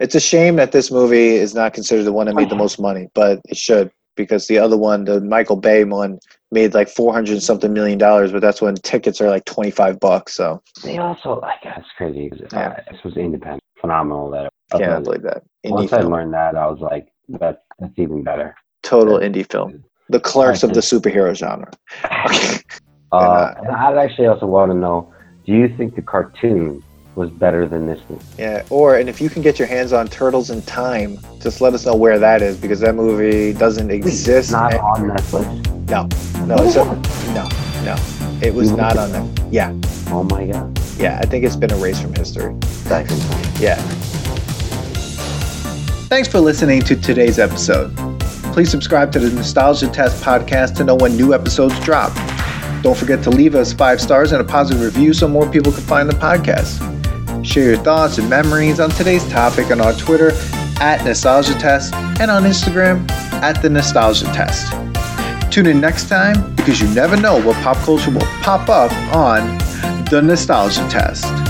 It's 0.00 0.14
a 0.14 0.20
shame 0.20 0.56
that 0.56 0.72
this 0.72 0.90
movie 0.90 1.36
is 1.36 1.54
not 1.54 1.72
considered 1.74 2.04
the 2.04 2.12
one 2.12 2.26
that 2.26 2.34
made 2.34 2.50
the 2.50 2.56
most 2.56 2.78
money, 2.80 3.08
but 3.14 3.40
it 3.48 3.56
should 3.56 3.90
because 4.16 4.46
the 4.46 4.58
other 4.58 4.76
one, 4.76 5.04
the 5.04 5.20
Michael 5.20 5.56
Bay 5.56 5.84
one, 5.84 6.18
made 6.50 6.74
like 6.74 6.88
four 6.88 7.12
hundred 7.12 7.40
something 7.42 7.72
million 7.72 7.98
dollars, 7.98 8.32
but 8.32 8.40
that's 8.40 8.60
when 8.62 8.74
tickets 8.76 9.20
are 9.20 9.28
like 9.28 9.44
twenty 9.44 9.70
five 9.70 10.00
bucks. 10.00 10.34
So 10.34 10.62
They 10.82 10.98
also, 10.98 11.38
like, 11.40 11.62
that's 11.62 11.86
crazy. 11.96 12.30
'cause, 12.30 12.40
Yeah. 12.52 12.68
Uh, 12.68 12.92
this 12.92 13.04
was 13.04 13.16
independent, 13.16 13.62
phenomenal. 13.80 14.30
That 14.30 14.50
I 14.72 14.78
can't 14.78 14.92
uh, 14.92 15.00
believe 15.00 15.22
that 15.22 15.42
indie 15.64 15.70
once 15.70 15.92
I 15.92 16.00
film, 16.00 16.12
learned 16.12 16.34
that, 16.34 16.56
I 16.56 16.66
was 16.66 16.80
like, 16.80 17.08
that 17.28 17.62
that's 17.78 17.92
even 17.98 18.22
better. 18.22 18.54
total 18.82 19.18
indie 19.18 19.48
film, 19.50 19.82
the 20.08 20.20
clerks 20.20 20.62
of 20.62 20.72
the 20.74 20.80
superhero 20.80 21.34
genre. 21.34 21.70
Uh, 23.12 23.54
and 23.58 23.68
I'd 23.68 23.96
actually 23.96 24.26
also 24.26 24.46
want 24.46 24.70
to 24.72 24.76
know: 24.76 25.12
Do 25.46 25.52
you 25.52 25.68
think 25.76 25.94
the 25.94 26.02
cartoon 26.02 26.82
was 27.14 27.30
better 27.30 27.66
than 27.66 27.86
this 27.86 28.00
movie? 28.10 28.24
Yeah, 28.36 28.64
or 28.68 28.96
and 28.96 29.08
if 29.08 29.20
you 29.20 29.30
can 29.30 29.42
get 29.42 29.60
your 29.60 29.68
hands 29.68 29.92
on 29.92 30.08
Turtles 30.08 30.50
in 30.50 30.60
Time, 30.62 31.18
just 31.40 31.60
let 31.60 31.72
us 31.72 31.86
know 31.86 31.94
where 31.94 32.18
that 32.18 32.42
is 32.42 32.56
because 32.56 32.80
that 32.80 32.96
movie 32.96 33.52
doesn't 33.56 33.90
exist. 33.92 34.28
It's 34.28 34.50
not 34.50 34.74
on 34.74 35.04
Netflix. 35.08 35.46
no, 35.88 36.02
no, 36.46 36.56
it's 36.64 36.74
a, 36.76 36.84
no, 37.32 37.48
no. 37.84 37.96
It 38.44 38.52
was 38.52 38.70
You 38.72 38.76
not 38.76 38.98
on 38.98 39.12
there. 39.12 39.26
Yeah, 39.52 39.72
Oh 40.08 40.24
my 40.24 40.46
god! 40.48 40.78
yeah. 40.98 41.20
I 41.22 41.26
think 41.26 41.44
it's 41.44 41.56
been 41.56 41.70
erased 41.70 42.02
from 42.02 42.12
history. 42.14 42.54
That's 42.84 43.10
insane. 43.10 43.52
Yeah. 43.62 43.76
Thanks 46.08 46.28
for 46.28 46.38
listening 46.38 46.82
to 46.82 46.94
today's 46.94 47.40
episode. 47.40 47.94
Please 48.52 48.70
subscribe 48.70 49.10
to 49.10 49.18
the 49.18 49.28
Nostalgia 49.34 49.88
Test 49.88 50.22
podcast 50.22 50.76
to 50.76 50.84
know 50.84 50.94
when 50.94 51.16
new 51.16 51.34
episodes 51.34 51.78
drop. 51.80 52.14
Don't 52.80 52.96
forget 52.96 53.24
to 53.24 53.30
leave 53.30 53.56
us 53.56 53.72
five 53.72 54.00
stars 54.00 54.30
and 54.30 54.40
a 54.40 54.44
positive 54.44 54.80
review 54.80 55.12
so 55.12 55.26
more 55.26 55.50
people 55.50 55.72
can 55.72 55.82
find 55.82 56.08
the 56.08 56.14
podcast. 56.14 56.78
Share 57.44 57.64
your 57.70 57.78
thoughts 57.78 58.18
and 58.18 58.30
memories 58.30 58.78
on 58.78 58.90
today's 58.90 59.28
topic 59.30 59.72
on 59.72 59.80
our 59.80 59.94
Twitter 59.94 60.30
at 60.80 61.04
Nostalgia 61.04 61.54
Test 61.54 61.92
and 61.92 62.30
on 62.30 62.44
Instagram 62.44 63.10
at 63.42 63.60
the 63.60 63.68
Nostalgia 63.68 64.26
Test. 64.26 64.72
Tune 65.52 65.66
in 65.66 65.80
next 65.80 66.08
time 66.08 66.54
because 66.54 66.80
you 66.80 66.86
never 66.94 67.16
know 67.16 67.44
what 67.44 67.56
pop 67.64 67.78
culture 67.78 68.12
will 68.12 68.20
pop 68.42 68.68
up 68.68 68.92
on 69.12 69.58
the 70.10 70.22
Nostalgia 70.22 70.88
Test. 70.88 71.45